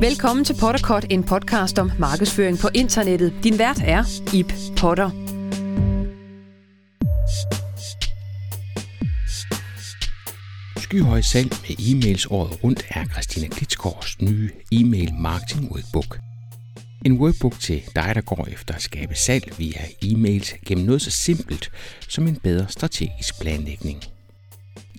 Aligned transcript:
Velkommen 0.00 0.44
til 0.44 0.56
Potterkort, 0.60 1.06
en 1.10 1.24
podcast 1.24 1.78
om 1.78 1.90
markedsføring 1.98 2.58
på 2.58 2.68
internettet. 2.74 3.34
Din 3.44 3.58
vært 3.58 3.80
er 3.84 4.04
Ip 4.34 4.52
Potter. 4.76 5.10
Skyhøj 10.76 11.20
salg 11.20 11.48
med 11.48 11.76
e-mails 11.78 12.26
året 12.30 12.64
rundt 12.64 12.84
er 12.88 13.04
Christina 13.04 13.48
Klitsgaards 13.48 14.22
nye 14.22 14.50
e-mail 14.72 15.14
marketing 15.14 15.72
workbook. 15.72 16.18
En 17.04 17.12
workbook 17.12 17.60
til 17.60 17.82
dig, 17.96 18.12
der 18.14 18.20
går 18.20 18.48
efter 18.52 18.74
at 18.74 18.82
skabe 18.82 19.14
salg 19.14 19.58
via 19.58 19.80
e-mails 20.04 20.54
gennem 20.66 20.86
noget 20.86 21.02
så 21.02 21.10
simpelt 21.10 21.70
som 22.08 22.28
en 22.28 22.36
bedre 22.36 22.66
strategisk 22.68 23.40
planlægning. 23.40 24.02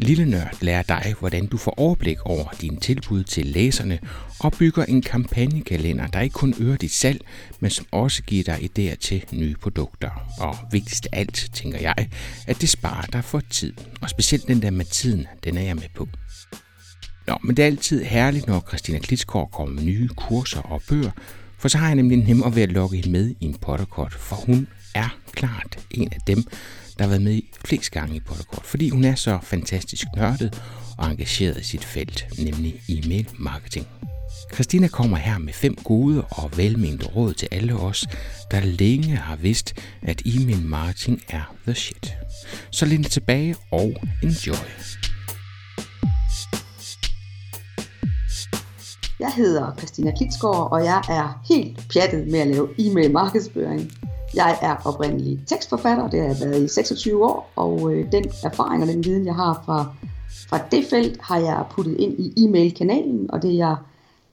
Lille 0.02 0.26
Nørd 0.26 0.58
lærer 0.62 0.84
dig, 0.84 1.16
hvordan 1.20 1.48
du 1.48 1.58
får 1.58 1.73
overblik 1.80 2.17
over 2.26 2.45
dine 2.62 2.80
tilbud 2.80 3.23
til 3.23 3.45
læserne 3.45 3.99
og 4.39 4.52
bygger 4.52 4.85
en 4.85 5.02
kampagnekalender, 5.02 6.08
der 6.08 6.20
ikke 6.20 6.34
kun 6.34 6.53
øger 6.59 6.75
dit 6.75 6.91
salg, 6.91 7.22
men 7.59 7.72
som 7.72 7.85
også 7.91 8.23
giver 8.23 8.44
dig 8.44 8.58
idéer 8.63 8.95
til 8.95 9.23
nye 9.31 9.55
produkter. 9.62 10.09
Og 10.39 10.58
vigtigst 10.72 11.08
af 11.12 11.20
alt, 11.20 11.49
tænker 11.53 11.80
jeg, 11.80 12.09
at 12.48 12.62
det 12.62 12.70
sparer 12.70 13.05
dig 13.05 13.23
for 13.23 13.41
tid. 13.49 13.73
Og 14.02 14.09
specielt 14.09 14.48
den 14.48 14.62
der 14.62 14.72
med 14.72 14.85
tiden, 14.85 15.27
den 15.44 15.58
er 15.58 15.62
jeg 15.62 15.75
med 15.75 15.89
på. 15.95 16.08
Nå, 17.27 17.38
men 17.44 17.58
det 17.58 17.63
er 17.63 17.67
altid 17.67 18.03
herligt, 18.03 18.47
når 18.47 18.66
Christina 18.67 19.00
Klitsgaard 19.00 19.52
kommer 19.52 19.75
med 19.75 19.84
nye 19.84 20.08
kurser 20.08 20.61
og 20.61 20.81
bøger, 20.89 21.11
for 21.58 21.67
så 21.67 21.77
har 21.77 21.88
jeg 21.88 21.95
nemlig 21.95 22.17
nemmere 22.17 22.55
ved 22.55 22.63
at 22.63 22.72
lokke 22.72 22.95
hende 22.95 23.11
med 23.11 23.36
i 23.39 23.45
en 23.45 23.55
potterkort, 23.61 24.13
for 24.13 24.36
hun 24.36 24.67
er 24.95 25.17
klart 25.31 25.80
en 25.91 26.09
af 26.11 26.20
dem, 26.27 26.44
der 26.99 27.05
har 27.05 27.09
været 27.09 27.21
med 27.21 27.41
flest 27.66 27.91
gange 27.91 28.16
i 28.16 28.20
Potterkort, 28.20 28.66
fordi 28.66 28.89
hun 28.89 29.03
er 29.03 29.16
så 29.16 29.39
fantastisk 29.44 30.05
nørdet 30.16 30.61
og 30.97 31.11
engageret 31.11 31.61
i 31.61 31.64
sit 31.64 31.83
felt, 31.83 32.25
nemlig 32.38 32.81
e-mail 32.89 33.28
marketing. 33.38 33.88
Christina 34.53 34.88
kommer 34.88 35.17
her 35.17 35.38
med 35.38 35.53
fem 35.53 35.75
gode 35.75 36.22
og 36.22 36.52
velmente 36.58 37.06
råd 37.06 37.33
til 37.33 37.47
alle 37.52 37.73
os, 37.73 38.08
der 38.52 38.59
længe 38.59 39.16
har 39.16 39.36
vidst, 39.36 39.73
at 40.02 40.22
e-mail 40.25 40.61
marketing 40.61 41.22
er 41.30 41.56
the 41.66 41.75
shit. 41.75 42.14
Så 42.72 42.86
læn 42.86 43.03
tilbage 43.03 43.56
og 43.72 43.95
enjoy. 44.23 44.56
Jeg 49.20 49.31
hedder 49.31 49.75
Christina 49.78 50.12
Klitsgaard, 50.17 50.72
og 50.72 50.84
jeg 50.84 51.02
er 51.09 51.42
helt 51.48 51.88
pjattet 51.94 52.28
med 52.28 52.39
at 52.39 52.48
lave 52.48 52.70
e-mail 52.78 53.12
markedsføring. 53.12 53.92
Jeg 54.36 54.58
er 54.62 54.75
oprindelig 54.86 55.39
tekstforfatter, 55.48 56.09
det 56.09 56.20
har 56.20 56.28
jeg 56.28 56.38
været 56.42 56.64
i 56.64 56.67
26 56.67 57.25
år, 57.25 57.52
og 57.56 57.94
øh, 57.94 58.12
den 58.12 58.25
erfaring 58.44 58.84
og 58.84 58.90
den 58.90 59.03
viden, 59.03 59.25
jeg 59.25 59.36
har 59.36 59.64
fra, 59.66 59.86
fra 60.50 60.59
det 60.72 60.86
felt, 60.90 61.22
har 61.22 61.38
jeg 61.38 61.66
puttet 61.72 61.97
ind 62.00 62.20
i 62.20 62.45
e-mail-kanalen, 62.45 63.31
og 63.31 63.42
det 63.42 63.58
jeg 63.58 63.75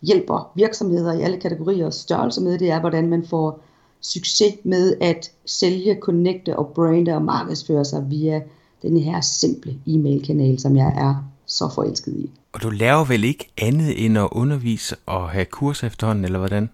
hjælper 0.03 0.53
virksomheder 0.55 1.12
i 1.12 1.23
alle 1.23 1.41
kategorier 1.41 1.87
og 1.87 1.95
størrelser 1.95 2.42
med, 2.42 2.59
det 2.59 2.70
er, 2.70 2.81
hvordan 2.81 3.09
man 3.09 3.27
får 3.27 3.61
succes 4.01 4.55
med 4.64 4.97
at 5.01 5.31
sælge, 5.47 5.98
connecte 6.01 6.57
og 6.59 6.73
brande 6.75 7.14
og 7.14 7.23
markedsføre 7.23 7.84
sig 7.84 8.11
via 8.11 8.42
den 8.83 8.97
her 8.97 9.20
simple 9.20 9.75
e-mail-kanal, 9.87 10.59
som 10.59 10.77
jeg 10.77 10.95
er 10.97 11.14
så 11.47 11.69
forelsket 11.75 12.12
i. 12.12 12.31
Og 12.56 12.62
du 12.62 12.70
laver 12.70 13.04
vel 13.04 13.24
ikke 13.24 13.52
andet 13.58 14.04
end 14.04 14.18
at 14.18 14.28
undervise 14.32 14.96
og 15.06 15.30
have 15.30 15.44
kurs 15.44 15.82
efterhånden, 15.84 16.24
eller 16.24 16.38
hvordan? 16.38 16.70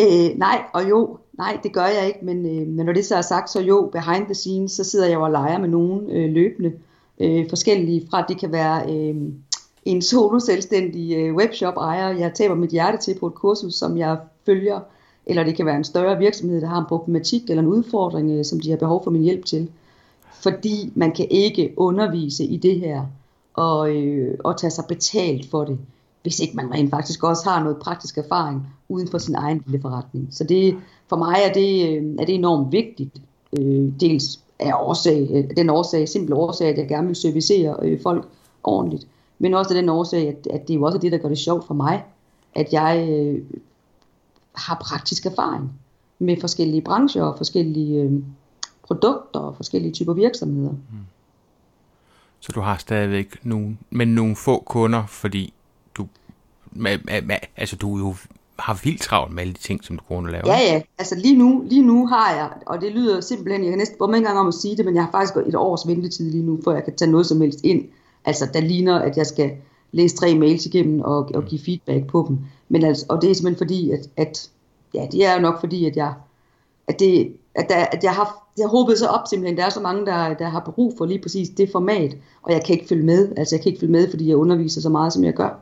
Øh, 0.00 0.38
nej, 0.38 0.62
og 0.72 0.90
jo, 0.90 1.18
nej, 1.38 1.58
det 1.62 1.72
gør 1.72 1.86
jeg 1.86 2.06
ikke, 2.06 2.18
men, 2.22 2.46
øh, 2.46 2.66
men 2.66 2.86
når 2.86 2.92
det 2.92 3.06
så 3.06 3.16
er 3.16 3.22
sagt, 3.22 3.50
så 3.50 3.60
jo, 3.60 3.90
behind 3.92 4.24
the 4.24 4.34
scenes, 4.34 4.72
så 4.72 4.84
sidder 4.84 5.08
jeg 5.08 5.18
og 5.18 5.30
leger 5.30 5.58
med 5.58 5.68
nogen 5.68 6.10
øh, 6.10 6.32
løbende, 6.32 6.72
øh, 7.20 7.48
forskellige 7.48 8.06
fra, 8.10 8.24
det 8.28 8.38
kan 8.38 8.52
være 8.52 8.92
øh, 8.92 9.16
en 9.84 10.02
solo 10.02 10.38
selvstændig 10.38 11.16
øh, 11.16 11.34
webshop 11.34 11.76
ejer, 11.76 12.08
jeg 12.08 12.34
taber 12.34 12.54
mit 12.54 12.70
hjerte 12.70 12.98
til 12.98 13.18
på 13.20 13.26
et 13.26 13.34
kursus, 13.34 13.74
som 13.74 13.98
jeg 13.98 14.18
følger, 14.46 14.80
eller 15.26 15.44
det 15.44 15.56
kan 15.56 15.66
være 15.66 15.76
en 15.76 15.84
større 15.84 16.18
virksomhed, 16.18 16.60
der 16.60 16.68
har 16.68 16.78
en 16.78 16.86
problematik 16.88 17.42
eller 17.50 17.62
en 17.62 17.68
udfordring, 17.68 18.30
øh, 18.30 18.44
som 18.44 18.60
de 18.60 18.70
har 18.70 18.76
behov 18.76 19.04
for 19.04 19.10
min 19.10 19.22
hjælp 19.22 19.44
til. 19.44 19.68
Fordi 20.42 20.92
man 20.94 21.12
kan 21.12 21.26
ikke 21.30 21.74
undervise 21.76 22.44
i 22.44 22.56
det 22.56 22.80
her, 22.80 23.06
og, 23.54 23.96
øh, 23.96 24.38
og 24.44 24.58
tage 24.58 24.70
sig 24.70 24.84
betalt 24.88 25.50
for 25.50 25.64
det 25.64 25.78
hvis 26.24 26.40
ikke 26.40 26.56
man 26.56 26.72
rent 26.72 26.90
faktisk 26.90 27.24
også 27.24 27.50
har 27.50 27.62
noget 27.62 27.78
praktisk 27.78 28.18
erfaring 28.18 28.66
uden 28.88 29.08
for 29.08 29.18
sin 29.18 29.34
egen 29.34 29.62
lille 29.66 29.82
forretning. 29.82 30.28
Så 30.30 30.44
det, 30.44 30.76
for 31.08 31.16
mig 31.16 31.36
er 31.48 31.52
det, 31.52 31.88
øh, 31.88 32.14
er 32.18 32.24
det 32.24 32.34
enormt 32.34 32.72
vigtigt. 32.72 33.20
Øh, 33.58 33.92
dels 34.00 34.40
af 34.58 34.72
årsag, 34.74 35.28
øh, 35.30 35.56
den 35.56 35.70
årsag, 35.70 36.08
simple 36.08 36.34
årsag, 36.34 36.68
at 36.68 36.78
jeg 36.78 36.88
gerne 36.88 37.06
vil 37.06 37.16
servicere 37.16 37.76
øh, 37.82 38.02
folk 38.02 38.28
ordentligt, 38.64 39.06
men 39.38 39.54
også 39.54 39.74
af 39.74 39.80
den 39.80 39.88
årsag, 39.88 40.28
at, 40.28 40.46
at 40.50 40.68
det 40.68 40.74
er 40.74 40.78
jo 40.78 40.84
også 40.84 40.98
det, 40.98 41.12
der 41.12 41.18
gør 41.18 41.28
det 41.28 41.38
sjovt 41.38 41.66
for 41.66 41.74
mig, 41.74 42.04
at 42.54 42.72
jeg 42.72 43.08
øh, 43.10 43.42
har 44.52 44.74
praktisk 44.74 45.26
erfaring 45.26 45.72
med 46.18 46.36
forskellige 46.40 46.82
brancher 46.82 47.22
og 47.22 47.36
forskellige 47.36 48.02
øh, 48.02 48.12
produkter 48.86 49.40
og 49.40 49.56
forskellige 49.56 49.92
typer 49.92 50.12
virksomheder. 50.12 50.70
Mm. 50.70 50.98
Så 52.44 52.52
du 52.52 52.60
har 52.60 52.76
stadigvæk 52.76 53.36
nogle, 53.42 53.76
men 53.90 54.08
nogle 54.08 54.36
få 54.36 54.62
kunder, 54.66 55.06
fordi 55.06 55.52
med, 56.72 56.98
med, 57.04 57.22
med, 57.22 57.36
altså 57.56 57.76
du 57.76 57.98
jo 57.98 58.14
har 58.58 58.80
vildt 58.84 59.00
travlt 59.00 59.34
med 59.34 59.42
alle 59.42 59.52
de 59.52 59.58
ting, 59.58 59.84
som 59.84 59.98
du 59.98 60.04
går 60.08 60.16
og 60.16 60.24
laver. 60.24 60.46
Ja, 60.46 60.58
ja. 60.72 60.82
Altså 60.98 61.14
lige 61.14 61.38
nu, 61.38 61.64
lige 61.70 61.82
nu 61.82 62.06
har 62.06 62.34
jeg, 62.34 62.50
og 62.66 62.80
det 62.80 62.92
lyder 62.92 63.20
simpelthen, 63.20 63.64
jeg 63.64 63.70
kan 63.70 63.78
næsten 63.78 63.94
ikke 63.94 64.16
engang 64.16 64.38
om 64.38 64.48
at 64.48 64.54
sige 64.54 64.76
det, 64.76 64.84
men 64.84 64.94
jeg 64.94 65.04
har 65.04 65.10
faktisk 65.10 65.36
et 65.46 65.54
års 65.54 65.86
ventetid 65.86 66.30
lige 66.30 66.46
nu, 66.46 66.60
før 66.64 66.72
jeg 66.72 66.84
kan 66.84 66.96
tage 66.96 67.10
noget 67.10 67.26
som 67.26 67.40
helst 67.40 67.60
ind. 67.64 67.84
Altså 68.24 68.48
der 68.54 68.60
ligner, 68.60 68.98
at 68.98 69.16
jeg 69.16 69.26
skal 69.26 69.52
læse 69.92 70.16
tre 70.16 70.34
mails 70.34 70.66
igennem 70.66 71.00
og, 71.00 71.30
og 71.34 71.44
give 71.44 71.60
feedback 71.64 72.06
på 72.06 72.24
dem. 72.28 72.38
Men 72.68 72.84
altså, 72.84 73.06
og 73.08 73.22
det 73.22 73.30
er 73.30 73.34
simpelthen 73.34 73.66
fordi, 73.66 73.90
at, 73.90 74.08
at 74.16 74.50
ja, 74.94 75.06
det 75.12 75.24
er 75.26 75.34
jo 75.34 75.40
nok 75.40 75.60
fordi, 75.60 75.86
at 75.86 75.96
jeg, 75.96 76.14
at 76.88 77.00
det, 77.00 77.36
at, 77.54 77.66
der, 77.68 77.76
at 77.76 78.04
jeg 78.04 78.12
har, 78.12 78.43
det 78.56 78.64
har 78.64 78.68
håbet 78.68 78.98
så 78.98 79.06
op 79.06 79.26
simpelthen, 79.30 79.56
der 79.56 79.64
er 79.64 79.70
så 79.70 79.80
mange, 79.80 80.06
der, 80.06 80.34
der 80.34 80.48
har 80.48 80.72
brug 80.74 80.94
for 80.98 81.06
lige 81.06 81.22
præcis 81.22 81.48
det 81.48 81.70
format, 81.72 82.16
og 82.42 82.52
jeg 82.52 82.64
kan 82.64 82.74
ikke 82.74 82.88
følge 82.88 83.04
med, 83.06 83.32
altså 83.36 83.56
jeg 83.56 83.62
kan 83.62 83.70
ikke 83.70 83.80
følge 83.80 83.92
med, 83.92 84.10
fordi 84.10 84.28
jeg 84.28 84.36
underviser 84.36 84.80
så 84.80 84.88
meget, 84.88 85.12
som 85.12 85.24
jeg 85.24 85.34
gør. 85.34 85.60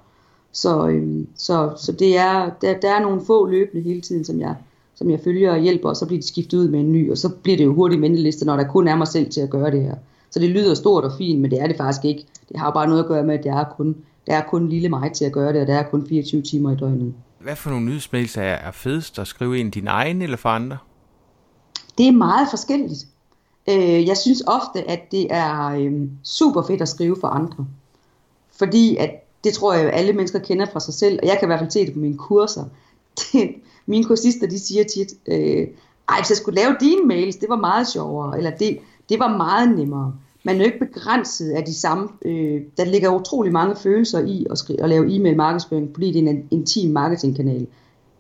Så, 0.53 0.89
øhm, 0.89 1.27
så, 1.37 1.73
så 1.77 1.93
det 1.93 2.19
er, 2.19 2.51
der, 2.61 2.81
der 2.81 2.95
er 2.95 3.01
nogle 3.01 3.23
få 3.27 3.47
løbende 3.47 3.83
hele 3.83 4.01
tiden, 4.01 4.25
som 4.25 4.41
jeg, 4.41 4.55
som 4.95 5.11
jeg 5.11 5.21
følger 5.25 5.53
og 5.53 5.59
hjælper, 5.59 5.89
og 5.89 5.97
så 5.97 6.07
bliver 6.07 6.21
de 6.21 6.27
skiftet 6.27 6.59
ud 6.59 6.69
med 6.69 6.81
en 6.81 6.93
ny, 6.93 7.11
og 7.11 7.19
så 7.19 7.29
bliver 7.29 7.57
det 7.57 7.65
jo 7.65 7.75
hurtigt 7.75 8.03
venteliste, 8.03 8.45
når 8.45 8.57
der 8.57 8.65
kun 8.65 8.89
er 8.89 8.97
mig 8.97 9.09
selv 9.09 9.31
til 9.31 9.41
at 9.41 9.51
gøre 9.51 9.71
det 9.71 9.83
her. 9.83 9.95
Så 10.31 10.39
det 10.39 10.51
lyder 10.51 10.75
stort 10.75 11.05
og 11.05 11.13
fint, 11.19 11.41
men 11.41 11.51
det 11.51 11.61
er 11.61 11.67
det 11.67 11.77
faktisk 11.77 12.05
ikke. 12.05 12.27
Det 12.49 12.61
har 12.61 12.71
bare 12.71 12.89
noget 12.89 13.03
at 13.03 13.09
gøre 13.09 13.25
med, 13.25 13.39
at 13.39 13.47
jeg 13.47 13.61
er 13.61 13.65
kun, 13.77 13.97
der 14.27 14.37
er 14.37 14.43
kun 14.43 14.69
lille 14.69 14.89
mig 14.89 15.13
til 15.13 15.25
at 15.25 15.33
gøre 15.33 15.53
det, 15.53 15.61
og 15.61 15.67
det 15.67 15.75
er 15.75 15.83
kun 15.83 16.07
24 16.09 16.43
timer 16.43 16.73
i 16.73 16.77
døgnet. 16.77 17.15
Hvad 17.39 17.57
for 17.57 17.71
nogle 17.71 17.87
nyhedsmails 17.87 18.37
er, 18.37 18.43
er 18.43 18.71
fedest 18.71 19.19
at 19.19 19.27
skrive 19.27 19.59
ind 19.59 19.73
din 19.73 19.87
egen 19.87 20.23
eller 20.23 20.37
for 20.37 20.49
andre? 20.49 20.77
Det 21.99 22.09
er 22.09 22.13
meget 22.13 22.49
forskelligt. 22.51 23.07
Øh, 23.69 24.07
jeg 24.07 24.17
synes 24.17 24.43
ofte, 24.47 24.91
at 24.91 25.13
det 25.13 25.27
er 25.31 25.67
øh, 25.67 25.93
super 26.25 26.63
fedt 26.63 26.83
at 26.83 26.89
skrive 26.89 27.17
for 27.21 27.29
andre. 27.29 27.67
Fordi 28.53 28.97
at 28.97 29.11
det 29.45 29.55
tror 29.55 29.75
jeg, 29.75 29.93
alle 29.93 30.13
mennesker 30.13 30.39
kender 30.39 30.67
fra 30.73 30.81
sig 30.81 30.95
selv, 30.95 31.19
og 31.23 31.29
jeg 31.29 31.37
kan 31.39 31.47
i 31.47 31.49
hvert 31.49 31.61
fald 31.61 31.71
se 31.71 31.87
det 31.87 31.95
på 31.95 31.99
mine 31.99 32.19
kurser. 32.19 32.65
Det, 33.33 33.55
mine 33.87 34.05
kursister, 34.05 34.47
de 34.47 34.59
siger 34.59 34.85
tit, 34.85 35.15
øh, 35.27 35.67
ej, 36.09 36.21
hvis 36.21 36.31
jeg 36.31 36.37
skulle 36.37 36.61
lave 36.61 36.77
dine 36.81 37.07
mails, 37.07 37.37
det 37.37 37.49
var 37.49 37.57
meget 37.57 37.89
sjovere, 37.89 38.37
eller 38.37 38.51
det, 38.51 38.79
det 39.09 39.19
var 39.19 39.37
meget 39.37 39.79
nemmere. 39.79 40.15
Man 40.45 40.55
er 40.55 40.59
jo 40.59 40.65
ikke 40.65 40.79
begrænset 40.79 41.51
af 41.51 41.65
de 41.65 41.75
samme, 41.75 42.09
øh, 42.25 42.63
der 42.77 42.85
ligger 42.85 43.21
utrolig 43.21 43.53
mange 43.53 43.77
følelser 43.77 44.19
i 44.19 44.47
at, 44.51 44.59
skrive, 44.59 44.83
at 44.83 44.89
lave 44.89 45.17
e-mail 45.17 45.37
markedsføring, 45.37 45.91
fordi 45.95 46.13
det 46.13 46.25
er 46.25 46.31
en 46.31 46.49
intim 46.51 46.91
marketingkanal, 46.91 47.67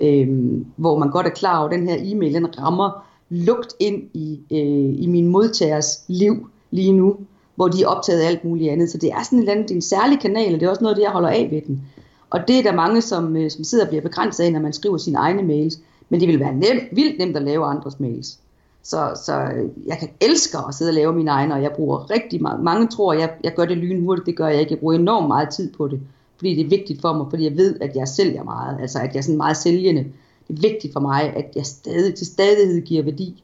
øh, 0.00 0.28
hvor 0.76 0.98
man 0.98 1.10
godt 1.10 1.26
er 1.26 1.30
klar 1.30 1.58
over, 1.58 1.68
at 1.68 1.74
den 1.74 1.88
her 1.88 1.96
e-mail, 1.98 2.34
den 2.34 2.58
rammer 2.58 3.04
lugt 3.32 3.74
ind 3.80 4.02
i, 4.14 4.40
øh, 4.52 5.02
i 5.02 5.06
min 5.06 5.28
modtagers 5.28 6.04
liv 6.08 6.48
lige 6.70 6.92
nu 6.92 7.16
hvor 7.54 7.68
de 7.68 7.82
er 7.82 7.86
optaget 7.86 8.20
af 8.20 8.26
alt 8.26 8.44
muligt 8.44 8.70
andet. 8.70 8.90
Så 8.90 8.98
det 8.98 9.12
er 9.12 9.22
sådan 9.24 9.38
en, 9.38 9.48
anden, 9.48 9.64
det 9.64 9.70
er 9.70 9.74
en 9.74 9.82
særlig 9.82 10.20
kanal, 10.20 10.54
og 10.54 10.60
det 10.60 10.66
er 10.66 10.70
også 10.70 10.82
noget 10.82 10.94
af 10.94 10.96
det, 10.96 11.02
jeg 11.02 11.10
holder 11.10 11.28
af 11.28 11.48
ved 11.50 11.62
den. 11.62 11.82
Og 12.30 12.40
det 12.48 12.58
er 12.58 12.62
der 12.62 12.74
mange, 12.74 13.02
som, 13.02 13.36
øh, 13.36 13.50
som 13.50 13.64
sidder 13.64 13.84
og 13.84 13.88
bliver 13.88 14.02
begrænset 14.02 14.44
af, 14.44 14.52
når 14.52 14.60
man 14.60 14.72
skriver 14.72 14.96
sine 14.96 15.18
egne 15.18 15.42
mails. 15.42 15.78
Men 16.08 16.20
det 16.20 16.28
vil 16.28 16.40
være 16.40 16.54
nem, 16.54 16.80
vildt 16.92 17.18
nemt 17.18 17.36
at 17.36 17.42
lave 17.42 17.66
andres 17.66 18.00
mails. 18.00 18.38
Så, 18.82 19.20
så 19.24 19.40
øh, 19.40 19.70
jeg 19.86 19.98
kan 19.98 20.08
elske 20.20 20.58
at 20.68 20.74
sidde 20.74 20.90
og 20.90 20.94
lave 20.94 21.12
mine 21.12 21.30
egne, 21.30 21.54
og 21.54 21.62
jeg 21.62 21.72
bruger 21.76 22.10
rigtig 22.10 22.42
meget. 22.42 22.64
Mange 22.64 22.86
tror, 22.86 23.12
at 23.12 23.20
jeg, 23.20 23.30
jeg 23.44 23.54
gør 23.54 23.64
det 23.64 23.76
lynhurtigt, 23.76 24.26
det 24.26 24.36
gør 24.36 24.48
jeg 24.48 24.60
ikke. 24.60 24.72
Jeg 24.72 24.78
bruger 24.78 24.94
enormt 24.94 25.28
meget 25.28 25.48
tid 25.48 25.72
på 25.72 25.88
det, 25.88 26.00
fordi 26.36 26.54
det 26.54 26.64
er 26.64 26.68
vigtigt 26.68 27.00
for 27.00 27.12
mig, 27.12 27.26
fordi 27.30 27.44
jeg 27.44 27.56
ved, 27.56 27.76
at 27.80 27.96
jeg 27.96 28.08
sælger 28.08 28.42
meget. 28.42 28.78
Altså 28.80 28.98
at 28.98 29.12
jeg 29.12 29.18
er 29.18 29.22
sådan 29.22 29.36
meget 29.36 29.56
sælgende. 29.56 30.04
Det 30.48 30.56
er 30.58 30.68
vigtigt 30.70 30.92
for 30.92 31.00
mig, 31.00 31.22
at 31.36 31.52
jeg 31.56 31.66
stadig 31.66 32.14
til 32.14 32.26
stadighed 32.26 32.82
giver 32.82 33.02
værdi. 33.02 33.42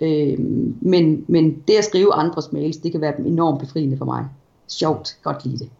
Øh, 0.00 0.38
men, 0.80 1.24
men 1.28 1.62
det 1.68 1.74
at 1.74 1.84
skrive 1.84 2.14
andres 2.14 2.52
mails, 2.52 2.76
det 2.76 2.92
kan 2.92 3.00
være 3.00 3.20
enormt 3.20 3.60
befriende 3.60 3.98
for 3.98 4.04
mig. 4.04 4.28
Sjovt, 4.68 5.18
godt 5.22 5.44
lide 5.44 5.58
det. 5.58 5.70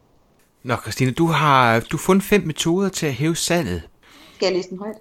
Nå, 0.62 0.74
Christine, 0.76 1.10
du 1.10 1.26
har 1.26 1.80
du 1.80 1.96
fundet 1.96 2.24
fem 2.24 2.42
metoder 2.46 2.88
til 2.88 3.06
at 3.06 3.12
hæve 3.12 3.36
salget. 3.36 3.82
Skal 4.34 4.46
jeg 4.46 4.56
læse 4.56 4.70
den 4.70 4.78
højt? 4.78 4.96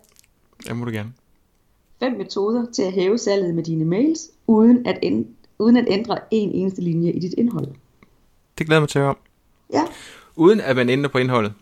Ja, 0.68 0.74
må 0.74 0.86
du 0.86 0.92
gerne. 0.92 1.13
Fem 2.00 2.13
metoder 2.18 2.65
til 2.71 2.81
at 2.81 2.92
hæve 2.92 3.18
salget 3.18 3.56
med 3.56 3.63
dine 3.63 3.86
mails, 3.86 4.30
uden 4.47 4.88
at, 4.88 5.00
uden 5.59 5.77
at 5.77 5.86
ændre 5.88 6.19
en 6.31 6.51
eneste 6.51 6.81
linje 6.81 7.12
i 7.12 7.19
dit 7.19 7.33
indhold. 7.38 7.68
Det 8.57 8.68
glæder 8.68 8.80
mig 8.80 8.89
til 8.89 9.00
at 9.00 9.06
høre. 9.06 9.15
Ja. 9.74 9.83
Uden 10.36 10.62
at 10.62 10.75
man 10.75 10.89
ændrer 10.89 11.09
på 11.09 11.18
indholdet. 11.18 11.53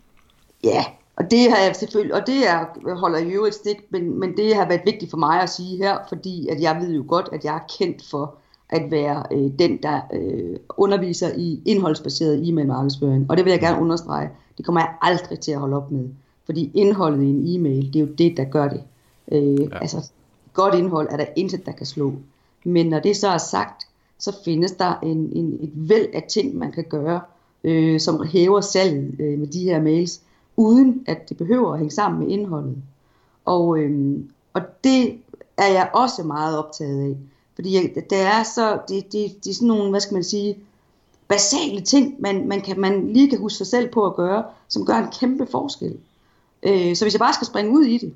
Ja, 0.64 0.84
og 1.16 1.30
det 1.30 1.50
har 1.50 1.58
jeg 1.58 1.76
selvfølgelig, 1.76 2.14
og 2.14 2.26
det 2.26 2.48
er, 2.48 2.94
holder 2.96 3.18
i 3.18 3.30
øvrigt 3.30 3.54
stik, 3.54 3.76
men, 3.90 4.20
men 4.20 4.36
det 4.36 4.56
har 4.56 4.68
været 4.68 4.80
vigtigt 4.84 5.10
for 5.10 5.18
mig 5.18 5.42
at 5.42 5.50
sige 5.50 5.76
her, 5.76 5.98
fordi 6.08 6.48
at 6.48 6.60
jeg 6.60 6.80
ved 6.80 6.94
jo 6.94 7.04
godt, 7.08 7.28
at 7.32 7.44
jeg 7.44 7.54
er 7.54 7.76
kendt 7.78 8.04
for 8.10 8.34
at 8.68 8.90
være 8.90 9.22
øh, 9.32 9.50
den, 9.58 9.82
der 9.82 10.00
øh, 10.12 10.56
underviser 10.76 11.30
i 11.36 11.60
indholdsbaseret 11.64 12.48
e-mail 12.48 12.66
markedsføring. 12.66 13.26
Og 13.30 13.36
det 13.36 13.44
vil 13.44 13.50
jeg 13.50 13.60
gerne 13.60 13.80
understrege. 13.80 14.30
Det 14.56 14.64
kommer 14.64 14.80
jeg 14.80 14.94
aldrig 15.02 15.40
til 15.40 15.52
at 15.52 15.58
holde 15.58 15.76
op 15.76 15.90
med. 15.90 16.08
Fordi 16.46 16.70
indholdet 16.74 17.22
i 17.22 17.28
en 17.28 17.42
e-mail, 17.46 17.86
det 17.92 17.96
er 17.96 18.00
jo 18.00 18.12
det, 18.18 18.36
der 18.36 18.44
gør 18.44 18.68
det. 18.68 18.82
Øh, 19.32 19.60
ja. 19.60 19.78
Altså, 19.78 20.10
godt 20.52 20.74
indhold 20.74 21.08
er 21.10 21.16
der 21.16 21.26
intet, 21.36 21.66
der 21.66 21.72
kan 21.72 21.86
slå. 21.86 22.12
Men 22.64 22.86
når 22.86 23.00
det 23.00 23.16
så 23.16 23.28
er 23.28 23.38
sagt, 23.38 23.86
så 24.18 24.36
findes 24.44 24.72
der 24.72 24.98
en, 25.02 25.32
en, 25.32 25.58
et 25.60 25.72
væld 25.74 26.08
af 26.14 26.24
ting, 26.28 26.56
man 26.56 26.72
kan 26.72 26.84
gøre, 26.84 27.20
øh, 27.64 28.00
som 28.00 28.26
hæver 28.26 28.60
salget 28.60 29.16
øh, 29.20 29.38
med 29.38 29.46
de 29.46 29.64
her 29.64 29.82
mails, 29.82 30.20
uden 30.56 31.04
at 31.06 31.28
det 31.28 31.36
behøver 31.36 31.72
at 31.72 31.78
hænge 31.78 31.90
sammen 31.90 32.20
med 32.20 32.28
indholdet. 32.28 32.76
Og, 33.44 33.78
øh, 33.78 34.20
og 34.52 34.62
det 34.84 35.18
er 35.56 35.72
jeg 35.72 35.90
også 35.94 36.22
meget 36.22 36.58
optaget 36.58 37.10
af. 37.10 37.16
Fordi 37.54 37.88
det 38.10 38.20
er 38.20 38.42
så, 38.42 38.78
det, 38.88 39.12
det, 39.12 39.44
det 39.44 39.50
er 39.50 39.54
sådan 39.54 39.68
nogle, 39.68 39.90
hvad 39.90 40.00
skal 40.00 40.14
man 40.14 40.24
sige, 40.24 40.58
basale 41.28 41.80
ting, 41.80 42.14
man, 42.18 42.48
man, 42.48 42.60
kan, 42.60 42.80
man 42.80 43.12
lige 43.12 43.30
kan 43.30 43.38
huske 43.38 43.56
sig 43.56 43.66
selv 43.66 43.88
på 43.88 44.06
at 44.06 44.16
gøre, 44.16 44.44
som 44.68 44.86
gør 44.86 44.94
en 44.94 45.12
kæmpe 45.20 45.46
forskel. 45.46 45.98
Øh, 46.62 46.96
så 46.96 47.04
hvis 47.04 47.14
jeg 47.14 47.18
bare 47.18 47.34
skal 47.34 47.46
springe 47.46 47.70
ud 47.70 47.84
i 47.84 47.98
det. 47.98 48.14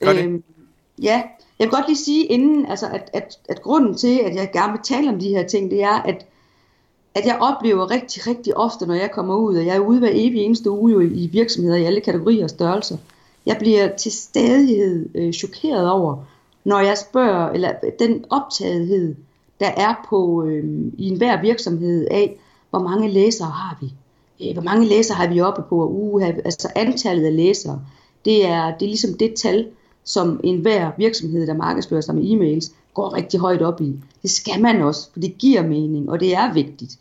Gør 0.00 0.12
det. 0.12 0.28
Øh, 0.28 0.40
ja, 1.02 1.22
jeg 1.58 1.66
vil 1.66 1.70
godt 1.70 1.86
lige 1.88 1.96
sige 1.96 2.24
inden, 2.24 2.66
altså 2.66 2.86
at, 2.86 3.10
at, 3.12 3.38
at 3.48 3.62
grunden 3.62 3.94
til, 3.94 4.18
at 4.18 4.34
jeg 4.34 4.50
gerne 4.52 4.72
vil 4.72 4.80
tale 4.84 5.08
om 5.08 5.18
de 5.18 5.28
her 5.28 5.46
ting, 5.48 5.70
det 5.70 5.82
er, 5.82 6.02
at, 6.02 6.26
at 7.14 7.26
jeg 7.26 7.38
oplever 7.40 7.90
rigtig, 7.90 8.26
rigtig 8.26 8.56
ofte, 8.56 8.86
når 8.86 8.94
jeg 8.94 9.10
kommer 9.10 9.34
ud, 9.34 9.56
og 9.56 9.66
jeg 9.66 9.76
er 9.76 9.80
ude 9.80 9.98
hver 9.98 10.10
evig 10.12 10.40
eneste 10.40 10.70
uge 10.70 10.92
jo 10.92 11.00
i 11.00 11.28
virksomheder 11.32 11.76
i 11.76 11.84
alle 11.84 12.00
kategorier 12.00 12.44
og 12.44 12.50
størrelser, 12.50 12.96
jeg 13.46 13.56
bliver 13.58 13.96
til 13.96 14.12
stadighed 14.12 15.08
øh, 15.14 15.32
chokeret 15.32 15.90
over, 15.90 16.16
når 16.64 16.80
jeg 16.80 16.98
spørger, 16.98 17.50
eller 17.50 17.72
den 17.98 18.24
optagethed, 18.30 19.14
der 19.60 19.70
er 19.76 20.06
på 20.08 20.44
øh, 20.44 20.64
i 20.98 21.08
enhver 21.08 21.42
virksomhed 21.42 22.06
af, 22.10 22.36
hvor 22.70 22.78
mange 22.78 23.08
læsere 23.08 23.48
har 23.48 23.78
vi? 23.80 23.92
Øh, 24.48 24.52
hvor 24.52 24.62
mange 24.62 24.86
læsere 24.86 25.16
har 25.16 25.28
vi 25.28 25.40
oppe 25.40 25.62
på? 25.62 25.86
Uh, 25.88 26.26
altså 26.26 26.68
antallet 26.76 27.26
af 27.26 27.36
læsere, 27.36 27.80
det 28.24 28.46
er, 28.46 28.64
det 28.78 28.84
er 28.84 28.90
ligesom 28.90 29.14
det 29.14 29.34
tal, 29.34 29.68
som 30.04 30.40
enhver 30.44 30.90
virksomhed, 30.98 31.46
der 31.46 31.54
markedsfører 31.54 32.00
sig 32.00 32.14
med 32.14 32.24
e-mails, 32.24 32.72
går 32.94 33.16
rigtig 33.16 33.40
højt 33.40 33.62
op 33.62 33.80
i. 33.80 33.96
Det 34.22 34.30
skal 34.30 34.62
man 34.62 34.82
også, 34.82 35.12
for 35.12 35.20
det 35.20 35.38
giver 35.38 35.62
mening, 35.62 36.10
og 36.10 36.20
det 36.20 36.34
er 36.34 36.52
vigtigt. 36.52 36.98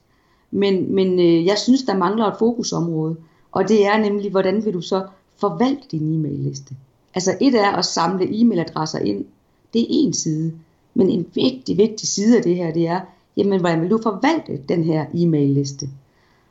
Men, 0.51 0.95
men 0.95 1.19
øh, 1.19 1.45
jeg 1.45 1.57
synes, 1.57 1.83
der 1.83 1.97
mangler 1.97 2.25
et 2.25 2.37
fokusområde, 2.39 3.15
og 3.51 3.67
det 3.69 3.85
er 3.85 3.97
nemlig, 3.97 4.31
hvordan 4.31 4.65
vil 4.65 4.73
du 4.73 4.81
så 4.81 5.03
forvalte 5.37 5.87
din 5.91 6.15
e-mail-liste? 6.15 6.75
Altså 7.15 7.37
et 7.41 7.55
er 7.55 7.71
at 7.71 7.85
samle 7.85 8.25
e-mailadresser 8.25 8.99
ind, 8.99 9.25
det 9.73 9.81
er 9.81 9.85
en 9.89 10.13
side. 10.13 10.53
Men 10.93 11.09
en 11.09 11.25
vigtig, 11.33 11.77
vigtig 11.77 12.07
side 12.07 12.37
af 12.37 12.43
det 12.43 12.55
her, 12.55 12.73
det 12.73 12.87
er, 12.87 12.99
jamen 13.37 13.59
hvordan 13.59 13.81
vil 13.81 13.89
du 13.89 13.99
forvalte 14.03 14.63
den 14.69 14.83
her 14.83 15.05
e-mail-liste? 15.13 15.89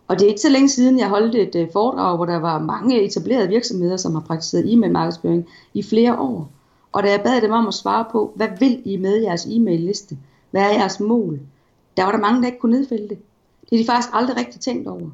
Og 0.08 0.18
det 0.18 0.24
er 0.24 0.28
ikke 0.28 0.40
så 0.40 0.48
længe 0.48 0.68
siden, 0.68 0.98
jeg 0.98 1.08
holdt 1.08 1.34
et 1.34 1.54
øh, 1.54 1.72
foredrag, 1.72 2.16
hvor 2.16 2.24
der 2.24 2.36
var 2.36 2.58
mange 2.58 3.02
etablerede 3.02 3.48
virksomheder, 3.48 3.96
som 3.96 4.14
har 4.14 4.20
praktiseret 4.20 4.72
e-mail 4.72 4.92
markedsføring 4.92 5.46
i 5.74 5.82
flere 5.82 6.18
år. 6.18 6.50
Og 6.92 7.02
da 7.02 7.10
jeg 7.10 7.20
bad 7.24 7.40
dem 7.40 7.52
om 7.52 7.66
at 7.66 7.74
svare 7.74 8.04
på, 8.12 8.32
hvad 8.36 8.48
vil 8.58 8.82
I 8.84 8.96
med 8.96 9.22
jeres 9.22 9.46
e-mail-liste? 9.46 10.18
Hvad 10.50 10.62
er 10.62 10.72
jeres 10.72 11.00
mål? 11.00 11.40
Der 11.96 12.04
var 12.04 12.12
der 12.12 12.18
mange, 12.18 12.40
der 12.40 12.46
ikke 12.46 12.58
kunne 12.58 12.78
nedfælde 12.78 13.08
det. 13.08 13.18
Det 13.70 13.76
er 13.76 13.82
de 13.82 13.86
faktisk 13.86 14.08
aldrig 14.12 14.36
rigtig 14.36 14.60
tænkt 14.60 14.88
over. 14.88 15.10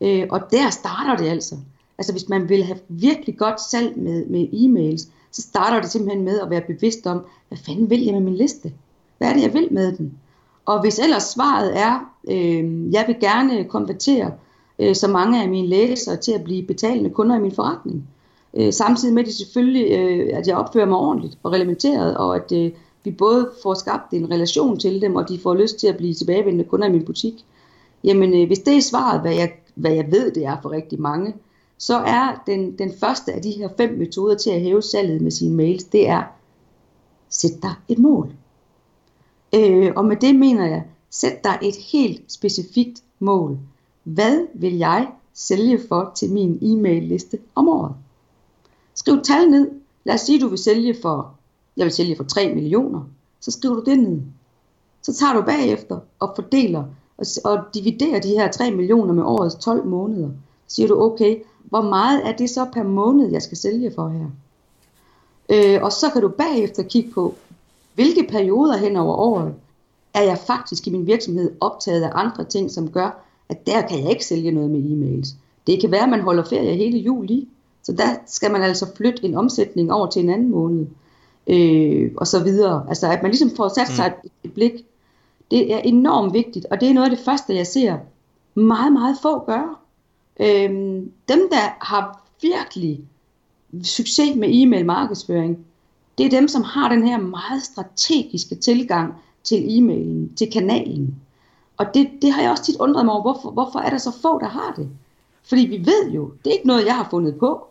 Øh, 0.00 0.26
og 0.30 0.40
der 0.50 0.70
starter 0.70 1.16
det 1.16 1.30
altså. 1.30 1.56
Altså 1.98 2.12
hvis 2.12 2.28
man 2.28 2.48
vil 2.48 2.64
have 2.64 2.78
virkelig 2.88 3.38
godt 3.38 3.60
salg 3.70 3.98
med, 3.98 4.26
med 4.26 4.48
e-mails, 4.52 5.08
så 5.32 5.42
starter 5.42 5.80
det 5.80 5.90
simpelthen 5.90 6.24
med 6.24 6.40
at 6.40 6.50
være 6.50 6.60
bevidst 6.60 7.06
om, 7.06 7.20
hvad 7.48 7.58
fanden 7.66 7.90
vil 7.90 8.04
jeg 8.04 8.14
med 8.14 8.20
min 8.20 8.36
liste? 8.36 8.72
Hvad 9.18 9.28
er 9.28 9.32
det, 9.32 9.42
jeg 9.42 9.54
vil 9.54 9.68
med 9.70 9.96
den? 9.96 10.18
Og 10.66 10.80
hvis 10.80 10.98
ellers 10.98 11.22
svaret 11.22 11.78
er, 11.78 12.12
øh, 12.30 12.92
jeg 12.92 13.04
vil 13.06 13.16
gerne 13.20 13.64
konvertere 13.64 14.32
øh, 14.78 14.94
så 14.94 15.08
mange 15.08 15.42
af 15.42 15.48
mine 15.48 15.68
læsere 15.68 16.16
til 16.16 16.32
at 16.32 16.44
blive 16.44 16.66
betalende 16.66 17.10
kunder 17.10 17.36
i 17.36 17.40
min 17.40 17.52
forretning, 17.52 18.08
øh, 18.54 18.72
samtidig 18.72 19.14
med, 19.14 19.22
at, 19.22 19.26
det 19.26 19.34
selvfølgelig, 19.34 19.92
øh, 19.92 20.38
at 20.38 20.46
jeg 20.46 20.56
opfører 20.56 20.86
mig 20.86 20.98
ordentligt 20.98 21.38
og 21.42 21.52
reglementeret, 21.52 22.16
og 22.16 22.36
at 22.36 22.52
øh, 22.52 22.70
vi 23.04 23.10
både 23.10 23.50
får 23.62 23.74
skabt 23.74 24.12
en 24.12 24.30
relation 24.30 24.78
til 24.78 25.00
dem, 25.00 25.16
og 25.16 25.28
de 25.28 25.38
får 25.42 25.54
lyst 25.54 25.76
til 25.76 25.86
at 25.86 25.96
blive 25.96 26.14
tilbagevendende 26.14 26.64
kunder 26.64 26.86
i 26.86 26.92
min 26.92 27.04
butik, 27.04 27.44
jamen 28.04 28.42
øh, 28.42 28.46
hvis 28.46 28.58
det 28.58 28.76
er 28.76 28.80
svaret, 28.80 29.20
hvad 29.20 29.34
jeg, 29.34 29.52
hvad 29.74 29.92
jeg 29.92 30.10
ved, 30.10 30.30
det 30.30 30.44
er 30.44 30.56
for 30.62 30.70
rigtig 30.70 31.00
mange, 31.00 31.34
så 31.78 31.96
er 31.96 32.42
den, 32.46 32.78
den 32.78 32.92
første 33.00 33.32
af 33.32 33.42
de 33.42 33.50
her 33.50 33.68
fem 33.76 33.98
metoder 33.98 34.34
til 34.34 34.50
at 34.50 34.60
hæve 34.60 34.82
salget 34.82 35.20
med 35.20 35.30
sine 35.30 35.56
mails, 35.56 35.84
det 35.84 36.08
er, 36.08 36.22
sæt 37.28 37.62
dig 37.62 37.74
et 37.88 37.98
mål. 37.98 38.32
Øh, 39.54 39.92
og 39.96 40.04
med 40.04 40.16
det 40.16 40.34
mener 40.34 40.66
jeg, 40.66 40.84
sæt 41.10 41.44
dig 41.44 41.58
et 41.62 41.76
helt 41.92 42.32
specifikt 42.32 43.02
mål. 43.18 43.58
Hvad 44.04 44.46
vil 44.54 44.76
jeg 44.76 45.08
sælge 45.34 45.80
for 45.88 46.12
til 46.14 46.32
min 46.32 46.58
e-mail 46.62 47.02
liste 47.02 47.38
om 47.54 47.68
året? 47.68 47.94
Skriv 48.94 49.22
tal 49.22 49.50
ned. 49.50 49.70
Lad 50.04 50.14
os 50.14 50.20
sige, 50.20 50.40
du 50.40 50.48
vil 50.48 50.58
sælge 50.58 50.96
for, 51.02 51.34
jeg 51.76 51.84
vil 51.84 51.92
sælge 51.92 52.16
for 52.16 52.24
3 52.24 52.54
millioner. 52.54 53.00
Så 53.40 53.50
skriver 53.50 53.74
du 53.74 53.82
det 53.90 53.98
ned. 53.98 54.20
Så 55.02 55.14
tager 55.14 55.32
du 55.32 55.42
bagefter 55.42 56.00
og 56.18 56.32
fordeler 56.36 56.84
og, 57.18 57.26
og 57.44 57.58
dividerer 57.74 58.20
de 58.20 58.28
her 58.28 58.50
3 58.50 58.70
millioner 58.70 59.14
med 59.14 59.22
årets 59.22 59.54
12 59.54 59.86
måneder. 59.86 60.28
Siger 60.68 60.88
du, 60.88 61.02
okay, 61.02 61.36
hvor 61.64 61.82
meget 61.82 62.28
er 62.28 62.36
det 62.36 62.50
så 62.50 62.66
per 62.72 62.82
måned, 62.82 63.30
jeg 63.30 63.42
skal 63.42 63.56
sælge 63.56 63.92
for 63.94 64.08
her? 64.08 64.26
Øh, 65.48 65.82
og 65.82 65.92
så 65.92 66.10
kan 66.10 66.22
du 66.22 66.28
bagefter 66.28 66.82
kigge 66.82 67.10
på, 67.10 67.34
hvilke 67.94 68.26
perioder 68.28 68.76
hen 68.76 68.96
over 68.96 69.14
året 69.14 69.54
er 70.14 70.22
jeg 70.22 70.38
faktisk 70.38 70.86
i 70.86 70.90
min 70.90 71.06
virksomhed 71.06 71.52
optaget 71.60 72.02
af 72.02 72.10
andre 72.14 72.44
ting, 72.44 72.70
som 72.70 72.90
gør, 72.90 73.24
at 73.48 73.66
der 73.66 73.80
kan 73.82 74.02
jeg 74.02 74.10
ikke 74.10 74.24
sælge 74.24 74.50
noget 74.50 74.70
med 74.70 74.80
e-mails. 74.80 75.34
Det 75.66 75.80
kan 75.80 75.90
være, 75.90 76.02
at 76.02 76.08
man 76.08 76.20
holder 76.20 76.44
ferie 76.44 76.74
hele 76.74 76.98
juli, 76.98 77.48
så 77.82 77.92
der 77.92 78.08
skal 78.26 78.50
man 78.52 78.62
altså 78.62 78.86
flytte 78.96 79.24
en 79.24 79.34
omsætning 79.34 79.92
over 79.92 80.06
til 80.06 80.22
en 80.22 80.30
anden 80.30 80.50
måned, 80.50 80.86
øh, 81.46 82.10
og 82.16 82.26
så 82.26 82.42
videre. 82.42 82.86
Altså 82.88 83.12
at 83.12 83.22
man 83.22 83.30
ligesom 83.30 83.56
får 83.56 83.68
sat 83.68 83.88
sig 83.88 84.06
et, 84.06 84.30
et 84.44 84.52
blik. 84.52 84.72
Det 85.50 85.74
er 85.74 85.78
enormt 85.78 86.32
vigtigt, 86.32 86.66
og 86.70 86.80
det 86.80 86.88
er 86.88 86.94
noget 86.94 87.10
af 87.10 87.16
det 87.16 87.24
første, 87.24 87.54
jeg 87.54 87.66
ser 87.66 87.98
meget, 88.54 88.92
meget 88.92 89.16
få 89.22 89.44
gøre. 89.44 89.76
Øhm, 90.40 91.12
dem, 91.28 91.48
der 91.50 91.84
har 91.84 92.22
virkelig 92.42 93.00
succes 93.82 94.36
med 94.36 94.48
e-mail 94.52 94.86
markedsføring, 94.86 95.58
det 96.18 96.26
er 96.26 96.30
dem, 96.30 96.48
som 96.48 96.62
har 96.62 96.88
den 96.88 97.08
her 97.08 97.18
meget 97.18 97.62
strategiske 97.62 98.54
tilgang 98.54 99.14
til 99.44 99.78
e-mailen, 99.78 100.36
til 100.36 100.50
kanalen. 100.52 101.14
Og 101.76 101.86
det, 101.94 102.10
det 102.22 102.32
har 102.32 102.42
jeg 102.42 102.50
også 102.50 102.64
tit 102.64 102.76
undret 102.76 103.04
mig 103.04 103.14
over, 103.14 103.22
hvorfor, 103.22 103.50
hvorfor 103.50 103.78
er 103.78 103.90
der 103.90 103.98
så 103.98 104.12
få, 104.22 104.38
der 104.38 104.48
har 104.48 104.72
det? 104.76 104.88
Fordi 105.42 105.66
vi 105.66 105.78
ved 105.78 106.10
jo, 106.10 106.32
det 106.44 106.50
er 106.50 106.54
ikke 106.54 106.66
noget, 106.66 106.86
jeg 106.86 106.96
har 106.96 107.08
fundet 107.10 107.38
på. 107.38 107.66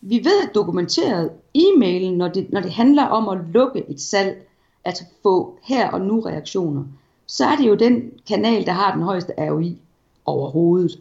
Vi 0.00 0.16
ved 0.24 0.54
dokumenteret 0.54 1.30
e-mailen, 1.54 2.16
når 2.16 2.28
det, 2.28 2.52
når 2.52 2.60
det 2.60 2.72
handler 2.72 3.04
om 3.04 3.28
at 3.28 3.46
lukke 3.52 3.90
et 3.90 4.00
salg, 4.00 4.48
at 4.84 5.04
få 5.22 5.58
her 5.62 5.90
og 5.90 6.00
nu 6.00 6.20
reaktioner, 6.20 6.84
så 7.32 7.44
er 7.44 7.56
det 7.56 7.68
jo 7.68 7.74
den 7.74 8.10
kanal, 8.28 8.66
der 8.66 8.72
har 8.72 8.94
den 8.94 9.02
højeste 9.02 9.32
ROI 9.38 9.78
overhovedet. 10.24 11.00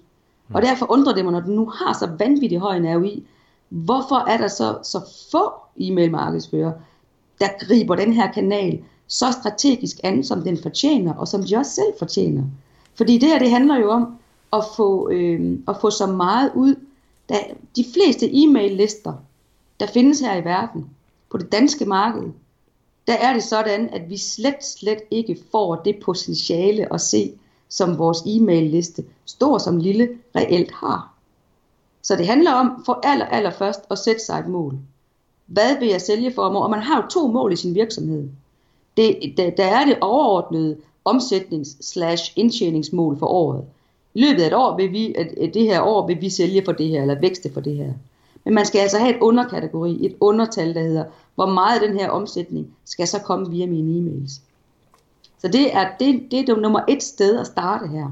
Og 0.53 0.61
derfor 0.61 0.91
undrer 0.91 1.13
det 1.13 1.25
mig, 1.25 1.31
når 1.33 1.39
du 1.39 1.51
nu 1.51 1.69
har 1.69 1.93
så 1.93 2.09
vanvittigt 2.19 2.61
høj 2.61 2.75
en 2.75 2.95
ROI, 2.97 3.23
hvorfor 3.69 4.15
er 4.15 4.37
der 4.37 4.47
så, 4.47 4.77
så 4.83 4.99
få 5.31 5.51
e-mail 5.77 6.11
markedsfører, 6.11 6.71
der 7.39 7.47
griber 7.59 7.95
den 7.95 8.13
her 8.13 8.31
kanal 8.31 8.83
så 9.07 9.25
strategisk 9.41 9.99
an, 10.03 10.23
som 10.23 10.41
den 10.41 10.57
fortjener, 10.61 11.13
og 11.13 11.27
som 11.27 11.43
de 11.43 11.55
også 11.55 11.71
selv 11.71 11.93
fortjener. 11.99 12.43
Fordi 12.95 13.17
det 13.17 13.29
her, 13.29 13.39
det 13.39 13.49
handler 13.49 13.79
jo 13.79 13.89
om 13.89 14.17
at 14.53 14.63
få, 14.75 15.09
øh, 15.09 15.59
at 15.67 15.75
få 15.81 15.89
så 15.89 16.07
meget 16.07 16.51
ud. 16.55 16.75
Da 17.29 17.35
de 17.75 17.85
fleste 17.93 18.29
e-mail 18.33 18.77
lister, 18.77 19.13
der 19.79 19.87
findes 19.87 20.19
her 20.19 20.35
i 20.35 20.45
verden, 20.45 20.89
på 21.31 21.37
det 21.37 21.51
danske 21.51 21.85
marked, 21.85 22.23
der 23.07 23.13
er 23.13 23.33
det 23.33 23.43
sådan, 23.43 23.89
at 23.89 24.09
vi 24.09 24.17
slet, 24.17 24.65
slet 24.65 24.99
ikke 25.11 25.37
får 25.51 25.75
det 25.75 25.99
potentiale 26.03 26.93
at 26.93 27.01
se, 27.01 27.33
som 27.69 27.97
vores 27.97 28.17
e-mail 28.25 28.69
liste, 28.69 29.03
stor 29.25 29.57
som 29.57 29.77
lille, 29.77 30.09
reelt 30.35 30.71
har. 30.71 31.13
Så 32.01 32.15
det 32.15 32.27
handler 32.27 32.51
om 32.51 32.83
for 32.85 32.99
aller, 33.03 33.25
aller 33.25 33.51
først 33.51 33.81
at 33.91 33.99
sætte 33.99 34.25
sig 34.25 34.39
et 34.39 34.47
mål. 34.47 34.77
Hvad 35.45 35.79
vil 35.79 35.87
jeg 35.87 36.01
sælge 36.01 36.33
for? 36.33 36.41
Og 36.41 36.69
man 36.69 36.79
har 36.79 37.01
jo 37.01 37.07
to 37.07 37.27
mål 37.27 37.53
i 37.53 37.55
sin 37.55 37.75
virksomhed. 37.75 38.29
Det, 38.97 39.33
der, 39.37 39.49
der 39.49 39.65
er 39.65 39.85
det 39.85 39.97
overordnede 40.01 40.77
omsætnings-indtjeningsmål 41.05 43.19
for 43.19 43.27
året. 43.27 43.65
I 44.13 44.21
løbet 44.21 44.43
af 44.43 44.47
et 44.47 44.53
år 44.53 44.77
vil 44.77 44.91
vi, 44.91 45.15
at 45.17 45.53
det 45.53 45.63
her 45.63 45.81
år 45.81 46.07
vil 46.07 46.21
vi 46.21 46.29
sælge 46.29 46.65
for 46.65 46.71
det 46.71 46.87
her, 46.87 47.01
eller 47.01 47.19
vækste 47.19 47.53
for 47.53 47.61
det 47.61 47.75
her. 47.75 47.93
Men 48.45 48.53
man 48.53 48.65
skal 48.65 48.79
altså 48.79 48.97
have 48.99 49.15
et 49.15 49.19
underkategori, 49.21 50.05
et 50.05 50.15
undertal, 50.19 50.73
der 50.75 50.81
hedder, 50.81 51.05
hvor 51.35 51.45
meget 51.45 51.81
af 51.81 51.87
den 51.87 51.99
her 51.99 52.09
omsætning 52.09 52.67
skal 52.85 53.07
så 53.07 53.19
komme 53.19 53.49
via 53.49 53.65
mine 53.67 53.99
e-mails. 53.99 54.41
Så 55.39 55.47
det 55.47 55.75
er, 55.75 55.89
det, 55.99 56.27
det 56.31 56.39
er 56.39 56.45
det 56.45 56.61
nummer 56.61 56.79
et 56.89 57.03
sted 57.03 57.39
at 57.39 57.47
starte 57.47 57.87
her. 57.87 58.09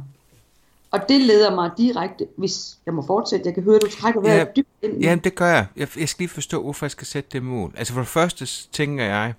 Og 0.92 1.00
det 1.10 1.22
leder 1.22 1.56
mig 1.56 1.72
direkte, 1.78 2.28
hvis 2.36 2.78
jeg 2.86 2.94
må 2.94 3.02
fortsætte, 3.08 3.46
jeg 3.46 3.54
kan 3.54 3.64
høre, 3.64 3.76
at 3.76 3.82
du 3.82 3.90
trækker 3.92 4.22
vejret 4.22 4.38
Ja, 4.40 4.46
dybt 4.56 4.68
ind. 4.82 5.04
i- 5.04 5.06
Ja, 5.06 5.16
det 5.24 5.36
gør 5.36 5.48
jeg. 5.48 5.66
jeg. 5.76 5.88
Jeg 6.00 6.10
skal 6.10 6.22
lige 6.24 6.30
forstå, 6.30 6.62
hvorfor 6.64 6.86
jeg 6.86 6.92
skal 6.92 7.08
sætte 7.08 7.30
det 7.34 7.44
mål. 7.44 7.74
Altså 7.78 7.94
for 7.94 8.02
det 8.02 8.08
første 8.08 8.46
tænker 8.72 9.04
jeg, 9.04 9.34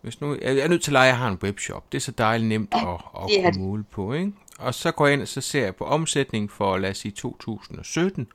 hvis 0.00 0.20
nu, 0.20 0.36
jeg 0.42 0.58
er 0.58 0.68
nødt 0.68 0.82
til 0.82 0.90
at 0.90 0.92
lege, 0.92 1.04
at 1.04 1.08
jeg 1.08 1.18
har 1.18 1.28
en 1.28 1.38
webshop. 1.42 1.92
Det 1.92 1.98
er 1.98 2.02
så 2.02 2.12
dejligt 2.12 2.48
nemt 2.48 2.74
at, 2.74 2.78
at 2.80 2.86
er 2.86 3.42
kunne 3.42 3.52
det. 3.52 3.60
måle 3.60 3.84
på, 3.90 4.12
ikke? 4.12 4.32
Og 4.58 4.74
så 4.74 4.92
går 4.92 5.06
jeg 5.06 5.12
ind, 5.14 5.22
og 5.22 5.28
så 5.28 5.40
ser 5.40 5.64
jeg 5.64 5.76
på 5.76 5.84
omsætning 5.84 6.50
for, 6.50 6.78
lad 6.78 6.90
os 6.90 6.98
sige, 6.98 7.12
2017. 7.12 8.26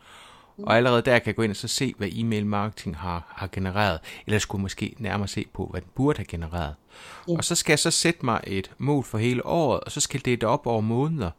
Og 0.63 0.77
allerede 0.77 1.01
der 1.01 1.19
kan 1.19 1.27
jeg 1.27 1.35
gå 1.35 1.41
ind 1.41 1.51
og 1.51 1.55
så 1.55 1.67
se, 1.67 1.93
hvad 1.97 2.07
e-mail 2.11 2.45
marketing 2.45 2.97
har, 2.97 3.33
har 3.35 3.49
genereret. 3.51 3.99
Eller 4.25 4.39
skulle 4.39 4.61
måske 4.61 4.95
nærmere 4.97 5.27
se 5.27 5.45
på, 5.53 5.67
hvad 5.71 5.81
den 5.81 5.89
burde 5.95 6.17
have 6.17 6.25
genereret. 6.25 6.75
Ja. 7.27 7.37
Og 7.37 7.43
så 7.43 7.55
skal 7.55 7.71
jeg 7.71 7.79
så 7.79 7.91
sætte 7.91 8.25
mig 8.25 8.41
et 8.47 8.71
mål 8.77 9.03
for 9.03 9.17
hele 9.17 9.45
året, 9.45 9.79
og 9.79 9.91
så 9.91 9.99
skal 9.99 10.25
det 10.25 10.43
op 10.43 10.67
over 10.67 10.81
måneder. 10.81 11.31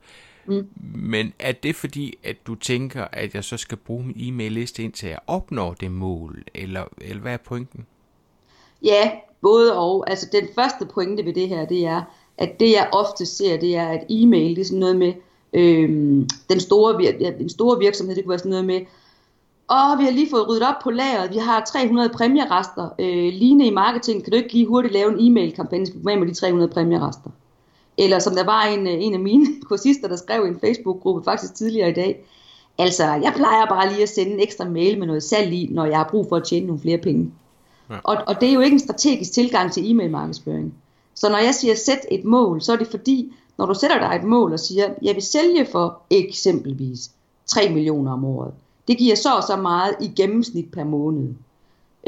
Mm. 0.46 0.68
Men 0.94 1.32
er 1.38 1.52
det 1.52 1.76
fordi, 1.76 2.18
at 2.25 2.37
du 2.46 2.54
tænker, 2.54 3.06
at 3.12 3.34
jeg 3.34 3.44
så 3.44 3.56
skal 3.56 3.76
bruge 3.76 4.04
min 4.06 4.16
e-mail-liste 4.20 4.82
indtil 4.82 5.08
jeg 5.08 5.18
opnår 5.26 5.75
det 5.75 5.90
mål? 5.90 6.44
Eller, 6.54 6.84
eller 7.00 7.22
hvad 7.22 7.32
er 7.32 7.37
pointen? 7.37 7.87
Ja, 8.82 9.10
både 9.42 9.78
og. 9.78 10.10
Altså 10.10 10.28
den 10.32 10.48
første 10.54 10.87
pointe 10.94 11.25
ved 11.25 11.34
det 11.34 11.48
her, 11.48 11.64
det 11.64 11.87
er, 11.87 12.02
at 12.38 12.60
det 12.60 12.70
jeg 12.70 12.88
ofte 12.92 13.26
ser, 13.26 13.56
det 13.56 13.76
er, 13.76 13.88
at 13.88 14.04
e-mail, 14.10 14.56
det 14.56 14.60
er 14.60 14.64
sådan 14.64 14.78
noget 14.78 14.96
med, 14.96 15.12
øhm, 15.52 16.28
den, 16.50 16.60
store, 16.60 16.94
vir- 16.94 17.18
ja, 17.20 17.30
den 17.38 17.48
store 17.48 17.78
virksomhed, 17.78 18.16
det 18.16 18.25
kunne 18.25 18.30
være 18.30 18.38
sådan 18.38 18.50
noget 18.50 18.64
med, 18.64 18.80
åh, 19.70 19.98
vi 19.98 20.04
har 20.04 20.10
lige 20.10 20.30
fået 20.30 20.48
ryddet 20.48 20.68
op 20.68 20.75
på 20.82 20.90
lageret, 20.90 21.30
vi 21.30 21.38
har 21.38 21.64
300 21.64 22.08
præmierester, 22.08 22.88
øh, 22.98 23.32
Line 23.32 23.66
i 23.66 23.70
marketing, 23.70 24.25
kan 24.25 24.30
du 24.30 24.37
ikke 24.37 24.52
lige 24.52 24.66
hurtigt 24.66 24.94
lave 24.94 25.12
en 25.12 25.26
e-mail-kampagne, 25.26 25.87
med 26.02 26.26
de 26.26 26.34
300 26.34 26.70
præmierester? 26.70 27.30
Eller 27.98 28.18
som 28.18 28.34
der 28.34 28.44
var 28.44 28.62
en, 28.62 28.87
øh, 28.87 28.92
en 28.92 29.14
af 29.14 29.20
mine 29.20 29.46
kursister, 29.68 30.08
der 30.08 30.16
skrev 30.16 30.46
i 30.46 30.48
en 30.48 30.60
Facebook-gruppe 30.60 31.25
faktisk 31.25 31.54
tidligere 31.54 31.90
i 31.90 31.94
dag, 31.94 32.25
altså, 32.78 33.04
jeg 33.04 33.32
plejer 33.37 33.66
bare 33.66 33.88
lige 33.88 34.02
at 34.02 34.08
sende 34.08 34.32
en 34.32 34.40
ekstra 34.40 34.64
mail 34.64 34.98
med 34.98 35.06
noget 35.06 35.22
salg 35.22 35.52
i, 35.52 35.68
når 35.70 35.84
jeg 35.87 35.96
har 35.96 36.08
brug 36.10 36.26
for 36.28 36.37
at 36.37 36.44
tjene 36.44 36.66
nogle 36.66 36.82
flere 36.82 36.98
penge. 36.98 37.32
Og, 38.04 38.16
og 38.26 38.40
det 38.40 38.48
er 38.48 38.52
jo 38.52 38.60
ikke 38.60 38.75
en 38.75 38.80
strategisk 38.80 39.32
tilgang 39.32 39.72
til 39.72 39.90
e-mail 39.90 40.10
markedsføring. 40.10 40.75
Så 41.14 41.28
når 41.28 41.38
jeg 41.38 41.54
siger 41.54 41.75
sæt 41.75 42.00
et 42.10 42.25
mål, 42.25 42.62
så 42.62 42.72
er 42.72 42.76
det 42.76 42.87
fordi, 42.87 43.32
når 43.58 43.66
du 43.66 43.75
sætter 43.75 43.98
dig 43.98 44.16
et 44.16 44.25
mål 44.25 44.52
og 44.52 44.60
siger, 44.60 44.88
jeg 45.02 45.14
vil 45.14 45.22
sælge 45.22 45.66
for 45.72 46.00
eksempelvis 46.10 47.10
3 47.46 47.68
millioner 47.68 48.12
om 48.12 48.25
året. 48.25 48.52
Det 48.88 48.99
giver 48.99 49.16
så 49.16 49.37
og 49.37 49.42
så 49.42 49.57
meget 49.57 49.95
i 50.00 50.09
gennemsnit 50.16 50.71
per 50.71 50.85
måned. 50.85 51.28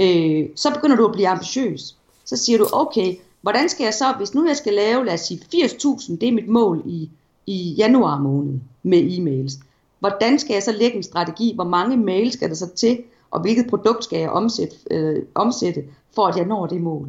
Øh, 0.00 0.48
så 0.56 0.74
begynder 0.74 0.96
du 0.96 1.06
at 1.06 1.12
blive 1.12 1.28
ambitiøs. 1.28 1.96
Så 2.24 2.36
siger 2.36 2.58
du, 2.58 2.66
okay, 2.72 3.16
hvordan 3.40 3.68
skal 3.68 3.84
jeg 3.84 3.94
så, 3.94 4.14
hvis 4.18 4.34
nu 4.34 4.46
jeg 4.46 4.56
skal 4.56 4.74
lave, 4.74 5.04
lad 5.04 5.14
os 5.14 5.20
sige 5.20 5.40
80.000, 5.54 6.16
det 6.16 6.28
er 6.28 6.32
mit 6.32 6.48
mål 6.48 6.82
i, 6.86 7.10
i 7.46 7.74
januar 7.78 8.18
måned 8.18 8.60
med 8.82 9.18
e-mails. 9.18 9.64
Hvordan 9.98 10.38
skal 10.38 10.54
jeg 10.54 10.62
så 10.62 10.72
lægge 10.72 10.96
en 10.96 11.02
strategi? 11.02 11.52
Hvor 11.54 11.64
mange 11.64 11.96
mails 11.96 12.32
skal 12.34 12.48
der 12.48 12.54
så 12.54 12.68
til? 12.68 13.02
Og 13.30 13.40
hvilket 13.40 13.66
produkt 13.66 14.04
skal 14.04 14.18
jeg 14.18 14.30
omsætte, 14.30 14.76
øh, 14.90 15.22
omsætte 15.34 15.84
for 16.14 16.26
at 16.26 16.36
jeg 16.36 16.46
når 16.46 16.66
det 16.66 16.80
mål? 16.80 17.08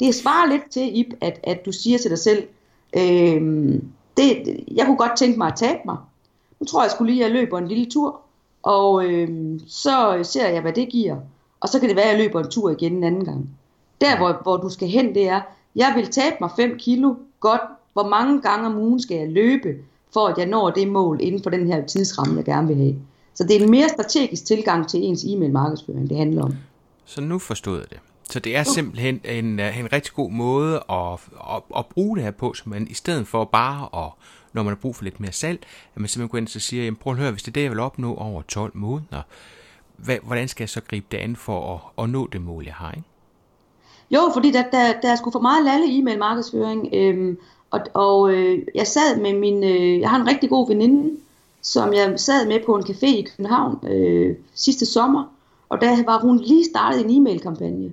Det 0.00 0.14
svarer 0.14 0.50
lidt 0.50 0.70
til, 0.70 0.98
Ip, 0.98 1.14
at, 1.20 1.40
at 1.42 1.66
du 1.66 1.72
siger 1.72 1.98
til 1.98 2.10
dig 2.10 2.18
selv, 2.18 2.42
øh, 2.96 3.72
det, 4.16 4.64
jeg 4.74 4.86
kunne 4.86 4.96
godt 4.96 5.16
tænke 5.16 5.38
mig 5.38 5.46
at 5.46 5.56
tabe 5.56 5.80
mig. 5.84 5.96
Nu 6.60 6.66
tror 6.66 6.80
jeg, 6.80 6.84
jeg 6.84 6.90
skulle 6.90 7.12
lige, 7.12 7.24
at 7.24 7.32
jeg 7.32 7.40
løber 7.40 7.58
en 7.58 7.68
lille 7.68 7.86
tur, 7.86 8.20
og 8.68 9.04
øh, 9.04 9.28
så 9.66 10.20
ser 10.22 10.48
jeg, 10.48 10.60
hvad 10.60 10.72
det 10.72 10.88
giver. 10.88 11.16
Og 11.60 11.68
så 11.68 11.80
kan 11.80 11.88
det 11.88 11.96
være, 11.96 12.04
at 12.04 12.18
jeg 12.18 12.26
løber 12.26 12.40
en 12.40 12.50
tur 12.50 12.70
igen 12.70 12.92
en 12.92 13.04
anden 13.04 13.24
gang. 13.24 13.50
Der, 14.00 14.16
hvor, 14.16 14.40
hvor 14.42 14.56
du 14.56 14.68
skal 14.68 14.88
hen, 14.88 15.14
det 15.14 15.28
er, 15.28 15.40
jeg 15.76 15.92
vil 15.96 16.06
tabe 16.06 16.36
mig 16.40 16.50
5 16.56 16.78
kilo. 16.78 17.14
Godt, 17.40 17.60
hvor 17.92 18.08
mange 18.08 18.40
gange 18.42 18.66
om 18.66 18.78
ugen 18.78 19.00
skal 19.00 19.16
jeg 19.16 19.28
løbe, 19.28 19.68
for 20.12 20.26
at 20.26 20.38
jeg 20.38 20.46
når 20.46 20.70
det 20.70 20.88
mål 20.88 21.18
inden 21.20 21.42
for 21.42 21.50
den 21.50 21.66
her 21.66 21.86
tidsramme, 21.86 22.36
jeg 22.36 22.44
gerne 22.44 22.68
vil 22.68 22.76
have. 22.76 22.96
Så 23.34 23.44
det 23.44 23.56
er 23.56 23.60
en 23.64 23.70
mere 23.70 23.88
strategisk 23.88 24.44
tilgang 24.44 24.88
til 24.88 25.04
ens 25.04 25.24
e-mail 25.24 25.52
markedsføring, 25.52 26.10
det 26.10 26.16
handler 26.16 26.42
om. 26.42 26.54
Så 27.04 27.20
nu 27.20 27.38
forstod 27.38 27.78
jeg 27.78 27.90
det. 27.90 27.98
Så 28.30 28.38
det 28.40 28.56
er 28.56 28.62
simpelthen 28.62 29.20
en, 29.24 29.60
øh, 29.60 29.78
en 29.78 29.92
rigtig 29.92 30.12
god 30.14 30.30
måde 30.30 30.74
at, 30.90 31.12
at, 31.54 31.62
at 31.76 31.86
bruge 31.86 32.16
det 32.16 32.24
her 32.24 32.30
på, 32.30 32.54
så 32.54 32.62
man 32.66 32.86
i 32.90 32.94
stedet 32.94 33.26
for 33.26 33.44
bare 33.44 34.04
at, 34.04 34.12
når 34.52 34.62
man 34.62 34.70
har 34.70 34.76
brug 34.80 34.96
for 34.96 35.04
lidt 35.04 35.20
mere 35.20 35.32
salg, 35.32 35.58
at 35.94 36.00
man 36.00 36.08
simpelthen 36.08 36.28
går 36.28 36.38
ind 36.38 36.46
og 36.56 36.60
siger, 36.60 36.84
jamen 36.84 36.96
prøv 36.96 37.12
at 37.12 37.18
høre, 37.18 37.30
hvis 37.30 37.42
det 37.42 37.50
er 37.50 37.52
det, 37.52 37.62
jeg 37.62 37.70
vil 37.70 37.80
opnå 37.80 38.14
over 38.14 38.42
12 38.42 38.72
måneder, 38.74 39.22
hvad, 39.96 40.16
hvordan 40.22 40.48
skal 40.48 40.62
jeg 40.62 40.68
så 40.68 40.80
gribe 40.80 41.06
det 41.10 41.18
an 41.18 41.36
for 41.36 41.74
at, 41.74 42.04
at 42.04 42.10
nå 42.10 42.28
det 42.32 42.40
mål, 42.40 42.64
jeg 42.64 42.74
har, 42.74 42.92
ikke? 42.92 43.08
Jo, 44.10 44.30
fordi 44.34 44.50
der, 44.50 44.62
der, 44.62 45.00
der 45.02 45.12
er 45.12 45.16
sgu 45.16 45.30
for 45.30 45.40
meget 45.40 45.64
lalle 45.64 45.98
e-mail 45.98 46.18
markedsføring, 46.18 46.88
øhm, 46.92 47.38
og, 47.70 47.80
og 47.94 48.32
øh, 48.32 48.58
jeg 48.74 48.86
sad 48.86 49.20
med 49.20 49.38
min, 49.38 49.64
øh, 49.64 50.00
jeg 50.00 50.10
har 50.10 50.20
en 50.20 50.28
rigtig 50.28 50.50
god 50.50 50.68
veninde, 50.68 51.16
som 51.62 51.92
jeg 51.92 52.20
sad 52.20 52.46
med 52.46 52.60
på 52.66 52.76
en 52.76 52.82
café 52.82 53.06
i 53.06 53.22
København 53.22 53.88
øh, 53.88 54.36
sidste 54.54 54.86
sommer, 54.86 55.24
og 55.68 55.80
der 55.80 56.04
var 56.04 56.20
hun 56.20 56.38
lige 56.38 56.64
startet 56.64 57.04
en 57.04 57.10
e-mail-kampagne. 57.10 57.92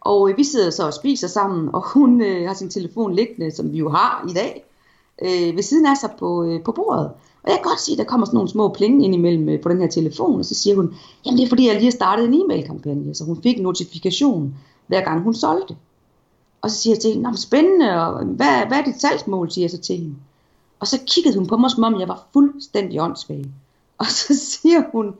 Og 0.00 0.30
øh, 0.30 0.36
vi 0.36 0.44
sidder 0.44 0.70
så 0.70 0.86
og 0.86 0.94
spiser 0.94 1.28
sammen, 1.28 1.74
og 1.74 1.88
hun 1.88 2.22
øh, 2.22 2.46
har 2.46 2.54
sin 2.54 2.70
telefon 2.70 3.14
liggende, 3.14 3.50
som 3.50 3.72
vi 3.72 3.78
jo 3.78 3.90
har 3.90 4.26
i 4.30 4.32
dag, 4.32 4.64
øh, 5.22 5.56
ved 5.56 5.62
siden 5.62 5.86
af 5.86 5.96
sig 5.96 6.10
på, 6.18 6.44
øh, 6.44 6.62
på 6.62 6.72
bordet. 6.72 7.10
Og 7.42 7.50
jeg 7.50 7.54
kan 7.54 7.70
godt 7.70 7.80
se, 7.80 7.92
at 7.92 7.98
der 7.98 8.04
kommer 8.04 8.26
sådan 8.26 8.36
nogle 8.36 8.50
små 8.50 8.68
plinge 8.68 9.04
ind 9.04 9.14
imellem 9.14 9.48
øh, 9.48 9.60
på 9.60 9.68
den 9.68 9.80
her 9.80 9.88
telefon, 9.88 10.38
og 10.38 10.44
så 10.44 10.54
siger 10.54 10.76
hun, 10.76 10.94
jamen 11.26 11.38
det 11.38 11.44
er 11.44 11.48
fordi, 11.48 11.66
jeg 11.66 11.74
lige 11.74 11.84
har 11.84 11.90
startet 11.90 12.24
en 12.24 12.34
e-mail-kampagne, 12.34 13.14
så 13.14 13.24
hun 13.24 13.42
fik 13.42 13.56
en 13.56 13.62
notifikation, 13.62 14.54
hver 14.86 15.00
gang 15.00 15.22
hun 15.22 15.34
solgte. 15.34 15.76
Og 16.62 16.70
så 16.70 16.76
siger 16.76 16.94
jeg 16.94 17.00
til 17.00 17.10
hende, 17.10 17.30
Nå, 17.30 17.36
spændende, 17.36 18.06
og 18.06 18.24
hvad, 18.24 18.66
hvad 18.66 18.78
er 18.78 18.84
dit 18.84 19.00
salgsmål, 19.00 19.50
siger 19.50 19.62
jeg 19.62 19.70
så 19.70 19.78
til 19.78 19.96
hende. 19.96 20.14
Og 20.80 20.86
så 20.86 21.00
kiggede 21.06 21.38
hun 21.38 21.46
på 21.46 21.56
mig, 21.56 21.70
som 21.70 21.84
om 21.84 22.00
jeg 22.00 22.08
var 22.08 22.26
fuldstændig 22.32 23.00
åndssvag. 23.00 23.44
Og 23.98 24.06
så 24.06 24.34
siger 24.52 24.82
hun, 24.92 25.14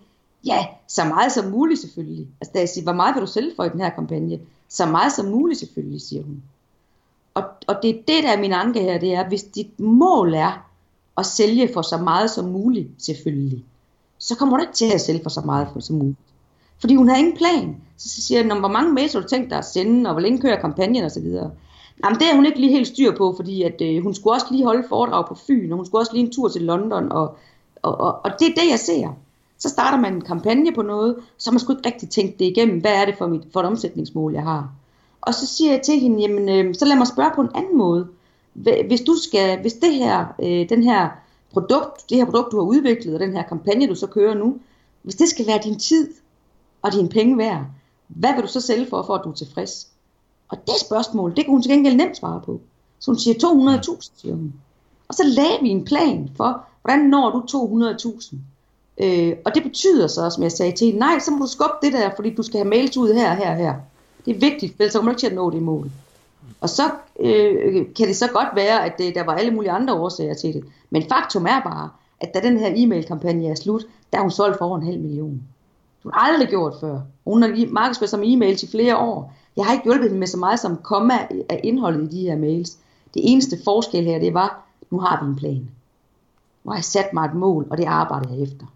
ja, 0.46 0.66
så 0.88 1.04
meget 1.04 1.32
som 1.32 1.50
muligt 1.50 1.80
selvfølgelig. 1.80 2.28
Altså 2.40 2.52
da 2.54 2.58
jeg 2.58 2.68
siger, 2.68 2.82
hvor 2.82 2.92
meget 2.92 3.14
vil 3.14 3.22
du 3.22 3.26
sælge 3.26 3.52
for 3.56 3.64
i 3.64 3.68
den 3.68 3.80
her 3.80 3.90
kampagne? 3.90 4.40
Så 4.68 4.86
meget 4.86 5.12
som 5.12 5.26
muligt 5.26 5.60
selvfølgelig, 5.60 6.00
siger 6.00 6.22
hun. 6.22 6.42
Og, 7.34 7.44
og 7.66 7.76
det 7.82 7.90
er 7.90 7.94
det, 7.94 8.24
der 8.24 8.30
er 8.30 8.40
min 8.40 8.52
anke 8.52 8.80
her, 8.80 8.98
det 8.98 9.14
er, 9.14 9.28
hvis 9.28 9.42
dit 9.42 9.80
mål 9.80 10.34
er 10.34 10.70
at 11.16 11.26
sælge 11.26 11.70
for 11.74 11.82
så 11.82 11.98
meget 11.98 12.30
som 12.30 12.44
muligt, 12.44 12.88
selvfølgelig, 12.98 13.64
så 14.18 14.36
kommer 14.36 14.56
du 14.56 14.60
ikke 14.60 14.72
til 14.72 14.92
at 14.94 15.00
sælge 15.00 15.22
for 15.22 15.30
så 15.30 15.40
meget 15.40 15.68
som 15.80 15.96
muligt. 15.96 16.18
Fordi 16.80 16.94
hun 16.94 17.08
har 17.08 17.16
ingen 17.16 17.36
plan. 17.36 17.76
Så 17.96 18.22
siger 18.22 18.44
jeg, 18.44 18.58
hvor 18.58 18.68
mange 18.68 18.92
mails 18.92 19.12
har 19.12 19.20
du 19.20 19.28
tænkt 19.28 19.50
dig 19.50 19.58
at 19.58 19.64
sende, 19.64 20.10
og 20.10 20.14
hvor 20.14 20.20
længe 20.20 20.40
kører 20.40 20.60
kampagnen 20.60 21.04
osv. 21.04 21.26
Jamen 22.04 22.18
det 22.18 22.30
er 22.30 22.34
hun 22.34 22.46
ikke 22.46 22.60
lige 22.60 22.72
helt 22.72 22.86
styr 22.86 23.16
på, 23.16 23.32
fordi 23.36 23.62
at, 23.62 23.82
øh, 23.82 24.02
hun 24.02 24.14
skulle 24.14 24.34
også 24.34 24.46
lige 24.50 24.64
holde 24.64 24.88
foredrag 24.88 25.28
på 25.28 25.34
Fyn, 25.46 25.70
og 25.70 25.76
hun 25.76 25.86
skulle 25.86 26.02
også 26.02 26.12
lige 26.12 26.24
en 26.24 26.32
tur 26.32 26.48
til 26.48 26.62
London, 26.62 27.12
og, 27.12 27.36
og, 27.82 28.00
og, 28.00 28.24
og 28.24 28.30
det 28.38 28.48
er 28.48 28.54
det, 28.60 28.70
jeg 28.70 28.78
ser. 28.78 29.08
Så 29.58 29.68
starter 29.68 29.98
man 29.98 30.14
en 30.14 30.20
kampagne 30.20 30.72
på 30.72 30.82
noget, 30.82 31.16
så 31.38 31.50
har 31.50 31.52
man 31.52 31.60
sgu 31.60 31.72
ikke 31.72 31.88
rigtig 31.88 32.10
tænkt 32.10 32.38
det 32.38 32.44
igennem, 32.44 32.80
hvad 32.80 32.92
er 32.94 33.04
det 33.04 33.14
for, 33.18 33.26
mit, 33.26 33.42
for 33.52 33.60
et 33.60 33.66
omsætningsmål, 33.66 34.32
jeg 34.32 34.42
har. 34.42 34.68
Og 35.26 35.34
så 35.34 35.46
siger 35.46 35.72
jeg 35.72 35.82
til 35.82 36.00
hende, 36.00 36.20
jamen 36.20 36.48
øh, 36.48 36.74
så 36.74 36.84
lad 36.84 36.96
mig 36.96 37.06
spørge 37.06 37.30
på 37.34 37.40
en 37.40 37.50
anden 37.54 37.78
måde. 37.78 38.08
Hvis 38.86 39.00
du 39.00 39.14
skal, 39.14 39.60
hvis 39.60 39.72
det 39.72 39.94
her, 39.94 40.26
øh, 40.42 40.68
den 40.68 40.82
her 40.82 41.08
produkt, 41.52 42.10
det 42.10 42.16
her 42.16 42.24
produkt, 42.24 42.52
du 42.52 42.56
har 42.56 42.64
udviklet, 42.64 43.14
og 43.14 43.20
den 43.20 43.32
her 43.32 43.42
kampagne, 43.42 43.86
du 43.86 43.94
så 43.94 44.06
kører 44.06 44.34
nu, 44.34 44.58
hvis 45.02 45.14
det 45.14 45.28
skal 45.28 45.46
være 45.46 45.60
din 45.64 45.78
tid, 45.78 46.10
og 46.82 46.92
dine 46.92 47.08
penge 47.08 47.38
værd, 47.38 47.64
hvad 48.08 48.34
vil 48.34 48.42
du 48.42 48.48
så 48.48 48.60
sælge 48.60 48.86
for, 48.86 49.02
for 49.02 49.14
at 49.14 49.20
du 49.24 49.30
er 49.30 49.34
tilfreds? 49.34 49.88
Og 50.48 50.58
det 50.66 50.74
spørgsmål, 50.80 51.36
det 51.36 51.44
kan 51.44 51.52
hun 51.52 51.62
til 51.62 51.72
gengæld 51.72 51.96
nemt 51.96 52.16
svare 52.16 52.40
på. 52.44 52.60
Så 52.98 53.10
hun 53.10 53.18
siger 53.18 53.34
200.000, 53.34 54.10
siger 54.20 54.34
hun. 54.34 54.52
Og 55.08 55.14
så 55.14 55.22
lagde 55.26 55.58
vi 55.62 55.68
en 55.68 55.84
plan 55.84 56.30
for, 56.36 56.64
hvordan 56.82 57.00
når 57.00 57.30
du 57.30 57.58
200.000? 58.20 58.36
Øh, 59.04 59.36
og 59.44 59.54
det 59.54 59.62
betyder 59.62 60.06
så, 60.06 60.30
som 60.30 60.42
jeg 60.42 60.52
sagde 60.52 60.72
til 60.72 60.86
hende, 60.86 60.98
nej, 60.98 61.18
så 61.18 61.30
må 61.30 61.38
du 61.38 61.50
skubbe 61.50 61.74
det 61.82 61.92
der, 61.92 62.10
fordi 62.16 62.34
du 62.34 62.42
skal 62.42 62.58
have 62.58 62.68
mails 62.68 62.96
ud 62.96 63.14
her, 63.14 63.34
her, 63.34 63.54
her. 63.54 63.74
Det 64.24 64.36
er 64.36 64.40
vigtigt, 64.40 64.74
ellers 64.78 64.94
kommer 64.94 65.10
du 65.10 65.12
ikke 65.12 65.20
til 65.20 65.26
at 65.26 65.34
nå 65.34 65.50
det 65.50 65.62
mål. 65.62 65.90
Og 66.60 66.68
så 66.68 66.82
øh, 67.20 67.86
kan 67.96 68.08
det 68.08 68.16
så 68.16 68.28
godt 68.28 68.48
være, 68.54 68.84
at 68.86 68.98
det, 68.98 69.14
der 69.14 69.24
var 69.24 69.34
alle 69.34 69.50
mulige 69.50 69.70
andre 69.70 69.94
årsager 69.94 70.34
til 70.34 70.54
det. 70.54 70.64
Men 70.90 71.02
faktum 71.08 71.46
er 71.46 71.60
bare, 71.60 71.90
at 72.20 72.34
da 72.34 72.40
den 72.40 72.58
her 72.58 72.72
e-mail-kampagne 72.76 73.48
er 73.48 73.54
slut, 73.54 73.86
der 74.12 74.18
er 74.18 74.22
hun 74.22 74.30
solgt 74.30 74.58
for 74.58 74.64
over 74.64 74.78
en 74.78 74.86
halv 74.86 75.00
million. 75.00 75.42
Du 76.04 76.10
har 76.14 76.20
aldrig 76.20 76.48
gjort 76.48 76.74
før. 76.80 77.00
Hun 77.24 77.42
har 77.42 77.72
markedsført 77.72 78.10
som 78.10 78.22
e-mail 78.24 78.56
til 78.56 78.70
flere 78.70 78.96
år. 78.96 79.34
Jeg 79.56 79.64
har 79.64 79.72
ikke 79.72 79.84
hjulpet 79.84 80.08
hende 80.08 80.18
med 80.18 80.26
så 80.26 80.36
meget 80.36 80.60
som 80.60 80.76
komma 80.76 81.14
af 81.48 81.60
indholdet 81.64 82.12
i 82.12 82.16
de 82.16 82.22
her 82.22 82.36
mails. 82.36 82.70
Det 83.14 83.22
eneste 83.32 83.58
forskel 83.64 84.04
her, 84.04 84.18
det 84.18 84.34
var, 84.34 84.64
nu 84.90 84.98
har 84.98 85.24
vi 85.24 85.30
en 85.30 85.36
plan. 85.36 85.68
Nu 86.64 86.70
har 86.70 86.76
jeg 86.76 86.84
sat 86.84 87.12
mig 87.12 87.24
et 87.24 87.34
mål, 87.34 87.66
og 87.70 87.78
det 87.78 87.84
arbejder 87.84 88.34
jeg 88.34 88.42
efter. 88.42 88.66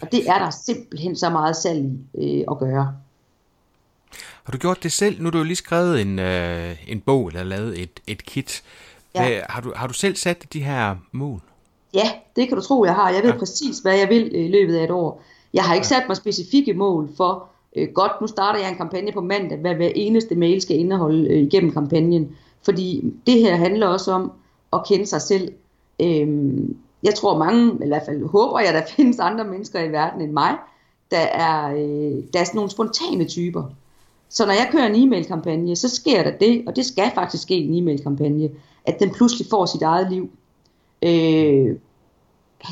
Og 0.00 0.12
det 0.12 0.28
er 0.28 0.38
der 0.38 0.50
simpelthen 0.50 1.16
så 1.16 1.30
meget 1.30 1.56
salg 1.56 1.84
i 2.14 2.38
øh, 2.38 2.44
at 2.50 2.58
gøre. 2.58 2.94
Har 4.44 4.52
du 4.52 4.58
gjort 4.58 4.82
det 4.82 4.92
selv? 4.92 5.18
Nu 5.18 5.24
har 5.24 5.30
du 5.30 5.38
jo 5.38 5.44
lige 5.44 5.56
skrevet 5.56 6.00
en, 6.00 6.18
øh, 6.18 6.76
en 6.88 7.00
bog, 7.00 7.26
eller 7.28 7.42
lavet 7.42 7.80
et, 7.82 8.00
et 8.06 8.26
kit. 8.26 8.62
Hvad, 9.12 9.28
Ja. 9.28 9.40
har, 9.48 9.60
du, 9.60 9.72
har 9.76 9.86
du 9.86 9.92
selv 9.94 10.16
sat 10.16 10.44
de 10.52 10.60
her 10.64 10.96
mål? 11.12 11.40
Ja, 11.94 12.10
det 12.36 12.48
kan 12.48 12.56
du 12.56 12.62
tro, 12.62 12.84
jeg 12.84 12.94
har. 12.94 13.10
Jeg 13.10 13.22
ved 13.22 13.28
Ja. 13.28 13.34
ja. 13.34 13.38
præcis, 13.38 13.78
hvad 13.78 13.98
jeg 13.98 14.08
vil 14.08 14.30
øh, 14.34 14.44
i 14.44 14.48
løbet 14.48 14.76
af 14.76 14.84
et 14.84 14.90
år. 14.90 15.22
Jeg 15.54 15.62
har 15.64 15.74
ikke 15.74 15.86
sat 15.86 16.02
mig 16.08 16.16
specifikke 16.16 16.74
mål 16.74 17.08
for, 17.16 17.48
øh, 17.76 17.88
godt, 17.94 18.12
nu 18.20 18.26
starter 18.26 18.60
jeg 18.60 18.70
en 18.70 18.76
kampagne 18.76 19.12
på 19.12 19.20
mandag, 19.20 19.58
hvad 19.58 19.74
hver 19.74 19.90
eneste 19.94 20.34
mail 20.34 20.60
skal 20.62 20.76
indeholde 20.78 21.28
øh, 21.28 21.42
igennem 21.42 21.72
kampagnen. 21.72 22.36
Fordi 22.64 23.12
det 23.26 23.34
her 23.40 23.56
handler 23.56 23.86
også 23.86 24.12
om 24.12 24.32
at 24.72 24.80
kende 24.88 25.06
sig 25.06 25.22
selv. 25.22 25.52
Øhm, 26.00 26.76
jeg 27.02 27.14
tror 27.14 27.38
mange, 27.38 27.72
eller 27.72 27.84
i 27.84 27.88
hvert 27.88 28.02
fald 28.06 28.26
håber 28.26 28.60
jeg, 28.60 28.74
der 28.74 28.82
findes 28.96 29.18
andre 29.18 29.44
mennesker 29.44 29.80
i 29.80 29.92
verden 29.92 30.20
end 30.20 30.32
mig, 30.32 30.54
der 31.10 31.18
er, 31.18 31.72
øh, 31.72 32.22
der 32.32 32.40
er 32.40 32.44
sådan 32.44 32.54
nogle 32.54 32.70
spontane 32.70 33.24
typer. 33.24 33.64
Så 34.32 34.46
når 34.46 34.52
jeg 34.52 34.68
kører 34.72 34.86
en 34.86 35.02
e-mail-kampagne, 35.02 35.76
så 35.76 35.88
sker 35.88 36.22
der 36.22 36.30
det, 36.30 36.62
og 36.66 36.76
det 36.76 36.86
skal 36.86 37.10
faktisk 37.14 37.42
ske 37.42 37.56
i 37.56 37.68
en 37.68 37.74
e-mail-kampagne, 37.74 38.50
at 38.84 39.00
den 39.00 39.10
pludselig 39.10 39.46
får 39.50 39.66
sit 39.66 39.82
eget 39.82 40.10
liv. 40.10 40.30
Øh, 41.02 41.76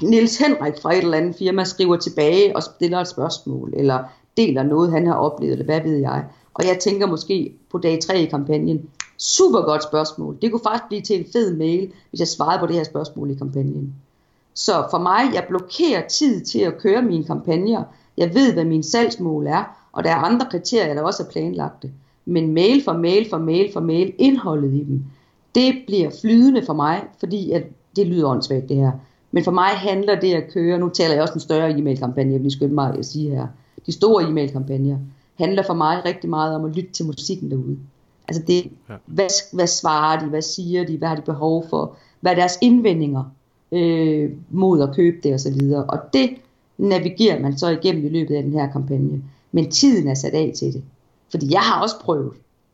Niels 0.03 0.39
Henrik 0.39 0.75
fra 0.83 0.93
et 0.95 1.03
eller 1.03 1.19
andet 1.19 1.37
firma 1.37 1.65
skriver 1.65 1.97
tilbage 1.97 2.57
og 2.57 2.63
stiller 2.63 2.99
et 2.99 3.09
spørgsmål, 3.09 3.73
eller 3.77 4.05
deler 4.37 4.63
noget, 4.63 4.93
han 4.93 5.07
har 5.07 5.15
oplevet, 5.15 5.53
eller 5.53 5.65
hvad 5.65 5.81
ved 5.81 5.97
jeg. 5.97 6.25
Og 6.55 6.67
jeg 6.67 6.79
tænker 6.79 7.07
måske 7.07 7.55
på 7.71 7.79
dag 7.79 8.01
3 8.01 8.23
i 8.23 8.27
kampagnen, 8.27 8.91
super 9.19 9.61
godt 9.61 9.83
spørgsmål. 9.83 10.39
Det 10.43 10.51
kunne 10.51 10.63
faktisk 10.65 10.89
blive 10.89 11.03
til 11.03 11.21
en 11.21 11.27
fed 11.33 11.57
mail, 11.57 11.93
hvis 12.11 12.21
jeg 12.21 12.29
svarede 12.29 12.61
på 12.61 12.67
det 12.67 12.75
her 12.75 12.85
spørgsmål 12.85 13.31
i 13.31 13.35
kampagnen. 13.35 13.95
Så 14.55 14.87
for 14.91 14.99
mig, 14.99 15.35
jeg 15.35 15.45
blokerer 15.49 16.09
tid 16.09 16.45
til 16.45 16.61
at 16.61 16.79
køre 16.79 17.03
mine 17.03 17.25
kampagner. 17.25 17.85
Jeg 18.17 18.35
ved, 18.35 18.53
hvad 18.53 18.65
min 18.65 18.83
salgsmål 18.83 19.47
er, 19.47 19.80
og 19.93 20.05
der 20.05 20.11
er 20.11 20.17
andre 20.17 20.47
kriterier, 20.51 20.95
der 20.95 21.03
også 21.03 21.23
er 21.23 21.31
planlagte. 21.31 21.91
Men 22.25 22.55
mail 22.55 22.85
for 22.85 22.93
mail 22.93 23.31
for 23.31 23.39
mail 23.39 23.73
for 23.73 23.81
mail, 23.81 24.13
indholdet 24.19 24.75
i 24.75 24.85
dem, 24.85 25.05
det 25.55 25.75
bliver 25.87 26.11
flydende 26.21 26.67
for 26.67 26.73
mig, 26.73 27.03
fordi 27.19 27.51
at 27.51 27.63
det 27.97 28.07
lyder 28.07 28.29
åndssvagt 28.29 28.69
det 28.69 28.77
her. 28.77 28.93
Men 29.33 29.45
for 29.45 29.51
mig 29.51 29.69
handler 29.69 30.21
det 30.21 30.35
at 30.35 30.53
køre, 30.53 30.79
nu 30.79 30.89
taler 30.89 31.15
jeg 31.15 31.23
også 31.23 31.35
en 31.35 31.41
større 31.41 31.71
e-mail-kampagne, 31.71 32.33
jeg 32.33 32.43
vil 32.43 32.51
skynde 32.51 32.75
mig 32.75 32.99
at 32.99 33.07
sige 33.07 33.31
her. 33.31 33.47
De 33.87 33.93
store 33.93 34.29
e-mail-kampagner 34.29 34.99
handler 35.39 35.63
for 35.67 35.75
mig 35.75 36.05
rigtig 36.05 36.31
meget 36.31 36.55
om 36.55 36.65
at 36.65 36.77
lytte 36.77 36.93
til 36.93 37.07
musikken 37.07 37.51
derude. 37.51 37.79
Altså 38.29 38.43
det, 38.47 38.71
ja. 38.89 38.95
hvad, 39.07 39.29
hvad 39.53 39.67
svarer 39.67 40.21
de, 40.21 40.27
hvad 40.27 40.43
siger 40.43 40.85
de, 40.85 40.97
hvad 40.97 41.09
har 41.09 41.17
de 41.17 41.23
behov 41.23 41.67
for, 41.71 41.97
hvad 42.21 42.33
er 42.33 42.37
deres 42.37 42.59
indvendinger 42.61 43.25
øh, 43.73 44.31
mod 44.51 44.83
at 44.83 44.95
købe 44.95 45.17
det 45.23 45.35
osv. 45.35 45.73
Og, 45.75 45.85
og 45.89 45.99
det 46.13 46.31
navigerer 46.79 47.41
man 47.41 47.59
så 47.59 47.69
igennem 47.69 48.07
i 48.07 48.09
løbet 48.09 48.35
af 48.35 48.43
den 48.43 48.53
her 48.53 48.73
kampagne. 48.73 49.23
Men 49.53 49.71
tiden 49.71 50.09
er 50.09 50.15
sat 50.15 50.35
af 50.35 50.53
til 50.59 50.73
det. 50.73 50.83
Fordi 51.31 51.53
jeg 51.53 51.61
har 51.61 51.83
også 51.83 52.01
prøvet 52.01 52.33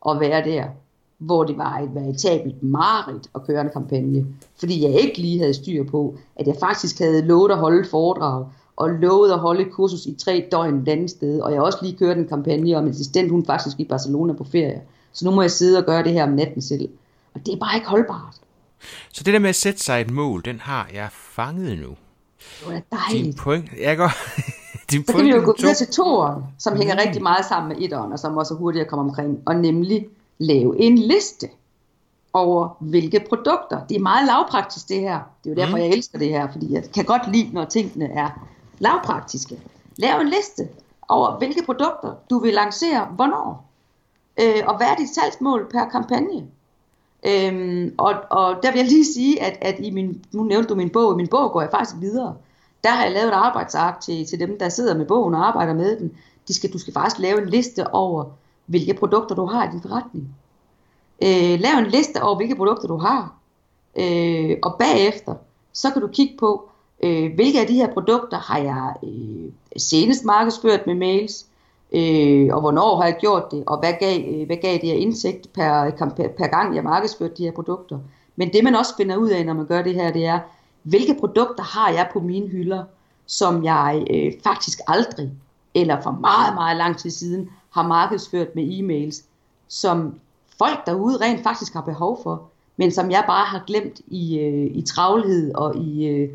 at 0.09 0.21
være 0.21 0.45
der, 0.45 0.65
hvor 1.19 1.45
det 1.45 1.59
var 1.59 1.79
et 1.79 1.95
veritabelt 1.95 2.63
mareridt 2.63 3.31
at 3.35 3.47
køre 3.47 3.61
en 3.61 3.71
kampagne. 3.73 4.27
Fordi 4.59 4.83
jeg 4.83 5.01
ikke 5.01 5.19
lige 5.19 5.39
havde 5.39 5.55
styr 5.55 5.85
på, 5.85 6.19
at 6.37 6.47
jeg 6.47 6.57
faktisk 6.61 6.99
havde 6.99 7.23
lovet 7.23 7.51
at 7.51 7.59
holde 7.59 7.89
foredrag, 7.91 8.47
og 8.77 8.91
lovet 8.91 9.33
at 9.33 9.39
holde 9.39 9.63
et 9.63 9.73
kursus 9.73 10.07
i 10.07 10.15
tre 10.15 10.49
døgn 10.53 10.79
et 10.83 10.89
andet 10.89 11.11
sted, 11.11 11.41
og 11.41 11.53
jeg 11.53 11.63
også 11.63 11.79
lige 11.83 11.97
kørt 11.97 12.19
en 12.19 12.29
kampagne 12.29 12.77
om 12.77 12.85
en 12.85 12.91
assistent, 12.91 13.31
hun 13.31 13.47
faktisk 13.47 13.81
i 13.81 13.85
Barcelona 13.85 14.33
på 14.33 14.45
ferie. 14.45 14.83
Så 15.13 15.25
nu 15.25 15.31
må 15.31 15.43
jeg 15.43 15.51
sidde 15.51 15.79
og 15.79 15.85
gøre 15.85 16.05
det 16.05 16.13
her 16.13 16.23
om 16.23 16.33
natten 16.33 16.63
selv. 16.63 16.89
Og 17.35 17.47
det 17.47 17.55
er 17.55 17.59
bare 17.59 17.77
ikke 17.77 17.89
holdbart. 17.89 18.35
Så 19.13 19.25
det 19.25 19.33
der 19.35 19.39
med 19.39 19.49
at 19.49 19.55
sætte 19.55 19.81
sig 19.81 20.01
et 20.01 20.11
mål, 20.11 20.43
den 20.45 20.61
har 20.61 20.91
jeg 20.95 21.09
fanget 21.13 21.79
nu. 21.79 21.97
Det 22.69 22.77
er 22.77 22.97
dejligt. 22.97 23.25
Din 23.25 23.35
point, 23.35 23.71
jeg 23.81 23.97
går, 23.97 24.11
din 24.91 25.07
så 25.07 25.13
kan 25.13 25.25
vi 25.25 25.31
jo 25.31 25.43
gå 25.45 25.55
videre 25.59 25.75
til 25.75 25.87
toeren, 25.87 26.43
som 26.59 26.73
mm. 26.73 26.79
hænger 26.79 27.01
rigtig 27.07 27.23
meget 27.23 27.45
sammen 27.45 27.69
med 27.69 27.85
etteren, 27.85 28.13
og 28.13 28.19
som 28.19 28.37
også 28.37 28.55
er 28.55 28.59
hurtigt 28.59 28.83
at 28.83 28.89
komme 28.91 29.05
omkring, 29.05 29.43
og 29.47 29.57
nemlig 29.57 30.09
lave 30.39 30.81
en 30.81 30.99
liste 30.99 31.49
over 32.33 32.77
hvilke 32.81 33.25
produkter. 33.29 33.87
Det 33.89 33.97
er 33.97 34.01
meget 34.01 34.27
lavpraktisk 34.27 34.89
det 34.89 35.01
her. 35.01 35.21
Det 35.45 35.51
er 35.51 35.55
jo 35.55 35.61
derfor, 35.63 35.77
mm. 35.77 35.83
jeg 35.83 35.91
elsker 35.91 36.19
det 36.19 36.29
her, 36.29 36.53
fordi 36.53 36.73
jeg 36.73 36.83
kan 36.95 37.05
godt 37.05 37.33
lide, 37.33 37.51
når 37.53 37.65
tingene 37.65 38.13
er 38.13 38.29
lavpraktiske. 38.79 39.61
Lav 39.97 40.21
en 40.21 40.29
liste 40.29 40.69
over 41.09 41.39
hvilke 41.39 41.63
produkter 41.65 42.15
du 42.31 42.39
vil 42.39 42.55
lancere, 42.55 43.05
hvornår. 43.05 43.71
Øh, 44.41 44.63
og 44.67 44.77
hvad 44.77 44.87
er 44.87 44.95
dit 44.95 45.15
salgsmål 45.15 45.69
per 45.71 45.89
kampagne? 45.89 46.47
Øhm, 47.27 47.95
og, 47.99 48.15
og 48.31 48.57
der 48.63 48.73
vil 48.73 48.79
jeg 48.79 48.89
lige 48.89 49.13
sige, 49.15 49.43
at, 49.43 49.59
at 49.61 49.77
i 49.85 49.91
min, 49.91 50.25
nu 50.33 50.43
nævnte 50.43 50.69
du 50.69 50.75
min 50.75 50.91
bog, 50.91 51.13
i 51.13 51.17
min 51.17 51.29
bog 51.29 51.53
går 51.53 51.61
jeg 51.61 51.71
faktisk 51.71 51.97
videre. 52.01 52.35
Der 52.87 52.93
har 52.93 53.05
jeg 53.05 53.13
lavet 53.13 53.29
et 53.29 53.33
arbejdsark 53.33 54.01
til, 54.01 54.27
til 54.27 54.41
dem, 54.41 54.59
der 54.59 54.69
sidder 54.69 54.97
med 54.97 55.07
bogen 55.07 55.35
og 55.35 55.49
arbejder 55.49 55.75
med 55.75 55.99
den. 55.99 56.13
De 56.49 56.55
skal, 56.55 56.73
du 56.73 56.79
skal 56.79 56.93
faktisk 56.93 57.19
lave 57.19 57.43
en 57.43 57.49
liste 57.49 57.95
over, 57.95 58.25
hvilke 58.67 58.95
produkter 58.95 59.35
du 59.35 59.47
har 59.47 59.69
i 59.69 59.73
din 59.73 59.83
forretning. 59.83 60.29
Øh, 61.23 61.61
lav 61.61 61.79
en 61.79 61.87
liste 61.87 62.23
over, 62.23 62.37
hvilke 62.37 62.57
produkter 62.57 62.89
du 62.89 62.97
har. 62.97 63.35
Øh, 63.97 64.57
og 64.63 64.77
bagefter, 64.79 65.35
så 65.73 65.91
kan 65.91 66.03
du 66.03 66.09
kigge 66.09 66.37
på, 66.39 66.69
øh, 67.03 67.35
hvilke 67.35 67.61
af 67.61 67.67
de 67.67 67.75
her 67.75 67.93
produkter 67.93 68.39
har 68.39 68.59
jeg 68.59 68.95
øh, 69.03 69.53
senest 69.77 70.25
markedsført 70.25 70.87
med 70.87 70.95
mails, 70.95 71.47
øh, 71.93 72.55
og 72.55 72.61
hvornår 72.61 72.97
har 72.97 73.05
jeg 73.05 73.17
gjort 73.21 73.51
det, 73.51 73.65
og 73.67 73.79
hvad 73.79 73.93
gav, 74.01 74.21
øh, 74.29 74.47
hvad 74.47 74.57
gav 74.57 74.73
det 74.73 74.89
her 74.89 74.95
indsigt 74.95 75.53
per, 75.53 75.91
per, 75.99 76.29
per 76.29 76.47
gang, 76.47 76.77
jeg 76.77 76.85
markedsførte 76.85 77.35
de 77.35 77.45
her 77.45 77.53
produkter. 77.53 77.99
Men 78.37 78.53
det 78.53 78.65
man 78.65 78.75
også 78.75 78.97
finder 78.97 79.17
ud 79.17 79.29
af, 79.29 79.47
når 79.47 79.55
man 79.55 79.67
gør 79.67 79.83
det 79.83 79.95
her, 79.95 80.13
det 80.13 80.27
er, 80.27 80.39
hvilke 80.87 81.17
produkter 81.21 81.63
har 81.63 81.91
jeg 81.91 82.09
på 82.13 82.21
mine 82.21 82.49
hylder, 82.49 82.85
som 83.27 83.65
jeg 83.65 84.07
øh, 84.11 84.33
faktisk 84.45 84.81
aldrig, 84.87 85.31
eller 85.75 86.03
for 86.03 86.11
meget, 86.11 86.55
meget 86.55 86.77
lang 86.77 86.99
tid 86.99 87.11
siden, 87.11 87.49
har 87.71 87.87
markedsført 87.87 88.55
med 88.55 88.65
e-mails, 88.65 89.25
som 89.69 90.15
folk 90.59 90.87
derude 90.87 91.17
rent 91.21 91.43
faktisk 91.43 91.75
har 91.75 91.81
behov 91.81 92.21
for, 92.23 92.43
men 92.77 92.93
som 92.93 93.11
jeg 93.11 93.25
bare 93.27 93.47
har 93.47 93.65
glemt 93.67 94.01
i, 94.07 94.39
øh, 94.39 94.71
i 94.77 94.83
travlhed 94.83 95.55
og 95.55 95.77
i... 95.77 96.07
Øh, 96.07 96.29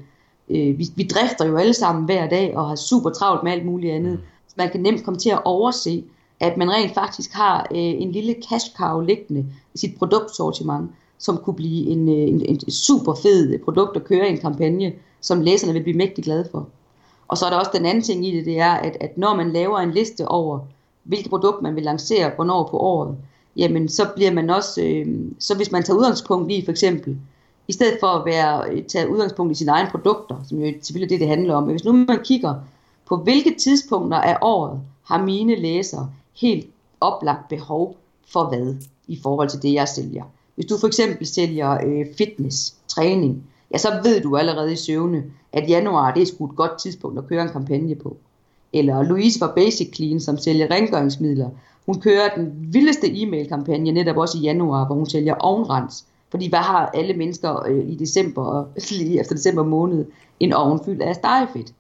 øh, 0.50 0.80
vi, 0.80 0.88
vi 0.96 1.04
drifter 1.04 1.46
jo 1.46 1.58
alle 1.58 1.74
sammen 1.74 2.06
hver 2.06 2.30
dag 2.30 2.58
og 2.58 2.68
har 2.68 2.76
super 2.76 3.10
travlt 3.10 3.44
med 3.44 3.52
alt 3.52 3.66
muligt 3.66 3.94
andet. 3.94 4.20
Så 4.48 4.54
man 4.58 4.70
kan 4.70 4.82
nemt 4.82 5.04
komme 5.04 5.20
til 5.20 5.30
at 5.30 5.42
overse, 5.46 6.04
at 6.40 6.58
man 6.58 6.72
rent 6.72 6.94
faktisk 6.94 7.34
har 7.34 7.68
øh, 7.72 7.78
en 7.78 8.12
lille 8.12 8.36
cash 8.50 8.76
cow 8.76 9.00
liggende 9.00 9.46
i 9.74 9.78
sit 9.78 9.98
produktsortiment, 9.98 10.92
som 11.22 11.38
kunne 11.38 11.56
blive 11.56 11.88
en, 11.88 12.10
øh, 12.10 12.28
en, 12.28 12.46
en 12.46 12.72
super 12.72 13.14
fed 13.14 13.60
produkt 13.60 13.96
at 13.96 14.04
køre 14.04 14.28
i 14.28 14.32
en 14.32 14.38
kampagne, 14.38 14.94
som 15.22 15.42
læserne 15.42 15.74
vil 15.74 15.84
blive 15.84 15.98
mægtig 15.98 16.24
glade 16.24 16.48
for. 16.52 16.68
Og 17.28 17.38
så 17.38 17.46
er 17.46 17.50
der 17.50 17.58
også 17.58 17.72
den 17.74 17.86
anden 17.86 18.04
ting 18.04 18.28
i 18.28 18.38
det, 18.38 18.46
det 18.46 18.60
er, 18.60 18.72
at, 18.72 18.98
at 19.00 19.18
når 19.18 19.36
man 19.36 19.52
laver 19.52 19.80
en 19.80 19.92
liste 19.92 20.28
over, 20.28 20.60
hvilke 21.04 21.30
produkt 21.30 21.62
man 21.62 21.76
vil 21.76 21.84
lancere, 21.84 22.32
hvornår 22.36 22.68
på 22.72 22.78
året, 22.78 23.18
jamen 23.56 23.90
så 23.90 24.08
bliver 24.16 24.32
man 24.32 24.50
også, 24.50 24.82
øh, 24.82 25.08
så 25.40 25.56
hvis 25.56 25.72
man 25.72 25.84
tager 25.84 25.98
udgangspunkt 25.98 26.52
i 26.52 26.66
for 26.66 26.72
eksempel, 26.72 27.18
i 27.68 27.74
stedet 27.74 27.98
for 28.00 28.08
at 28.08 28.26
være, 28.26 28.72
øh, 28.72 28.84
tage 28.84 29.10
udgangspunkt 29.10 29.52
i 29.52 29.56
sine 29.56 29.72
egne 29.72 29.90
produkter, 29.92 30.36
som 30.50 30.60
jo 30.60 30.74
selvfølgelig 30.82 31.06
er 31.06 31.18
det, 31.18 31.20
det 31.20 31.38
handler 31.38 31.56
om, 31.56 31.64
men 31.64 31.72
hvis 31.72 31.86
nu 31.86 31.92
man 31.92 32.20
kigger 32.24 32.56
på 33.06 33.16
hvilke 33.16 33.56
tidspunkter 33.60 34.18
af 34.18 34.38
året 34.42 34.80
har 35.04 35.24
mine 35.24 35.56
læsere 35.56 36.10
helt 36.42 36.68
oplagt 37.02 37.50
behov 37.50 37.98
for 38.28 38.44
hvad 38.50 38.76
i 39.08 39.20
forhold 39.24 39.50
til 39.50 39.62
det, 39.62 39.74
jeg 39.74 39.88
sælger. 39.88 40.24
Hvis 40.62 40.70
du 40.70 40.78
for 40.78 40.88
eksempel 40.88 41.28
sælger 41.28 41.72
øh, 41.72 42.06
fitness, 42.18 42.76
træning, 42.88 43.44
ja, 43.74 43.78
så 43.78 44.00
ved 44.04 44.22
du 44.22 44.38
allerede 44.38 44.74
i 44.74 44.76
søvne, 44.76 45.24
at 45.54 45.70
januar 45.70 46.14
det 46.14 46.22
er 46.22 46.26
sgu 46.26 46.46
et 46.46 46.56
godt 46.56 46.80
tidspunkt 46.80 47.18
at 47.18 47.28
køre 47.28 47.44
en 47.44 47.50
kampagne 47.50 47.96
på. 47.96 48.18
Eller 48.74 49.04
Louise 49.04 49.40
fra 49.40 49.54
Basic 49.56 49.96
Clean, 49.96 50.20
som 50.20 50.38
sælger 50.38 50.72
rengøringsmidler, 50.72 51.50
hun 51.86 52.02
kører 52.02 52.36
den 52.36 52.54
vildeste 52.74 53.22
e-mail-kampagne 53.22 53.92
netop 53.92 54.18
også 54.18 54.38
i 54.38 54.42
januar, 54.42 54.86
hvor 54.86 54.96
hun 54.96 55.06
sælger 55.06 55.36
ovenrens. 55.36 56.06
Fordi 56.32 56.50
hvad 56.50 56.60
har 56.60 56.86
alle 56.94 57.14
mennesker 57.14 57.66
øh, 57.68 57.90
i 57.90 57.96
december, 57.96 58.66
lige 58.92 59.20
efter 59.20 59.36
december 59.36 59.64
måned, 59.64 60.06
en 60.40 60.54
ovn 60.54 60.80
fyldt 60.86 61.02
af 61.02 61.16
stegefedt? 61.16 61.74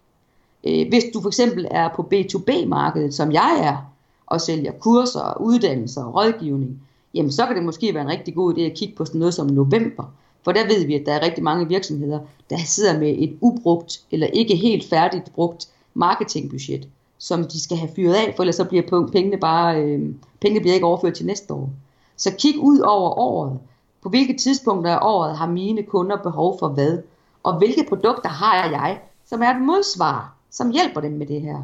Øh, 0.64 0.90
hvis 0.90 1.04
du 1.14 1.22
for 1.22 1.30
eksempel 1.30 1.68
er 1.72 1.90
på 1.96 2.10
B2B-markedet, 2.14 3.14
som 3.14 3.32
jeg 3.32 3.60
er, 3.64 3.92
og 4.26 4.42
sælger 4.42 4.72
kurser, 4.72 5.42
uddannelser 5.42 6.04
og 6.04 6.16
rådgivning, 6.16 6.82
jamen 7.14 7.32
så 7.32 7.46
kan 7.46 7.56
det 7.56 7.64
måske 7.66 7.94
være 7.94 8.04
en 8.04 8.10
rigtig 8.10 8.36
god 8.36 8.54
idé 8.54 8.62
at 8.62 8.78
kigge 8.78 8.96
på 8.96 9.06
sådan 9.06 9.20
noget 9.20 9.34
som 9.34 9.48
november. 9.48 10.04
For 10.44 10.52
der 10.52 10.68
ved 10.68 10.86
vi, 10.86 10.96
at 10.96 11.06
der 11.06 11.14
er 11.14 11.26
rigtig 11.26 11.44
mange 11.44 11.68
virksomheder, 11.68 12.20
der 12.50 12.58
sidder 12.66 13.00
med 13.00 13.16
et 13.18 13.38
ubrugt 13.42 14.02
eller 14.12 14.28
ikke 14.28 14.56
helt 14.56 14.90
færdigt 14.90 15.34
brugt 15.34 15.68
marketingbudget, 15.94 16.88
som 17.18 17.44
de 17.44 17.64
skal 17.64 17.78
have 17.78 17.92
fyret 17.96 18.14
af, 18.14 18.34
for 18.36 18.44
ellers 18.44 18.56
så 18.56 18.66
bliver 18.66 19.08
pengene 19.12 19.38
bare, 19.38 19.82
øh, 19.82 20.10
pengene 20.42 20.62
bliver 20.62 20.74
ikke 20.74 20.86
overført 20.86 21.14
til 21.14 21.26
næste 21.26 21.54
år. 21.54 21.70
Så 22.18 22.36
kig 22.40 22.60
ud 22.60 22.80
over 22.80 23.20
året. 23.20 23.60
På 24.04 24.10
hvilke 24.10 24.38
tidspunkter 24.38 24.92
af 24.92 25.00
året 25.02 25.38
har 25.38 25.48
mine 25.48 25.84
kunder 25.84 26.18
behov 26.18 26.60
for 26.60 26.68
hvad? 26.68 26.98
Og 27.44 27.58
hvilke 27.58 27.86
produkter 27.90 28.30
har 28.30 28.70
jeg, 28.70 29.00
som 29.26 29.42
er 29.42 29.50
et 29.50 29.62
modsvar 29.62 30.42
som 30.52 30.72
hjælper 30.72 31.02
dem 31.02 31.12
med 31.12 31.26
det 31.26 31.42
her. 31.42 31.58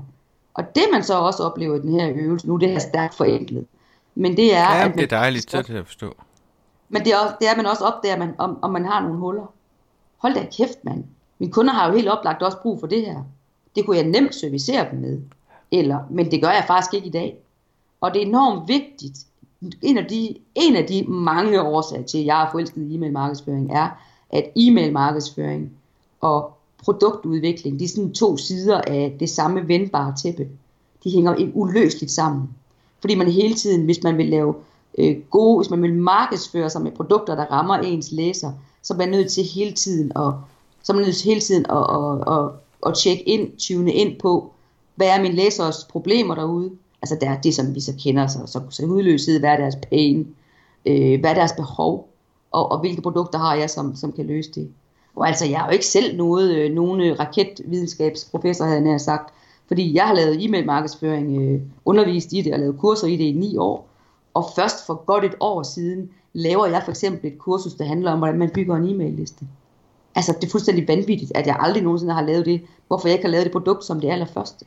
Og 0.54 0.76
det 0.76 0.84
man 0.92 1.04
så 1.04 1.20
også 1.20 1.44
oplever 1.44 1.76
i 1.76 1.82
den 1.82 2.00
her 2.00 2.12
øvelse, 2.16 2.48
nu 2.48 2.58
det 2.58 2.74
er 2.74 2.80
stærkt 2.80 3.14
forenklet, 3.14 3.66
men 4.18 4.38
det 4.38 4.56
er... 4.56 4.60
Ja, 4.60 4.90
at 4.90 4.96
det 4.96 5.04
er 5.04 5.08
dejligt, 5.08 5.52
det 5.52 5.70
at 5.70 5.86
forstå. 5.86 6.16
Men 6.90 7.04
det 7.04 7.14
er, 7.14 7.18
også, 7.18 7.36
det 7.40 7.48
er, 7.48 7.52
at 7.52 7.58
man 7.58 7.66
også 7.66 7.84
opdager, 7.84 8.18
man, 8.18 8.34
om, 8.38 8.60
om 8.62 8.72
man 8.72 8.86
har 8.86 9.02
nogle 9.02 9.18
huller. 9.18 9.54
Hold 10.18 10.34
da 10.34 10.48
kæft, 10.58 10.84
mand. 10.84 11.04
Mine 11.40 11.52
kunder 11.52 11.74
har 11.74 11.88
jo 11.88 11.96
helt 11.96 12.08
oplagt 12.08 12.44
også 12.44 12.58
brug 12.62 12.80
for 12.80 12.88
det 12.88 13.06
her. 13.06 13.24
Det 13.76 13.86
kunne 13.86 13.98
jeg 13.98 14.06
nemt 14.06 14.36
servicere 14.36 14.92
dem 14.92 15.00
med. 15.00 15.22
Eller, 15.72 16.00
men 16.10 16.32
det 16.32 16.42
gør 16.42 16.50
jeg 16.50 16.64
faktisk 16.68 16.94
ikke 16.94 17.08
i 17.08 17.12
dag. 17.12 17.38
Og 18.02 18.14
det 18.14 18.22
er 18.22 18.26
enormt 18.26 18.68
vigtigt. 18.68 19.18
En 19.82 19.98
af 19.98 20.06
de, 20.06 20.36
en 20.56 20.76
af 20.76 20.86
de 20.86 21.04
mange 21.08 21.62
årsager 21.62 22.04
til, 22.04 22.18
at 22.18 22.26
jeg 22.26 22.44
er 22.44 22.52
forelsket 22.52 22.82
i 22.82 22.96
e-mail 22.96 23.12
markedsføring, 23.12 23.72
er, 23.72 23.90
at 24.30 24.52
e-mail 24.56 24.94
markedsføring 24.94 25.72
og 26.22 26.58
produktudvikling, 26.84 27.80
de 27.80 27.84
er 27.84 27.88
sådan 27.88 28.14
to 28.14 28.38
sider 28.38 28.82
af 28.88 29.16
det 29.20 29.30
samme 29.30 29.68
vendbare 29.68 30.16
tæppe. 30.16 30.48
De 31.04 31.12
hænger 31.12 31.52
uløseligt 31.54 32.12
sammen. 32.12 32.50
Fordi 33.02 33.16
man 33.16 33.28
hele 33.28 33.54
tiden, 33.54 33.86
hvis 33.86 34.04
man 34.04 34.18
vil 34.18 34.26
lave 34.26 34.56
øh, 34.98 35.16
gode, 35.32 35.58
hvis 35.58 35.70
man 35.70 35.82
vil 35.82 35.94
markedsføre 35.94 36.70
sig 36.70 36.82
med 36.82 36.92
produkter, 36.92 37.36
der 37.36 37.46
rammer 37.46 37.76
ens 37.76 38.12
læser, 38.12 38.52
så 38.82 38.94
er 38.94 38.98
man 38.98 39.10
nødt 39.10 39.32
til 39.32 39.44
hele 39.44 39.72
tiden 39.72 40.12
at 40.16 40.34
så 40.88 40.94
er 40.94 40.96
man 40.96 41.06
nødt 41.06 41.16
til 41.16 41.30
hele 41.30 41.42
tiden 41.42 41.66
at, 41.70 41.78
at, 41.78 42.34
at, 42.34 42.50
at 42.86 42.98
tjekke 42.98 43.24
ind, 43.24 43.58
tune 43.58 43.94
ind 43.94 44.20
på, 44.20 44.52
hvad 44.96 45.08
er 45.08 45.22
min 45.22 45.34
læsers 45.34 45.84
problemer 45.84 46.36
derude? 46.36 46.72
Altså 47.02 47.18
der 47.22 47.30
er 47.30 47.42
det, 47.42 47.56
som 47.56 47.76
vi 47.76 47.80
så 47.80 47.94
kender, 48.04 48.28
så, 48.28 48.40
så, 48.46 48.62
så 48.70 48.86
udløshed, 48.86 49.40
hvad 49.40 49.50
er 49.50 49.58
deres 49.58 49.76
pain, 49.90 50.36
øh, 50.86 51.20
hvad 51.20 51.30
er 51.30 51.34
deres 51.34 51.52
behov, 51.52 52.10
og, 52.52 52.72
og 52.72 52.80
hvilke 52.80 53.02
produkter 53.02 53.40
har 53.40 53.56
jeg, 53.56 53.70
som, 53.70 53.96
som 53.96 54.12
kan 54.12 54.28
løse 54.28 54.52
det. 54.52 54.70
Og 55.16 55.28
altså, 55.28 55.46
jeg 55.46 55.62
er 55.62 55.66
jo 55.66 55.72
ikke 55.72 55.86
selv 55.86 56.18
noget, 56.18 56.56
øh, 56.56 56.72
nogen 56.72 57.02
øh, 57.02 57.20
raketvidenskabsprofessor, 57.20 58.66
havde 58.66 58.90
jeg 58.90 59.02
sagt, 59.02 59.34
fordi 59.68 59.94
jeg 59.94 60.08
har 60.08 60.14
lavet 60.14 60.46
e-mail 60.46 60.66
markedsføring, 60.66 61.42
øh, 61.42 61.62
undervist 61.86 62.34
i 62.34 62.42
det 62.42 62.54
og 62.54 62.60
lavet 62.60 62.80
kurser 62.80 63.08
i 63.08 63.16
det 63.16 63.24
i 63.24 63.32
ni 63.32 63.58
år. 63.58 63.90
Og 64.34 64.46
først 64.56 64.86
for 64.86 65.06
godt 65.06 65.26
et 65.26 65.36
år 65.40 65.64
siden 65.64 66.10
laver 66.34 66.66
jeg 66.66 66.82
for 66.84 66.92
eksempel 66.92 67.32
et 67.32 67.40
kursus, 67.40 67.74
der 67.74 67.86
handler 67.86 68.12
om, 68.12 68.18
hvordan 68.18 68.40
man 68.40 68.50
bygger 68.50 68.76
en 68.76 68.90
e-mail 68.90 69.14
liste. 69.14 69.46
Altså, 70.16 70.34
det 70.42 70.48
er 70.48 70.52
fuldstændig 70.52 70.88
vanvittigt, 70.88 71.32
at 71.36 71.48
jeg 71.48 71.58
aldrig 71.60 71.84
nogensinde 71.84 72.14
har 72.14 72.22
lavet 72.22 72.46
det, 72.46 72.62
hvorfor 72.88 73.08
jeg 73.08 73.14
ikke 73.14 73.26
har 73.26 73.32
lavet 73.32 73.46
det 73.46 73.52
produkt 73.52 73.84
som 73.84 74.00
det 74.00 74.10
allerførste. 74.10 74.66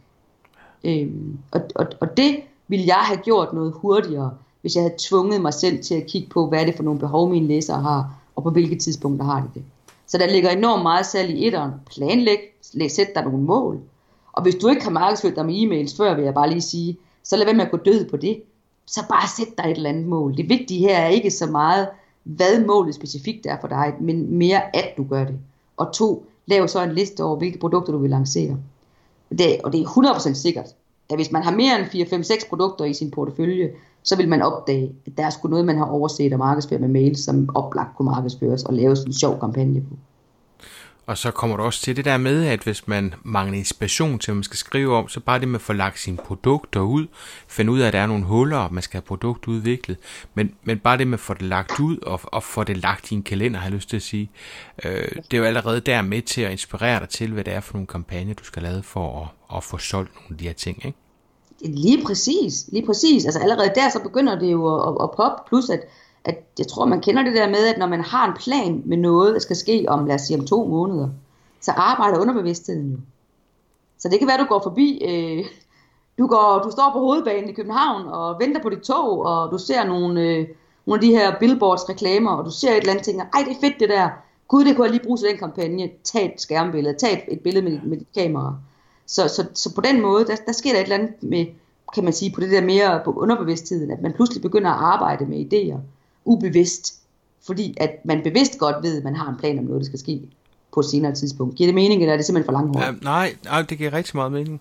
Øhm, 0.84 1.38
og, 1.50 1.60
og, 1.74 1.86
og 2.00 2.16
det 2.16 2.36
ville 2.68 2.86
jeg 2.86 3.00
have 3.02 3.18
gjort 3.18 3.52
noget 3.52 3.72
hurtigere, 3.76 4.30
hvis 4.60 4.74
jeg 4.74 4.82
havde 4.82 4.94
tvunget 4.98 5.40
mig 5.40 5.54
selv 5.54 5.82
til 5.82 5.94
at 5.94 6.06
kigge 6.06 6.28
på, 6.28 6.46
hvad 6.46 6.60
er 6.60 6.64
det 6.64 6.76
for 6.76 6.82
nogle 6.82 7.00
behov, 7.00 7.30
mine 7.30 7.46
læsere 7.46 7.80
har, 7.80 8.14
og 8.36 8.42
på 8.42 8.50
hvilke 8.50 8.76
tidspunkter 8.76 9.26
har 9.26 9.40
de 9.40 9.50
det. 9.54 9.64
Så 10.06 10.18
der 10.18 10.26
ligger 10.26 10.50
enormt 10.50 10.82
meget 10.82 11.06
salg 11.06 11.30
i 11.30 11.46
etteren. 11.46 11.72
Planlæg, 11.90 12.38
sæt 12.88 13.14
dig 13.14 13.24
nogle 13.24 13.42
mål. 13.42 13.80
Og 14.32 14.42
hvis 14.42 14.54
du 14.54 14.68
ikke 14.68 14.84
har 14.84 14.90
markedsført 14.90 15.36
dig 15.36 15.46
med 15.46 15.54
e-mails 15.54 15.96
før, 15.96 16.14
vil 16.14 16.24
jeg 16.24 16.34
bare 16.34 16.50
lige 16.50 16.60
sige, 16.60 16.98
så 17.22 17.36
lad 17.36 17.44
være 17.44 17.54
med 17.54 17.64
at 17.64 17.70
gå 17.70 17.76
død 17.76 18.10
på 18.10 18.16
det. 18.16 18.42
Så 18.86 19.00
bare 19.08 19.28
sæt 19.36 19.58
dig 19.58 19.70
et 19.70 19.76
eller 19.76 19.90
andet 19.90 20.06
mål. 20.06 20.36
Det 20.36 20.48
vigtige 20.48 20.80
her 20.80 20.96
er 20.96 21.08
ikke 21.08 21.30
så 21.30 21.46
meget, 21.46 21.88
hvad 22.22 22.64
målet 22.66 22.94
specifikt 22.94 23.46
er 23.46 23.56
for 23.60 23.68
dig, 23.68 23.94
men 24.00 24.34
mere 24.34 24.76
at 24.76 24.88
du 24.96 25.04
gør 25.04 25.24
det. 25.24 25.38
Og 25.76 25.92
to, 25.92 26.26
lav 26.46 26.68
så 26.68 26.82
en 26.82 26.92
liste 26.92 27.24
over, 27.24 27.36
hvilke 27.36 27.58
produkter 27.58 27.92
du 27.92 27.98
vil 27.98 28.10
lancere. 28.10 28.56
Det, 29.38 29.60
og 29.64 29.72
det 29.72 29.80
er 29.80 29.84
100% 29.84 30.34
sikkert, 30.34 30.66
at 31.10 31.16
hvis 31.16 31.32
man 31.32 31.42
har 31.42 31.50
mere 31.50 31.78
end 31.80 31.86
4, 31.86 32.06
5, 32.06 32.22
6 32.22 32.44
produkter 32.44 32.84
i 32.84 32.94
sin 32.94 33.10
portefølje, 33.10 33.70
så 34.02 34.16
vil 34.16 34.28
man 34.28 34.42
opdage, 34.42 34.92
at 35.06 35.12
der 35.16 35.26
er 35.26 35.30
sgu 35.30 35.48
noget, 35.48 35.64
man 35.64 35.78
har 35.78 35.84
overset 35.84 36.32
at 36.32 36.38
markedsføre 36.38 36.78
med 36.78 36.88
mail, 36.88 37.16
som 37.16 37.48
oplagt 37.54 37.96
kunne 37.96 38.10
markedsføres 38.10 38.64
og 38.64 38.74
laves 38.74 39.00
en 39.00 39.12
sjov 39.12 39.40
kampagne 39.40 39.80
på. 39.80 39.96
Og 41.10 41.18
så 41.18 41.30
kommer 41.30 41.56
du 41.56 41.62
også 41.62 41.82
til 41.82 41.96
det 41.96 42.04
der 42.04 42.18
med, 42.18 42.46
at 42.46 42.60
hvis 42.60 42.88
man 42.88 43.14
mangler 43.22 43.58
inspiration 43.58 44.18
til, 44.18 44.30
hvad 44.30 44.34
man 44.34 44.42
skal 44.42 44.56
skrive 44.56 44.96
om, 44.96 45.08
så 45.08 45.20
bare 45.20 45.40
det 45.40 45.48
med 45.48 45.54
at 45.54 45.62
få 45.62 45.72
lagt 45.72 45.98
sine 45.98 46.16
produkter 46.16 46.80
ud, 46.80 47.06
finde 47.48 47.72
ud 47.72 47.80
af, 47.80 47.86
at 47.86 47.92
der 47.92 47.98
er 47.98 48.06
nogle 48.06 48.24
huller, 48.24 48.56
og 48.56 48.74
man 48.74 48.82
skal 48.82 48.98
have 48.98 49.06
produkt 49.06 49.48
udviklet, 49.48 49.96
men, 50.34 50.54
men 50.64 50.78
bare 50.78 50.98
det 50.98 51.06
med 51.06 51.14
at 51.14 51.20
få 51.20 51.34
det 51.34 51.42
lagt 51.42 51.80
ud, 51.80 51.98
og, 51.98 52.20
og 52.22 52.42
få 52.42 52.64
det 52.64 52.76
lagt 52.76 53.10
i 53.10 53.14
en 53.14 53.22
kalender, 53.22 53.60
har 53.60 53.66
jeg 53.66 53.74
lyst 53.74 53.88
til 53.88 53.96
at 53.96 54.02
sige, 54.02 54.30
øh, 54.84 55.08
det 55.30 55.34
er 55.34 55.38
jo 55.38 55.44
allerede 55.44 55.80
der 55.80 56.02
med 56.02 56.22
til 56.22 56.40
at 56.40 56.52
inspirere 56.52 57.00
dig 57.00 57.08
til, 57.08 57.32
hvad 57.32 57.44
det 57.44 57.52
er 57.52 57.60
for 57.60 57.74
nogle 57.74 57.86
kampagner, 57.86 58.34
du 58.34 58.44
skal 58.44 58.62
lave 58.62 58.82
for 58.82 59.22
at, 59.22 59.56
at 59.56 59.64
få 59.64 59.78
solgt 59.78 60.14
nogle 60.14 60.26
af 60.30 60.38
de 60.38 60.44
her 60.44 60.52
ting, 60.52 60.86
ikke? 60.86 60.98
Lige 61.60 62.04
præcis, 62.04 62.68
lige 62.72 62.86
præcis. 62.86 63.24
Altså 63.24 63.40
allerede 63.40 63.72
der, 63.74 63.90
så 63.90 64.00
begynder 64.02 64.38
det 64.38 64.52
jo 64.52 64.88
at, 64.88 64.96
at, 65.02 65.10
poppe, 65.16 65.48
plus 65.48 65.70
at, 65.70 65.80
at 66.24 66.44
jeg 66.58 66.66
tror, 66.66 66.84
man 66.84 67.00
kender 67.00 67.22
det 67.22 67.34
der 67.34 67.48
med, 67.48 67.66
at 67.66 67.78
når 67.78 67.86
man 67.86 68.00
har 68.00 68.28
en 68.28 68.36
plan 68.36 68.82
med 68.84 68.96
noget, 68.96 69.34
der 69.34 69.40
skal 69.40 69.56
ske 69.56 69.84
om, 69.88 70.06
lad 70.06 70.14
os 70.14 70.20
sige, 70.20 70.38
om 70.38 70.46
to 70.46 70.64
måneder, 70.64 71.08
så 71.60 71.72
arbejder 71.72 72.20
underbevidstheden 72.20 72.90
jo. 72.90 72.96
Så 73.98 74.08
det 74.08 74.18
kan 74.18 74.28
være, 74.28 74.40
at 74.40 74.40
du 74.40 74.54
går 74.54 74.62
forbi, 74.62 75.02
øh, 75.04 75.44
du, 76.18 76.26
går, 76.26 76.60
du 76.64 76.70
står 76.70 76.90
på 76.92 76.98
hovedbanen 76.98 77.50
i 77.50 77.52
København 77.52 78.06
og 78.06 78.40
venter 78.40 78.62
på 78.62 78.68
dit 78.68 78.78
tog, 78.78 79.18
og 79.26 79.52
du 79.52 79.58
ser 79.58 79.84
nogle, 79.84 80.20
øh, 80.20 80.48
nogle 80.86 80.98
af 80.98 81.00
de 81.00 81.16
her 81.16 81.38
billboards 81.38 81.88
reklamer, 81.88 82.30
og 82.30 82.44
du 82.44 82.50
ser 82.50 82.70
et 82.70 82.76
eller 82.76 82.90
andet, 82.90 83.00
og 83.00 83.04
tænker, 83.04 83.24
ej, 83.34 83.42
det 83.48 83.56
er 83.56 83.60
fedt 83.60 83.80
det 83.80 83.88
der. 83.88 84.08
Gud, 84.48 84.64
det 84.64 84.76
kunne 84.76 84.84
jeg 84.84 84.92
lige 84.92 85.04
bruge 85.04 85.18
til 85.18 85.28
den 85.28 85.38
kampagne. 85.38 85.90
Tag 86.04 86.26
et 86.26 86.40
skærmbillede, 86.40 86.98
tag 86.98 87.12
et, 87.12 87.34
et 87.34 87.40
billede 87.40 87.64
med, 87.64 87.80
med 87.84 87.98
dit 87.98 88.12
kamera. 88.14 88.54
Så, 89.06 89.28
så, 89.28 89.46
så 89.54 89.74
på 89.74 89.80
den 89.80 90.00
måde, 90.00 90.24
der, 90.24 90.36
der 90.46 90.52
sker 90.52 90.72
der 90.72 90.78
et 90.78 90.82
eller 90.82 90.96
andet 90.96 91.22
med, 91.22 91.46
kan 91.94 92.04
man 92.04 92.12
sige, 92.12 92.32
på 92.32 92.40
det 92.40 92.50
der 92.50 92.60
mere 92.60 93.00
på 93.04 93.12
underbevidstheden, 93.12 93.90
at 93.90 94.02
man 94.02 94.12
pludselig 94.12 94.42
begynder 94.42 94.70
at 94.70 94.76
arbejde 94.80 95.26
med 95.26 95.38
idéer, 95.38 95.78
ubevidst, 96.24 96.94
fordi 97.46 97.74
at 97.76 97.90
man 98.04 98.22
bevidst 98.22 98.58
godt 98.58 98.76
ved, 98.82 98.98
at 98.98 99.04
man 99.04 99.16
har 99.16 99.30
en 99.30 99.36
plan 99.36 99.58
om 99.58 99.64
noget, 99.64 99.80
der 99.80 99.86
skal 99.86 99.98
ske 99.98 100.20
på 100.74 100.80
et 100.80 100.86
senere 100.86 101.14
tidspunkt. 101.14 101.56
Giver 101.56 101.68
det 101.68 101.74
mening, 101.74 102.02
eller 102.02 102.12
er 102.12 102.16
det 102.16 102.26
simpelthen 102.26 102.54
for 102.54 102.60
langt 102.60 102.78
ja, 102.78 102.90
nej, 103.02 103.36
nej, 103.44 103.62
det 103.62 103.78
giver 103.78 103.92
rigtig 103.92 104.16
meget 104.16 104.32
mening. 104.32 104.60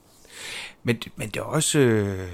Men, 0.83 0.97
men 1.15 1.29
det 1.29 1.37
er 1.37 1.43
også... 1.43 1.79
Øh, 1.79 2.29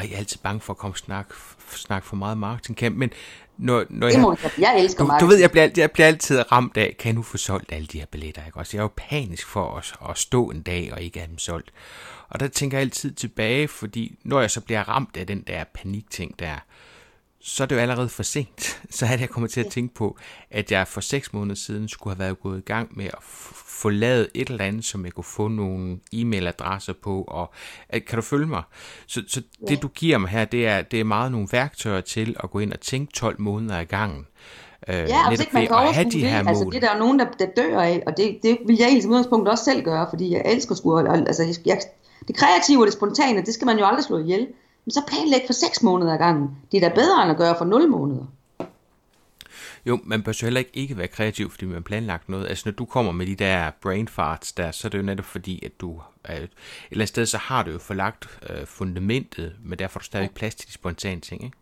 jeg 0.00 0.12
er 0.12 0.18
altid 0.18 0.38
bange 0.42 0.60
for 0.60 0.72
at 0.72 0.76
komme 0.76 0.96
snak, 0.96 1.26
snak 1.70 2.04
for 2.04 2.16
meget 2.16 2.38
marketingkamp, 2.38 2.96
men 2.96 3.10
når, 3.58 3.84
når 3.90 4.06
jeg, 4.06 4.50
jeg 4.58 4.80
elsker 4.80 5.04
du, 5.04 5.16
du 5.20 5.26
ved, 5.26 5.36
jeg 5.36 5.50
bliver, 5.50 5.68
jeg 5.76 5.90
bliver 5.90 6.06
altid 6.06 6.52
ramt 6.52 6.76
af, 6.76 6.96
kan 6.98 7.14
nu 7.14 7.22
få 7.22 7.36
solgt 7.36 7.72
alle 7.72 7.86
de 7.86 7.98
her 7.98 8.06
billetter, 8.06 8.46
ikke 8.46 8.58
også? 8.58 8.76
Jeg 8.76 8.80
er 8.80 8.84
jo 8.84 8.90
panisk 8.96 9.46
for 9.46 9.76
at, 9.76 10.10
at 10.10 10.18
stå 10.18 10.50
en 10.50 10.62
dag 10.62 10.90
og 10.92 11.02
ikke 11.02 11.18
have 11.18 11.28
dem 11.28 11.38
solgt. 11.38 11.70
Og 12.28 12.40
der 12.40 12.48
tænker 12.48 12.78
jeg 12.78 12.82
altid 12.82 13.12
tilbage, 13.12 13.68
fordi 13.68 14.18
når 14.24 14.40
jeg 14.40 14.50
så 14.50 14.60
bliver 14.60 14.88
ramt 14.88 15.16
af 15.16 15.26
den 15.26 15.44
der 15.46 15.64
panikting 15.74 16.38
der, 16.38 16.54
så 17.40 17.62
er 17.62 17.66
det 17.66 17.76
jo 17.76 17.80
allerede 17.80 18.08
for 18.08 18.22
sent. 18.22 18.80
Så 18.90 19.06
er 19.06 19.10
det, 19.10 19.20
jeg 19.20 19.28
kommer 19.28 19.48
til 19.48 19.60
at 19.60 19.66
tænke 19.66 19.94
på, 19.94 20.18
at 20.50 20.72
jeg 20.72 20.88
for 20.88 21.00
seks 21.00 21.32
måneder 21.32 21.54
siden 21.54 21.88
skulle 21.88 22.14
have 22.14 22.24
været 22.24 22.40
gået 22.40 22.58
i 22.58 22.62
gang 22.62 22.96
med 22.96 23.04
at 23.04 23.22
få 23.78 23.88
lavet 23.88 24.28
et 24.34 24.50
eller 24.50 24.64
andet, 24.64 24.84
som 24.84 25.04
jeg 25.04 25.12
kunne 25.12 25.24
få 25.24 25.48
nogle 25.48 25.98
e-mailadresser 26.14 26.92
på. 27.02 27.22
Og, 27.28 27.52
kan 27.90 28.16
du 28.16 28.22
følge 28.22 28.46
mig? 28.46 28.62
Så, 29.06 29.22
så 29.28 29.42
ja. 29.60 29.66
det, 29.66 29.82
du 29.82 29.88
giver 29.88 30.18
mig 30.18 30.30
her, 30.30 30.44
det 30.44 30.66
er, 30.66 30.82
det 30.82 31.00
er 31.00 31.04
meget 31.04 31.32
nogle 31.32 31.48
værktøjer 31.52 32.00
til 32.00 32.36
at 32.42 32.50
gå 32.50 32.58
ind 32.58 32.72
og 32.72 32.80
tænke 32.80 33.12
12 33.12 33.40
måneder 33.40 33.80
i 33.80 33.84
gangen. 33.84 34.26
Øh, 34.88 34.94
ja, 34.94 35.28
hvis 35.28 35.40
ikke 35.40 35.52
man 35.52 35.66
kan 35.66 35.76
overskue 35.76 36.04
det, 36.04 36.30
her 36.30 36.48
altså 36.48 36.70
det 36.72 36.82
der 36.82 36.90
er 36.90 36.98
nogen, 36.98 37.18
der, 37.18 37.26
der 37.38 37.46
dør 37.56 37.80
af, 37.80 38.02
og 38.06 38.16
det, 38.16 38.38
det 38.42 38.58
vil 38.66 38.76
jeg 38.76 38.84
egentlig 38.84 39.02
som 39.02 39.10
udgangspunkt 39.10 39.48
også 39.48 39.64
selv 39.64 39.82
gøre, 39.82 40.06
fordi 40.10 40.32
jeg 40.32 40.42
elsker 40.44 40.74
sgu, 40.74 40.98
altså 40.98 41.60
jeg, 41.66 41.80
det 42.28 42.36
kreative 42.36 42.80
og 42.82 42.86
det 42.86 42.92
spontane, 42.92 43.42
det 43.42 43.54
skal 43.54 43.66
man 43.66 43.78
jo 43.78 43.84
aldrig 43.84 44.04
slå 44.04 44.18
ihjel. 44.18 44.46
Så 44.90 45.02
planlæg 45.08 45.42
for 45.46 45.52
6 45.52 45.82
måneder 45.82 46.12
ad 46.12 46.18
gangen. 46.18 46.56
Det 46.72 46.84
er 46.84 46.88
da 46.88 46.94
bedre 46.94 47.22
end 47.22 47.30
at 47.30 47.36
gøre 47.36 47.54
for 47.58 47.64
0 47.64 47.88
måneder. 47.88 48.24
Jo, 49.86 49.98
man 50.04 50.22
bør 50.22 50.32
så 50.32 50.46
heller 50.46 50.58
ikke, 50.58 50.70
ikke 50.74 50.98
være 50.98 51.08
kreativ, 51.08 51.50
fordi 51.50 51.64
man 51.64 51.74
har 51.74 51.80
planlagt 51.80 52.28
noget. 52.28 52.48
Altså 52.48 52.62
når 52.66 52.72
du 52.72 52.84
kommer 52.84 53.12
med 53.12 53.26
de 53.26 53.34
der 53.34 53.70
brain 53.82 54.08
farts 54.08 54.52
der, 54.52 54.70
så 54.70 54.88
er 54.88 54.90
det 54.90 54.98
jo 54.98 55.02
netop 55.02 55.24
fordi, 55.24 55.64
at 55.64 55.80
du 55.80 56.00
er, 56.24 56.36
et 56.36 56.40
eller 56.40 56.50
andet 56.92 57.08
sted, 57.08 57.26
så 57.26 57.38
har 57.38 57.62
du 57.62 57.70
jo 57.70 57.78
forlagt 57.78 58.40
øh, 58.50 58.66
fundamentet, 58.66 59.52
men 59.64 59.78
derfor 59.78 59.98
er 59.98 60.00
du 60.00 60.04
stadig 60.04 60.30
plads 60.30 60.54
til 60.54 60.68
de 60.68 60.72
spontane 60.72 61.20
ting, 61.20 61.44
ikke? 61.44 61.56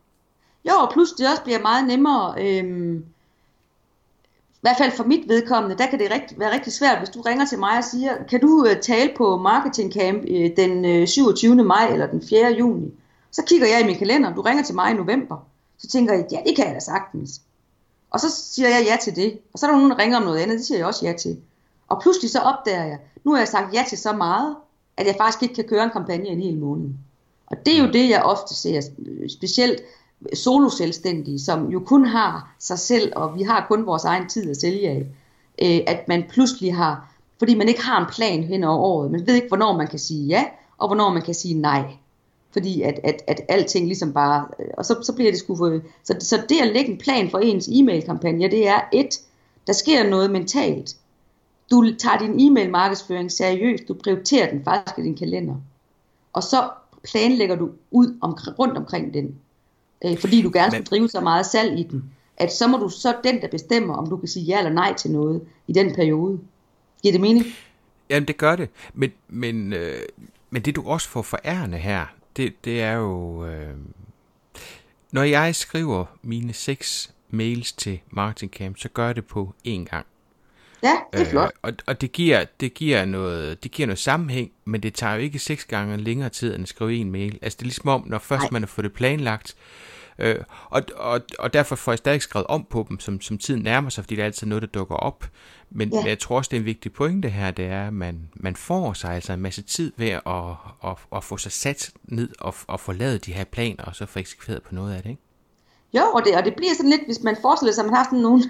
Jo, 0.69 0.73
og 0.73 0.93
plus 0.93 1.13
det 1.13 1.31
også 1.31 1.43
bliver 1.43 1.61
meget 1.61 1.87
nemmere, 1.87 2.35
øhm, 2.39 3.05
i 4.57 4.61
hvert 4.61 4.77
fald 4.79 4.93
for 4.93 5.05
mit 5.05 5.29
vedkommende, 5.29 5.79
der 5.79 5.87
kan 5.87 5.99
det 5.99 6.11
rigt, 6.11 6.39
være 6.39 6.55
rigtig 6.55 6.73
svært, 6.73 6.99
hvis 6.99 7.09
du 7.09 7.21
ringer 7.21 7.47
til 7.47 7.59
mig 7.59 7.79
og 7.79 7.85
siger, 7.85 8.13
kan 8.31 8.41
du 8.41 8.67
uh, 8.71 8.81
tale 8.83 9.11
på 9.17 9.37
Marketing 9.37 9.93
Camp 9.93 10.23
uh, 10.23 10.47
den 10.57 11.03
uh, 11.03 11.09
27. 11.09 11.55
maj 11.55 11.89
eller 11.93 12.07
den 12.07 12.23
4. 12.29 12.57
juni? 12.59 12.91
Så 13.31 13.43
kigger 13.47 13.67
jeg 13.67 13.81
i 13.81 13.87
min 13.87 13.99
kalender, 13.99 14.35
du 14.35 14.41
ringer 14.41 14.65
til 14.65 14.75
mig 14.75 14.91
i 14.91 14.95
november. 14.95 15.37
Så 15.79 15.89
tænker 15.89 16.15
jeg, 16.15 16.27
ja, 16.33 16.41
det 16.47 16.57
kan 16.57 16.67
jeg 16.67 16.75
da 16.75 16.81
sagtens. 16.81 17.41
Og 18.11 18.21
så 18.21 18.27
siger 18.31 18.69
jeg 18.69 18.87
ja 18.87 18.97
til 19.03 19.17
det. 19.17 19.39
Og 19.53 19.59
så 19.59 19.67
er 19.67 19.71
der 19.71 19.77
nogen, 19.77 19.91
der 19.91 19.99
ringer 19.99 20.17
om 20.17 20.23
noget 20.23 20.39
andet, 20.39 20.59
det 20.59 20.67
siger 20.67 20.79
jeg 20.79 20.87
også 20.87 21.07
ja 21.07 21.13
til. 21.13 21.37
Og 21.89 22.03
pludselig 22.03 22.31
så 22.31 22.41
opdager 22.41 22.85
jeg, 22.85 22.99
nu 23.25 23.31
har 23.31 23.39
jeg 23.39 23.49
sagt 23.49 23.75
ja 23.75 23.85
til 23.89 23.99
så 23.99 24.13
meget, 24.13 24.57
at 24.97 25.07
jeg 25.07 25.15
faktisk 25.19 25.43
ikke 25.43 25.55
kan 25.55 25.65
køre 25.65 25.85
en 25.85 25.91
kampagne 25.91 26.29
en 26.29 26.41
hel 26.41 26.59
måned. 26.59 26.89
Og 27.47 27.57
det 27.67 27.77
er 27.77 27.83
jo 27.83 27.93
det, 27.93 28.09
jeg 28.09 28.23
ofte 28.23 28.55
ser, 28.55 28.81
specielt 29.29 29.81
solo-selvstændige, 30.35 31.41
som 31.41 31.71
jo 31.71 31.81
kun 31.81 32.07
har 32.07 32.55
sig 32.59 32.79
selv, 32.79 33.13
og 33.17 33.39
vi 33.39 33.43
har 33.43 33.67
kun 33.69 33.87
vores 33.87 34.05
egen 34.05 34.29
tid 34.29 34.51
at 34.51 34.57
sælge 34.57 34.89
af. 34.89 35.07
Øh, 35.63 35.81
at 35.87 36.09
man 36.09 36.25
pludselig 36.29 36.77
har, 36.77 37.09
fordi 37.39 37.55
man 37.55 37.69
ikke 37.69 37.83
har 37.83 38.01
en 38.01 38.07
plan 38.13 38.43
hen 38.43 38.65
over 38.65 38.79
året, 38.79 39.11
man 39.11 39.27
ved 39.27 39.35
ikke, 39.35 39.49
hvornår 39.49 39.77
man 39.77 39.87
kan 39.87 39.99
sige 39.99 40.27
ja, 40.27 40.45
og 40.79 40.89
hvornår 40.89 41.13
man 41.13 41.23
kan 41.23 41.35
sige 41.35 41.55
nej 41.55 41.97
fordi 42.57 42.83
at, 42.83 43.01
at, 43.05 43.23
at 43.27 43.41
alting 43.49 43.87
ligesom 43.87 44.13
bare, 44.13 44.49
og 44.79 44.85
så, 44.85 45.03
så 45.03 45.13
bliver 45.13 45.31
det 45.31 45.41
sgu 45.41 45.57
for, 45.57 45.81
så, 46.05 46.17
så 46.21 46.43
det 46.49 46.61
at 46.63 46.73
lægge 46.73 46.93
en 46.93 46.99
plan 46.99 47.31
for 47.31 47.39
ens 47.39 47.69
e-mail-kampagne, 47.73 48.51
det 48.51 48.69
er 48.69 48.81
et, 48.93 49.21
der 49.67 49.73
sker 49.73 50.09
noget 50.09 50.31
mentalt. 50.31 50.97
Du 51.71 51.95
tager 51.99 52.19
din 52.19 52.41
e-mail 52.41 52.71
markedsføring 52.71 53.33
seriøst, 53.33 53.89
du 53.89 53.95
prioriterer 53.95 54.51
den 54.51 54.65
faktisk 54.65 54.99
i 54.99 55.03
din 55.03 55.17
kalender, 55.17 55.55
og 56.33 56.43
så 56.43 56.71
planlægger 57.05 57.57
du 57.57 57.71
ud 57.91 58.17
om, 58.21 58.39
rundt 58.59 58.77
omkring 58.77 59.15
den, 59.15 59.35
øh, 60.05 60.19
fordi 60.19 60.43
du 60.43 60.51
gerne 60.53 60.71
skal 60.71 60.85
drive 60.85 61.09
så 61.09 61.21
meget 61.21 61.47
salg 61.47 61.79
i 61.79 61.83
den, 61.83 62.13
at 62.37 62.53
så 62.53 62.67
må 62.67 62.77
du 62.77 62.89
så 62.89 63.15
den, 63.25 63.41
der 63.41 63.49
bestemmer, 63.49 63.95
om 63.95 64.11
du 64.11 64.17
kan 64.17 64.29
sige 64.29 64.45
ja 64.45 64.59
eller 64.59 64.73
nej 64.73 64.95
til 64.95 65.11
noget 65.11 65.43
i 65.69 65.73
den 65.73 65.95
periode. 65.95 66.41
Giver 67.03 67.13
det 67.13 67.21
mening? 67.21 67.45
Jamen 68.11 68.29
det 68.29 68.37
gør 68.37 68.57
det, 68.57 68.69
men, 68.95 69.13
men, 69.29 69.73
øh, 69.73 70.01
men 70.51 70.63
det 70.63 70.77
du 70.77 70.83
også 70.87 71.09
får 71.09 71.23
forærende 71.23 71.79
her, 71.79 72.07
det, 72.37 72.65
det 72.65 72.83
er 72.83 72.93
jo... 72.93 73.47
Øh, 73.47 73.75
når 75.13 75.23
jeg 75.23 75.55
skriver 75.55 76.05
mine 76.23 76.53
seks 76.53 77.11
mails 77.31 77.73
til 77.73 78.01
Marketing 78.11 78.53
Camp, 78.53 78.79
så 78.79 78.89
gør 78.89 79.07
jeg 79.07 79.17
det 79.17 79.27
på 79.27 79.55
én 79.69 79.85
gang. 79.85 80.07
Ja, 80.83 80.97
det 81.13 81.21
er 81.21 81.25
flot. 81.25 81.45
Øh, 81.45 81.51
og 81.63 81.73
og 81.87 82.01
det, 82.01 82.13
giver, 82.13 82.45
det, 82.61 82.75
giver 82.75 83.05
noget, 83.05 83.63
det 83.63 83.71
giver 83.71 83.87
noget 83.87 83.99
sammenhæng, 83.99 84.51
men 84.65 84.83
det 84.83 84.95
tager 84.95 85.15
jo 85.15 85.21
ikke 85.21 85.39
seks 85.39 85.65
gange 85.65 85.97
længere 85.97 86.29
tid 86.29 86.55
end 86.55 86.63
at 86.63 86.69
skrive 86.69 86.97
en 86.97 87.13
mail. 87.13 87.39
Altså 87.43 87.57
det 87.57 87.63
er 87.63 87.67
ligesom 87.67 87.89
om, 87.89 88.03
når 88.07 88.19
først 88.19 88.43
Nej. 88.43 88.51
man 88.53 88.63
har 88.63 88.67
fået 88.67 88.85
det 88.85 88.93
planlagt, 88.93 89.57
Øh, 89.57 89.96
og, 90.71 90.83
og, 90.95 91.21
og 91.39 91.53
derfor 91.53 91.77
får 91.77 91.93
jeg 91.93 91.99
stadig 91.99 92.23
skrevet 92.23 92.47
om 92.47 92.67
på 92.71 92.87
dem, 92.89 93.01
som, 93.01 93.21
som 93.21 93.39
tiden 93.39 93.63
nærmer 93.63 93.91
sig, 93.91 94.05
fordi 94.05 94.15
det 94.15 94.23
er 94.23 94.27
altid 94.27 94.47
noget, 94.47 94.63
der 94.63 94.69
dukker 94.69 94.95
op. 94.95 95.25
Men 95.71 95.89
ja. 95.93 96.05
jeg 96.07 96.19
tror 96.19 96.37
også, 96.37 96.49
det 96.49 96.57
er 96.57 96.61
en 96.61 96.67
vigtig 96.67 96.93
pointe 96.93 97.29
her, 97.29 97.51
det 97.51 97.65
er, 97.65 97.87
at 97.87 97.93
man, 97.93 98.29
man 98.35 98.57
får 98.57 98.93
sig 98.93 99.11
altså 99.11 99.33
en 99.33 99.41
masse 99.41 99.63
tid 99.63 99.93
ved 99.97 100.09
at, 100.09 100.23
at, 100.85 100.97
at, 101.17 101.25
få 101.25 101.37
sig 101.37 101.53
sat 101.53 101.91
ned 102.05 102.29
og, 102.41 102.55
og 102.67 102.81
få 102.81 102.93
lavet 102.93 103.27
de 103.27 103.33
her 103.33 103.45
planer, 103.45 103.85
og 103.85 103.95
så 103.95 104.07
få 104.07 104.19
eksekveret 104.19 104.63
på 104.63 104.75
noget 104.75 104.95
af 104.95 105.03
det, 105.03 105.11
ikke? 105.11 105.23
Jo, 105.95 106.03
og 106.03 106.25
det, 106.25 106.37
og 106.37 106.45
det 106.45 106.55
bliver 106.57 106.75
sådan 106.77 106.91
lidt, 106.91 107.05
hvis 107.07 107.23
man 107.23 107.37
forestiller 107.43 107.73
sig, 107.73 107.83
at 107.83 107.87
man 107.91 107.97
har 107.97 108.05
sådan 108.05 108.19
nogle, 108.19 108.43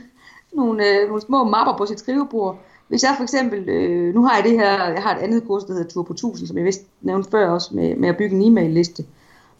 nogle, 0.52 0.86
øh, 0.88 1.08
nogle 1.08 1.20
små 1.20 1.44
mapper 1.44 1.76
på 1.76 1.86
sit 1.86 1.98
skrivebord. 1.98 2.58
Hvis 2.88 3.02
jeg 3.02 3.14
for 3.16 3.22
eksempel, 3.22 3.68
øh, 3.68 4.14
nu 4.14 4.24
har 4.24 4.34
jeg 4.36 4.44
det 4.44 4.52
her, 4.52 4.88
jeg 4.88 5.02
har 5.02 5.16
et 5.16 5.22
andet 5.22 5.44
kurs, 5.46 5.64
der 5.64 5.72
hedder 5.72 5.88
Tur 5.88 6.02
på 6.02 6.12
1000, 6.12 6.48
som 6.48 6.56
jeg 6.56 6.64
vist 6.64 6.82
nævnte 7.00 7.30
før 7.30 7.50
også, 7.50 7.74
med, 7.74 7.96
med 7.96 8.08
at 8.08 8.16
bygge 8.16 8.36
en 8.36 8.42
e-mail-liste. 8.42 9.04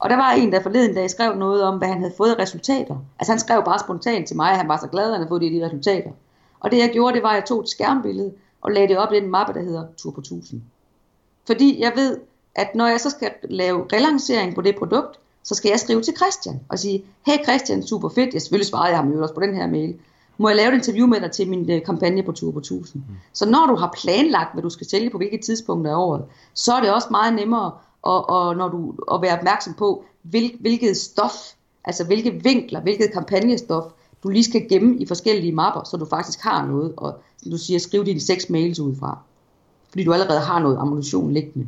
Og 0.06 0.10
der 0.10 0.16
var 0.16 0.30
en, 0.30 0.52
der 0.52 0.62
forleden 0.62 0.94
dag 0.94 1.10
skrev 1.10 1.36
noget 1.36 1.62
om, 1.62 1.78
hvad 1.78 1.88
han 1.88 1.98
havde 1.98 2.14
fået 2.16 2.34
af 2.34 2.42
resultater. 2.42 2.96
Altså 3.18 3.32
han 3.32 3.40
skrev 3.40 3.64
bare 3.64 3.78
spontant 3.78 4.28
til 4.28 4.36
mig, 4.36 4.50
at 4.50 4.56
han 4.56 4.68
var 4.68 4.78
så 4.80 4.86
glad, 4.86 5.04
at 5.04 5.10
han 5.10 5.18
havde 5.20 5.28
fået 5.28 5.42
de, 5.42 5.50
de 5.50 5.64
resultater. 5.64 6.10
Og 6.60 6.70
det 6.70 6.78
jeg 6.78 6.90
gjorde, 6.92 7.14
det 7.14 7.22
var, 7.22 7.28
at 7.28 7.34
jeg 7.34 7.44
tog 7.44 7.60
et 7.60 7.68
skærmbillede 7.68 8.32
og 8.60 8.70
lagde 8.72 8.88
det 8.88 8.98
op 8.98 9.12
i 9.12 9.20
den 9.20 9.30
mappe, 9.30 9.52
der 9.52 9.60
hedder 9.60 9.84
Tur 9.96 10.10
på 10.10 10.20
1000. 10.20 10.62
Fordi 11.46 11.80
jeg 11.80 11.92
ved, 11.96 12.18
at 12.54 12.74
når 12.74 12.86
jeg 12.86 13.00
så 13.00 13.10
skal 13.10 13.30
lave 13.42 13.86
relancering 13.92 14.54
på 14.54 14.60
det 14.60 14.76
produkt, 14.76 15.18
så 15.42 15.54
skal 15.54 15.68
jeg 15.68 15.80
skrive 15.80 16.02
til 16.02 16.16
Christian 16.16 16.60
og 16.68 16.78
sige, 16.78 17.04
hey 17.26 17.44
Christian, 17.44 17.86
super 17.86 18.08
fedt, 18.08 18.34
jeg 18.34 18.42
selvfølgelig 18.42 18.66
svarede 18.66 18.88
jeg 18.88 18.98
ham 18.98 19.12
jo 19.12 19.22
også 19.22 19.34
på 19.34 19.40
den 19.40 19.54
her 19.54 19.66
mail, 19.66 19.94
må 20.38 20.48
jeg 20.48 20.56
lave 20.56 20.68
et 20.68 20.74
interview 20.74 21.06
med 21.06 21.20
dig 21.20 21.30
til 21.30 21.48
min 21.48 21.70
uh, 21.70 21.82
kampagne 21.86 22.22
på 22.22 22.32
Tur 22.32 22.52
på 22.52 22.58
1000. 22.58 23.02
Mm. 23.08 23.14
Så 23.32 23.50
når 23.50 23.66
du 23.66 23.76
har 23.76 23.94
planlagt, 24.02 24.52
hvad 24.52 24.62
du 24.62 24.70
skal 24.70 24.88
sælge 24.88 25.10
på 25.10 25.16
hvilke 25.16 25.38
tidspunkter 25.38 25.90
af 25.90 25.96
året, 25.96 26.24
så 26.54 26.72
er 26.72 26.80
det 26.80 26.92
også 26.94 27.08
meget 27.10 27.34
nemmere 27.34 27.72
og, 28.06 28.30
og 28.30 28.56
når 28.56 28.68
du, 28.68 28.94
og 29.08 29.22
være 29.22 29.38
opmærksom 29.38 29.74
på, 29.74 30.04
hvil, 30.22 30.56
hvilket 30.60 30.96
stof, 30.96 31.32
altså 31.84 32.04
hvilke 32.04 32.30
vinkler, 32.42 32.80
hvilket 32.80 33.12
kampagnestof, 33.12 33.84
du 34.22 34.28
lige 34.28 34.44
skal 34.44 34.68
gemme 34.68 34.96
i 34.96 35.06
forskellige 35.06 35.52
mapper, 35.52 35.84
så 35.84 35.96
du 35.96 36.06
faktisk 36.06 36.40
har 36.40 36.66
noget, 36.66 36.94
og 36.96 37.18
som 37.42 37.50
du 37.50 37.58
siger, 37.58 37.78
skriv 37.78 38.04
dine 38.04 38.20
seks 38.20 38.50
mails 38.50 38.80
ud 38.80 38.96
fra. 38.96 39.18
Fordi 39.88 40.04
du 40.04 40.12
allerede 40.12 40.40
har 40.40 40.58
noget 40.58 40.78
ammunition 40.78 41.32
liggende. 41.32 41.66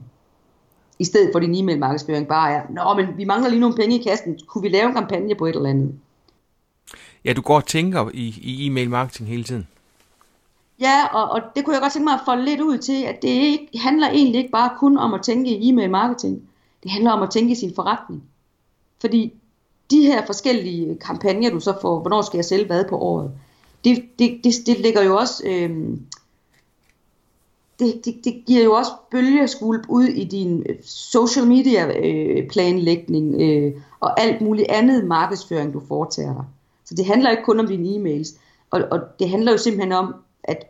I 0.98 1.04
stedet 1.04 1.30
for 1.32 1.40
din 1.40 1.54
e-mail 1.54 1.78
markedsføring 1.78 2.28
bare 2.28 2.52
er, 2.52 2.62
nå, 2.70 3.02
men 3.02 3.16
vi 3.16 3.24
mangler 3.24 3.50
lige 3.50 3.60
nogle 3.60 3.76
penge 3.76 3.98
i 3.98 4.02
kassen, 4.02 4.38
kunne 4.46 4.62
vi 4.62 4.68
lave 4.68 4.88
en 4.88 4.94
kampagne 4.94 5.34
på 5.34 5.46
et 5.46 5.56
eller 5.56 5.70
andet? 5.70 5.94
Ja, 7.24 7.32
du 7.32 7.40
går 7.40 7.56
og 7.56 7.66
tænker 7.66 8.10
i, 8.14 8.38
i 8.42 8.66
e-mail 8.66 8.90
marketing 8.90 9.28
hele 9.28 9.44
tiden. 9.44 9.66
Ja, 10.80 11.06
og, 11.12 11.30
og 11.30 11.40
det 11.56 11.64
kunne 11.64 11.74
jeg 11.74 11.82
godt 11.82 11.92
tænke 11.92 12.04
mig 12.04 12.14
at 12.14 12.20
folde 12.24 12.44
lidt 12.44 12.60
ud 12.60 12.78
til, 12.78 13.02
at 13.02 13.22
det 13.22 13.28
ikke, 13.28 13.68
handler 13.78 14.08
egentlig 14.08 14.38
ikke 14.38 14.50
bare 14.50 14.70
kun 14.78 14.98
om 14.98 15.14
at 15.14 15.22
tænke 15.22 15.50
i 15.50 15.68
e-mail 15.68 15.90
marketing. 15.90 16.42
Det 16.82 16.90
handler 16.90 17.10
om 17.10 17.22
at 17.22 17.30
tænke 17.30 17.52
i 17.52 17.54
sin 17.54 17.74
forretning. 17.74 18.22
Fordi 19.00 19.32
de 19.90 20.02
her 20.02 20.26
forskellige 20.26 20.98
kampagner, 20.98 21.50
du 21.50 21.60
så 21.60 21.74
får, 21.80 22.00
hvornår 22.00 22.22
skal 22.22 22.38
jeg 22.38 22.44
sælge 22.44 22.66
hvad 22.66 22.84
på 22.88 22.98
året, 22.98 23.30
det, 23.84 24.04
det, 24.18 24.40
det, 24.44 24.52
det 24.66 24.80
ligger 24.80 25.02
jo 25.02 25.16
også, 25.16 25.42
øh, 25.46 25.70
det, 27.78 28.00
det, 28.04 28.20
det 28.24 28.42
giver 28.46 28.64
jo 28.64 28.72
også 28.72 28.90
bølgeskulp 29.10 29.86
ud 29.88 30.04
i 30.04 30.24
din 30.24 30.62
øh, 30.68 30.76
social 30.84 31.46
media 31.46 31.98
øh, 31.98 32.48
planlægning 32.48 33.40
øh, 33.40 33.72
og 34.00 34.20
alt 34.20 34.40
muligt 34.40 34.68
andet 34.70 35.04
markedsføring, 35.04 35.72
du 35.72 35.82
foretager 35.88 36.34
dig. 36.34 36.44
Så 36.84 36.94
det 36.94 37.06
handler 37.06 37.30
ikke 37.30 37.42
kun 37.42 37.60
om 37.60 37.66
dine 37.66 37.88
e-mails, 37.88 38.38
og, 38.70 38.82
og 38.90 39.00
det 39.18 39.30
handler 39.30 39.52
jo 39.52 39.58
simpelthen 39.58 39.92
om, 39.92 40.14
at 40.48 40.66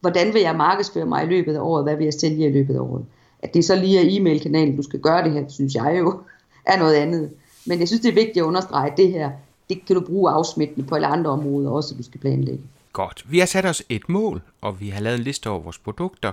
hvordan 0.00 0.34
vil 0.34 0.42
jeg 0.42 0.56
markedsføre 0.56 1.06
mig 1.06 1.24
i 1.24 1.26
løbet 1.26 1.54
af 1.56 1.60
året, 1.60 1.84
hvad 1.84 1.96
vil 1.96 2.04
jeg 2.04 2.14
sælge 2.14 2.48
i 2.48 2.52
løbet 2.52 2.74
af 2.74 2.80
året. 2.80 3.04
At 3.38 3.54
det 3.54 3.64
så 3.64 3.76
lige 3.76 3.98
er 3.98 4.20
e-mail-kanalen, 4.20 4.76
du 4.76 4.82
skal 4.82 5.00
gøre 5.00 5.24
det 5.24 5.32
her, 5.32 5.48
synes 5.48 5.74
jeg 5.74 5.96
jo 5.98 6.20
er 6.72 6.78
noget 6.78 6.94
andet. 6.94 7.30
Men 7.66 7.80
jeg 7.80 7.88
synes, 7.88 8.00
det 8.00 8.08
er 8.08 8.14
vigtigt 8.14 8.36
at 8.36 8.42
understrege, 8.42 8.90
at 8.90 8.96
det 8.96 9.12
her, 9.12 9.30
det 9.68 9.86
kan 9.86 9.96
du 9.96 10.02
bruge 10.06 10.30
afsmittende 10.30 10.88
på 10.88 10.94
alle 10.94 11.06
andre 11.06 11.30
områder 11.30 11.70
også, 11.70 11.94
du 11.94 12.02
skal 12.02 12.20
planlægge. 12.20 12.64
Godt. 12.92 13.24
Vi 13.28 13.38
har 13.38 13.46
sat 13.46 13.66
os 13.66 13.82
et 13.88 14.08
mål, 14.08 14.42
og 14.60 14.80
vi 14.80 14.88
har 14.88 15.00
lavet 15.00 15.18
en 15.18 15.24
liste 15.24 15.50
over 15.50 15.60
vores 15.60 15.78
produkter, 15.78 16.32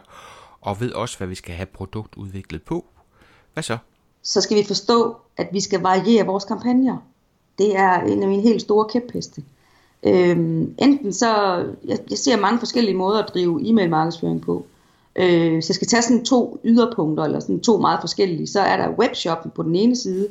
og 0.62 0.80
ved 0.80 0.91
også, 0.91 1.17
hvad 1.17 1.28
vi 1.28 1.36
skal 1.36 1.56
have 1.56 1.65
produktudviklet 1.65 2.63
på. 2.63 2.86
Hvad 3.54 3.63
så? 3.63 3.78
Så 4.24 4.41
skal 4.41 4.58
vi 4.58 4.63
forstå, 4.63 5.15
at 5.38 5.50
vi 5.52 5.60
skal 5.60 5.82
variere 5.82 6.26
vores 6.26 6.46
kampagner. 6.46 6.98
Det 7.58 7.76
er 7.76 8.02
en 8.02 8.24
af 8.24 8.30
mine 8.30 8.41
helt 8.41 8.62
store 8.62 8.89
kæpheste. 8.89 9.44
Øhm, 10.04 10.76
enten 10.78 11.14
så, 11.14 11.56
jeg, 11.86 11.98
jeg 12.10 12.18
ser 12.18 12.40
mange 12.40 12.60
forskellige 12.60 12.98
måder 12.98 13.24
at 13.24 13.30
drive 13.34 13.70
e-mail 13.70 13.90
markedsføring 13.90 14.42
på. 14.42 14.66
Øh, 15.16 15.54
hvis 15.54 15.70
jeg 15.70 15.76
skal 15.76 15.88
tage 15.88 16.02
sådan 16.02 16.26
to 16.26 16.60
yderpunkter, 16.64 17.24
eller 17.24 17.40
sådan 17.40 17.60
to 17.60 17.78
meget 17.78 18.00
forskellige, 18.02 18.48
så 18.48 18.60
er 18.60 18.78
der 18.78 18.96
webshoppen 19.00 19.52
på 19.56 19.64
den 19.64 19.76
ene 19.76 19.96
side, 19.96 20.28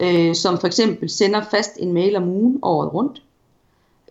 øh, 0.00 0.34
som 0.34 0.58
for 0.58 0.66
eksempel 0.66 1.10
sender 1.10 1.42
fast 1.50 1.70
en 1.76 1.92
mail 1.92 2.16
om 2.16 2.28
ugen 2.28 2.58
året 2.62 2.94
rundt. 2.94 3.22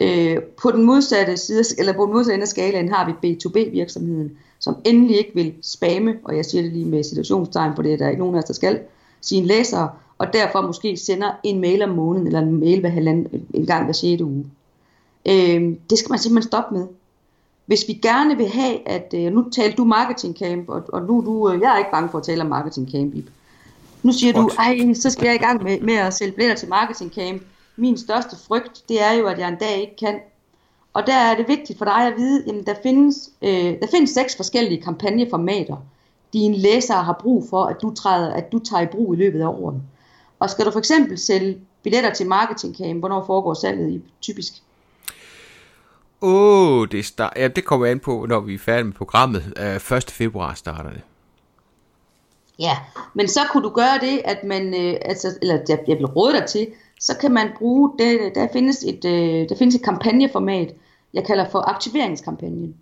Øh, 0.01 0.41
på 0.62 0.71
den 0.71 0.84
modsatte 0.84 1.38
side, 1.38 1.63
eller 1.77 1.93
på 1.93 2.06
den 2.06 2.13
modsatte 2.13 2.34
ende 2.34 2.43
af 2.43 2.47
skalaen 2.47 2.89
har 2.89 3.06
vi 3.06 3.34
B2B 3.34 3.71
virksomheden, 3.71 4.32
som 4.60 4.75
endelig 4.86 5.17
ikke 5.17 5.32
vil 5.36 5.54
spamme, 5.62 6.15
og 6.23 6.36
jeg 6.36 6.45
siger 6.45 6.62
det 6.62 6.73
lige 6.73 6.86
med 6.86 7.04
situationstegn, 7.04 7.75
for 7.75 7.84
det 7.84 7.93
er 7.93 7.97
der 7.97 8.10
ikke 8.10 8.19
nogen 8.19 8.36
af 8.36 8.39
os, 8.39 8.45
der 8.45 8.54
skal, 8.54 8.80
sine 9.21 9.47
læsere, 9.47 9.89
og 10.17 10.34
derfor 10.34 10.62
måske 10.62 10.97
sender 10.97 11.32
en 11.43 11.62
mail 11.62 11.82
om 11.82 11.89
måneden, 11.89 12.27
eller 12.27 12.39
en 12.39 12.60
mail 12.60 12.80
hver 12.80 12.89
halvanden, 12.89 13.47
en 13.54 13.65
gang 13.65 13.84
hver 13.86 13.93
6. 13.93 14.21
uge. 14.21 14.45
Øh, 15.25 15.75
det 15.89 15.97
skal 15.97 16.10
man 16.10 16.19
simpelthen 16.19 16.49
stoppe 16.49 16.75
med. 16.75 16.88
Hvis 17.65 17.88
vi 17.88 17.93
gerne 17.93 18.38
vil 18.38 18.47
have, 18.47 18.89
at 18.89 19.13
øh, 19.17 19.34
nu 19.34 19.49
talte 19.49 19.77
du 19.77 19.84
marketing 19.84 20.38
camp, 20.38 20.69
og, 20.69 20.84
og 20.93 21.01
nu 21.01 21.23
du, 21.25 21.51
øh, 21.51 21.62
jeg 21.62 21.73
er 21.73 21.77
ikke 21.77 21.91
bange 21.91 22.10
for 22.10 22.17
at 22.17 22.23
tale 22.23 22.41
om 22.41 22.47
marketing 22.47 22.91
camp, 22.91 23.15
Ip. 23.15 23.29
Nu 24.03 24.12
siger 24.12 24.34
What? 24.34 24.51
du, 24.51 24.55
ej, 24.60 24.93
så 24.93 25.10
skal 25.10 25.25
jeg 25.25 25.36
i 25.36 25.38
gang 25.38 25.63
med, 25.63 25.79
med 25.79 25.93
at 25.93 26.13
sælge 26.13 26.31
billetter 26.31 26.55
til 26.55 26.69
marketing 26.69 27.12
camp. 27.12 27.41
Min 27.75 27.97
største 27.97 28.36
frygt, 28.47 28.84
det 28.89 29.01
er 29.01 29.12
jo, 29.12 29.27
at 29.27 29.39
jeg 29.39 29.47
en 29.47 29.57
dag 29.60 29.81
ikke 29.81 29.95
kan. 29.95 30.19
Og 30.93 31.07
der 31.07 31.15
er 31.15 31.36
det 31.36 31.47
vigtigt 31.47 31.77
for 31.77 31.86
dig 31.86 32.07
at 32.07 32.13
vide, 32.17 32.43
at 32.49 32.67
der 32.67 32.73
findes, 32.84 33.29
øh, 33.41 33.79
der 33.81 33.88
findes 33.91 34.10
seks 34.10 34.36
forskellige 34.36 34.81
kampagneformater, 34.81 35.77
dine 36.34 36.57
læsere 36.57 37.03
har 37.03 37.17
brug 37.21 37.49
for, 37.49 37.63
at 37.63 37.81
du, 37.81 37.93
træder, 37.93 38.34
at 38.34 38.51
du 38.51 38.60
tager 38.60 38.84
i 38.84 38.86
brug 38.86 39.13
i 39.13 39.17
løbet 39.17 39.41
af 39.41 39.47
året. 39.47 39.81
Og 40.39 40.49
skal 40.49 40.65
du 40.65 40.71
for 40.71 40.79
eksempel 40.79 41.17
sælge 41.17 41.57
billetter 41.84 42.13
til 42.13 42.27
marketing 42.27 42.75
camp, 42.77 42.99
hvornår 42.99 43.23
foregår 43.25 43.53
salget 43.53 43.89
i 43.91 44.01
typisk? 44.21 44.53
Åh, 46.23 46.81
oh, 46.81 46.88
det, 46.91 47.05
start, 47.05 47.34
ja, 47.36 47.47
det 47.47 47.65
kommer 47.65 47.88
an 47.88 47.99
på, 47.99 48.25
når 48.29 48.39
vi 48.39 48.53
er 48.53 48.60
færdige 48.60 48.84
med 48.84 48.93
programmet. 48.93 49.53
Øh, 49.57 49.91
uh, 49.91 49.97
1. 49.97 50.12
februar 50.12 50.53
starter 50.53 50.89
det. 50.89 51.01
Ja, 52.60 52.77
men 53.13 53.27
så 53.27 53.39
kunne 53.51 53.63
du 53.63 53.69
gøre 53.69 53.99
det, 54.01 54.21
at 54.25 54.43
man, 54.43 54.73
øh, 54.73 54.97
altså, 55.01 55.27
eller 55.41 55.60
jeg, 55.69 55.79
jeg 55.88 55.97
vil 55.97 56.05
råde 56.05 56.34
dig 56.34 56.45
til, 56.45 56.67
så 56.99 57.17
kan 57.17 57.31
man 57.31 57.51
bruge 57.57 57.91
det, 57.99 58.36
der 58.36 58.47
findes 58.53 58.84
et, 58.84 59.05
øh, 59.05 59.49
der 59.49 59.55
findes 59.57 59.75
et 59.75 59.84
kampagneformat, 59.84 60.73
jeg 61.13 61.25
kalder 61.25 61.49
for 61.49 61.60
aktiveringskampagnen. 61.60 62.75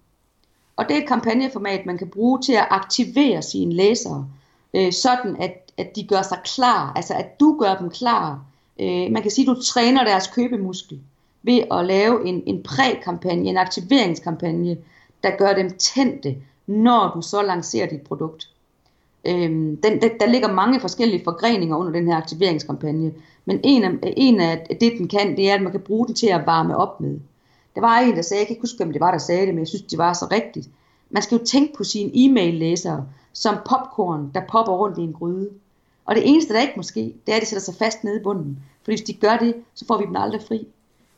Og 0.75 0.85
det 0.89 0.97
er 0.97 1.01
et 1.01 1.07
kampagneformat, 1.07 1.85
man 1.85 1.97
kan 1.97 2.09
bruge 2.09 2.41
til 2.41 2.53
at 2.53 2.67
aktivere 2.69 3.41
sine 3.41 3.73
læsere, 3.73 4.27
øh, 4.73 4.93
sådan 4.93 5.35
at, 5.39 5.71
at 5.77 5.95
de 5.95 6.07
gør 6.07 6.21
sig 6.21 6.39
klar, 6.55 6.93
altså 6.95 7.13
at 7.13 7.39
du 7.39 7.57
gør 7.59 7.75
dem 7.75 7.89
klar. 7.89 8.41
Øh, 8.79 9.11
man 9.11 9.21
kan 9.21 9.31
sige, 9.31 9.51
at 9.51 9.55
du 9.55 9.61
træner 9.61 10.03
deres 10.03 10.27
købemuskel 10.27 10.99
ved 11.43 11.63
at 11.71 11.85
lave 11.85 12.25
en, 12.25 12.43
en 12.45 12.63
prækampagne, 12.63 13.49
en 13.49 13.57
aktiveringskampagne, 13.57 14.77
der 15.23 15.37
gør 15.37 15.53
dem 15.53 15.77
tændte, 15.77 16.35
når 16.67 17.11
du 17.15 17.21
så 17.21 17.41
lancerer 17.41 17.87
dit 17.87 18.01
produkt. 18.01 18.49
Øhm, 19.25 19.77
den, 19.77 20.01
der, 20.01 20.09
der 20.19 20.25
ligger 20.25 20.53
mange 20.53 20.79
forskellige 20.79 21.23
forgreninger 21.23 21.77
under 21.77 21.91
den 21.91 22.07
her 22.07 22.15
aktiveringskampagne, 22.15 23.13
men 23.45 23.59
en 23.63 23.83
af, 23.83 24.13
en 24.17 24.39
af 24.39 24.77
det, 24.81 24.93
den 24.97 25.07
kan, 25.07 25.37
det 25.37 25.49
er, 25.49 25.55
at 25.55 25.61
man 25.61 25.71
kan 25.71 25.81
bruge 25.81 26.07
den 26.07 26.15
til 26.15 26.27
at 26.27 26.45
varme 26.45 26.77
op 26.77 27.01
med. 27.01 27.19
Der 27.75 27.81
var 27.81 27.99
en, 27.99 28.15
der 28.15 28.21
sagde, 28.21 28.41
jeg 28.41 28.47
kan 28.47 28.53
ikke 28.53 28.63
huske, 28.63 28.77
hvem 28.77 28.91
det 28.91 29.01
var, 29.01 29.11
der 29.11 29.17
sagde 29.17 29.45
det, 29.45 29.53
men 29.53 29.59
jeg 29.59 29.67
synes, 29.67 29.81
det 29.81 29.97
var 29.97 30.13
så 30.13 30.27
rigtigt. 30.31 30.69
Man 31.09 31.21
skal 31.21 31.37
jo 31.37 31.45
tænke 31.45 31.73
på 31.77 31.83
sine 31.83 32.11
e-mail-læsere 32.13 33.05
som 33.33 33.55
popcorn, 33.55 34.31
der 34.35 34.41
popper 34.49 34.73
rundt 34.73 34.97
i 34.97 35.01
en 35.01 35.13
gryde. 35.13 35.49
Og 36.05 36.15
det 36.15 36.29
eneste, 36.29 36.53
der 36.53 36.61
ikke 36.61 36.73
måske, 36.77 37.15
det 37.25 37.31
er, 37.31 37.35
at 37.35 37.41
de 37.41 37.47
sætter 37.47 37.61
sig 37.61 37.75
fast 37.75 38.03
nede 38.03 38.19
i 38.19 38.23
bunden. 38.23 38.59
For 38.83 38.91
hvis 38.91 39.01
de 39.01 39.13
gør 39.13 39.37
det, 39.37 39.55
så 39.73 39.85
får 39.85 39.97
vi 39.97 40.05
dem 40.05 40.15
aldrig 40.15 40.41
fri. 40.47 40.67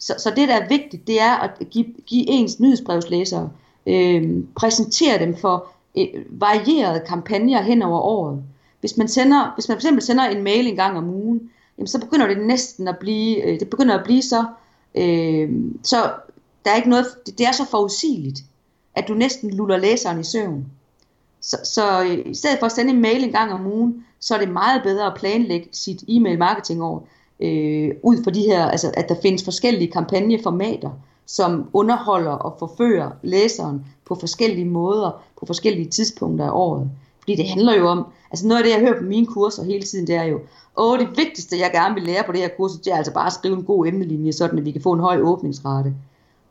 Så, 0.01 0.15
så 0.17 0.29
det, 0.35 0.49
der 0.49 0.55
er 0.55 0.67
vigtigt, 0.67 1.07
det 1.07 1.21
er 1.21 1.31
at 1.31 1.69
give, 1.69 1.85
give 2.05 2.29
ens 2.29 2.59
nyhedsbrevslæsere, 2.59 3.49
øh, 3.87 4.43
præsentere 4.55 5.19
dem 5.19 5.37
for 5.37 5.67
øh, 5.97 6.07
varierede 6.29 7.03
kampagner 7.07 7.61
hen 7.61 7.81
over 7.81 7.99
året. 7.99 8.43
Hvis 8.79 8.97
man, 8.97 9.07
sender, 9.07 9.51
hvis 9.55 9.67
man 9.67 9.75
for 9.75 9.79
eksempel 9.79 10.03
sender 10.03 10.23
en 10.23 10.43
mail 10.43 10.67
en 10.67 10.75
gang 10.75 10.97
om 10.97 11.09
ugen, 11.09 11.49
jamen, 11.77 11.87
så 11.87 11.99
begynder 11.99 12.27
det 12.27 12.45
næsten 12.45 12.87
at 12.87 12.97
blive, 12.99 13.43
øh, 13.43 13.59
det 13.59 13.69
begynder 13.69 13.97
at 13.97 14.03
blive 14.03 14.21
så, 14.21 14.45
øh, 14.95 15.49
så 15.83 16.11
der 16.65 16.71
er 16.71 16.75
ikke 16.75 16.89
noget, 16.89 17.05
det, 17.25 17.37
det 17.37 17.45
er 17.45 17.51
så 17.51 17.65
forudsigeligt, 17.65 18.43
at 18.95 19.07
du 19.07 19.13
næsten 19.13 19.53
luller 19.53 19.77
læseren 19.77 20.19
i 20.19 20.23
søvn. 20.23 20.65
Så, 21.41 21.57
så 21.63 22.03
øh, 22.03 22.31
i 22.31 22.35
stedet 22.35 22.59
for 22.59 22.65
at 22.65 22.71
sende 22.71 22.91
en 22.91 23.01
mail 23.01 23.23
en 23.23 23.31
gang 23.31 23.53
om 23.53 23.67
ugen, 23.67 24.05
så 24.19 24.35
er 24.35 24.39
det 24.39 24.49
meget 24.49 24.83
bedre 24.83 25.05
at 25.05 25.17
planlægge 25.17 25.67
sit 25.71 26.03
e-mail 26.07 26.37
marketing 26.37 26.83
over, 26.83 26.99
øh, 27.41 27.91
ud 28.03 28.23
fra 28.23 28.31
de 28.31 28.41
her, 28.41 28.65
altså 28.65 28.91
at 28.93 29.09
der 29.09 29.15
findes 29.21 29.43
forskellige 29.43 29.91
kampagneformater, 29.91 30.89
som 31.25 31.69
underholder 31.73 32.31
og 32.31 32.55
forfører 32.59 33.11
læseren 33.21 33.85
på 34.05 34.15
forskellige 34.15 34.65
måder, 34.65 35.23
på 35.39 35.45
forskellige 35.45 35.89
tidspunkter 35.89 36.45
af 36.45 36.51
året. 36.53 36.89
Fordi 37.19 37.35
det 37.35 37.47
handler 37.47 37.75
jo 37.75 37.87
om, 37.87 38.05
altså 38.31 38.47
noget 38.47 38.61
af 38.61 38.63
det, 38.65 38.71
jeg 38.71 38.79
hører 38.79 38.99
på 38.99 39.05
mine 39.05 39.25
kurser 39.25 39.63
hele 39.63 39.83
tiden, 39.83 40.07
det 40.07 40.15
er 40.15 40.23
jo, 40.23 40.39
åh, 40.77 40.99
det 40.99 41.07
vigtigste, 41.17 41.59
jeg 41.59 41.71
gerne 41.73 41.95
vil 41.95 42.03
lære 42.03 42.23
på 42.25 42.31
det 42.31 42.41
her 42.41 42.49
kursus, 42.57 42.81
det 42.81 42.93
er 42.93 42.97
altså 42.97 43.13
bare 43.13 43.27
at 43.27 43.33
skrive 43.33 43.55
en 43.55 43.63
god 43.63 43.87
emnelinje, 43.87 44.33
sådan 44.33 44.59
at 44.59 44.65
vi 44.65 44.71
kan 44.71 44.81
få 44.81 44.91
en 44.91 44.99
høj 44.99 45.21
åbningsrate. 45.21 45.93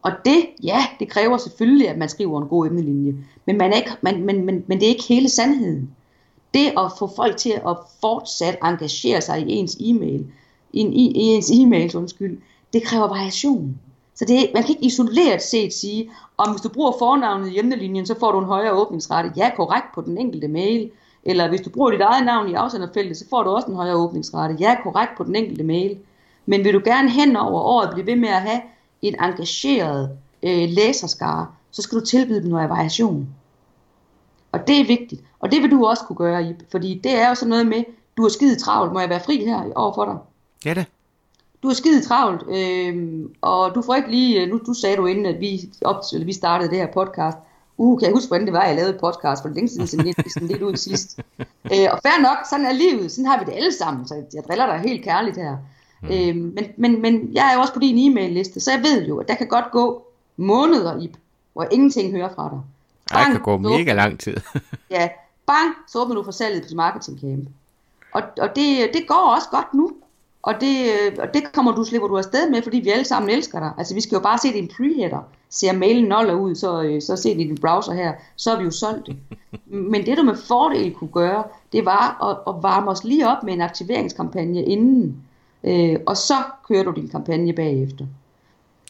Og 0.03 0.13
det, 0.25 0.47
ja, 0.63 0.79
det 0.99 1.09
kræver 1.09 1.37
selvfølgelig, 1.37 1.89
at 1.89 1.99
man 1.99 2.09
skriver 2.09 2.43
en 2.43 2.49
god 2.49 2.67
emnelinje. 2.67 3.15
Men, 3.47 3.59
man 3.59 3.73
er 3.73 3.77
ikke, 3.77 3.91
man, 4.03 4.25
men, 4.25 4.47
men, 4.47 4.65
men 4.67 4.81
det 4.81 4.87
er 4.87 4.91
ikke 4.91 5.05
hele 5.09 5.29
sandheden. 5.29 5.91
Det 6.55 6.67
at 6.67 6.93
få 6.99 7.11
folk 7.17 7.37
til 7.37 7.51
at 7.69 7.77
fortsat 8.01 8.59
engagere 8.65 9.21
sig 9.21 9.41
i 9.41 9.53
ens 9.53 9.77
e-mail, 9.81 10.27
i, 10.73 10.81
i, 10.83 11.11
i 11.11 11.21
ens 11.21 11.51
e-mails, 11.51 11.95
undskyld, 11.95 12.39
det 12.73 12.83
kræver 12.83 13.09
variation. 13.09 13.79
Så 14.15 14.25
det, 14.25 14.51
man 14.55 14.63
kan 14.63 14.71
ikke 14.71 14.87
isoleret 14.87 15.43
set 15.43 15.73
sige, 15.73 16.11
om 16.37 16.51
hvis 16.51 16.61
du 16.61 16.69
bruger 16.69 16.93
fornavnet 16.99 17.49
i 17.49 17.59
emnelinjen, 17.59 18.07
så 18.07 18.19
får 18.21 18.33
du 18.33 18.39
en 18.39 18.45
højere 18.45 18.73
åbningsrate. 18.73 19.33
Ja, 19.37 19.51
korrekt 19.57 19.87
på 19.95 20.01
den 20.01 20.19
enkelte 20.19 20.49
mail. 20.49 20.91
Eller 21.25 21.49
hvis 21.49 21.61
du 21.61 21.71
bruger 21.71 21.91
dit 21.91 22.01
eget 22.01 22.27
navn 22.27 22.51
i 22.51 22.55
afsenderfeltet, 22.55 23.17
så 23.17 23.25
får 23.31 23.43
du 23.43 23.51
også 23.51 23.69
en 23.69 23.75
højere 23.75 23.97
åbningsrate. 23.97 24.57
Ja, 24.61 24.77
korrekt 24.83 25.13
på 25.17 25.25
den 25.25 25.37
enkelte 25.37 25.65
mail. 25.65 25.99
Men 26.47 26.65
vil 26.65 26.75
du 26.75 26.81
gerne 26.85 27.11
hen 27.11 27.37
over 27.37 27.61
året 27.61 27.91
blive 27.93 28.07
ved 28.07 28.17
med 28.17 28.29
at 28.29 28.41
have 28.41 28.61
en 29.03 29.15
engageret 29.21 30.11
øh, 30.43 30.69
læserskare, 30.69 31.47
så 31.71 31.83
skal 31.83 32.01
du 32.01 32.05
tilbyde 32.05 32.43
dem 32.43 32.51
noget 32.51 32.71
variation. 32.71 33.29
Og 34.53 34.67
det 34.67 34.81
er 34.81 34.87
vigtigt. 34.87 35.23
Og 35.41 35.53
det 35.53 35.63
vil 35.63 35.71
du 35.71 35.87
også 35.87 36.05
kunne 36.05 36.17
gøre, 36.17 36.49
Ip, 36.51 36.71
fordi 36.71 37.01
det 37.05 37.13
er 37.19 37.29
jo 37.29 37.35
sådan 37.35 37.51
noget 37.51 37.67
med, 37.67 37.85
du 38.17 38.25
er 38.25 38.29
skide 38.29 38.57
travlt, 38.57 38.93
må 38.93 39.01
jeg 39.01 39.09
være 39.09 39.21
fri 39.21 39.45
her 39.45 39.73
over 39.75 39.95
for 39.95 40.05
dig? 40.05 40.17
Ja 40.65 40.75
det. 40.75 40.87
Du 41.63 41.69
er 41.69 41.75
skide 41.75 42.03
travlt, 42.03 42.43
øh, 42.49 43.25
og 43.41 43.75
du 43.75 43.83
får 43.83 43.95
ikke 43.95 44.11
lige, 44.11 44.47
nu 44.47 44.61
du 44.67 44.75
sagde 44.75 44.97
du 44.97 45.07
inden, 45.07 45.27
at 45.27 45.41
vi, 45.41 45.71
op, 45.85 46.03
eller 46.13 46.27
vi 46.27 46.33
startede 46.33 46.71
det 46.71 46.79
her 46.79 46.87
podcast, 46.87 47.37
uh, 47.77 47.99
kan 47.99 48.07
jeg 48.07 48.15
huske, 48.15 48.29
hvordan 48.29 48.47
det 48.47 48.53
var, 48.53 48.61
at 48.61 48.69
jeg 48.69 48.77
lavede 48.77 48.99
podcast, 49.01 49.43
for 49.43 49.49
det 49.49 49.55
længe 49.55 49.69
siden, 49.69 49.87
sådan 49.87 50.07
lidt, 50.07 50.33
sådan 50.33 50.49
lidt 50.49 50.63
ud 50.63 50.77
sidst. 50.77 51.19
Øh, 51.65 51.89
og 51.93 51.99
fair 52.03 52.23
nok, 52.23 52.39
sådan 52.51 52.67
er 52.67 52.73
livet, 52.73 53.13
sådan 53.13 53.27
har 53.27 53.39
vi 53.39 53.45
det 53.45 53.57
alle 53.57 53.73
sammen, 53.73 54.09
så 54.09 54.15
jeg 54.35 54.43
driller 54.49 54.67
dig 54.67 54.79
helt 54.79 55.05
kærligt 55.05 55.37
her. 55.37 55.57
Mm. 56.03 56.09
Øh, 56.09 56.37
men, 56.37 56.65
men, 56.77 57.03
men 57.03 57.31
jeg 57.33 57.51
er 57.51 57.55
jo 57.55 57.61
også 57.61 57.73
på 57.73 57.81
din 57.81 58.11
e-mail 58.11 58.33
liste, 58.33 58.61
så 58.61 58.71
jeg 58.71 58.83
ved 58.83 59.07
jo, 59.07 59.19
at 59.19 59.29
der 59.29 59.35
kan 59.35 59.47
godt 59.47 59.71
gå 59.73 60.07
måneder, 60.37 61.01
i, 61.01 61.11
hvor 61.53 61.67
ingenting 61.71 62.13
hører 62.13 62.35
fra 62.35 62.49
dig. 62.53 62.61
Bang, 63.13 63.27
det 63.27 63.33
kan 63.33 63.43
gå 63.43 63.57
mega 63.57 63.93
lang 63.93 64.21
tid. 64.21 64.37
ja, 64.91 65.09
bang, 65.47 65.75
så 65.89 66.01
åbner 66.01 66.15
du 66.15 66.23
for 66.25 66.31
salget 66.31 66.63
på 66.63 66.75
Marketing 66.75 67.21
Camp. 67.21 67.49
Og, 68.13 68.23
og 68.39 68.57
det, 68.57 68.91
det 68.95 69.09
går 69.09 69.35
også 69.37 69.49
godt 69.51 69.75
nu. 69.75 69.93
Og 70.43 70.55
det, 70.61 70.91
og 71.19 71.35
det 71.35 71.53
kommer 71.53 71.73
du, 71.73 71.85
slipper 71.85 72.09
du 72.09 72.19
afsted 72.19 72.51
med, 72.51 72.63
fordi 72.63 72.81
vi 72.81 72.91
alle 72.91 73.05
sammen 73.05 73.31
elsker 73.31 73.59
dig. 73.59 73.73
Altså 73.79 73.95
vi 73.95 74.01
skal 74.01 74.17
jo 74.17 74.21
bare 74.21 74.39
se 74.39 74.53
din 74.53 74.71
preheader. 74.77 75.29
Ser 75.49 75.73
mailen 75.73 76.05
noller 76.05 76.35
ud, 76.35 76.55
så, 76.55 76.99
så 77.07 77.17
se 77.17 77.37
din 77.37 77.59
browser 77.61 77.93
her, 77.93 78.13
så 78.37 78.53
er 78.53 78.59
vi 78.59 78.65
jo 78.65 78.71
solgt 78.71 79.07
det. 79.07 79.17
Men 79.93 80.07
det 80.07 80.19
du 80.19 80.23
med 80.23 80.37
fordel 80.37 80.95
kunne 80.95 81.11
gøre, 81.11 81.45
det 81.73 81.85
var 81.85 82.29
at, 82.31 82.55
at 82.55 82.63
varme 82.63 82.91
os 82.91 83.05
lige 83.05 83.29
op 83.29 83.43
med 83.43 83.53
en 83.53 83.61
aktiveringskampagne 83.61 84.65
inden. 84.65 85.17
Øh, 85.65 85.97
og 86.07 86.17
så 86.17 86.35
kører 86.69 86.83
du 86.83 86.93
din 86.93 87.09
kampagne 87.09 87.53
bagefter. 87.53 88.07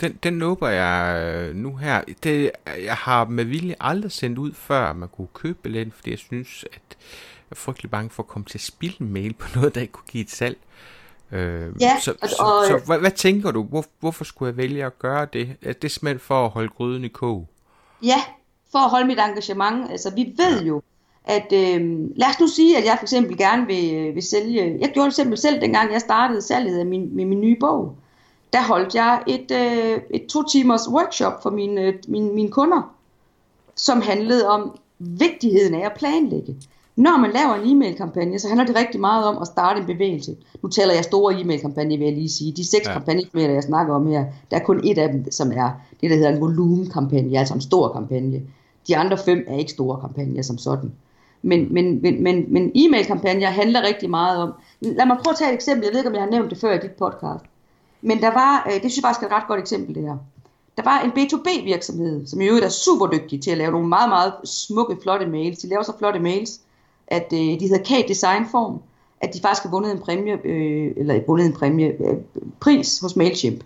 Den, 0.00 0.18
den 0.22 0.32
nåber 0.32 0.68
jeg 0.68 1.22
øh, 1.22 1.56
nu 1.56 1.76
her. 1.76 2.00
Det, 2.22 2.50
jeg 2.84 2.94
har 2.94 3.24
med 3.24 3.44
vilje 3.44 3.74
aldrig 3.80 4.12
sendt 4.12 4.38
ud 4.38 4.52
før, 4.52 4.92
man 4.92 5.08
kunne 5.08 5.28
købe 5.34 5.58
billetten, 5.62 5.92
fordi 5.92 6.10
jeg 6.10 6.18
synes, 6.18 6.64
at 6.64 6.96
jeg 6.98 7.50
er 7.50 7.54
frygtelig 7.54 7.90
bange 7.90 8.10
for 8.10 8.22
at 8.22 8.28
komme 8.28 8.46
til 8.46 8.58
at 8.58 8.62
spille 8.62 8.96
en 9.00 9.12
mail 9.12 9.32
på 9.34 9.48
noget, 9.54 9.74
der 9.74 9.80
ikke 9.80 9.92
kunne 9.92 10.10
give 10.10 10.22
et 10.22 10.30
salg. 10.30 10.56
Øh, 10.56 10.99
ja, 11.32 12.00
så, 12.00 12.14
og, 12.22 12.28
så, 12.28 12.36
og, 12.38 12.66
så 12.66 12.80
hvad, 12.86 12.98
hvad 12.98 13.10
tænker 13.10 13.50
du? 13.50 13.62
Hvor, 13.62 13.84
hvorfor 14.00 14.24
skulle 14.24 14.48
jeg 14.48 14.56
vælge 14.56 14.84
at 14.84 14.98
gøre 14.98 15.26
det? 15.32 15.56
Er 15.62 15.72
det 15.72 15.90
simpelthen 15.90 16.20
for 16.20 16.44
at 16.44 16.50
holde 16.50 16.68
gryden 16.68 17.04
i 17.04 17.08
kog? 17.08 17.48
Ja, 18.02 18.20
for 18.72 18.78
at 18.78 18.90
holde 18.90 19.06
mit 19.06 19.18
engagement. 19.18 19.90
Altså, 19.90 20.14
vi 20.14 20.34
ved 20.36 20.62
jo, 20.62 20.82
at 21.24 21.52
øh, 21.52 21.80
lad 22.16 22.28
os 22.28 22.40
nu 22.40 22.46
sige, 22.46 22.78
at 22.78 22.84
jeg 22.84 22.96
for 22.98 23.04
eksempel 23.04 23.38
gerne 23.38 23.66
vil, 23.66 23.94
øh, 23.94 24.14
vil 24.14 24.22
sælge, 24.22 24.78
jeg 24.80 24.90
gjorde 24.94 25.06
det 25.06 25.14
simpelthen 25.14 25.50
selv, 25.50 25.60
dengang 25.60 25.92
jeg 25.92 26.00
startede 26.00 26.42
salget 26.42 26.78
af 26.78 26.86
min, 26.86 27.16
min, 27.16 27.28
min 27.28 27.40
nye 27.40 27.56
bog. 27.60 27.96
Der 28.52 28.62
holdt 28.62 28.94
jeg 28.94 29.22
et, 29.26 29.50
øh, 29.50 30.00
et 30.14 30.26
to 30.26 30.42
timers 30.48 30.88
workshop 30.88 31.42
for 31.42 31.50
mine, 31.50 31.80
øh, 31.80 31.94
mine, 32.08 32.32
mine 32.32 32.50
kunder, 32.50 32.94
som 33.74 34.02
handlede 34.02 34.48
om 34.48 34.78
vigtigheden 34.98 35.74
af 35.74 35.86
at 35.86 35.92
planlægge. 35.96 36.56
Når 37.00 37.18
man 37.18 37.30
laver 37.30 37.54
en 37.54 37.70
e-mail-kampagne, 37.70 38.38
så 38.38 38.48
handler 38.48 38.66
det 38.66 38.76
rigtig 38.76 39.00
meget 39.00 39.24
om 39.24 39.38
at 39.42 39.46
starte 39.46 39.80
en 39.80 39.86
bevægelse. 39.86 40.36
Nu 40.62 40.68
taler 40.68 40.94
jeg 40.94 41.04
store 41.04 41.40
e-mail-kampagner, 41.40 41.98
vil 41.98 42.04
jeg 42.04 42.14
lige 42.14 42.30
sige. 42.30 42.52
De 42.52 42.64
seks 42.64 42.86
ja. 42.86 42.92
kampagner, 42.92 43.22
jeg 43.34 43.62
snakker 43.62 43.94
om 43.94 44.06
her, 44.06 44.24
der 44.50 44.56
er 44.56 44.64
kun 44.64 44.80
et 44.84 44.98
af 44.98 45.08
dem, 45.08 45.30
som 45.30 45.52
er 45.52 45.70
det, 46.00 46.10
der 46.10 46.16
hedder 46.16 46.30
en 46.30 46.40
volumenkampagne, 46.40 47.38
altså 47.38 47.54
en 47.54 47.60
stor 47.60 47.92
kampagne. 47.92 48.42
De 48.88 48.96
andre 48.96 49.18
fem 49.18 49.44
er 49.48 49.56
ikke 49.56 49.70
store 49.70 50.00
kampagner 50.00 50.42
som 50.42 50.58
sådan. 50.58 50.92
Men, 51.42 51.74
men, 51.74 52.02
men, 52.02 52.22
men, 52.22 52.44
men 52.52 52.72
e-mail-kampagner 52.74 53.46
handler 53.46 53.82
rigtig 53.82 54.10
meget 54.10 54.38
om... 54.38 54.52
Lad 54.80 55.06
mig 55.06 55.16
prøve 55.22 55.32
at 55.32 55.38
tage 55.38 55.50
et 55.50 55.54
eksempel. 55.54 55.84
Jeg 55.84 55.92
ved 55.92 56.00
ikke, 56.00 56.08
om 56.08 56.14
jeg 56.14 56.22
har 56.22 56.30
nævnt 56.30 56.50
det 56.50 56.58
før 56.58 56.74
i 56.74 56.78
dit 56.78 56.90
podcast. 56.90 57.44
Men 58.02 58.20
der 58.20 58.32
var, 58.32 58.66
øh, 58.66 58.72
det 58.72 58.80
synes 58.80 58.96
jeg 58.96 59.02
faktisk 59.02 59.22
er 59.22 59.26
et 59.26 59.32
ret 59.32 59.48
godt 59.48 59.60
eksempel 59.60 59.94
det 59.94 60.02
her. 60.02 60.16
Der 60.76 60.82
var 60.82 61.00
en 61.00 61.10
B2B 61.10 61.64
virksomhed, 61.64 62.26
som 62.26 62.40
i 62.40 62.46
øvrigt 62.46 62.64
er 62.64 62.68
super 62.68 63.06
dygtig 63.06 63.42
til 63.42 63.50
at 63.50 63.58
lave 63.58 63.72
nogle 63.72 63.88
meget, 63.88 64.08
meget 64.08 64.32
smukke, 64.44 64.96
flotte 65.02 65.26
mails. 65.26 65.58
De 65.58 65.68
laver 65.68 65.82
så 65.82 65.92
flotte 65.98 66.20
mails, 66.20 66.60
at 67.10 67.32
øh, 67.32 67.38
de 67.38 67.68
hedder 67.68 67.84
K-Design 67.84 68.50
Form, 68.50 68.78
at 69.20 69.34
de 69.34 69.40
faktisk 69.40 69.62
har 69.62 69.70
vundet 69.70 69.92
en 69.92 69.98
præmie, 69.98 70.38
øh, 70.44 70.92
eller 70.96 71.20
vundet 71.26 71.46
en 71.46 71.52
præmie, 71.52 71.86
øh, 71.86 72.16
pris 72.60 72.98
hos 72.98 73.16
Mailchimp. 73.16 73.64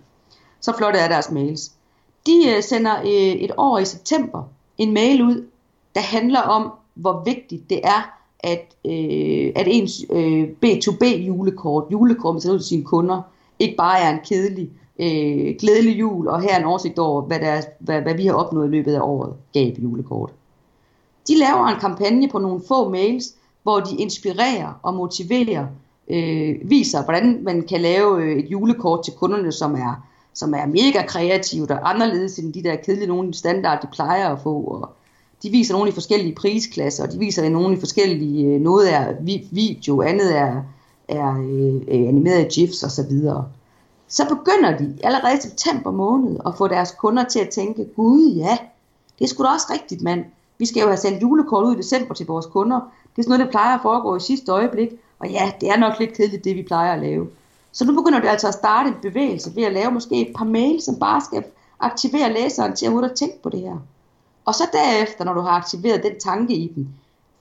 Så 0.61 0.73
flotte 0.77 0.99
er 0.99 1.07
deres 1.07 1.31
mails. 1.31 1.71
De 2.25 2.55
øh, 2.55 2.63
sender 2.63 2.99
øh, 3.01 3.33
et 3.45 3.51
år 3.57 3.77
i 3.77 3.85
september 3.85 4.43
en 4.77 4.93
mail 4.93 5.21
ud, 5.21 5.45
der 5.95 6.01
handler 6.01 6.41
om, 6.41 6.71
hvor 6.93 7.23
vigtigt 7.25 7.69
det 7.69 7.79
er, 7.83 8.15
at, 8.39 8.75
øh, 8.85 9.51
at 9.55 9.67
ens 9.67 10.05
øh, 10.09 10.49
B2B 10.65 11.05
julekort, 11.05 11.83
julekort 11.91 12.33
man 12.33 12.53
ud 12.53 12.59
til 12.59 12.67
sine 12.67 12.83
kunder, 12.83 13.21
ikke 13.59 13.75
bare 13.75 13.99
er 13.99 14.09
en 14.09 14.19
kedelig, 14.25 14.69
øh, 14.99 15.55
glædelig 15.59 15.99
jul, 15.99 16.27
og 16.27 16.41
her 16.41 16.53
er 16.53 16.59
en 16.59 16.65
oversigt 16.65 16.99
over, 16.99 17.21
hvad, 17.21 17.39
der 17.39 17.47
er, 17.47 17.61
hvad, 17.79 18.01
hvad 18.01 18.13
vi 18.13 18.25
har 18.25 18.33
opnået 18.33 18.67
i 18.67 18.71
løbet 18.71 18.93
af 18.93 19.01
året, 19.01 19.33
gav 19.53 19.71
julekort. 19.77 20.33
De 21.27 21.37
laver 21.37 21.67
en 21.67 21.79
kampagne 21.79 22.29
på 22.29 22.39
nogle 22.39 22.61
få 22.67 22.89
mails, 22.89 23.33
hvor 23.63 23.79
de 23.79 23.95
inspirerer 23.95 24.79
og 24.83 24.93
motiverer, 24.93 25.67
øh, 26.09 26.55
viser, 26.63 27.03
hvordan 27.03 27.39
man 27.43 27.61
kan 27.61 27.81
lave 27.81 28.23
øh, 28.23 28.37
et 28.37 28.51
julekort 28.51 29.03
til 29.03 29.13
kunderne, 29.13 29.51
som 29.51 29.75
er, 29.75 30.07
som 30.33 30.53
er 30.53 30.65
mega 30.65 31.05
kreativt 31.07 31.71
og 31.71 31.89
anderledes 31.89 32.39
end 32.39 32.53
de 32.53 32.63
der 32.63 32.75
kedelige 32.75 33.07
nogle 33.07 33.33
standard, 33.33 33.81
de 33.81 33.87
plejer 33.93 34.29
at 34.29 34.39
få. 34.39 34.63
Og 34.63 34.89
de 35.43 35.49
viser 35.49 35.73
nogle 35.73 35.89
i 35.89 35.93
forskellige 35.93 36.35
prisklasser, 36.35 37.03
og 37.03 37.11
de 37.11 37.19
viser 37.19 37.49
nogle 37.49 37.77
i 37.77 37.79
forskellige, 37.79 38.45
øh, 38.45 38.61
noget 38.61 38.93
er 38.93 39.13
video, 39.51 40.01
andet 40.01 40.37
er, 40.37 40.61
er 41.07 41.29
øh, 41.31 42.07
animerede 42.07 42.49
GIFs 42.49 42.83
og 42.83 42.91
så 42.91 43.03
videre. 43.03 43.47
Så 44.07 44.23
begynder 44.29 44.77
de 44.77 44.97
allerede 45.03 45.37
i 45.37 45.41
september 45.41 45.91
måned 45.91 46.37
at 46.45 46.53
få 46.57 46.67
deres 46.67 46.95
kunder 46.99 47.23
til 47.23 47.39
at 47.39 47.49
tænke, 47.49 47.85
gud 47.95 48.35
ja, 48.35 48.57
det 49.19 49.25
er 49.25 49.29
sgu 49.29 49.43
da 49.43 49.49
også 49.49 49.67
rigtigt, 49.73 50.01
mand. 50.01 50.25
Vi 50.57 50.65
skal 50.65 50.81
jo 50.81 50.87
have 50.87 50.97
sendt 50.97 51.21
julekort 51.21 51.65
ud 51.65 51.75
i 51.75 51.77
december 51.77 52.13
til 52.13 52.25
vores 52.25 52.45
kunder. 52.45 52.79
Det 53.15 53.17
er 53.17 53.23
sådan 53.23 53.29
noget, 53.29 53.45
der 53.45 53.51
plejer 53.51 53.75
at 53.75 53.81
foregå 53.81 54.15
i 54.15 54.19
sidste 54.19 54.51
øjeblik. 54.51 54.89
Og 55.19 55.29
ja, 55.29 55.51
det 55.61 55.69
er 55.69 55.77
nok 55.77 55.99
lidt 55.99 56.13
kedeligt, 56.13 56.43
det 56.43 56.55
vi 56.55 56.63
plejer 56.63 56.93
at 56.93 56.99
lave. 56.99 57.27
Så 57.71 57.85
nu 57.85 57.95
begynder 57.95 58.19
du 58.19 58.27
altså 58.27 58.47
at 58.47 58.53
starte 58.53 58.89
en 58.89 58.95
bevægelse 59.01 59.55
ved 59.55 59.63
at 59.63 59.73
lave 59.73 59.91
måske 59.91 60.29
et 60.29 60.35
par 60.35 60.45
mails, 60.45 60.83
som 60.83 60.99
bare 60.99 61.21
skal 61.21 61.43
aktivere 61.79 62.33
læseren 62.33 62.75
til 62.75 62.85
at 62.85 62.91
hurtigt 62.91 63.15
tænke 63.15 63.41
på 63.43 63.49
det 63.49 63.59
her. 63.59 63.77
Og 64.45 64.55
så 64.55 64.63
derefter, 64.73 65.25
når 65.25 65.33
du 65.33 65.41
har 65.41 65.49
aktiveret 65.49 66.03
den 66.03 66.19
tanke 66.19 66.53
i 66.55 66.71
den, 66.75 66.89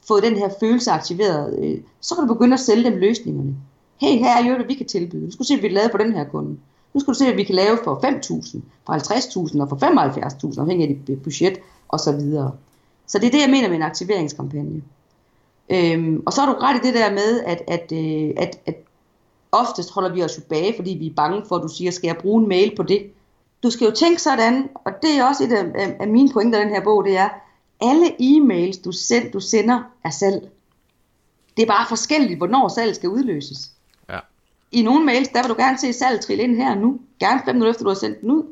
fået 0.08 0.22
den 0.22 0.36
her 0.36 0.48
følelse 0.60 0.90
aktiveret, 0.90 1.58
øh, 1.58 1.80
så 2.00 2.14
kan 2.14 2.28
du 2.28 2.34
begynde 2.34 2.54
at 2.54 2.60
sælge 2.60 2.90
dem 2.90 2.98
løsningerne. 2.98 3.56
Hey, 3.96 4.18
her 4.18 4.36
er 4.36 4.44
jo 4.44 4.58
det, 4.58 4.68
vi 4.68 4.74
kan 4.74 4.86
tilbyde. 4.86 5.24
Nu 5.24 5.30
skal 5.30 5.42
du 5.42 5.46
se, 5.46 5.54
hvad 5.54 5.62
vi 5.62 5.68
kan 5.68 5.74
lave 5.74 5.88
for 5.90 5.98
den 5.98 6.12
her 6.12 6.24
kunde. 6.24 6.56
Nu 6.94 7.00
skal 7.00 7.14
du 7.14 7.18
se, 7.18 7.24
hvad 7.24 7.34
vi 7.34 7.44
kan 7.44 7.54
lave 7.54 7.78
for 7.84 7.94
5.000, 7.94 8.60
for 8.86 8.92
50.000 8.92 9.60
og 9.60 9.68
for 9.68 9.76
75.000, 9.76 10.60
afhængig 10.60 10.88
af 10.88 10.96
dit 11.06 11.22
budget 11.22 11.58
osv 11.88 12.20
så 13.06 13.18
det 13.18 13.26
er 13.26 13.30
det, 13.30 13.40
jeg 13.40 13.50
mener 13.50 13.68
med 13.68 13.76
en 13.76 13.82
aktiveringskampagne. 13.82 14.82
Øhm, 15.70 16.22
og 16.26 16.32
så 16.32 16.40
har 16.40 16.52
du 16.52 16.58
ret 16.58 16.76
i 16.76 16.86
det 16.86 16.94
der 16.94 17.10
med, 17.10 17.40
at, 17.40 17.62
at, 17.68 17.92
øh, 17.92 18.30
at, 18.36 18.58
at 18.66 18.76
oftest 19.52 19.90
holder 19.90 20.12
vi 20.12 20.22
os 20.22 20.34
tilbage, 20.34 20.74
fordi 20.76 20.90
vi 20.90 21.06
er 21.06 21.14
bange 21.14 21.42
for, 21.48 21.56
at 21.56 21.62
du 21.62 21.68
siger, 21.68 21.90
skal 21.90 22.08
jeg 22.08 22.16
bruge 22.16 22.42
en 22.42 22.48
mail 22.48 22.76
på 22.76 22.82
det? 22.82 23.10
Du 23.62 23.70
skal 23.70 23.84
jo 23.84 23.90
tænke 23.90 24.22
sådan, 24.22 24.68
og 24.74 24.92
det 25.02 25.10
er 25.18 25.24
også 25.24 25.44
et 25.44 25.52
af, 25.52 25.96
af 26.00 26.08
mine 26.08 26.28
pointer 26.32 26.58
i 26.58 26.62
den 26.62 26.70
her 26.70 26.84
bog, 26.84 27.04
det 27.04 27.16
er, 27.16 27.28
alle 27.80 28.06
e-mails, 28.20 28.82
du, 28.84 28.92
send, 28.92 29.32
du 29.32 29.40
sender, 29.40 29.82
er 30.04 30.10
salg. 30.10 30.50
Det 31.56 31.62
er 31.62 31.66
bare 31.66 31.86
forskelligt, 31.88 32.38
hvornår 32.38 32.68
salg 32.68 32.94
skal 32.94 33.08
udløses. 33.08 33.70
Ja. 34.08 34.18
I 34.72 34.82
nogle 34.82 35.04
mails, 35.04 35.28
der 35.28 35.42
vil 35.42 35.48
du 35.48 35.54
gerne 35.58 35.78
se 35.78 35.92
salg 35.92 36.20
trille 36.20 36.42
ind 36.42 36.56
her 36.56 36.74
nu. 36.74 37.00
Gerne 37.20 37.40
fem 37.44 37.54
minutter 37.54 37.70
efter, 37.70 37.84
du 37.84 37.90
har 37.90 37.94
sendt 37.94 38.20
den 38.20 38.30
ud. 38.30 38.42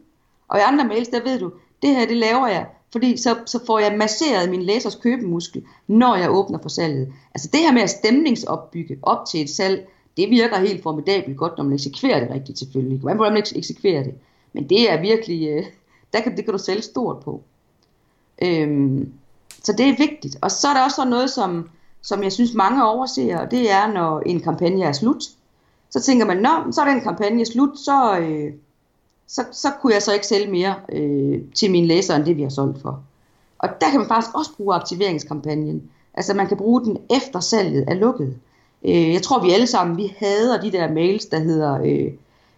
Og 0.48 0.58
i 0.58 0.62
andre 0.62 0.84
mails, 0.84 1.08
der 1.08 1.22
ved 1.22 1.38
du, 1.38 1.52
det 1.82 1.96
her, 1.96 2.06
det 2.06 2.16
laver 2.16 2.46
jeg 2.46 2.66
fordi 2.92 3.16
så, 3.16 3.36
så 3.46 3.66
får 3.66 3.78
jeg 3.78 3.98
masseret 3.98 4.50
min 4.50 4.62
læsers 4.62 4.94
købemuskel, 4.94 5.62
når 5.86 6.16
jeg 6.16 6.30
åbner 6.30 6.58
for 6.62 6.68
salget. 6.68 7.12
Altså 7.34 7.48
det 7.52 7.60
her 7.60 7.72
med 7.72 7.82
at 7.82 7.90
stemningsopbygge 7.90 8.98
op 9.02 9.26
til 9.26 9.40
et 9.40 9.50
salg, 9.50 9.88
det 10.16 10.30
virker 10.30 10.58
helt 10.58 10.82
formidabelt 10.82 11.36
godt, 11.36 11.52
når 11.56 11.64
man 11.64 11.72
eksekverer 11.72 12.20
det 12.20 12.30
rigtigt 12.30 12.58
selvfølgelig. 12.58 12.98
Hvordan 12.98 13.22
man 13.22 13.36
ikke 13.36 13.56
eksekverer 13.58 14.02
det? 14.02 14.14
Men 14.52 14.68
det 14.68 14.92
er 14.92 15.00
virkelig, 15.00 15.48
øh, 15.48 15.64
der 16.12 16.20
kan, 16.20 16.36
det 16.36 16.44
kan 16.44 16.52
du 16.52 16.58
sælge 16.58 16.82
stort 16.82 17.20
på. 17.24 17.42
Øhm, 18.42 19.12
så 19.62 19.72
det 19.72 19.88
er 19.88 19.96
vigtigt. 19.98 20.36
Og 20.40 20.50
så 20.50 20.68
er 20.68 20.74
der 20.74 20.84
også 20.84 20.96
sådan 20.96 21.10
noget 21.10 21.30
som, 21.30 21.70
som 22.02 22.22
jeg 22.22 22.32
synes 22.32 22.54
mange 22.54 22.84
overser, 22.84 23.38
og 23.38 23.50
det 23.50 23.70
er, 23.70 23.92
når 23.92 24.20
en 24.20 24.40
kampagne 24.40 24.84
er 24.84 24.92
slut. 24.92 25.22
Så 25.90 26.00
tænker 26.00 26.26
man, 26.26 26.36
nå, 26.36 26.72
så 26.72 26.80
er 26.80 26.84
den 26.84 27.00
kampagne 27.00 27.46
slut, 27.46 27.78
så, 27.78 28.18
øh, 28.18 28.52
så, 29.32 29.44
så 29.52 29.68
kunne 29.80 29.94
jeg 29.94 30.02
så 30.02 30.12
ikke 30.12 30.26
sælge 30.26 30.50
mere 30.50 30.74
øh, 30.92 31.40
til 31.54 31.70
mine 31.70 31.86
læsere, 31.86 32.16
end 32.16 32.24
det 32.24 32.36
vi 32.36 32.42
har 32.42 32.48
solgt 32.48 32.82
for. 32.82 33.00
Og 33.58 33.68
der 33.80 33.90
kan 33.90 34.00
man 34.00 34.08
faktisk 34.08 34.34
også 34.34 34.50
bruge 34.56 34.74
aktiveringskampagnen. 34.74 35.82
Altså 36.14 36.34
man 36.34 36.46
kan 36.46 36.56
bruge 36.56 36.84
den 36.84 36.98
efter 37.16 37.40
salget 37.40 37.84
er 37.88 37.94
lukket. 37.94 38.36
Øh, 38.84 39.12
jeg 39.12 39.22
tror 39.22 39.42
vi 39.42 39.52
alle 39.52 39.66
sammen, 39.66 39.96
vi 39.96 40.14
hader 40.18 40.60
de 40.60 40.72
der 40.72 40.92
mails, 40.92 41.26
der 41.26 41.38
hedder, 41.38 41.80
øh, 41.84 42.12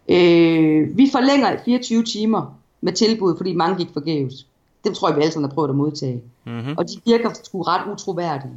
øh, 0.09 0.97
vi 0.97 1.09
forlænger 1.13 1.57
24 1.65 2.03
timer 2.03 2.59
med 2.81 2.93
tilbud, 2.93 3.37
fordi 3.37 3.55
mange 3.55 3.77
gik 3.77 3.89
forgæves. 3.93 4.47
Dem 4.85 4.95
tror 4.95 5.09
jeg, 5.09 5.17
vi 5.17 5.23
alle 5.23 5.33
sammen 5.33 5.51
har 5.51 5.55
prøvet 5.55 5.69
at 5.69 5.77
modtage. 5.77 6.23
Mm-hmm. 6.45 6.75
Og 6.79 6.89
de 6.89 7.01
virker 7.05 7.31
sgu 7.43 7.63
ret 7.63 7.93
utroværdige. 7.93 8.55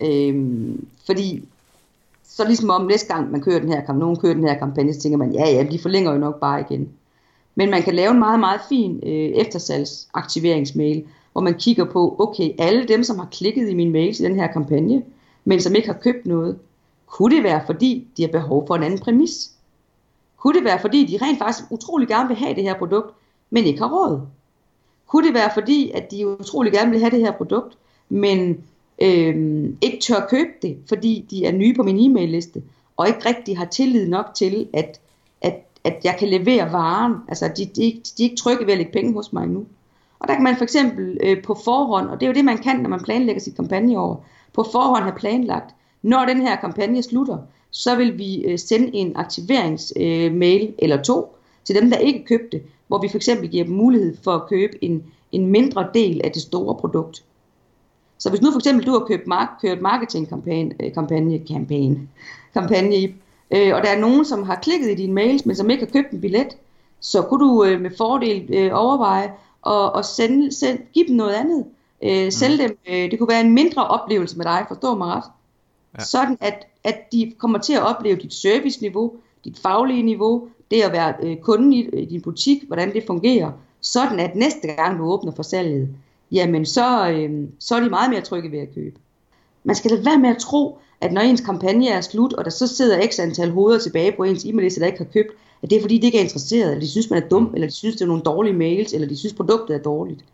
Øh, 0.00 0.74
fordi 1.06 1.44
så 2.28 2.44
ligesom 2.44 2.70
om 2.70 2.86
næste 2.86 3.14
gang 3.14 3.30
man 3.30 3.40
kører 3.40 3.58
den 3.58 3.68
her 3.68 3.76
kampagne, 3.76 4.00
nogen 4.00 4.16
kører 4.16 4.34
den 4.34 4.48
her 4.48 4.58
kampagne, 4.58 4.94
så 4.94 5.00
tænker 5.00 5.18
man, 5.18 5.32
ja 5.32 5.50
ja, 5.50 5.66
de 5.70 5.78
forlænger 5.78 6.12
jo 6.12 6.18
nok 6.18 6.40
bare 6.40 6.60
igen. 6.60 6.88
Men 7.54 7.70
man 7.70 7.82
kan 7.82 7.94
lave 7.94 8.10
en 8.10 8.18
meget, 8.18 8.40
meget 8.40 8.60
fin 8.68 9.00
øh, 9.02 9.10
eftersalgsaktiveringsmail, 9.12 11.04
hvor 11.32 11.40
man 11.40 11.54
kigger 11.54 11.84
på, 11.84 12.16
okay, 12.18 12.50
alle 12.58 12.88
dem, 12.88 13.04
som 13.04 13.18
har 13.18 13.28
klikket 13.32 13.68
i 13.68 13.74
min 13.74 13.92
mail 13.92 14.20
i 14.20 14.24
den 14.24 14.34
her 14.34 14.52
kampagne, 14.52 15.02
men 15.44 15.60
som 15.60 15.74
ikke 15.74 15.88
har 15.88 15.98
købt 16.02 16.26
noget, 16.26 16.58
kunne 17.06 17.36
det 17.36 17.44
være, 17.44 17.62
fordi 17.66 18.08
de 18.16 18.22
har 18.22 18.28
behov 18.28 18.66
for 18.66 18.74
en 18.74 18.82
anden 18.82 18.98
præmis? 18.98 19.50
Kunne 20.36 20.58
det 20.58 20.64
være, 20.64 20.80
fordi 20.80 21.06
de 21.06 21.24
rent 21.24 21.38
faktisk 21.38 21.70
utrolig 21.70 22.08
gerne 22.08 22.28
vil 22.28 22.36
have 22.36 22.54
det 22.54 22.62
her 22.62 22.78
produkt, 22.78 23.14
men 23.50 23.64
ikke 23.64 23.80
har 23.80 23.92
råd? 23.92 24.20
Kunne 25.06 25.26
det 25.26 25.34
være, 25.34 25.50
fordi 25.54 25.90
at 25.90 26.10
de 26.10 26.28
utrolig 26.28 26.72
gerne 26.72 26.90
vil 26.90 27.00
have 27.00 27.10
det 27.10 27.20
her 27.20 27.32
produkt, 27.32 27.78
men 28.08 28.64
øh, 29.02 29.64
ikke 29.82 29.98
tør 30.00 30.26
købe 30.30 30.50
det, 30.62 30.78
fordi 30.88 31.26
de 31.30 31.44
er 31.44 31.52
nye 31.52 31.74
på 31.74 31.82
min 31.82 32.10
e-mail-liste, 32.10 32.62
og 32.96 33.08
ikke 33.08 33.28
rigtig 33.28 33.58
har 33.58 33.64
tillid 33.64 34.08
nok 34.08 34.26
til, 34.34 34.68
at, 34.72 35.00
at, 35.84 36.00
jeg 36.04 36.16
kan 36.18 36.28
levere 36.28 36.72
varen. 36.72 37.14
Altså, 37.28 37.48
de, 37.56 37.64
de, 37.64 37.82
de 38.18 38.22
er 38.22 38.30
ikke 38.30 38.36
trygge 38.36 38.66
ved 38.66 38.72
at 38.72 38.78
lægge 38.78 38.92
penge 38.92 39.12
hos 39.12 39.32
mig 39.32 39.46
nu. 39.48 39.66
Og 40.18 40.28
der 40.28 40.34
kan 40.34 40.42
man 40.42 40.56
for 40.56 40.64
eksempel 40.64 41.18
øh, 41.22 41.42
på 41.42 41.54
forhånd, 41.64 42.08
og 42.08 42.20
det 42.20 42.26
er 42.26 42.30
jo 42.30 42.34
det, 42.34 42.44
man 42.44 42.58
kan, 42.58 42.76
når 42.76 42.88
man 42.88 43.02
planlægger 43.04 43.40
sit 43.40 43.56
kampagneår, 43.56 44.26
på 44.52 44.62
forhånd 44.72 45.02
have 45.02 45.16
planlagt, 45.16 45.74
når 46.02 46.24
den 46.24 46.40
her 46.40 46.56
kampagne 46.56 47.02
slutter, 47.02 47.38
så 47.70 47.96
vil 47.96 48.18
vi 48.18 48.44
øh, 48.44 48.58
sende 48.58 48.94
en 48.94 49.12
aktiveringsmail 49.16 50.62
øh, 50.62 50.74
eller 50.78 51.02
to 51.02 51.36
til 51.64 51.74
dem, 51.74 51.90
der 51.90 51.98
ikke 51.98 52.24
købte, 52.24 52.60
hvor 52.88 52.98
vi 52.98 53.08
for 53.08 53.16
eksempel 53.16 53.48
giver 53.48 53.64
dem 53.64 53.74
mulighed 53.74 54.16
for 54.24 54.32
at 54.32 54.48
købe 54.48 54.84
en, 54.84 55.04
en 55.32 55.46
mindre 55.46 55.88
del 55.94 56.20
af 56.24 56.32
det 56.32 56.42
store 56.42 56.74
produkt. 56.74 57.24
Så 58.18 58.30
hvis 58.30 58.42
nu 58.42 58.50
for 58.50 58.58
eksempel 58.58 58.86
du 58.86 58.90
har 58.90 59.04
købt 59.08 59.26
mark, 59.26 59.48
kørt 59.62 59.80
marketingkampagne, 59.80 60.74
øh, 60.80 60.92
kampagne, 60.92 61.38
kampagne, 61.38 61.46
kampagne, 61.46 62.08
kampagne 62.54 63.14
øh, 63.50 63.74
og 63.74 63.82
der 63.82 63.88
er 63.88 63.98
nogen, 63.98 64.24
som 64.24 64.42
har 64.42 64.54
klikket 64.54 64.90
i 64.90 64.94
dine 64.94 65.12
mails, 65.12 65.46
men 65.46 65.56
som 65.56 65.70
ikke 65.70 65.84
har 65.84 65.92
købt 65.92 66.10
en 66.12 66.20
billet, 66.20 66.56
så 67.00 67.22
kunne 67.22 67.44
du 67.44 67.64
øh, 67.64 67.80
med 67.80 67.90
fordel 67.98 68.54
øh, 68.54 68.70
overveje 68.74 69.32
at, 69.66 69.98
at 69.98 70.04
sende, 70.04 70.52
send, 70.52 70.78
give 70.92 71.06
dem 71.08 71.16
noget 71.16 71.34
andet. 71.34 71.64
Øh, 72.02 72.32
sælge 72.32 72.66
mm. 72.66 72.76
dem, 72.86 72.94
øh, 72.94 73.10
det 73.10 73.18
kunne 73.18 73.28
være 73.28 73.40
en 73.40 73.54
mindre 73.54 73.86
oplevelse 73.86 74.36
med 74.36 74.44
dig, 74.44 74.64
forstår 74.68 74.94
mig 74.94 75.06
ret. 75.08 75.24
Ja. 75.98 76.04
Sådan 76.04 76.36
at, 76.40 76.66
at 76.84 77.12
de 77.12 77.32
kommer 77.38 77.58
til 77.58 77.72
at 77.72 77.82
opleve 77.82 78.16
dit 78.16 78.34
serviceniveau, 78.34 79.12
dit 79.44 79.58
faglige 79.58 80.02
niveau, 80.02 80.48
det 80.70 80.82
at 80.82 80.92
være 80.92 81.14
øh, 81.22 81.36
kunde 81.36 81.76
i, 81.76 81.88
i 81.88 82.04
din 82.04 82.22
butik, 82.22 82.62
hvordan 82.66 82.92
det 82.92 83.04
fungerer, 83.06 83.52
sådan 83.80 84.20
at 84.20 84.36
næste 84.36 84.68
gang 84.68 84.98
du 84.98 85.04
åbner 85.04 85.32
for 85.32 85.42
salget, 85.42 85.88
jamen 86.32 86.66
så, 86.66 87.10
øh, 87.10 87.48
så 87.58 87.76
er 87.76 87.80
de 87.80 87.90
meget 87.90 88.10
mere 88.10 88.20
trygge 88.20 88.52
ved 88.52 88.58
at 88.58 88.74
købe. 88.74 89.00
Man 89.64 89.76
skal 89.76 89.90
lade 89.90 90.04
være 90.04 90.18
med 90.18 90.30
at 90.30 90.38
tro, 90.38 90.78
at 91.00 91.12
når 91.12 91.20
ens 91.20 91.40
kampagne 91.40 91.88
er 91.88 92.00
slut, 92.00 92.32
og 92.32 92.44
der 92.44 92.50
så 92.50 92.66
sidder 92.66 93.06
x 93.06 93.18
antal 93.18 93.50
hoveder 93.50 93.78
tilbage 93.78 94.12
på 94.16 94.24
ens 94.24 94.44
e-mail, 94.44 94.74
der 94.74 94.86
ikke 94.86 94.98
har 94.98 95.04
købt, 95.12 95.28
at 95.62 95.70
det 95.70 95.76
er 95.76 95.80
fordi, 95.80 95.98
de 95.98 96.06
ikke 96.06 96.18
er 96.18 96.22
interesseret, 96.22 96.70
eller 96.70 96.80
de 96.80 96.90
synes, 96.90 97.10
man 97.10 97.22
er 97.22 97.28
dum, 97.28 97.50
eller 97.54 97.66
de 97.66 97.74
synes, 97.74 97.96
det 97.96 98.02
er 98.02 98.06
nogle 98.06 98.22
dårlige 98.22 98.54
mails, 98.54 98.92
eller 98.92 99.08
de 99.08 99.16
synes, 99.16 99.34
produktet 99.34 99.76
er 99.76 99.82
dårligt. 99.82 100.24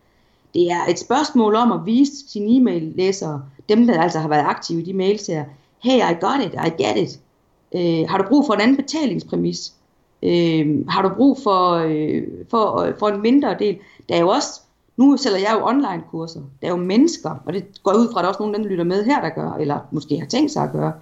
Det 0.53 0.71
er 0.71 0.85
et 0.89 0.99
spørgsmål 0.99 1.55
om 1.55 1.71
at 1.71 1.79
vise 1.85 2.11
sine 2.29 2.55
e-mail-læsere, 2.55 3.41
dem 3.69 3.87
der 3.87 4.01
altså 4.01 4.19
har 4.19 4.27
været 4.27 4.45
aktive 4.45 4.81
i 4.81 4.85
de 4.85 4.93
mails 4.93 5.27
her, 5.27 5.45
hey, 5.83 5.97
I 5.97 6.13
got 6.21 6.45
it, 6.45 6.53
I 6.53 6.83
get 6.83 6.97
it. 6.97 7.19
Øh, 7.75 8.09
har 8.09 8.17
du 8.17 8.23
brug 8.29 8.45
for 8.45 8.53
en 8.53 8.61
anden 8.61 8.77
betalingspræmis? 8.77 9.73
Øh, 10.23 10.87
har 10.89 11.01
du 11.01 11.09
brug 11.15 11.39
for, 11.43 11.71
øh, 11.71 12.23
for, 12.49 12.81
øh, 12.81 12.93
for 12.99 13.07
en 13.07 13.21
mindre 13.21 13.55
del? 13.59 13.77
Der 14.09 14.15
er 14.15 14.19
jo 14.19 14.27
også, 14.27 14.61
nu 14.97 15.17
sælger 15.17 15.37
jeg 15.37 15.57
jo 15.59 15.65
online 15.65 16.03
kurser, 16.11 16.41
der 16.61 16.67
er 16.67 16.71
jo 16.71 16.77
mennesker, 16.77 17.35
og 17.45 17.53
det 17.53 17.83
går 17.83 17.93
ud 17.93 18.11
fra, 18.11 18.19
at 18.19 18.23
der 18.23 18.27
er 18.27 18.33
også 18.33 18.43
nogen, 18.43 18.63
der 18.63 18.69
lytter 18.69 18.83
med 18.83 19.05
her, 19.05 19.21
der 19.21 19.29
gør, 19.29 19.51
eller 19.51 19.79
måske 19.91 20.19
har 20.19 20.27
tænkt 20.27 20.51
sig 20.51 20.63
at 20.63 20.71
gøre. 20.71 20.93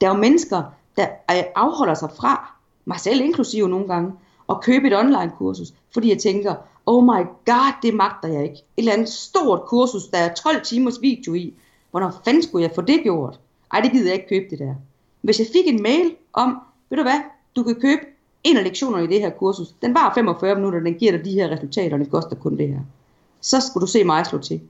Der 0.00 0.06
er 0.06 0.14
jo 0.14 0.20
mennesker, 0.20 0.62
der 0.96 1.06
afholder 1.54 1.94
sig 1.94 2.10
fra, 2.16 2.54
mig 2.84 3.00
selv 3.00 3.20
inklusive 3.20 3.68
nogle 3.68 3.86
gange, 3.86 4.12
at 4.48 4.60
købe 4.60 4.86
et 4.86 4.96
online 4.98 5.32
kursus, 5.38 5.68
fordi 5.92 6.10
jeg 6.10 6.18
tænker, 6.18 6.54
oh 6.86 7.04
my 7.04 7.26
god, 7.46 7.72
det 7.82 7.94
magter 7.94 8.28
jeg 8.28 8.42
ikke. 8.42 8.54
Et 8.54 8.62
eller 8.76 8.92
andet 8.92 9.08
stort 9.08 9.60
kursus, 9.66 10.06
der 10.06 10.18
er 10.18 10.34
12 10.34 10.62
timers 10.64 11.00
video 11.00 11.34
i. 11.34 11.54
Hvornår 11.90 12.20
fanden 12.24 12.42
skulle 12.42 12.62
jeg 12.62 12.74
få 12.74 12.80
det 12.80 13.00
gjort? 13.02 13.40
Ej, 13.72 13.80
det 13.80 13.92
gider 13.92 14.04
jeg 14.04 14.14
ikke 14.14 14.28
købe 14.28 14.44
det 14.50 14.58
der. 14.58 14.74
Hvis 15.20 15.38
jeg 15.38 15.46
fik 15.52 15.66
en 15.66 15.82
mail 15.82 16.14
om, 16.32 16.58
ved 16.90 16.98
du 16.98 17.02
hvad, 17.02 17.20
du 17.56 17.62
kan 17.62 17.74
købe 17.74 18.00
en 18.44 18.56
af 18.56 18.64
lektionerne 18.64 19.04
i 19.04 19.06
det 19.06 19.20
her 19.20 19.30
kursus. 19.30 19.68
Den 19.82 19.94
var 19.94 20.12
45 20.14 20.54
minutter, 20.54 20.80
den 20.80 20.94
giver 20.94 21.12
dig 21.12 21.24
de 21.24 21.32
her 21.32 21.50
resultater, 21.50 21.92
og 21.92 22.00
det 22.00 22.10
koster 22.10 22.36
kun 22.36 22.56
det 22.56 22.68
her. 22.68 22.80
Så 23.44 23.60
skulle 23.60 23.82
du 23.82 23.90
se 23.90 24.04
mig 24.04 24.26
slå 24.26 24.38
til. 24.38 24.60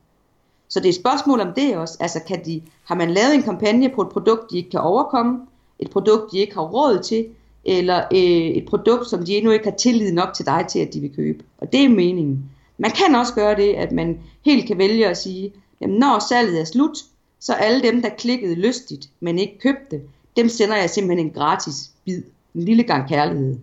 Så 0.68 0.81
det 0.81 0.87
er 0.87 0.91
et 0.91 0.95
spørgsmål 0.95 1.41
om 1.41 1.53
det 1.57 1.77
også. 1.77 1.97
Altså, 2.01 2.20
kan 2.29 2.45
de, 2.45 2.62
har 2.85 2.95
man 2.95 3.11
lavet 3.11 3.35
en 3.35 3.43
kampagne 3.43 3.89
på 3.89 4.03
et 4.03 4.09
produkt, 4.09 4.51
de 4.51 4.57
ikke 4.57 4.70
kan 4.70 4.81
overkomme? 4.81 5.41
Et 5.79 5.91
produkt, 5.91 6.33
de 6.33 6.39
ikke 6.39 6.55
har 6.55 6.62
råd 6.62 7.03
til? 7.03 7.27
Eller 7.64 8.05
øh, 8.12 8.18
et 8.59 8.66
produkt, 8.66 9.09
som 9.09 9.25
de 9.25 9.37
endnu 9.37 9.51
ikke 9.51 9.64
har 9.64 9.77
tillid 9.77 10.12
nok 10.12 10.35
til 10.35 10.47
dig 10.47 10.64
til, 10.68 10.79
at 10.79 10.95
de 10.95 11.01
vil 11.01 11.14
købe? 11.16 11.45
Og 11.59 11.72
det 11.72 11.85
er 11.85 11.89
meningen. 11.89 12.51
Man 12.79 12.91
kan 12.91 13.14
også 13.14 13.35
gøre 13.35 13.57
det, 13.57 13.75
at 13.75 13.93
man 13.93 14.18
helt 14.45 14.66
kan 14.66 14.79
vælge 14.79 15.09
at 15.09 15.18
sige, 15.18 15.53
jamen 15.81 15.99
når 15.99 16.27
salget 16.29 16.61
er 16.61 16.64
slut, 16.64 16.99
så 17.41 17.53
alle 17.53 17.83
dem, 17.83 18.03
der 18.03 18.09
klikkede 18.09 18.55
lystigt, 18.55 19.09
men 19.20 19.39
ikke 19.39 19.59
købte, 19.59 20.01
dem 20.37 20.49
sender 20.49 20.77
jeg 20.77 20.91
simpelthen 20.91 21.27
en 21.27 21.33
gratis 21.33 21.91
bid. 22.05 22.22
En 22.55 22.62
lille 22.62 22.83
gang 22.83 23.09
kærlighed. 23.09 23.57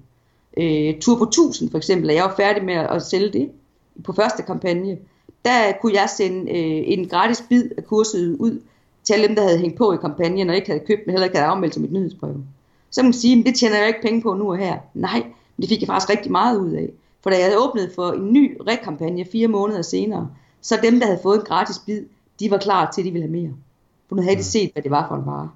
Øh, 0.58 1.00
Tur 1.00 1.18
på 1.18 1.24
1000 1.24 1.72
for 1.72 1.78
eksempel, 1.78 2.10
er 2.10 2.14
jeg 2.14 2.24
jo 2.24 2.36
færdig 2.44 2.64
med 2.64 2.74
at 2.74 3.02
sælge 3.02 3.34
det 3.34 3.50
på 4.04 4.14
første 4.14 4.44
kampagne. 4.44 4.98
Der 5.46 5.72
kunne 5.82 5.94
jeg 5.94 6.10
sende 6.18 6.52
øh, 6.52 6.84
en 6.86 7.08
gratis 7.08 7.44
bid 7.50 7.70
af 7.78 7.86
kurset 7.86 8.36
ud 8.40 8.62
til 9.04 9.14
alle 9.14 9.28
dem, 9.28 9.36
der 9.36 9.44
havde 9.44 9.58
hængt 9.58 9.78
på 9.78 9.94
i 9.94 9.98
kampagnen, 9.98 10.50
og 10.50 10.56
ikke 10.56 10.72
havde 10.72 10.86
købt, 10.86 11.02
men 11.06 11.14
heller 11.14 11.26
ikke 11.26 11.38
havde 11.38 11.50
afmeldt 11.50 11.74
til 11.74 11.82
mit 11.82 11.92
nyhedsbrev. 11.92 12.36
Så 12.90 13.02
kan 13.02 13.06
man 13.06 13.14
sige, 13.14 13.40
at 13.40 13.46
det 13.46 13.56
tjener 13.56 13.78
jeg 13.78 13.88
ikke 13.88 14.02
penge 14.02 14.22
på 14.22 14.34
nu 14.34 14.52
og 14.52 14.58
her. 14.58 14.78
Nej, 14.94 15.24
men 15.58 15.62
det 15.62 15.70
fik 15.70 15.82
jeg 15.82 15.88
faktisk 15.88 16.10
rigtig 16.10 16.32
meget 16.32 16.60
ud 16.60 16.72
af. 16.72 16.90
For 17.24 17.30
da 17.30 17.36
jeg 17.36 17.46
havde 17.46 17.60
åbnet 17.60 17.92
for 17.96 18.12
en 18.12 18.34
ny 18.34 18.58
rekampagne 18.68 19.26
fire 19.32 19.48
måneder 19.48 19.82
senere, 19.82 20.30
så 20.62 20.80
dem, 20.84 21.00
der 21.00 21.06
havde 21.06 21.20
fået 21.24 21.40
en 21.40 21.46
gratis 21.46 21.80
bid, 21.80 22.04
de 22.40 22.52
var 22.52 22.58
klar 22.58 22.92
til, 22.92 23.02
at 23.02 23.06
de 23.06 23.12
ville 23.12 23.28
have 23.28 23.42
mere. 23.42 23.54
For 24.08 24.16
nu 24.16 24.22
havde 24.22 24.36
de 24.36 24.44
set, 24.44 24.74
hvad 24.74 24.84
det 24.84 24.92
var 24.92 25.08
for 25.08 25.16
en 25.16 25.26
vare. 25.26 25.50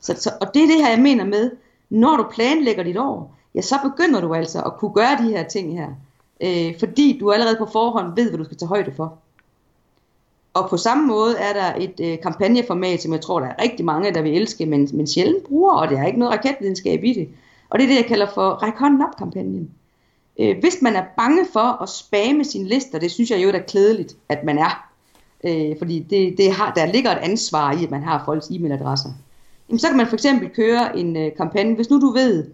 Så, 0.00 0.14
så, 0.18 0.30
og 0.40 0.54
det 0.54 0.62
er 0.62 0.66
det 0.66 0.76
her, 0.76 0.90
jeg 0.90 1.02
mener 1.02 1.24
med, 1.24 1.50
når 1.90 2.16
du 2.16 2.26
planlægger 2.32 2.82
dit 2.82 2.96
år, 2.96 3.36
ja, 3.54 3.60
så 3.60 3.74
begynder 3.82 4.20
du 4.20 4.34
altså 4.34 4.62
at 4.62 4.76
kunne 4.76 4.92
gøre 4.92 5.16
de 5.18 5.30
her 5.30 5.48
ting 5.48 5.78
her. 5.78 5.88
Øh, 6.40 6.78
fordi 6.78 7.18
du 7.20 7.32
allerede 7.32 7.56
på 7.56 7.66
forhånd 7.66 8.14
ved, 8.16 8.28
hvad 8.28 8.38
du 8.38 8.44
skal 8.44 8.56
tage 8.56 8.68
højde 8.68 8.92
for. 8.96 9.18
Og 10.54 10.70
på 10.70 10.76
samme 10.76 11.06
måde 11.06 11.38
er 11.38 11.52
der 11.52 11.74
et 11.74 12.00
øh, 12.00 12.18
kampagneformat, 12.22 13.02
som 13.02 13.12
jeg 13.12 13.20
tror, 13.20 13.40
der 13.40 13.46
er 13.46 13.62
rigtig 13.62 13.84
mange, 13.84 14.14
der 14.14 14.22
vil 14.22 14.36
elske, 14.36 14.66
men, 14.66 14.88
men 14.92 15.06
sjældent 15.06 15.44
bruger, 15.44 15.72
og 15.72 15.88
det 15.88 15.98
er 15.98 16.06
ikke 16.06 16.18
noget 16.18 16.34
raketvidenskab 16.34 17.04
i 17.04 17.12
det. 17.12 17.28
Og 17.70 17.78
det 17.78 17.84
er 17.84 17.88
det, 17.88 17.96
jeg 17.96 18.06
kalder 18.06 18.26
for 18.34 18.50
ræk 18.50 18.74
hånden 18.74 19.02
op 19.02 19.16
kampagnen. 19.18 19.70
Øh, 20.38 20.58
hvis 20.60 20.82
man 20.82 20.96
er 20.96 21.04
bange 21.16 21.46
for 21.52 21.82
at 21.82 21.88
spamme 21.88 22.44
sine 22.44 22.68
lister, 22.68 22.98
det 22.98 23.10
synes 23.10 23.30
jeg 23.30 23.42
jo 23.42 23.48
er 23.48 23.58
klædeligt, 23.58 24.16
at 24.28 24.44
man 24.44 24.58
er. 24.58 24.88
Øh, 25.44 25.78
fordi 25.78 25.98
det, 25.98 26.38
det 26.38 26.52
har, 26.52 26.72
der 26.74 26.86
ligger 26.86 27.10
et 27.10 27.18
ansvar 27.22 27.72
i, 27.72 27.84
at 27.84 27.90
man 27.90 28.02
har 28.02 28.22
folks 28.24 28.46
e-mailadresser. 28.46 29.10
Jamen, 29.68 29.78
så 29.78 29.88
kan 29.88 29.96
man 29.96 30.06
for 30.06 30.16
eksempel 30.16 30.48
køre 30.48 30.98
en 30.98 31.16
øh, 31.16 31.30
kampagne. 31.36 31.74
Hvis 31.74 31.90
nu 31.90 32.00
du 32.00 32.12
ved, 32.12 32.46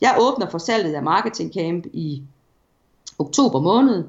jeg 0.00 0.16
åbner 0.20 0.50
for 0.50 0.58
salget 0.58 0.94
af 0.94 1.02
Marketing 1.02 1.54
Camp 1.54 1.86
i 1.92 2.22
oktober 3.18 3.60
måned. 3.60 4.04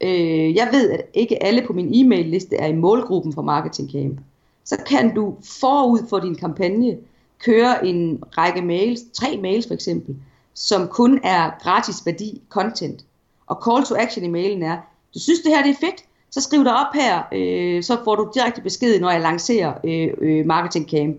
Øh, 0.00 0.54
jeg 0.54 0.68
ved, 0.72 0.90
at 0.90 1.00
ikke 1.14 1.42
alle 1.42 1.62
på 1.66 1.72
min 1.72 1.90
e-mail 1.94 2.26
liste 2.26 2.56
er 2.56 2.66
i 2.66 2.76
målgruppen 2.76 3.32
for 3.32 3.42
Marketing 3.42 3.90
Camp. 3.92 4.18
Så 4.64 4.76
kan 4.86 5.14
du 5.14 5.36
forud 5.60 6.08
for 6.08 6.18
din 6.18 6.34
kampagne 6.34 6.96
køre 7.44 7.86
en 7.86 8.22
række 8.38 8.62
mails, 8.62 9.00
tre 9.14 9.38
mails 9.42 9.66
for 9.66 9.74
eksempel, 9.74 10.16
som 10.54 10.88
kun 10.88 11.20
er 11.22 11.50
gratis 11.62 12.06
værdi 12.06 12.40
content. 12.48 13.04
Og 13.46 13.62
call 13.64 13.84
to 13.84 13.94
action 13.94 14.24
i 14.24 14.28
mailen 14.28 14.62
er, 14.62 14.76
du 15.14 15.18
synes 15.18 15.40
det 15.40 15.50
her 15.50 15.62
det 15.62 15.70
er 15.70 15.86
fedt, 15.86 16.04
så 16.30 16.40
skriv 16.40 16.64
dig 16.64 16.72
op 16.72 16.94
her, 16.94 17.22
øh, 17.32 17.82
så 17.82 17.98
får 18.04 18.14
du 18.16 18.30
direkte 18.34 18.62
besked, 18.62 19.00
når 19.00 19.10
jeg 19.10 19.20
lancerer 19.20 19.74
øh, 19.84 20.08
øh, 20.18 20.46
Marketing 20.46 20.90
Camp 20.90 21.16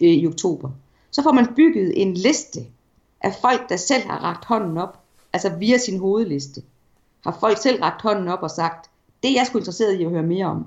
øh, 0.00 0.08
i 0.08 0.26
oktober. 0.26 0.70
Så 1.10 1.22
får 1.22 1.32
man 1.32 1.54
bygget 1.56 2.02
en 2.02 2.14
liste 2.14 2.60
af 3.20 3.34
folk, 3.40 3.68
der 3.68 3.76
selv 3.76 4.02
har 4.02 4.18
ragt 4.18 4.44
hånden 4.44 4.78
op, 4.78 4.98
altså 5.32 5.56
via 5.58 5.78
sin 5.78 5.98
hovedliste. 5.98 6.62
Har 7.24 7.36
folk 7.40 7.58
selv 7.58 7.82
ragt 7.82 8.02
hånden 8.02 8.28
op 8.28 8.42
og 8.42 8.50
sagt, 8.50 8.90
det 9.22 9.30
er 9.30 9.34
jeg 9.34 9.46
sgu 9.46 9.58
interesseret 9.58 10.00
i 10.00 10.04
at 10.04 10.10
høre 10.10 10.22
mere 10.22 10.46
om. 10.46 10.66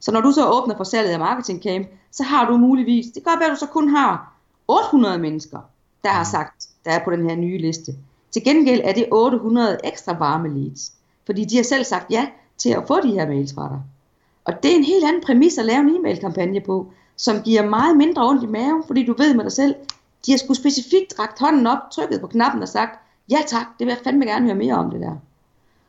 Så 0.00 0.12
når 0.12 0.20
du 0.20 0.32
så 0.32 0.50
åbner 0.50 0.76
for 0.76 0.84
salget 0.84 1.12
af 1.12 1.18
Marketing 1.18 1.62
Camp, 1.62 1.88
så 2.10 2.22
har 2.22 2.50
du 2.50 2.56
muligvis, 2.56 3.06
det 3.06 3.14
kan 3.14 3.32
godt 3.32 3.40
være, 3.40 3.50
at 3.50 3.54
du 3.54 3.58
så 3.58 3.66
kun 3.66 3.88
har 3.88 4.32
800 4.68 5.18
mennesker, 5.18 5.58
der 6.04 6.10
har 6.10 6.24
sagt, 6.24 6.68
der 6.84 6.90
er 6.90 7.04
på 7.04 7.10
den 7.10 7.30
her 7.30 7.36
nye 7.36 7.58
liste. 7.58 7.92
Til 8.30 8.44
gengæld 8.44 8.80
er 8.84 8.92
det 8.92 9.06
800 9.12 9.78
ekstra 9.84 10.18
varme 10.18 10.48
leads, 10.48 10.92
fordi 11.26 11.44
de 11.44 11.56
har 11.56 11.62
selv 11.62 11.84
sagt 11.84 12.10
ja 12.10 12.28
til 12.58 12.70
at 12.70 12.84
få 12.86 13.00
de 13.00 13.10
her 13.10 13.26
mails 13.26 13.54
fra 13.54 13.68
dig. 13.68 13.80
Og 14.44 14.62
det 14.62 14.72
er 14.72 14.76
en 14.76 14.84
helt 14.84 15.04
anden 15.04 15.22
præmis 15.22 15.58
at 15.58 15.64
lave 15.64 15.80
en 15.80 15.96
e-mail-kampagne 15.96 16.60
på, 16.60 16.86
som 17.16 17.42
giver 17.42 17.68
meget 17.68 17.96
mindre 17.96 18.28
ondt 18.28 18.42
i 18.42 18.46
maven, 18.46 18.84
fordi 18.86 19.06
du 19.06 19.14
ved 19.18 19.34
med 19.34 19.44
dig 19.44 19.52
selv, 19.52 19.74
de 20.26 20.32
har 20.32 20.38
sgu 20.38 20.54
specifikt 20.54 21.18
rakt 21.18 21.38
hånden 21.38 21.66
op, 21.66 21.78
trykket 21.92 22.20
på 22.20 22.26
knappen 22.26 22.62
og 22.62 22.68
sagt, 22.68 22.98
ja 23.30 23.38
tak, 23.46 23.66
det 23.78 23.86
vil 23.86 23.92
jeg 23.92 24.00
fandme 24.04 24.24
gerne 24.24 24.44
høre 24.44 24.54
mere 24.54 24.74
om 24.74 24.90
det 24.90 25.00
der. 25.00 25.16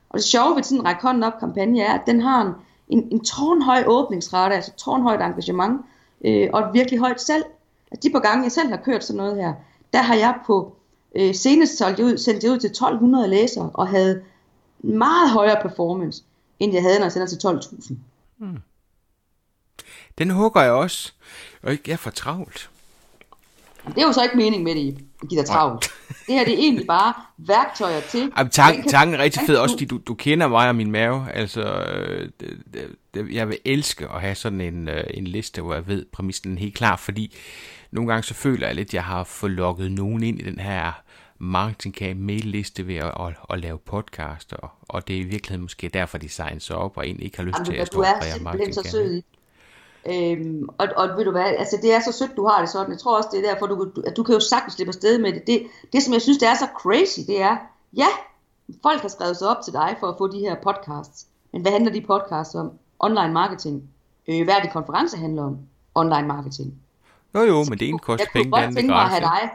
Og 0.10 0.20
det 0.20 0.24
sjove 0.26 0.56
ved 0.56 0.64
sådan 0.64 0.80
en 0.80 0.86
række 0.86 1.02
hånden 1.02 1.24
op 1.24 1.40
kampagne 1.40 1.82
er, 1.82 1.94
at 1.94 2.02
den 2.06 2.22
har 2.22 2.42
en, 2.42 2.54
en, 2.90 3.08
en 3.12 3.26
tårnhøj 3.26 3.84
åbningsrate, 3.88 4.56
altså 4.56 4.72
tårnhøjt 4.74 5.22
engagement, 5.22 5.82
øh, 6.26 6.50
og 6.54 6.62
et 6.62 6.74
virkelig 6.74 7.00
højt 7.00 7.22
salg. 7.22 7.46
Altså 7.92 8.08
de 8.08 8.14
par 8.14 8.20
gange, 8.20 8.44
jeg 8.44 8.52
selv 8.52 8.70
har 8.70 8.78
kørt 8.78 9.04
sådan 9.04 9.18
noget 9.18 9.36
her, 9.36 9.54
der 9.94 10.02
har 10.02 10.16
jeg 10.16 10.40
på 10.46 10.76
øh, 11.16 11.36
senest 11.36 11.78
solgt 11.78 12.00
ud, 12.00 12.18
sendt 12.18 12.42
det 12.42 12.50
ud 12.50 12.60
til 12.60 12.70
1200 12.70 13.28
læsere, 13.28 13.70
og 13.74 13.88
havde 13.88 14.22
meget 14.80 15.30
højere 15.30 15.62
performance, 15.62 16.24
end 16.60 16.74
jeg 16.74 16.82
havde, 16.82 17.00
når 17.00 17.06
jeg 17.06 17.12
sender 17.12 17.28
til 17.28 17.48
12.000. 17.48 17.94
Hmm. 18.38 18.58
Den 20.18 20.30
hugger 20.30 20.62
jeg 20.62 20.72
også, 20.72 21.14
og 21.64 21.72
ikke 21.72 21.92
er 21.92 21.98
for 21.98 22.10
travlt. 22.10 22.70
Det 23.88 23.98
er 23.98 24.08
jo 24.08 24.14
så 24.14 24.24
ikke 24.24 24.38
mening 24.38 24.64
med 24.64 24.76
det, 24.76 25.09
I 25.24 25.26
giver 25.26 25.44
travlt. 25.44 25.92
Det 26.28 26.36
her 26.36 26.46
det 26.46 26.54
er 26.54 26.58
egentlig 26.58 26.88
bare 26.88 27.14
værktøjer 27.38 28.02
til... 28.02 28.32
Jamen, 28.38 28.52
tanken, 28.52 28.82
kan, 28.82 28.92
tanken 28.92 29.16
er 29.16 29.24
rigtig 29.24 29.42
fed, 29.48 29.58
også 29.58 29.76
fordi 29.76 29.86
du, 29.86 30.00
du 30.08 30.14
kender 30.14 30.48
mig 30.48 30.70
og 30.70 30.76
min 30.76 30.92
mave. 30.92 31.32
Altså, 31.32 31.86
det, 32.40 32.58
det, 32.74 32.96
det, 33.14 33.34
jeg 33.34 33.48
vil 33.48 33.58
elske 33.66 34.08
at 34.10 34.22
have 34.22 34.36
sådan 34.36 34.62
en, 34.62 34.88
øh, 34.88 35.04
en 35.14 35.28
liste, 35.28 35.62
hvor 35.62 35.74
jeg 35.74 35.88
ved 35.88 36.06
præmissen 36.14 36.56
er 36.56 36.60
helt 36.60 36.76
klar, 36.76 36.96
fordi 36.96 37.36
nogle 37.92 38.10
gange 38.10 38.24
så 38.24 38.34
føler 38.34 38.68
jeg 38.68 38.76
lidt, 38.76 38.90
at 38.90 38.94
jeg 38.94 39.04
har 39.04 39.24
fået 39.24 39.52
lukket 39.52 39.92
nogen 39.92 40.24
ind 40.24 40.40
i 40.42 40.44
den 40.44 40.60
her 40.60 41.02
marketingcamp 41.40 42.20
mail-liste 42.20 42.88
ved 42.88 42.96
at, 42.96 43.14
at, 43.20 43.34
at 43.50 43.60
lave 43.60 43.78
podcast, 43.78 44.54
og, 44.54 44.70
og 44.82 45.08
det 45.08 45.16
er 45.16 45.20
i 45.20 45.24
virkeligheden 45.24 45.62
måske 45.62 45.90
derfor, 45.90 46.18
de 46.18 46.30
signer 46.30 46.60
sig 46.60 46.76
op, 46.76 46.98
og 46.98 47.06
egentlig 47.06 47.26
ikke 47.26 47.38
har 47.38 47.44
lyst 47.44 47.56
Jamen, 47.56 47.66
til 47.66 47.74
at 47.74 47.88
stå 47.88 48.00
og 48.00 48.06
præge 48.22 48.44
marketingcamp. 48.44 49.26
Øhm, 50.08 50.70
og, 50.78 50.88
og 50.96 51.18
ved 51.18 51.26
du 51.26 51.32
hvad, 51.32 51.44
altså 51.44 51.80
det 51.82 51.94
er 51.94 52.00
så 52.00 52.12
sødt, 52.12 52.36
du 52.36 52.48
har 52.48 52.60
det 52.62 52.70
sådan. 52.70 52.92
Jeg 52.92 53.00
tror 53.00 53.18
også, 53.18 53.30
det 53.32 53.40
er 53.40 53.54
derfor, 53.54 53.68
du, 53.68 53.92
du, 53.96 54.02
at 54.06 54.18
du 54.18 54.24
kan 54.24 54.34
jo 54.34 54.40
sagtens 54.40 54.74
slippe 54.74 54.90
afsted 54.90 55.20
med 55.20 55.34
det. 55.34 55.48
det. 55.48 55.68
Det, 55.94 56.04
som 56.04 56.14
jeg 56.14 56.22
synes, 56.22 56.38
det 56.38 56.48
er 56.48 56.56
så 56.56 56.68
crazy, 56.78 57.20
det 57.28 57.42
er, 57.42 57.58
ja, 57.98 58.08
folk 58.82 59.02
har 59.02 59.10
skrevet 59.10 59.38
sig 59.38 59.48
op 59.48 59.64
til 59.64 59.74
dig 59.74 59.96
for 60.00 60.08
at 60.08 60.16
få 60.18 60.28
de 60.28 60.40
her 60.40 60.56
podcasts. 60.64 61.28
Men 61.54 61.62
hvad 61.62 61.72
handler 61.72 61.92
de 61.92 62.02
podcasts 62.02 62.56
om? 62.56 62.72
Online 63.00 63.34
marketing. 63.34 63.84
Øh, 64.28 64.44
hvad 64.44 64.54
er 64.54 64.62
det 64.62 64.74
konference 64.74 65.18
handler 65.18 65.44
om? 65.44 65.58
Online 65.96 66.28
marketing. 66.28 66.74
Jo 67.36 67.40
jo, 67.40 67.64
men 67.70 67.80
det 67.80 67.90
ene 67.90 68.00
koster 68.00 68.26
penge, 68.34 68.52
det 68.52 68.58
andet 68.58 68.62
Jeg 68.62 68.66
kunne 68.66 68.66
godt 68.66 68.76
tænke 68.76 68.90
mig 68.90 69.02
at 69.02 69.10
have 69.10 69.22
dig, 69.22 69.50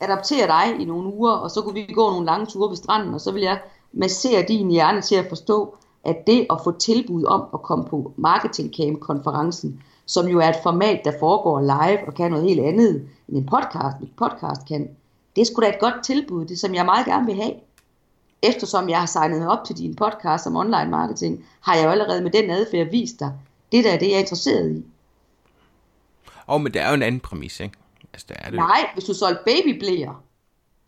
adoptere 0.00 0.46
dig 0.46 0.80
i 0.80 0.84
nogle 0.84 1.14
uger, 1.14 1.32
og 1.32 1.50
så 1.50 1.62
kunne 1.62 1.74
vi 1.74 1.92
gå 1.94 2.10
nogle 2.10 2.26
lange 2.26 2.46
ture 2.46 2.70
ved 2.70 2.76
stranden, 2.76 3.14
og 3.14 3.20
så 3.20 3.32
vil 3.32 3.42
jeg 3.42 3.60
massere 3.92 4.44
din 4.48 4.70
hjerne 4.70 5.00
til 5.00 5.14
at 5.14 5.26
forstå, 5.28 5.76
at 6.04 6.26
det 6.26 6.46
at 6.50 6.60
få 6.64 6.78
tilbud 6.78 7.24
om 7.24 7.44
at 7.54 7.62
komme 7.62 7.84
på 7.84 8.12
Marketing 8.16 8.74
Camp 8.76 9.00
konferencen, 9.00 9.82
som 10.06 10.28
jo 10.28 10.38
er 10.38 10.48
et 10.48 10.62
format, 10.62 11.00
der 11.04 11.12
foregår 11.20 11.60
live 11.60 12.06
og 12.06 12.14
kan 12.14 12.30
noget 12.30 12.48
helt 12.48 12.60
andet 12.60 13.08
end 13.28 13.36
en 13.36 13.46
podcast, 13.46 13.96
en 14.00 14.10
podcast 14.16 14.68
kan, 14.68 14.90
det 15.36 15.42
er 15.42 15.46
sgu 15.46 15.62
da 15.62 15.68
et 15.68 15.80
godt 15.80 16.04
tilbud, 16.04 16.44
det 16.44 16.58
som 16.58 16.74
jeg 16.74 16.84
meget 16.84 17.06
gerne 17.06 17.26
vil 17.26 17.34
have. 17.34 17.54
Eftersom 18.42 18.88
jeg 18.88 18.98
har 18.98 19.06
signet 19.06 19.48
op 19.48 19.64
til 19.64 19.76
din 19.78 19.94
podcast 19.94 20.46
om 20.46 20.56
online 20.56 20.90
marketing, 20.90 21.44
har 21.60 21.74
jeg 21.74 21.84
jo 21.84 21.90
allerede 21.90 22.22
med 22.22 22.30
den 22.30 22.50
adfærd 22.50 22.90
vist 22.90 23.20
dig, 23.20 23.32
det 23.72 23.84
der 23.84 23.92
er 23.92 23.98
det, 23.98 24.06
jeg 24.06 24.14
er 24.14 24.18
interesseret 24.18 24.70
i. 24.70 24.84
Og 26.46 26.60
men 26.60 26.72
det 26.72 26.82
er 26.82 26.88
jo 26.88 26.94
en 26.94 27.02
anden 27.02 27.20
præmis, 27.20 27.60
ikke? 27.60 27.76
Altså, 28.12 28.26
det 28.28 28.36
er 28.40 28.44
det. 28.44 28.54
Nej, 28.54 28.90
hvis 28.94 29.04
du 29.04 29.14
solgte 29.14 29.42
babyblæer, 29.44 30.22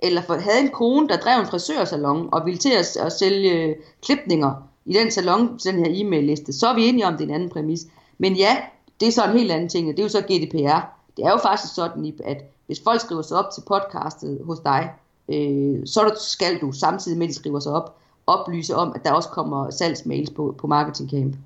eller 0.00 0.40
havde 0.40 0.60
en 0.60 0.70
kone, 0.70 1.08
der 1.08 1.16
drev 1.16 1.40
en 1.40 1.46
frisørsalon 1.46 2.28
og 2.32 2.46
ville 2.46 2.58
til 2.58 2.72
at, 2.72 2.96
at 2.96 3.12
sælge 3.12 3.76
klipninger, 4.02 4.68
i 4.86 4.92
den 4.92 5.10
salon, 5.10 5.58
den 5.64 5.78
her 5.78 5.86
e-mail-liste, 5.88 6.52
så 6.52 6.68
er 6.68 6.74
vi 6.74 6.86
enige 6.86 7.06
om, 7.06 7.12
det 7.12 7.20
er 7.20 7.28
en 7.28 7.34
anden 7.34 7.50
præmis. 7.50 7.80
Men 8.18 8.36
ja, 8.36 8.56
det 9.00 9.08
er 9.08 9.12
så 9.12 9.24
en 9.24 9.38
helt 9.38 9.52
anden 9.52 9.68
ting, 9.68 9.88
det 9.88 9.98
er 9.98 10.02
jo 10.02 10.08
så 10.08 10.20
GDPR. 10.20 10.80
Det 11.16 11.24
er 11.24 11.30
jo 11.30 11.38
faktisk 11.42 11.74
sådan, 11.74 12.14
at 12.24 12.44
hvis 12.66 12.80
folk 12.84 13.00
skriver 13.00 13.22
sig 13.22 13.36
op 13.36 13.50
til 13.54 13.62
podcastet 13.66 14.40
hos 14.44 14.58
dig, 14.58 14.90
øh, 15.28 15.86
så 15.86 16.16
skal 16.30 16.60
du 16.60 16.72
samtidig 16.72 17.18
med, 17.18 17.28
de 17.28 17.34
skriver 17.34 17.60
sig 17.60 17.72
op, 17.72 17.96
oplyse 18.26 18.76
om, 18.76 18.92
at 18.94 19.04
der 19.04 19.12
også 19.12 19.28
kommer 19.28 19.70
salgsmails 19.70 20.30
på, 20.30 20.54
på 20.58 20.66
Marketing 20.66 21.10
Camp. 21.10 21.36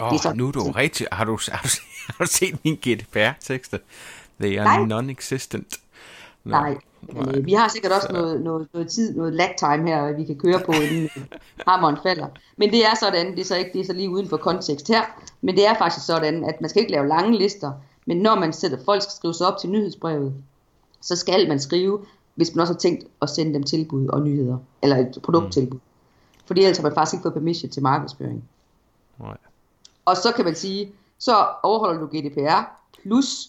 Åh, 0.00 0.12
oh, 0.26 0.36
nu 0.36 0.48
er 0.48 0.52
du 0.52 0.60
rigtig... 0.62 1.06
Har 1.12 1.24
du, 1.24 1.38
har 1.52 1.62
du, 1.62 1.68
har 2.18 2.24
du 2.24 2.30
set 2.30 2.64
min 2.64 2.74
GDPR-tekster? 2.76 3.78
They 4.40 4.58
are 4.58 4.86
non-existent. 4.86 5.80
No. 6.44 6.50
Nej, 6.50 6.76
øh, 7.10 7.46
vi 7.46 7.52
har 7.52 7.68
sikkert 7.68 7.92
også 7.92 8.08
noget, 8.12 8.40
noget, 8.40 8.68
noget 8.72 8.88
tid, 8.88 9.16
noget 9.16 9.32
lag 9.32 9.54
time 9.58 9.88
her, 9.88 10.12
vi 10.12 10.24
kan 10.24 10.36
køre 10.36 10.60
på, 10.66 10.72
inden 10.72 11.10
hammeren 11.66 11.96
falder. 12.02 12.26
Men 12.56 12.70
det 12.70 12.84
er 12.84 12.94
sådan, 13.00 13.30
det 13.30 13.40
er 13.40 13.44
så 13.44 13.56
ikke 13.56 13.72
det 13.72 13.80
er 13.80 13.84
så 13.84 13.92
lige 13.92 14.10
uden 14.10 14.28
for 14.28 14.36
kontekst 14.36 14.88
her, 14.88 15.02
men 15.40 15.56
det 15.56 15.66
er 15.66 15.78
faktisk 15.78 16.06
sådan, 16.06 16.44
at 16.44 16.60
man 16.60 16.70
skal 16.70 16.80
ikke 16.80 16.92
lave 16.92 17.08
lange 17.08 17.38
lister, 17.38 17.72
men 18.06 18.16
når 18.16 18.34
man 18.34 18.52
sætter, 18.52 18.78
folk 18.84 19.02
skal 19.02 19.12
skrive 19.12 19.34
sig 19.34 19.46
op 19.46 19.58
til 19.58 19.70
nyhedsbrevet, 19.70 20.34
så 21.00 21.16
skal 21.16 21.48
man 21.48 21.60
skrive, 21.60 22.00
hvis 22.34 22.54
man 22.54 22.60
også 22.60 22.72
har 22.72 22.78
tænkt 22.78 23.04
at 23.22 23.30
sende 23.30 23.54
dem 23.54 23.62
tilbud 23.62 24.08
og 24.08 24.22
nyheder, 24.22 24.58
eller 24.82 24.96
et 24.96 25.18
produkttilbud. 25.22 25.78
Mm. 25.78 25.82
Fordi 26.46 26.60
ellers 26.60 26.76
har 26.76 26.82
man 26.82 26.94
faktisk 26.94 27.14
ikke 27.14 27.22
fået 27.22 27.34
permission 27.34 27.70
til 27.70 27.82
markedsføring. 27.82 28.44
Nej. 29.18 29.36
Og 30.04 30.16
så 30.16 30.32
kan 30.32 30.44
man 30.44 30.54
sige, 30.54 30.92
så 31.18 31.46
overholder 31.62 32.00
du 32.00 32.06
GDPR, 32.06 32.60
plus 33.02 33.48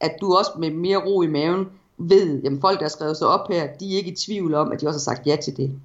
at 0.00 0.16
du 0.20 0.34
også 0.34 0.50
med 0.58 0.70
mere 0.70 0.96
ro 0.96 1.22
i 1.22 1.26
maven 1.26 1.66
ved, 1.98 2.42
jamen 2.42 2.60
folk, 2.60 2.78
der 2.78 2.84
har 2.84 2.90
skrevet 2.90 3.16
sig 3.16 3.26
op 3.26 3.48
her, 3.48 3.66
de 3.80 3.92
er 3.92 3.96
ikke 3.96 4.10
i 4.10 4.14
tvivl 4.14 4.54
om, 4.54 4.72
at 4.72 4.80
de 4.80 4.86
også 4.86 4.98
har 4.98 5.16
sagt 5.16 5.26
ja 5.26 5.36
til 5.36 5.56
det. 5.56 5.80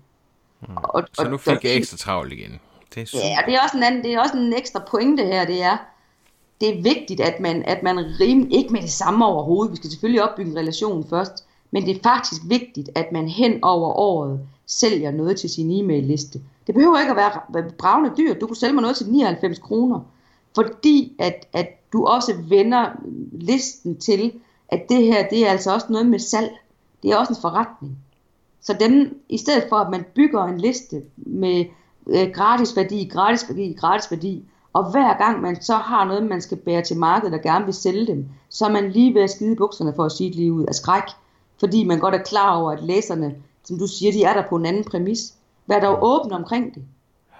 Hmm. 0.59 0.77
Og, 0.77 1.03
så 1.13 1.29
nu 1.29 1.37
fik 1.37 1.63
jeg 1.63 1.75
ekstra 1.75 1.97
travlt 1.97 2.33
igen. 2.33 2.59
Det 2.95 3.13
er 3.13 3.17
ja, 3.17 3.37
det 3.45 3.55
er, 3.55 3.63
også 3.63 3.77
en 3.77 3.83
anden, 3.83 4.03
det 4.03 4.13
er 4.13 4.19
også 4.19 4.37
en 4.37 4.53
ekstra 4.53 4.83
pointe 4.89 5.25
her, 5.25 5.45
det 5.45 5.63
er, 5.63 5.77
det 6.61 6.77
er 6.77 6.81
vigtigt, 6.81 7.21
at 7.21 7.39
man, 7.39 7.63
at 7.63 7.83
man 7.83 7.97
rim, 7.97 8.47
ikke 8.51 8.73
med 8.73 8.81
det 8.81 8.91
samme 8.91 9.25
overhovedet, 9.25 9.71
vi 9.71 9.77
skal 9.77 9.89
selvfølgelig 9.89 10.23
opbygge 10.23 10.51
en 10.51 10.57
relation 10.57 11.09
først, 11.09 11.45
men 11.71 11.85
det 11.85 11.97
er 11.97 11.99
faktisk 12.03 12.41
vigtigt, 12.45 12.89
at 12.95 13.11
man 13.11 13.27
hen 13.27 13.63
over 13.63 13.93
året 13.93 14.39
sælger 14.65 15.11
noget 15.11 15.39
til 15.39 15.49
sin 15.49 15.71
e-mail-liste. 15.71 16.41
Det 16.67 16.75
behøver 16.75 16.99
ikke 16.99 17.11
at 17.11 17.17
være 17.17 17.71
bravende 17.77 18.11
dyrt, 18.17 18.41
du 18.41 18.47
kunne 18.47 18.57
sælge 18.57 18.73
mig 18.73 18.81
noget 18.81 18.97
til 18.97 19.09
99 19.09 19.59
kroner, 19.59 19.99
fordi 20.55 21.15
at, 21.19 21.47
at 21.53 21.67
du 21.93 22.05
også 22.05 22.33
vender 22.49 22.89
listen 23.31 23.97
til, 23.97 24.31
at 24.69 24.85
det 24.89 25.03
her, 25.03 25.27
det 25.29 25.47
er 25.47 25.51
altså 25.51 25.73
også 25.73 25.87
noget 25.89 26.05
med 26.05 26.19
salg. 26.19 26.51
Det 27.03 27.11
er 27.11 27.17
også 27.17 27.33
en 27.33 27.41
forretning. 27.41 27.97
Så 28.61 28.73
dem, 28.79 29.21
i 29.29 29.37
stedet 29.37 29.65
for 29.69 29.75
at 29.75 29.89
man 29.89 30.05
bygger 30.15 30.43
en 30.43 30.57
liste 30.57 31.01
med 31.17 31.65
øh, 32.07 32.29
gratis 32.33 32.75
værdi, 32.75 33.09
gratis 33.13 33.49
værdi, 33.49 33.73
gratis 33.79 34.11
værdi, 34.11 34.43
og 34.73 34.91
hver 34.91 35.17
gang 35.17 35.41
man 35.41 35.61
så 35.61 35.73
har 35.75 36.05
noget, 36.05 36.23
man 36.23 36.41
skal 36.41 36.57
bære 36.57 36.81
til 36.81 36.97
markedet 36.97 37.33
og 37.33 37.41
gerne 37.41 37.65
vil 37.65 37.73
sælge 37.73 38.07
dem, 38.07 38.29
så 38.49 38.65
er 38.65 38.69
man 38.69 38.91
lige 38.91 39.13
ved 39.13 39.21
at 39.21 39.29
skide 39.29 39.55
bukserne 39.55 39.93
for 39.95 40.03
at 40.03 40.11
sige 40.11 40.29
det 40.29 40.35
lige 40.35 40.53
ud 40.53 40.65
af 40.65 40.75
skræk. 40.75 41.03
Fordi 41.59 41.83
man 41.83 41.99
godt 41.99 42.15
er 42.15 42.23
klar 42.23 42.57
over, 42.57 42.71
at 42.71 42.83
læserne, 42.83 43.35
som 43.63 43.79
du 43.79 43.87
siger, 43.87 44.11
de 44.11 44.23
er 44.23 44.33
der 44.33 44.49
på 44.49 44.55
en 44.55 44.65
anden 44.65 44.83
præmis. 44.83 45.33
Vær 45.67 45.79
dog 45.79 45.97
åben 46.01 46.31
omkring 46.31 46.75
det. 46.75 46.83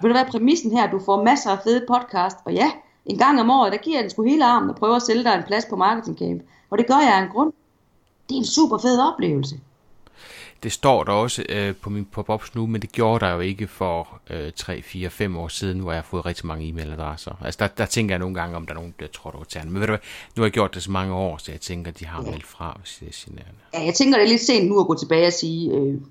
Vil 0.01 0.09
du 0.09 0.13
være 0.13 0.31
præmissen 0.31 0.71
her? 0.71 0.91
Du 0.91 0.99
får 0.99 1.23
masser 1.23 1.51
af 1.51 1.59
fede 1.63 1.85
podcast, 1.87 2.37
og 2.45 2.53
ja, 2.53 2.71
en 3.05 3.17
gang 3.17 3.41
om 3.41 3.49
året, 3.49 3.71
der 3.71 3.77
giver 3.77 3.97
jeg 3.97 4.03
den 4.03 4.09
sgu 4.09 4.23
hele 4.23 4.45
armen 4.45 4.69
og 4.69 4.75
prøver 4.75 4.95
at 4.95 5.01
sælge 5.01 5.23
dig 5.23 5.35
en 5.35 5.43
plads 5.47 5.65
på 5.69 5.75
Marketing 5.75 6.17
Camp. 6.17 6.41
Og 6.69 6.77
det 6.77 6.87
gør 6.87 6.97
jeg 6.97 7.17
af 7.17 7.21
en 7.21 7.29
grund. 7.29 7.53
Det 8.29 8.35
er 8.35 8.39
en 8.39 8.45
super 8.45 8.77
fed 8.77 8.99
oplevelse. 9.13 9.59
Det 10.63 10.71
står 10.71 11.03
der 11.03 11.11
også 11.11 11.43
øh, 11.49 11.75
på 11.75 11.89
min 11.89 12.05
pop-ups 12.05 12.55
nu, 12.55 12.65
men 12.65 12.81
det 12.81 12.91
gjorde 12.91 13.25
der 13.25 13.31
jo 13.31 13.39
ikke 13.39 13.67
for 13.67 14.21
øh, 14.29 14.51
3, 14.55 14.81
4, 14.81 15.09
5 15.09 15.37
år 15.37 15.47
siden, 15.47 15.79
hvor 15.79 15.91
jeg 15.91 15.97
har 15.97 16.07
fået 16.09 16.25
rigtig 16.25 16.45
mange 16.45 16.69
e-mailadresser. 16.69 17.45
Altså 17.45 17.57
der, 17.59 17.67
der 17.67 17.85
tænker 17.85 18.15
jeg 18.15 18.19
nogle 18.19 18.35
gange, 18.35 18.55
om 18.55 18.65
der 18.65 18.73
er 18.73 18.75
nogen, 18.75 18.93
der 18.99 19.07
tror, 19.07 19.31
det 19.31 19.55
var 19.55 19.63
Men 19.63 19.73
ved 19.73 19.87
du 19.87 19.91
hvad, 19.91 19.99
nu 20.35 20.41
har 20.41 20.45
jeg 20.45 20.51
gjort 20.51 20.73
det 20.73 20.83
så 20.83 20.91
mange 20.91 21.13
år, 21.13 21.37
så 21.37 21.51
jeg 21.51 21.61
tænker, 21.61 21.91
de 21.91 22.05
har 22.05 22.23
ja. 22.23 22.31
meldt 22.31 22.45
fra, 22.45 22.77
hvis 22.79 22.97
det 22.99 23.07
er 23.07 23.13
signerende. 23.13 23.59
Ja, 23.73 23.85
jeg 23.85 23.93
tænker, 23.93 24.17
det 24.17 24.25
er 24.25 24.29
lidt 24.29 24.41
sent 24.41 24.69
nu 24.69 24.79
at 24.79 24.87
gå 24.87 24.95
tilbage 24.95 25.27
og 25.27 25.33
sige... 25.33 25.71
Øh... 25.71 25.77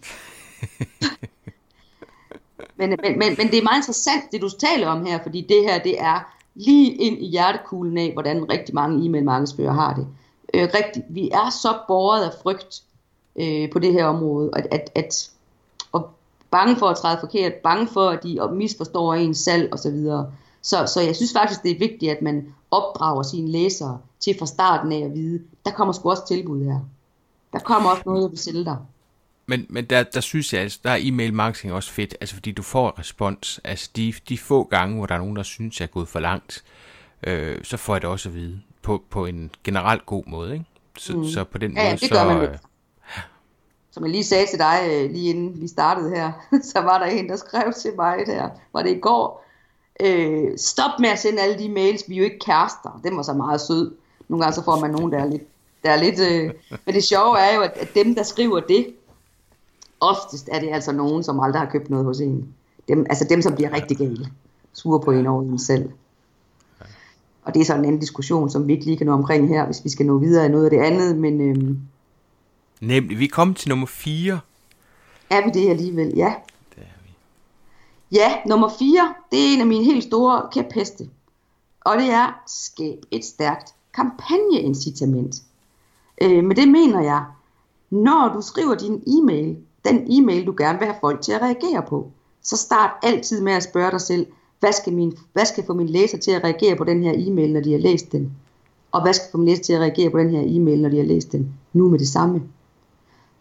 men, 2.78 2.96
men, 3.02 3.18
men, 3.18 3.34
men 3.38 3.50
det 3.50 3.58
er 3.58 3.62
meget 3.62 3.78
interessant, 3.78 4.32
det 4.32 4.40
du 4.40 4.48
taler 4.48 4.88
om 4.88 5.06
her, 5.06 5.22
fordi 5.22 5.46
det 5.48 5.62
her, 5.62 5.82
det 5.82 6.00
er 6.00 6.34
lige 6.54 6.94
ind 6.94 7.18
i 7.18 7.26
hjertekuglen 7.26 7.98
af, 7.98 8.12
hvordan 8.12 8.50
rigtig 8.52 8.74
mange 8.74 9.06
e-mail 9.06 9.24
markedsfører 9.24 9.72
har 9.72 9.94
det 9.94 10.06
øh, 10.54 10.68
rigtig, 10.74 11.04
vi 11.08 11.30
er 11.30 11.50
så 11.50 11.78
borget 11.88 12.24
af 12.24 12.30
frygt 12.42 12.82
øh, 13.36 13.70
på 13.70 13.78
det 13.78 13.92
her 13.92 14.04
område, 14.04 14.50
at, 14.52 14.66
at, 14.70 14.90
at 14.94 15.30
og 15.92 16.10
bange 16.50 16.76
for 16.76 16.86
at 16.86 16.96
træde 16.96 17.20
forkert, 17.20 17.54
bange 17.54 17.88
for, 17.88 18.08
at 18.08 18.22
de 18.22 18.48
misforstår 18.52 19.14
ens 19.14 19.38
salg 19.38 19.74
osv. 19.74 20.04
Så, 20.04 20.26
så, 20.62 20.86
så 20.86 21.00
jeg 21.00 21.16
synes 21.16 21.32
faktisk, 21.32 21.62
det 21.62 21.70
er 21.70 21.78
vigtigt, 21.78 22.12
at 22.12 22.22
man 22.22 22.54
opdrager 22.70 23.22
sine 23.22 23.50
læsere 23.50 23.98
til 24.20 24.36
fra 24.38 24.46
starten 24.46 24.92
af 24.92 24.98
at 25.04 25.14
vide, 25.14 25.42
der 25.64 25.70
kommer 25.70 25.92
sgu 25.92 26.10
også 26.10 26.26
tilbud 26.26 26.64
her. 26.64 26.80
Der 27.52 27.58
kommer 27.58 27.90
også 27.90 28.02
noget, 28.06 28.22
jeg 28.22 28.30
vil 28.30 28.38
sælge 28.38 28.64
dig. 28.64 28.76
Men, 29.52 29.66
men 29.68 29.84
der, 29.84 30.02
der 30.02 30.20
synes 30.20 30.52
jeg, 30.52 30.60
altså, 30.62 30.78
der 30.84 30.90
er 30.90 30.98
e-mail 31.00 31.34
marketing 31.34 31.72
også 31.72 31.90
fedt, 31.90 32.16
altså 32.20 32.34
fordi 32.34 32.52
du 32.52 32.62
får 32.62 32.98
respons. 32.98 33.60
Altså 33.64 33.90
de, 33.96 34.14
de 34.28 34.38
få 34.38 34.64
gange, 34.64 34.96
hvor 34.96 35.06
der 35.06 35.14
er 35.14 35.18
nogen, 35.18 35.36
der 35.36 35.42
synes, 35.42 35.80
jeg 35.80 35.86
er 35.86 35.90
gået 35.90 36.08
for 36.08 36.20
langt, 36.20 36.64
øh, 37.22 37.64
så 37.64 37.76
får 37.76 37.94
jeg 37.94 38.02
det 38.02 38.10
også 38.10 38.28
at 38.28 38.34
vide 38.34 38.60
på, 38.82 39.02
på 39.10 39.26
en 39.26 39.50
generelt 39.64 40.06
god 40.06 40.22
måde. 40.26 40.52
Ikke? 40.52 40.64
Så, 40.98 41.16
mm. 41.16 41.24
så 41.24 41.44
på 41.44 41.58
den 41.58 41.72
ja, 41.76 41.84
måde, 41.84 41.92
det 41.92 42.08
så... 42.08 42.14
gør 42.14 42.24
man 42.24 42.40
lidt. 42.40 42.60
Som 43.90 44.04
jeg 44.04 44.10
lige 44.10 44.24
sagde 44.24 44.46
til 44.46 44.58
dig, 44.58 44.80
øh, 44.90 45.10
lige 45.10 45.30
inden 45.30 45.60
vi 45.60 45.68
startede 45.68 46.10
her, 46.10 46.32
så 46.72 46.80
var 46.80 46.98
der 46.98 47.06
en, 47.06 47.28
der 47.28 47.36
skrev 47.36 47.72
til 47.72 47.90
mig 47.96 48.18
der, 48.26 48.48
var 48.72 48.82
det 48.82 48.96
i 48.96 49.00
går, 49.00 49.46
øh, 50.00 50.58
stop 50.58 50.90
med 51.00 51.08
at 51.08 51.18
sende 51.18 51.42
alle 51.42 51.58
de 51.58 51.68
mails, 51.68 52.04
vi 52.08 52.14
er 52.14 52.18
jo 52.18 52.24
ikke 52.24 52.38
kærester. 52.38 53.00
Den 53.04 53.16
var 53.16 53.22
så 53.22 53.32
meget 53.32 53.60
sød. 53.60 53.94
Nogle 54.28 54.44
gange 54.44 54.54
så 54.54 54.64
får 54.64 54.80
man 54.80 54.90
nogen, 54.90 55.12
der 55.12 55.18
er 55.18 55.26
lidt... 55.26 55.42
Der 55.84 55.90
er 55.90 55.96
lidt 55.96 56.20
øh, 56.20 56.50
men 56.86 56.94
det 56.94 57.04
sjove 57.04 57.38
er 57.38 57.54
jo, 57.54 57.62
at, 57.62 57.72
at 57.76 57.94
dem, 57.94 58.14
der 58.14 58.22
skriver 58.22 58.60
det, 58.60 58.86
oftest 60.02 60.48
er 60.52 60.60
det 60.60 60.68
altså 60.72 60.92
nogen, 60.92 61.22
som 61.22 61.40
aldrig 61.40 61.60
har 61.62 61.70
købt 61.70 61.90
noget 61.90 62.04
hos 62.04 62.20
en. 62.20 62.54
Dem, 62.88 63.06
altså 63.10 63.26
dem, 63.30 63.42
som 63.42 63.54
bliver 63.54 63.72
rigtig 63.72 63.96
gale. 63.96 64.28
Sure 64.72 65.00
på 65.00 65.10
en 65.10 65.26
over 65.26 65.42
en 65.42 65.58
selv. 65.58 65.90
Og 67.42 67.54
det 67.54 67.60
er 67.60 67.64
så 67.64 67.74
en 67.74 67.84
anden 67.84 68.00
diskussion, 68.00 68.50
som 68.50 68.66
vi 68.66 68.72
ikke 68.72 68.84
lige 68.84 68.96
kan 68.96 69.06
nå 69.06 69.12
omkring 69.12 69.48
her, 69.48 69.66
hvis 69.66 69.84
vi 69.84 69.88
skal 69.88 70.06
nå 70.06 70.18
videre 70.18 70.44
af 70.44 70.50
noget 70.50 70.64
af 70.64 70.70
det 70.70 70.78
andet, 70.78 71.16
men 71.16 71.40
øhm, 71.40 71.78
Nemlig, 72.80 73.18
vi 73.18 73.26
kommet 73.26 73.56
til 73.56 73.68
nummer 73.68 73.86
4. 73.86 74.40
er 75.30 75.44
vi 75.44 75.50
det 75.60 75.70
alligevel? 75.70 76.12
Ja. 76.16 76.34
Det 76.74 76.82
er 76.82 77.02
vi. 77.04 77.10
Ja, 78.12 78.32
nummer 78.46 78.70
4, 78.78 79.14
det 79.30 79.38
er 79.38 79.54
en 79.54 79.60
af 79.60 79.66
mine 79.66 79.84
helt 79.84 80.04
store 80.04 80.48
kæpheste. 80.52 81.08
Og 81.80 81.96
det 81.98 82.10
er, 82.10 82.42
skab 82.46 82.98
et 83.10 83.24
stærkt 83.24 83.74
kampagneincitament. 83.94 85.34
Øh, 86.22 86.44
med 86.44 86.56
det 86.56 86.68
mener 86.68 87.00
jeg, 87.00 87.24
når 87.90 88.32
du 88.34 88.40
skriver 88.42 88.74
din 88.74 89.02
e-mail, 89.06 89.56
den 89.84 90.06
e-mail 90.12 90.46
du 90.46 90.54
gerne 90.58 90.78
vil 90.78 90.86
have 90.86 90.98
folk 91.00 91.20
til 91.20 91.32
at 91.32 91.42
reagere 91.42 91.82
på, 91.88 92.10
så 92.42 92.56
start 92.56 92.90
altid 93.02 93.40
med 93.40 93.52
at 93.52 93.62
spørge 93.62 93.90
dig 93.90 94.00
selv, 94.00 94.26
hvad 94.60 94.72
skal, 94.72 94.92
min, 94.92 95.18
hvad 95.32 95.44
skal 95.44 95.66
få 95.66 95.74
min 95.74 95.88
læser 95.88 96.18
til 96.18 96.30
at 96.30 96.44
reagere 96.44 96.76
på 96.76 96.84
den 96.84 97.02
her 97.02 97.12
e-mail, 97.16 97.52
når 97.52 97.60
de 97.60 97.72
har 97.72 97.78
læst 97.78 98.12
den? 98.12 98.32
Og 98.92 99.02
hvad 99.02 99.12
skal 99.12 99.26
få 99.32 99.38
min 99.38 99.48
læser 99.48 99.62
til 99.62 99.72
at 99.72 99.80
reagere 99.80 100.10
på 100.10 100.18
den 100.18 100.30
her 100.30 100.42
e-mail, 100.46 100.82
når 100.82 100.88
de 100.88 100.96
har 100.96 101.04
læst 101.04 101.32
den? 101.32 101.54
Nu 101.72 101.88
med 101.88 101.98
det 101.98 102.08
samme. 102.08 102.42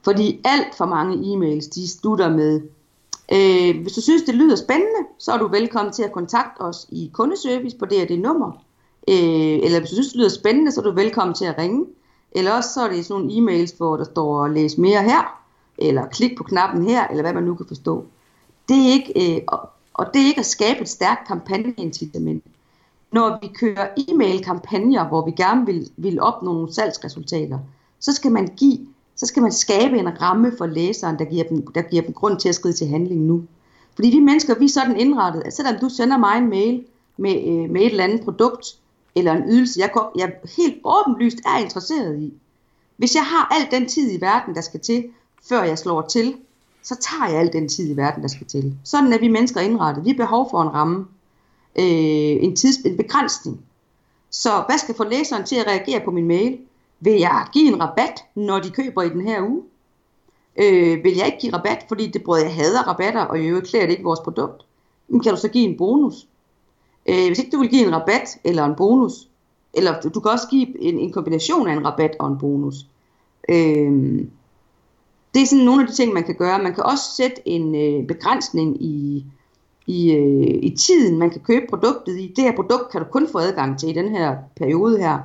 Fordi 0.03 0.41
alt 0.43 0.75
for 0.77 0.85
mange 0.85 1.15
e-mails, 1.15 1.69
de 1.69 1.89
slutter 1.89 2.29
med, 2.29 2.61
øh, 3.31 3.81
hvis 3.81 3.93
du 3.93 4.01
synes, 4.01 4.23
det 4.23 4.35
lyder 4.35 4.55
spændende, 4.55 5.07
så 5.17 5.31
er 5.31 5.37
du 5.37 5.47
velkommen 5.47 5.93
til 5.93 6.03
at 6.03 6.11
kontakte 6.11 6.61
os 6.61 6.87
i 6.89 7.11
kundeservice 7.13 7.77
på 7.77 7.85
det 7.85 8.01
og 8.01 8.09
det 8.09 8.19
nummer. 8.19 8.51
Øh, 9.07 9.59
eller 9.65 9.79
hvis 9.79 9.89
du 9.89 9.95
synes, 9.95 10.07
det 10.07 10.17
lyder 10.17 10.29
spændende, 10.29 10.71
så 10.71 10.81
er 10.81 10.85
du 10.85 10.91
velkommen 10.91 11.35
til 11.35 11.45
at 11.45 11.57
ringe. 11.57 11.85
Eller 12.31 12.51
også 12.51 12.69
så 12.73 12.81
er 12.81 12.89
det 12.89 13.05
sådan 13.05 13.21
nogle 13.21 13.33
e-mails, 13.37 13.77
hvor 13.77 13.97
der 13.97 14.03
står, 14.03 14.47
læs 14.47 14.77
mere 14.77 15.03
her, 15.03 15.40
eller 15.81 16.05
klik 16.07 16.37
på 16.37 16.43
knappen 16.43 16.83
her, 16.87 17.07
eller 17.07 17.21
hvad 17.21 17.33
man 17.33 17.43
nu 17.43 17.55
kan 17.55 17.65
forstå. 17.67 18.05
Det 18.69 18.77
er 18.77 18.91
ikke, 18.91 19.35
øh, 19.35 19.41
og, 19.47 19.69
og 19.93 20.05
det 20.13 20.21
er 20.21 20.25
ikke 20.25 20.39
at 20.39 20.45
skabe 20.45 20.81
et 20.81 20.89
stærkt 20.89 21.27
kampagneincitament. 21.27 22.43
Når 23.11 23.39
vi 23.41 23.47
kører 23.47 23.87
e-mail-kampagner, 23.97 25.07
hvor 25.07 25.25
vi 25.25 25.31
gerne 25.31 25.65
vil, 25.65 25.91
vil 25.97 26.21
opnå 26.21 26.53
nogle 26.53 26.73
salgsresultater, 26.73 27.59
så 27.99 28.13
skal 28.13 28.31
man 28.31 28.47
give, 28.57 28.79
så 29.15 29.25
skal 29.25 29.41
man 29.43 29.51
skabe 29.51 29.97
en 29.97 30.21
ramme 30.21 30.51
for 30.57 30.65
læseren, 30.65 31.19
der 31.19 31.25
giver 31.25 31.43
dem, 31.43 31.67
der 31.67 31.81
giver 31.81 32.01
dem 32.01 32.13
grund 32.13 32.39
til 32.39 32.49
at 32.49 32.55
skride 32.55 32.73
til 32.73 32.87
handling 32.87 33.21
nu. 33.21 33.43
Fordi 33.95 34.09
vi 34.09 34.19
mennesker, 34.19 34.59
vi 34.59 34.65
er 34.65 34.69
sådan 34.69 34.97
indrettet, 34.97 35.41
at 35.45 35.53
selvom 35.53 35.75
du 35.81 35.89
sender 35.89 36.17
mig 36.17 36.37
en 36.37 36.49
mail 36.49 36.85
med, 37.17 37.35
øh, 37.47 37.69
med 37.69 37.81
et 37.81 37.91
eller 37.91 38.03
andet 38.03 38.21
produkt, 38.23 38.77
eller 39.15 39.31
en 39.31 39.43
ydelse, 39.49 39.79
jeg, 39.79 39.89
går, 39.93 40.11
jeg 40.15 40.33
helt 40.57 40.75
åbenlyst 40.83 41.37
er 41.45 41.57
interesseret 41.63 42.19
i. 42.19 42.33
Hvis 42.97 43.15
jeg 43.15 43.23
har 43.23 43.55
al 43.55 43.79
den 43.79 43.89
tid 43.89 44.11
i 44.17 44.21
verden, 44.21 44.55
der 44.55 44.61
skal 44.61 44.79
til, 44.79 45.05
før 45.49 45.63
jeg 45.63 45.77
slår 45.77 46.01
til, 46.01 46.35
så 46.83 46.95
tager 46.95 47.31
jeg 47.31 47.39
al 47.39 47.53
den 47.53 47.69
tid 47.69 47.91
i 47.91 47.97
verden, 47.97 48.21
der 48.21 48.29
skal 48.29 48.47
til. 48.47 48.77
Sådan 48.83 49.13
er 49.13 49.19
vi 49.19 49.27
mennesker 49.27 49.61
indrettet. 49.61 50.05
Vi 50.05 50.09
har 50.09 50.17
behov 50.17 50.49
for 50.51 50.61
en 50.61 50.73
ramme, 50.73 51.05
øh, 51.75 52.43
en, 52.43 52.55
tids, 52.55 52.77
en 52.77 52.97
begrænsning. 52.97 53.61
Så 54.29 54.63
hvad 54.67 54.77
skal 54.77 54.95
få 54.95 55.03
læseren 55.03 55.45
til 55.45 55.55
at 55.55 55.67
reagere 55.67 56.01
på 56.05 56.11
min 56.11 56.27
mail? 56.27 56.59
Vil 56.99 57.13
jeg 57.13 57.45
give 57.53 57.67
en 57.67 57.81
rabat, 57.81 58.23
når 58.35 58.59
de 58.59 58.69
køber 58.69 59.01
i 59.01 59.09
den 59.09 59.21
her 59.21 59.41
uge? 59.41 59.63
Øh, 60.57 61.03
vil 61.03 61.15
jeg 61.15 61.25
ikke 61.25 61.37
give 61.41 61.53
rabat, 61.53 61.85
fordi 61.87 62.07
det 62.07 62.23
brød, 62.23 62.41
jeg 62.41 62.55
hader 62.55 62.87
rabatter, 62.87 63.21
og 63.21 63.39
i 63.39 63.45
øvrigt 63.45 63.67
klæder 63.67 63.85
det 63.85 63.91
ikke 63.91 64.03
vores 64.03 64.19
produkt? 64.19 64.65
Men 65.07 65.19
kan 65.19 65.31
du 65.31 65.39
så 65.39 65.47
give 65.47 65.69
en 65.69 65.77
bonus? 65.77 66.27
Øh, 67.05 67.27
hvis 67.27 67.39
ikke 67.39 67.51
du 67.51 67.59
vil 67.59 67.69
give 67.69 67.87
en 67.87 67.95
rabat 67.95 68.39
eller 68.43 68.65
en 68.65 68.75
bonus, 68.75 69.27
eller 69.73 70.01
du 70.01 70.19
kan 70.19 70.31
også 70.31 70.47
give 70.47 70.81
en, 70.81 70.99
en 70.99 71.11
kombination 71.11 71.67
af 71.67 71.73
en 71.73 71.85
rabat 71.85 72.15
og 72.19 72.27
en 72.27 72.37
bonus. 72.37 72.75
Øh, 73.49 74.23
det 75.33 75.41
er 75.41 75.45
sådan 75.45 75.65
nogle 75.65 75.81
af 75.81 75.87
de 75.87 75.95
ting, 75.95 76.13
man 76.13 76.23
kan 76.23 76.35
gøre. 76.35 76.63
Man 76.63 76.73
kan 76.73 76.83
også 76.83 77.03
sætte 77.17 77.47
en 77.47 77.75
øh, 77.75 78.07
begrænsning 78.07 78.83
i, 78.83 79.25
i, 79.87 80.11
øh, 80.11 80.59
i 80.63 80.75
tiden, 80.77 81.19
man 81.19 81.29
kan 81.29 81.41
købe 81.41 81.65
produktet 81.69 82.19
i. 82.19 82.33
Det 82.35 82.43
her 82.43 82.55
produkt 82.55 82.91
kan 82.91 83.01
du 83.01 83.07
kun 83.11 83.27
få 83.31 83.37
adgang 83.37 83.79
til 83.79 83.89
i 83.89 83.93
den 83.93 84.09
her 84.09 84.35
periode 84.55 84.97
her. 84.97 85.19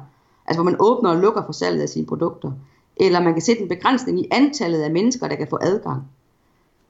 Altså 0.47 0.63
hvor 0.63 0.71
man 0.71 0.77
åbner 0.81 1.11
og 1.11 1.17
lukker 1.17 1.43
for 1.47 1.53
salget 1.53 1.83
af 1.83 1.89
sine 1.89 2.07
produkter. 2.07 2.53
Eller 2.97 3.21
man 3.21 3.33
kan 3.33 3.43
sætte 3.43 3.63
en 3.63 3.69
begrænsning 3.69 4.21
i 4.21 4.29
antallet 4.31 4.83
af 4.83 4.91
mennesker, 4.91 5.29
der 5.29 5.37
kan 5.37 5.47
få 5.51 5.59
adgang. 5.61 6.03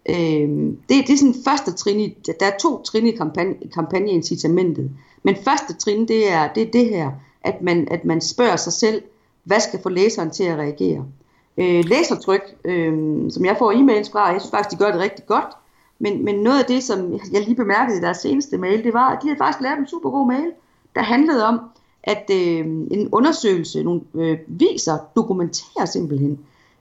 Øh, 0.09 0.49
det, 0.89 1.07
det 1.07 1.11
er 1.11 1.17
sådan 1.17 1.35
første 1.45 1.73
trin 1.73 2.01
i, 2.01 2.17
der 2.41 2.47
er 2.47 2.59
to 2.61 2.83
trin 2.83 3.07
i 3.07 3.11
kampagne, 3.11 3.55
kampagneincitamentet. 3.75 4.91
Men 5.23 5.37
første 5.45 5.75
trin, 5.75 6.09
det 6.09 6.33
er, 6.33 6.53
det 6.53 6.63
er 6.63 6.71
det 6.71 6.89
her, 6.89 7.11
at 7.43 7.63
man, 7.63 7.89
at 7.91 8.05
man 8.05 8.21
spørger 8.21 8.57
sig 8.57 8.73
selv, 8.73 9.03
hvad 9.45 9.61
skal 9.61 9.83
få 9.83 9.89
læseren 9.89 10.31
til 10.31 10.45
at 10.45 10.59
reagere? 10.59 11.05
Øh, 11.59 11.85
læsertryk, 11.85 12.57
øh, 12.65 12.93
som 13.31 13.45
jeg 13.45 13.57
får 13.59 13.73
e-mails 13.73 14.13
fra, 14.13 14.27
jeg 14.27 14.41
synes 14.41 14.51
faktisk, 14.51 14.71
de 14.71 14.85
gør 14.85 14.93
det 14.93 15.01
rigtig 15.01 15.27
godt. 15.27 15.57
Men, 15.99 16.25
men 16.25 16.35
noget 16.35 16.59
af 16.59 16.65
det, 16.65 16.83
som 16.83 17.13
jeg 17.33 17.43
lige 17.43 17.57
bemærkede 17.57 17.99
i 17.99 18.01
deres 18.01 18.17
seneste 18.17 18.59
mail, 18.59 18.85
det 18.85 18.95
var, 18.95 19.09
at 19.09 19.19
de 19.23 19.29
havde 19.29 19.39
faktisk 19.39 19.61
lavet 19.61 19.79
en 19.79 19.89
super 19.89 20.11
god 20.11 20.27
mail, 20.27 20.53
der 20.95 21.03
handlede 21.03 21.47
om, 21.47 21.61
at 22.03 22.31
øh, 22.33 22.67
en 22.91 23.09
undersøgelse 23.13 23.83
nogle, 23.83 24.01
øh, 24.15 24.39
viser, 24.47 24.99
dokumenterer 25.17 25.85
simpelthen, 25.85 26.39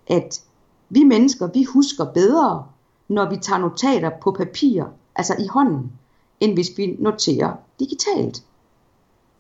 at 0.08 0.42
vi 0.90 1.04
mennesker, 1.04 1.48
vi 1.54 1.64
husker 1.64 2.06
bedre, 2.06 2.66
når 3.08 3.30
vi 3.30 3.38
tager 3.42 3.60
notater 3.60 4.10
på 4.22 4.32
papir, 4.32 4.84
altså 5.16 5.36
i 5.40 5.48
hånden, 5.48 5.92
end 6.40 6.54
hvis 6.54 6.72
vi 6.78 6.96
noterer 7.00 7.54
digitalt. 7.80 8.44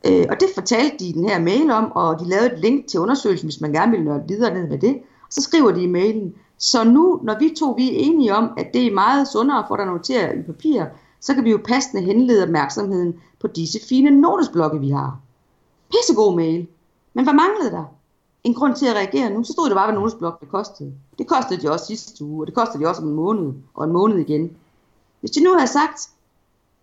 Øh, 0.07 0.25
og 0.29 0.39
det 0.39 0.47
fortalte 0.53 0.97
de 0.99 1.07
i 1.07 1.11
den 1.11 1.29
her 1.29 1.39
mail 1.39 1.71
om, 1.71 1.91
og 1.91 2.19
de 2.19 2.29
lavede 2.29 2.53
et 2.53 2.59
link 2.59 2.87
til 2.87 2.99
undersøgelsen, 2.99 3.47
hvis 3.47 3.61
man 3.61 3.71
gerne 3.71 3.91
vil 3.91 4.03
nørde 4.03 4.23
videre 4.27 4.53
ned 4.53 4.67
med 4.67 4.77
det. 4.77 5.01
Så 5.29 5.41
skriver 5.41 5.71
de 5.71 5.83
i 5.83 5.87
mailen, 5.87 6.35
så 6.57 6.83
nu, 6.83 7.19
når 7.23 7.39
vi 7.39 7.55
to 7.57 7.71
vi 7.77 7.89
er 7.89 7.99
enige 7.99 8.35
om, 8.35 8.49
at 8.57 8.73
det 8.73 8.87
er 8.87 8.93
meget 8.93 9.27
sundere 9.27 9.65
for 9.67 9.75
dig 9.75 9.85
at 9.85 9.91
notere 9.91 10.37
i 10.37 10.41
papir, 10.41 10.83
så 11.21 11.33
kan 11.33 11.43
vi 11.43 11.51
jo 11.51 11.59
passende 11.65 12.03
henlede 12.03 12.43
opmærksomheden 12.43 13.15
på 13.39 13.47
disse 13.47 13.79
fine 13.89 14.21
notesblokke, 14.21 14.79
vi 14.79 14.89
har. 14.89 15.19
Pissegod 15.91 16.35
mail. 16.35 16.67
Men 17.13 17.25
hvad 17.25 17.33
manglede 17.33 17.71
der? 17.71 17.83
En 18.43 18.53
grund 18.53 18.75
til 18.75 18.85
at 18.85 18.95
reagere 18.95 19.29
nu, 19.29 19.43
så 19.43 19.53
stod 19.53 19.65
det 19.65 19.75
bare, 19.75 19.91
hvad 19.91 19.99
notesblok 19.99 20.39
det 20.39 20.49
kostede. 20.49 20.93
Det 21.17 21.27
kostede 21.27 21.61
de 21.61 21.71
også 21.71 21.85
sidste 21.85 22.25
uge, 22.25 22.43
og 22.43 22.47
det 22.47 22.55
kostede 22.55 22.83
de 22.83 22.89
også 22.89 23.01
om 23.01 23.07
en 23.07 23.13
måned, 23.13 23.53
og 23.73 23.85
en 23.85 23.91
måned 23.91 24.17
igen. 24.17 24.57
Hvis 25.19 25.31
de 25.31 25.43
nu 25.43 25.53
havde 25.53 25.67
sagt, 25.67 26.09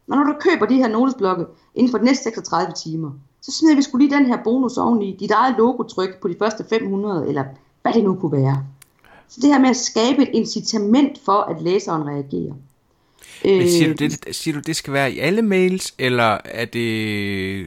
når 0.06 0.24
du 0.24 0.34
køber 0.40 0.66
de 0.66 0.76
her 0.76 0.88
notesblokke 0.88 1.46
inden 1.74 1.90
for 1.90 1.98
de 1.98 2.04
næste 2.04 2.22
36 2.24 2.72
timer, 2.72 3.10
så 3.40 3.52
smider 3.52 3.76
vi 3.76 3.82
skulle 3.82 4.06
lige 4.06 4.16
den 4.18 4.26
her 4.26 4.44
bonus 4.44 4.76
oveni, 4.76 5.16
dit 5.20 5.30
eget 5.30 5.54
logotryk 5.58 6.20
på 6.20 6.28
de 6.28 6.36
første 6.38 6.64
500, 6.64 7.28
eller 7.28 7.44
hvad 7.82 7.92
det 7.92 8.04
nu 8.04 8.14
kunne 8.14 8.42
være. 8.42 8.64
Så 9.28 9.40
det 9.42 9.52
her 9.52 9.58
med 9.58 9.70
at 9.70 9.76
skabe 9.76 10.22
et 10.22 10.28
incitament 10.32 11.18
for, 11.24 11.40
at 11.40 11.62
læseren 11.62 12.02
reagerer. 12.08 12.54
Men 13.44 13.68
siger 13.68 13.88
du, 13.88 14.04
det, 14.04 14.36
siger 14.36 14.54
du, 14.54 14.60
det 14.60 14.76
skal 14.76 14.92
være 14.92 15.12
i 15.12 15.18
alle 15.18 15.42
mails, 15.42 15.94
eller 15.98 16.38
er 16.44 16.64
det, 16.64 17.66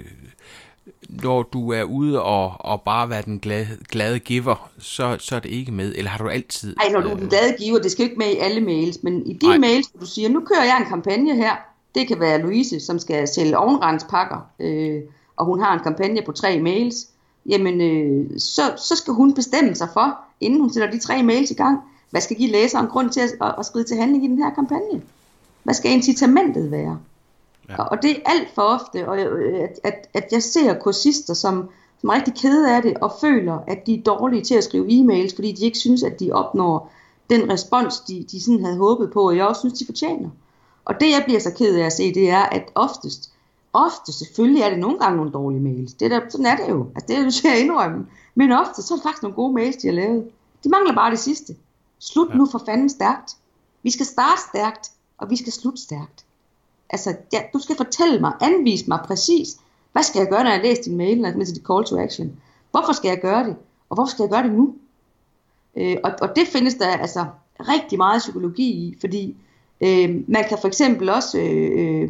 når 1.09 1.43
du 1.43 1.71
er 1.71 1.83
ude 1.83 2.21
og, 2.21 2.53
og 2.59 2.81
bare 2.81 3.09
være 3.09 3.21
den 3.21 3.39
glade, 3.39 3.67
glade 3.89 4.19
giver, 4.19 4.69
så, 4.79 5.17
så 5.19 5.35
er 5.35 5.39
det 5.39 5.49
ikke 5.49 5.71
med, 5.71 5.93
eller 5.95 6.11
har 6.11 6.17
du 6.17 6.29
altid... 6.29 6.75
Nej, 6.75 6.91
når 6.91 7.01
du 7.01 7.09
er 7.09 7.15
den 7.15 7.27
glade 7.29 7.55
giver, 7.59 7.79
det 7.79 7.91
skal 7.91 8.05
ikke 8.05 8.17
med 8.17 8.31
i 8.31 8.37
alle 8.37 8.61
mails, 8.61 9.03
men 9.03 9.27
i 9.27 9.33
de 9.33 9.47
Nej. 9.47 9.57
mails, 9.57 9.87
hvor 9.87 9.99
du 9.99 10.05
siger, 10.05 10.29
nu 10.29 10.39
kører 10.39 10.63
jeg 10.63 10.77
en 10.77 10.89
kampagne 10.89 11.35
her, 11.35 11.55
det 11.95 12.07
kan 12.07 12.19
være 12.19 12.41
Louise, 12.41 12.79
som 12.79 12.99
skal 12.99 13.27
sælge 13.27 13.57
ovenrendspakker, 13.57 14.49
øh, 14.59 15.01
og 15.35 15.45
hun 15.45 15.59
har 15.59 15.73
en 15.73 15.83
kampagne 15.83 16.21
på 16.25 16.31
tre 16.31 16.59
mails, 16.59 17.07
jamen 17.45 17.81
øh, 17.81 18.39
så, 18.39 18.61
så 18.77 18.95
skal 18.95 19.13
hun 19.13 19.33
bestemme 19.33 19.75
sig 19.75 19.87
for, 19.93 20.17
inden 20.41 20.59
hun 20.59 20.73
sætter 20.73 20.91
de 20.91 20.99
tre 20.99 21.23
mails 21.23 21.51
i 21.51 21.53
gang, 21.53 21.79
hvad 22.09 22.21
skal 22.21 22.37
give 22.37 22.51
læseren 22.51 22.87
grund 22.87 23.09
til 23.09 23.19
at, 23.19 23.31
at, 23.41 23.55
at 23.59 23.65
skride 23.65 23.85
til 23.85 23.97
handling 23.97 24.25
i 24.25 24.27
den 24.27 24.37
her 24.37 24.53
kampagne? 24.53 25.01
Hvad 25.63 25.73
skal 25.73 25.91
incitamentet 25.91 26.71
være? 26.71 26.99
Ja. 27.69 27.75
Og, 27.75 27.91
og 27.91 28.01
det 28.01 28.11
er 28.11 28.21
alt 28.25 28.47
for 28.55 28.61
ofte, 28.61 29.09
og, 29.09 29.19
øh, 29.19 29.63
at, 29.63 29.79
at, 29.83 30.07
at 30.13 30.27
jeg 30.31 30.43
ser 30.43 30.79
kursister, 30.79 31.33
som, 31.33 31.69
som 32.01 32.09
er 32.09 32.13
rigtig 32.13 32.33
kede 32.33 32.75
af 32.75 32.81
det, 32.81 32.97
og 32.97 33.13
føler, 33.21 33.59
at 33.67 33.87
de 33.87 33.93
er 33.93 34.03
dårlige 34.03 34.43
til 34.43 34.55
at 34.55 34.63
skrive 34.63 34.87
e-mails, 34.87 35.35
fordi 35.35 35.51
de 35.51 35.65
ikke 35.65 35.77
synes, 35.77 36.03
at 36.03 36.19
de 36.19 36.31
opnår 36.31 36.91
den 37.29 37.51
respons, 37.51 37.99
de, 37.99 38.25
de 38.31 38.43
sådan 38.43 38.65
havde 38.65 38.77
håbet 38.77 39.11
på, 39.11 39.27
og 39.27 39.37
jeg 39.37 39.45
også 39.45 39.59
synes, 39.59 39.79
de 39.79 39.85
fortjener. 39.85 40.29
Og 40.85 40.99
det, 40.99 41.11
jeg 41.11 41.21
bliver 41.25 41.39
så 41.39 41.51
ked 41.51 41.75
af 41.75 41.85
at 41.85 41.93
se, 41.93 42.13
det 42.13 42.29
er, 42.29 42.43
at 42.43 42.71
oftest, 42.75 43.31
ofte 43.75 44.13
selvfølgelig 44.13 44.61
er 44.61 44.69
det 44.69 44.79
nogle 44.79 44.99
gange 44.99 45.17
nogle 45.17 45.31
dårlige 45.31 45.61
mails. 45.61 45.93
Det 45.93 46.11
der, 46.11 46.19
sådan 46.29 46.45
er 46.45 46.55
det 46.55 46.69
jo. 46.69 46.87
Altså, 46.95 47.07
det 47.07 47.17
er 47.17 47.23
jo 47.23 47.31
til 47.31 47.47
at 47.47 47.57
indrømme. 47.57 48.07
Men 48.35 48.51
ofte, 48.51 48.81
så 48.81 48.93
er 48.93 48.97
det 48.97 49.03
faktisk 49.03 49.23
nogle 49.23 49.35
gode 49.35 49.53
mails, 49.53 49.75
de 49.75 49.87
har 49.87 49.93
lavet. 49.93 50.29
De 50.63 50.69
mangler 50.69 50.95
bare 50.95 51.11
det 51.11 51.19
sidste. 51.19 51.55
Slut 51.99 52.29
ja. 52.29 52.35
nu 52.35 52.45
for 52.51 52.61
fanden 52.65 52.89
stærkt. 52.89 53.37
Vi 53.83 53.91
skal 53.91 54.05
starte 54.05 54.41
stærkt, 54.49 54.91
og 55.17 55.29
vi 55.29 55.35
skal 55.35 55.53
slutte 55.53 55.81
stærkt. 55.81 56.25
Altså, 56.89 57.15
ja, 57.33 57.41
du 57.53 57.59
skal 57.59 57.75
fortælle 57.75 58.19
mig, 58.19 58.33
anvise 58.41 58.85
mig 58.87 58.99
præcis 59.05 59.57
Hvad 59.91 60.03
skal 60.03 60.19
jeg 60.19 60.29
gøre, 60.29 60.43
når 60.43 60.51
jeg 60.51 60.61
læser 60.61 60.83
din 60.83 60.97
mail, 60.97 61.21
når 61.21 61.29
jeg 61.29 61.47
dit 61.47 61.63
call 61.67 61.85
to 61.85 61.99
action? 61.99 62.41
Hvorfor 62.71 62.93
skal 62.93 63.09
jeg 63.09 63.21
gøre 63.21 63.43
det? 63.43 63.55
Og 63.89 63.95
hvorfor 63.95 64.09
skal 64.09 64.23
jeg 64.23 64.29
gøre 64.29 64.43
det 64.43 64.51
nu? 64.51 64.75
Øh, 65.75 65.97
og, 66.03 66.11
og 66.21 66.35
det 66.35 66.47
findes 66.47 66.75
der 66.75 66.87
altså 66.87 67.25
rigtig 67.59 67.97
meget 67.97 68.19
psykologi 68.19 68.71
i, 68.71 68.97
fordi 68.99 69.35
øh, 69.81 70.23
man 70.27 70.43
kan 70.49 70.57
for 70.61 70.67
eksempel 70.67 71.09
også, 71.09 71.39
øh, 71.39 71.71
øh, 71.75 72.09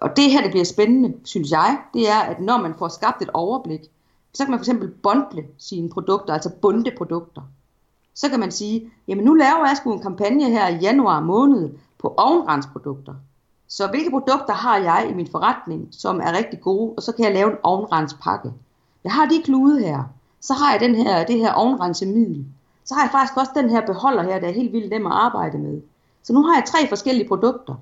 og 0.00 0.16
det 0.16 0.30
her 0.30 0.42
det 0.42 0.50
bliver 0.50 0.64
spændende, 0.64 1.14
synes 1.24 1.50
jeg, 1.50 1.78
det 1.94 2.10
er, 2.10 2.18
at 2.18 2.40
når 2.40 2.58
man 2.58 2.74
får 2.78 2.88
skabt 2.88 3.22
et 3.22 3.30
overblik, 3.34 3.80
så 4.34 4.44
kan 4.44 4.50
man 4.50 4.58
for 4.58 4.62
eksempel 4.62 4.88
bundle 4.88 5.44
sine 5.58 5.90
produkter, 5.90 6.34
altså 6.34 6.50
bunde 6.62 6.90
produkter. 6.96 7.42
Så 8.14 8.28
kan 8.28 8.40
man 8.40 8.50
sige, 8.50 8.90
jamen 9.08 9.24
nu 9.24 9.34
laver 9.34 9.66
jeg 9.66 9.76
sgu 9.76 9.92
en 9.92 10.02
kampagne 10.02 10.50
her 10.50 10.68
i 10.68 10.76
januar 10.76 11.20
måned 11.20 11.70
på 11.98 12.14
ovenrendsprodukter. 12.16 13.14
Så 13.68 13.86
hvilke 13.86 14.10
produkter 14.10 14.52
har 14.52 14.76
jeg 14.76 15.08
i 15.10 15.14
min 15.14 15.28
forretning, 15.30 15.88
som 15.90 16.20
er 16.20 16.32
rigtig 16.32 16.60
gode, 16.60 16.94
og 16.96 17.02
så 17.02 17.12
kan 17.12 17.24
jeg 17.24 17.34
lave 17.34 17.50
en 17.50 17.56
ovenrendspakke. 17.62 18.52
Jeg 19.04 19.12
har 19.12 19.26
de 19.26 19.42
klude 19.44 19.80
her, 19.80 20.02
så 20.40 20.54
har 20.54 20.72
jeg 20.72 20.80
den 20.80 20.94
her, 20.94 21.26
det 21.26 21.38
her 21.38 21.52
ovenrensemiddel. 21.52 22.46
Så 22.84 22.94
har 22.94 23.02
jeg 23.02 23.10
faktisk 23.10 23.36
også 23.36 23.52
den 23.54 23.70
her 23.70 23.86
beholder 23.86 24.22
her, 24.22 24.40
der 24.40 24.48
er 24.48 24.52
helt 24.52 24.72
vildt 24.72 24.90
nem 24.90 25.06
at 25.06 25.12
arbejde 25.12 25.58
med. 25.58 25.80
Så 26.22 26.32
nu 26.32 26.42
har 26.42 26.54
jeg 26.54 26.64
tre 26.66 26.88
forskellige 26.88 27.28
produkter. 27.28 27.74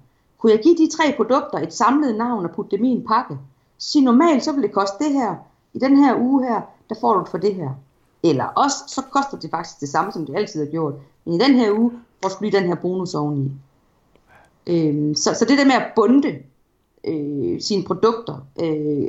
Kunne 0.47 0.55
jeg 0.55 0.62
give 0.62 0.76
de 0.76 0.97
tre 0.97 1.14
produkter 1.16 1.59
et 1.59 1.74
samlet 1.74 2.16
navn 2.16 2.44
og 2.44 2.51
putte 2.51 2.76
dem 2.76 2.84
i 2.84 2.88
en 2.88 3.07
pakke? 3.07 3.38
Sig 3.78 4.03
normalt 4.03 4.44
så 4.44 4.53
vil 4.53 4.62
det 4.62 4.72
koste 4.72 5.05
det 5.05 5.12
her. 5.12 5.34
I 5.74 5.78
den 5.78 5.97
her 5.97 6.16
uge 6.20 6.49
her, 6.49 6.61
der 6.88 6.94
får 7.01 7.14
du 7.14 7.20
det 7.20 7.28
for 7.28 7.38
det 7.38 7.55
her. 7.55 7.70
Eller 8.22 8.44
også, 8.44 8.76
så 8.88 9.03
koster 9.11 9.38
det 9.38 9.51
faktisk 9.51 9.80
det 9.80 9.88
samme, 9.88 10.12
som 10.12 10.26
det 10.26 10.36
altid 10.36 10.64
har 10.64 10.70
gjort. 10.70 10.94
Men 11.24 11.34
i 11.34 11.38
den 11.38 11.55
her 11.55 11.72
uge 11.72 11.92
får 12.22 12.28
du 12.28 12.34
lige 12.40 12.59
den 12.59 12.66
her 12.66 12.74
bonus 12.74 13.14
oveni. 13.14 13.51
Øhm, 14.66 15.14
så, 15.14 15.34
så 15.34 15.44
det 15.44 15.59
der 15.59 15.64
med 15.64 15.74
at 15.74 15.92
bunde 15.97 16.38
øh, 17.05 17.61
sine 17.61 17.84
produkter, 17.84 18.47
øh, 18.62 19.09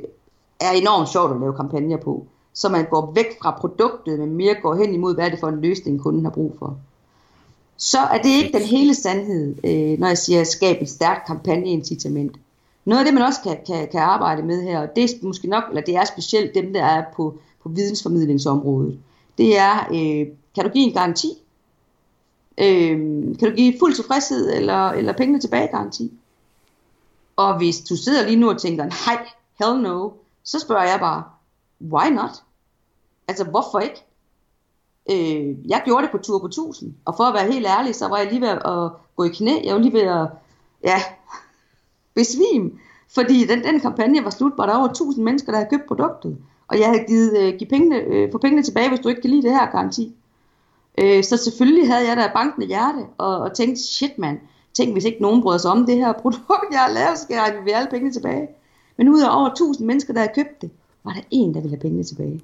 er 0.60 0.72
enormt 0.72 1.10
sjovt 1.10 1.32
at 1.32 1.40
lave 1.40 1.54
kampagner 1.54 1.98
på. 1.98 2.26
Så 2.54 2.70
man 2.70 2.86
går 2.90 3.12
væk 3.16 3.42
fra 3.42 3.58
produktet, 3.60 4.20
men 4.20 4.36
mere 4.36 4.56
går 4.62 4.76
hen 4.76 4.94
imod, 4.94 5.16
hvad 5.16 5.26
er 5.26 5.30
det 5.30 5.40
for 5.40 5.48
en 5.48 5.62
løsning, 5.62 6.02
kunden 6.02 6.26
har 6.26 6.32
brug 6.32 6.56
for. 6.60 6.78
Så 7.78 8.00
er 8.00 8.22
det 8.22 8.30
ikke 8.30 8.58
den 8.58 8.68
hele 8.68 8.96
sandhed, 8.96 9.56
øh, 9.64 10.00
når 10.00 10.08
jeg 10.08 10.18
siger, 10.18 10.42
at 10.42 10.48
skabe 10.48 10.82
et 10.82 10.90
stærkt 10.90 11.28
kampagneincitament. 11.28 12.36
Noget 12.86 13.00
af 13.00 13.06
det, 13.06 13.14
man 13.14 13.24
også 13.24 13.42
kan, 13.44 13.58
kan, 13.68 13.88
kan 13.92 14.00
arbejde 14.00 14.44
med 14.44 14.64
her, 14.64 14.80
og 14.80 14.96
det 14.96 15.04
er 15.04 15.08
måske 15.22 15.48
nok, 15.48 15.64
eller 15.70 15.82
det 15.82 15.96
er 15.96 16.06
specielt 16.06 16.56
dem, 16.56 16.74
der 16.74 16.84
er 16.84 17.04
på, 17.16 17.38
på 17.64 17.70
vidensformidlingsområdet, 17.70 19.00
det 19.38 19.58
er, 19.58 19.88
øh, 19.94 20.28
kan 20.56 20.64
du 20.64 20.70
give 20.70 20.88
en 20.88 20.94
garanti? 20.94 21.28
Øh, 22.58 22.98
kan 23.40 23.50
du 23.50 23.56
give 23.56 23.74
fuld 23.80 23.94
tilfredshed 23.94 24.54
eller, 24.54 24.90
eller 24.90 25.14
pengene 25.14 25.40
tilbage 25.40 25.68
garanti? 25.68 26.12
Og 27.36 27.58
hvis 27.58 27.80
du 27.80 27.96
sidder 27.96 28.26
lige 28.26 28.40
nu 28.40 28.50
og 28.50 28.62
tænker, 28.62 28.84
nej, 28.84 29.28
hell 29.60 29.82
no, 29.82 30.10
så 30.44 30.60
spørger 30.60 30.84
jeg 30.84 31.00
bare, 31.00 31.24
why 31.82 32.10
not? 32.10 32.44
Altså, 33.28 33.44
hvorfor 33.44 33.80
ikke? 33.80 34.07
Øh, 35.12 35.70
jeg 35.70 35.82
gjorde 35.86 36.04
det 36.04 36.12
på 36.12 36.18
tur 36.18 36.40
på 36.40 36.46
1000, 36.46 36.94
og 37.06 37.14
for 37.18 37.24
at 37.24 37.34
være 37.34 37.52
helt 37.52 37.68
ærlig, 37.68 37.96
så 37.96 38.08
var 38.08 38.18
jeg 38.18 38.28
lige 38.32 38.42
ved 38.42 38.50
at 38.50 38.92
gå 39.16 39.24
i 39.24 39.30
knæ. 39.30 39.52
Jeg 39.64 39.76
var 39.76 39.82
lige 39.82 39.94
ved 39.94 40.02
at, 40.02 40.28
ja, 40.84 41.02
besvime. 42.16 42.72
Fordi 43.10 43.46
den, 43.46 43.64
den 43.64 43.80
kampagne 43.80 44.24
var 44.24 44.30
slut, 44.30 44.54
var 44.58 44.66
der 44.66 44.76
over 44.76 44.88
1000 44.88 45.24
mennesker, 45.26 45.52
der 45.52 45.60
havde 45.60 45.70
købt 45.70 45.88
produktet. 45.88 46.38
Og 46.68 46.80
jeg 46.80 46.88
havde 46.88 47.04
givet 47.08 47.38
øh, 47.38 47.54
give 47.60 47.70
pengene, 47.70 47.96
øh, 47.96 48.32
få 48.32 48.38
pengene 48.38 48.64
tilbage, 48.64 48.90
hvis 48.90 49.00
du 49.00 49.10
ikke 49.10 49.22
kan 49.22 49.30
lide 49.30 49.42
det 49.42 49.52
her 49.52 49.72
garanti. 49.72 50.16
Øh, 50.98 51.24
så 51.24 51.38
selvfølgelig 51.38 51.88
havde 51.92 52.08
jeg 52.08 52.18
da 52.18 52.32
bankende 52.34 52.68
hjerte, 52.68 53.06
og, 53.18 53.38
og 53.38 53.56
tænkte, 53.56 53.84
shit 53.84 54.18
mand, 54.18 54.40
tænk 54.74 54.92
hvis 54.92 55.06
ikke 55.06 55.22
nogen 55.22 55.42
bryder 55.42 55.58
sig 55.58 55.72
om 55.72 55.86
det 55.86 55.96
her 55.96 56.14
produkt, 56.22 56.72
jeg 56.72 56.80
har 56.80 56.94
lavet, 56.94 57.18
så 57.18 57.24
skal 57.24 57.34
jeg 57.34 57.44
have 57.44 57.74
alle 57.74 57.90
pengene 57.90 58.14
tilbage. 58.14 58.48
Men 58.98 59.10
ud 59.10 59.22
af 59.22 59.38
over 59.40 59.50
1000 59.50 59.88
mennesker, 59.88 60.14
der 60.14 60.20
havde 60.20 60.34
købt 60.36 60.62
det, 60.62 60.72
var 61.04 61.14
der 61.14 61.22
en, 61.32 61.54
der 61.54 61.62
ville 61.62 61.76
have 61.76 61.82
pengene 61.82 62.04
tilbage. 62.04 62.42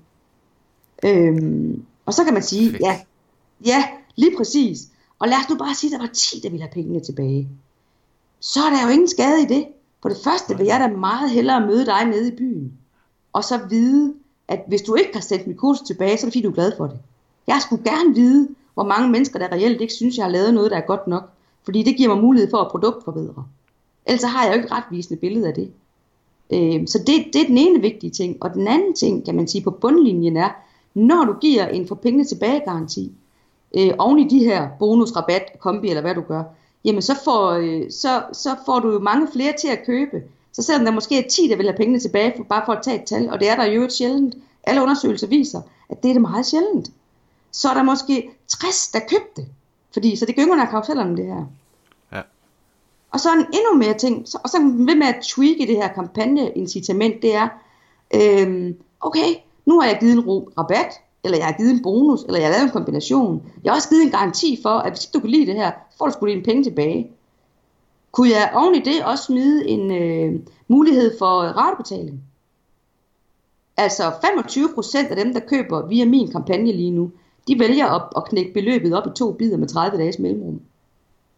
Øhm, 1.05 1.85
og 2.05 2.13
så 2.13 2.23
kan 2.23 2.33
man 2.33 2.43
sige, 2.43 2.77
ja, 2.81 2.99
ja, 3.65 3.87
lige 4.15 4.37
præcis. 4.37 4.79
Og 5.19 5.27
lad 5.27 5.37
os 5.37 5.49
nu 5.49 5.55
bare 5.55 5.75
sige, 5.75 5.95
at 5.95 5.99
der 5.99 6.07
var 6.07 6.13
10, 6.13 6.39
der 6.39 6.49
ville 6.49 6.63
have 6.63 6.73
pengene 6.73 6.99
tilbage. 6.99 7.49
Så 8.39 8.59
er 8.59 8.69
der 8.69 8.83
jo 8.83 8.89
ingen 8.89 9.07
skade 9.07 9.41
i 9.41 9.45
det. 9.45 9.67
For 10.01 10.09
det 10.09 10.17
første 10.23 10.57
vil 10.57 10.65
jeg 10.65 10.79
da 10.79 10.87
meget 10.87 11.29
hellere 11.29 11.67
møde 11.67 11.85
dig 11.85 12.05
nede 12.05 12.27
i 12.27 12.35
byen. 12.35 12.73
Og 13.33 13.43
så 13.43 13.59
vide, 13.69 14.13
at 14.47 14.63
hvis 14.67 14.81
du 14.81 14.95
ikke 14.95 15.13
har 15.13 15.21
sendt 15.21 15.47
mit 15.47 15.57
kurs 15.57 15.81
tilbage, 15.81 16.17
så 16.17 16.25
er 16.25 16.29
det 16.29 16.33
fordi, 16.33 16.41
du 16.41 16.49
er 16.49 16.53
glad 16.53 16.71
for 16.77 16.87
det. 16.87 16.99
Jeg 17.47 17.59
skulle 17.61 17.83
gerne 17.83 18.15
vide, 18.15 18.49
hvor 18.73 18.83
mange 18.83 19.09
mennesker, 19.09 19.39
der 19.39 19.51
reelt 19.51 19.81
ikke 19.81 19.93
synes, 19.93 20.17
jeg 20.17 20.25
har 20.25 20.31
lavet 20.31 20.53
noget, 20.53 20.71
der 20.71 20.77
er 20.77 20.85
godt 20.87 21.07
nok. 21.07 21.29
Fordi 21.63 21.83
det 21.83 21.97
giver 21.97 22.15
mig 22.15 22.23
mulighed 22.23 22.49
for 22.49 22.57
at 22.57 22.71
produktforbedre. 22.71 23.45
Ellers 24.05 24.23
har 24.23 24.43
jeg 24.43 24.51
jo 24.51 24.55
ikke 24.55 24.65
et 24.65 24.71
retvisende 24.71 25.19
billede 25.19 25.47
af 25.47 25.53
det. 25.53 25.71
Øh, 26.53 26.87
så 26.87 26.99
det, 26.99 27.33
det 27.33 27.41
er 27.41 27.47
den 27.47 27.57
ene 27.57 27.81
vigtige 27.81 28.11
ting. 28.11 28.37
Og 28.43 28.53
den 28.53 28.67
anden 28.67 28.93
ting, 28.93 29.25
kan 29.25 29.35
man 29.35 29.47
sige, 29.47 29.63
på 29.63 29.71
bundlinjen 29.71 30.37
er, 30.37 30.49
når 30.93 31.25
du 31.25 31.33
giver 31.33 31.67
en 31.67 31.87
for 31.87 31.95
pengene 31.95 32.25
tilbage 32.25 32.59
garanti, 32.65 33.11
øh, 33.77 33.91
oven 33.97 34.19
i 34.19 34.27
de 34.29 34.39
her 34.39 34.67
bonus, 34.79 35.15
rabat, 35.15 35.59
kombi 35.59 35.89
eller 35.89 36.01
hvad 36.01 36.15
du 36.15 36.21
gør, 36.21 36.43
jamen 36.85 37.01
så 37.01 37.15
får, 37.23 37.51
øh, 37.51 37.91
så, 37.91 38.23
så 38.33 38.55
får 38.65 38.79
du 38.79 38.91
jo 38.91 38.99
mange 38.99 39.27
flere 39.33 39.53
til 39.59 39.67
at 39.67 39.85
købe. 39.85 40.23
Så 40.53 40.61
selvom 40.61 40.85
der 40.85 40.91
måske 40.91 41.19
er 41.25 41.29
10, 41.29 41.47
der 41.47 41.55
vil 41.55 41.65
have 41.65 41.77
pengene 41.77 41.99
tilbage, 41.99 42.33
for, 42.37 42.43
bare 42.43 42.63
for 42.65 42.73
at 42.73 42.83
tage 42.83 43.01
et 43.01 43.05
tal, 43.05 43.29
og 43.29 43.39
det 43.39 43.49
er 43.49 43.55
der 43.55 43.65
jo 43.65 43.83
et 43.83 43.93
sjældent, 43.93 44.35
alle 44.63 44.81
undersøgelser 44.81 45.27
viser, 45.27 45.61
at 45.89 46.03
det 46.03 46.09
er 46.09 46.13
det 46.13 46.21
meget 46.21 46.45
sjældent. 46.45 46.91
Så 47.51 47.69
er 47.69 47.73
der 47.73 47.83
måske 47.83 48.29
60, 48.47 48.87
der 48.87 48.99
købte 48.99 49.45
Fordi, 49.93 50.15
så 50.15 50.25
det 50.25 50.35
gynger 50.35 50.61
af 50.61 50.69
karusellerne, 50.69 51.17
det 51.17 51.25
her. 51.25 51.45
Ja. 52.11 52.21
Og 53.11 53.19
så 53.19 53.33
en 53.33 53.39
endnu 53.39 53.77
mere 53.77 53.97
ting, 53.97 54.27
så, 54.27 54.37
og 54.43 54.49
så 54.49 54.57
ved 54.59 54.95
med 54.95 55.07
at 55.07 55.23
tweake 55.23 55.67
det 55.67 55.75
her 55.75 55.87
kampagneincitament, 55.87 57.21
det 57.21 57.35
er, 57.35 57.47
øhm, 58.13 58.77
okay, 59.01 59.35
nu 59.65 59.79
har 59.79 59.87
jeg 59.87 59.97
givet 59.99 60.13
en 60.13 60.23
rabat, 60.57 60.91
eller 61.23 61.37
jeg 61.37 61.45
har 61.45 61.53
givet 61.53 61.71
en 61.71 61.83
bonus, 61.83 62.23
eller 62.23 62.39
jeg 62.39 62.47
har 62.47 62.53
lavet 62.53 62.65
en 62.65 62.71
kombination. 62.71 63.51
Jeg 63.63 63.71
har 63.71 63.75
også 63.75 63.89
givet 63.89 64.03
en 64.03 64.11
garanti 64.11 64.59
for, 64.61 64.69
at 64.69 64.93
hvis 64.93 65.05
du 65.05 65.19
kan 65.19 65.29
lide 65.29 65.45
det 65.45 65.55
her, 65.55 65.71
får 65.97 66.05
du 66.05 66.11
sgu 66.11 66.27
dine 66.27 66.43
penge 66.43 66.63
tilbage. 66.63 67.11
Kunne 68.11 68.29
jeg 68.29 68.51
oven 68.55 68.75
i 68.75 68.79
det 68.79 69.05
også 69.05 69.23
smide 69.23 69.67
en 69.67 69.91
øh, 69.91 70.39
mulighed 70.67 71.17
for 71.19 71.41
ratebetaling? 71.41 72.23
Altså 73.77 74.03
25% 74.03 75.09
af 75.09 75.15
dem, 75.15 75.33
der 75.33 75.39
køber 75.39 75.87
via 75.87 76.05
min 76.05 76.31
kampagne 76.31 76.71
lige 76.71 76.91
nu, 76.91 77.11
de 77.47 77.59
vælger 77.59 77.87
at, 77.87 78.01
at 78.17 78.25
knække 78.25 78.53
beløbet 78.53 78.93
op 78.93 79.07
i 79.07 79.09
to 79.15 79.31
bidder 79.31 79.57
med 79.57 79.67
30 79.67 79.97
dages 79.97 80.19
mellemrum. 80.19 80.61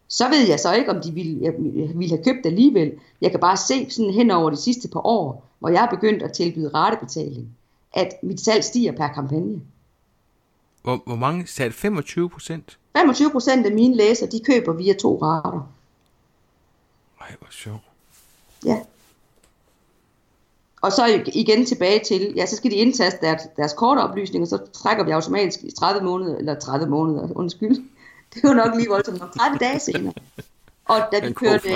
Så 0.08 0.28
ved 0.28 0.48
jeg 0.48 0.60
så 0.60 0.72
ikke, 0.74 0.90
om 0.90 1.00
de 1.00 1.12
ville, 1.12 1.38
jeg, 1.42 1.52
ville 1.94 2.16
have 2.16 2.24
købt 2.24 2.46
alligevel. 2.46 2.92
Jeg 3.20 3.30
kan 3.30 3.40
bare 3.40 3.56
se 3.56 3.90
sådan 3.90 4.10
hen 4.10 4.30
over 4.30 4.50
de 4.50 4.56
sidste 4.56 4.88
par 4.88 5.06
år, 5.06 5.44
hvor 5.58 5.68
jeg 5.68 5.84
er 5.84 5.90
begyndt 5.90 6.22
at 6.22 6.32
tilbyde 6.32 6.70
ratebetaling, 6.74 7.48
at 7.96 8.12
mit 8.22 8.40
salg 8.40 8.64
stiger 8.64 8.92
per 8.92 9.08
kampagne. 9.08 9.60
Hvor, 10.82 11.02
hvor 11.06 11.16
mange 11.16 11.46
sagde 11.46 11.72
25 11.72 12.30
procent? 12.30 12.78
25 12.96 13.30
procent 13.30 13.66
af 13.66 13.72
mine 13.72 13.96
læsere, 13.96 14.30
de 14.30 14.40
køber 14.46 14.72
via 14.72 14.94
to 14.94 15.18
rater. 15.22 15.68
Ej, 17.20 17.34
hvor 17.38 17.48
sjovt. 17.50 17.82
Ja. 18.64 18.80
Og 20.82 20.92
så 20.92 21.22
igen 21.34 21.66
tilbage 21.66 22.04
til, 22.04 22.32
ja, 22.36 22.46
så 22.46 22.56
skal 22.56 22.70
de 22.70 22.76
indtaste 22.76 23.26
deres, 23.26 23.42
deres 23.56 23.72
kortoplysninger, 23.72 24.46
så 24.46 24.58
trækker 24.72 25.04
vi 25.04 25.10
automatisk 25.10 25.64
i 25.64 25.70
30 25.70 26.04
måneder, 26.04 26.38
eller 26.38 26.58
30 26.58 26.86
måneder, 26.86 27.28
undskyld. 27.34 27.76
Det 28.34 28.42
var 28.42 28.54
nok 28.54 28.76
lige 28.76 28.88
voldsomt, 28.88 29.18
30 29.18 29.58
dage 29.58 29.78
senere. 29.80 30.12
Og 30.84 31.00
da 31.12 31.26
vi 31.26 31.32
kørte, 31.32 31.68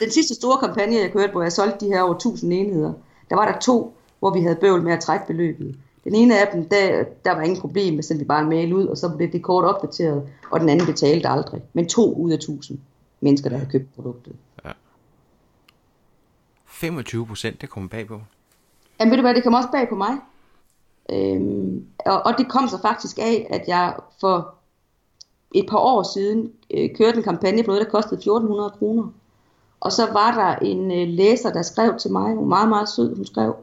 den 0.00 0.10
sidste 0.10 0.34
store 0.34 0.58
kampagne, 0.58 0.96
jeg 0.96 1.12
kørte, 1.12 1.32
hvor 1.32 1.42
jeg 1.42 1.52
solgte 1.52 1.86
de 1.86 1.90
her 1.92 2.02
over 2.02 2.14
1000 2.14 2.52
enheder, 2.52 2.92
der 3.30 3.36
var 3.36 3.52
der 3.52 3.58
to, 3.58 3.96
hvor 4.22 4.30
vi 4.30 4.40
havde 4.40 4.56
bøvl 4.56 4.82
med 4.82 4.92
at 4.92 5.00
trække 5.00 5.26
beløbet. 5.26 5.76
Den 6.04 6.14
ene 6.14 6.38
af 6.40 6.48
dem, 6.52 6.68
der, 6.68 7.04
der 7.24 7.32
var 7.32 7.42
ingen 7.42 7.60
problem, 7.60 7.94
med 7.94 8.02
sendte 8.02 8.24
vi 8.24 8.28
bare 8.28 8.42
en 8.42 8.48
mail 8.48 8.74
ud, 8.74 8.86
og 8.86 8.98
så 8.98 9.16
blev 9.16 9.32
det 9.32 9.42
kort 9.42 9.64
opdateret, 9.64 10.28
og 10.50 10.60
den 10.60 10.68
anden 10.68 10.86
betalte 10.86 11.28
aldrig. 11.28 11.62
Men 11.72 11.88
to 11.88 12.14
ud 12.14 12.30
af 12.30 12.34
1000 12.34 12.78
mennesker, 13.20 13.48
der 13.48 13.56
havde 13.56 13.70
købt 13.70 13.94
produktet. 13.94 14.36
Ja. 14.64 14.70
25 16.66 17.26
procent, 17.26 17.60
det 17.60 17.70
kom 17.70 17.88
bag 17.88 18.06
på. 18.06 18.20
Jamen 19.00 19.10
ved 19.10 19.16
du 19.16 19.22
hvad, 19.22 19.34
det 19.34 19.44
kom 19.44 19.54
også 19.54 19.68
bag 19.72 19.88
på 19.88 19.94
mig. 19.94 20.18
Øhm, 21.10 21.86
og, 22.06 22.22
og 22.26 22.34
det 22.38 22.48
kom 22.48 22.68
så 22.68 22.78
faktisk 22.82 23.18
af, 23.18 23.46
at 23.50 23.68
jeg 23.68 23.96
for 24.20 24.54
et 25.54 25.66
par 25.70 25.78
år 25.78 26.02
siden 26.14 26.52
øh, 26.74 26.90
kørte 26.96 27.16
en 27.16 27.22
kampagne 27.22 27.62
på 27.62 27.66
noget, 27.66 27.84
der 27.84 27.90
kostede 27.90 28.14
1400 28.14 28.70
kroner. 28.78 29.08
Og 29.80 29.92
så 29.92 30.12
var 30.12 30.34
der 30.34 30.66
en 30.66 30.92
øh, 30.92 31.08
læser, 31.08 31.52
der 31.52 31.62
skrev 31.62 31.98
til 31.98 32.12
mig, 32.12 32.34
hun 32.34 32.38
var 32.38 32.44
meget, 32.44 32.68
meget 32.68 32.88
sød, 32.88 33.16
hun 33.16 33.26
skrev, 33.26 33.54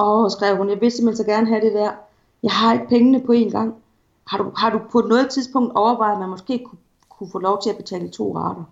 og 0.00 0.30
skrev 0.30 0.56
hun, 0.56 0.68
jeg 0.68 0.80
vil 0.80 0.90
simpelthen 0.90 1.24
så 1.24 1.32
gerne 1.32 1.46
have 1.46 1.60
det 1.60 1.72
der. 1.72 1.90
Jeg 2.42 2.50
har 2.50 2.72
ikke 2.72 2.88
pengene 2.88 3.20
på 3.20 3.32
en 3.32 3.50
gang. 3.50 3.74
Har 4.26 4.38
du, 4.38 4.50
har 4.56 4.70
du 4.70 4.80
på 4.92 5.00
noget 5.00 5.30
tidspunkt 5.30 5.72
overvejet, 5.74 6.12
at 6.12 6.20
man 6.20 6.28
måske 6.28 6.64
kunne, 6.64 6.78
kunne 7.08 7.30
få 7.32 7.38
lov 7.38 7.62
til 7.62 7.70
at 7.70 7.76
betale 7.76 8.08
to 8.08 8.36
rater? 8.36 8.64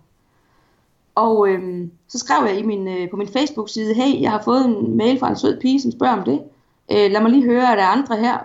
Og 1.15 1.49
øhm, 1.49 1.91
så 2.07 2.19
skrev 2.19 2.45
jeg 2.45 2.59
i 2.59 2.65
min, 2.65 2.87
øh, 2.87 3.09
på 3.09 3.17
min 3.17 3.27
Facebook-side, 3.27 3.93
hey, 3.93 4.21
jeg 4.21 4.31
har 4.31 4.41
fået 4.41 4.65
en 4.65 4.97
mail 4.97 5.19
fra 5.19 5.29
en 5.29 5.35
sød 5.35 5.59
pige, 5.61 5.81
som 5.81 5.91
spørger 5.91 6.17
om 6.17 6.23
det. 6.23 6.43
Øh, 6.91 7.11
lad 7.11 7.21
mig 7.21 7.31
lige 7.31 7.45
høre, 7.45 7.71
at 7.71 7.77
der 7.77 7.83
er 7.83 7.87
andre 7.87 8.17
her, 8.17 8.37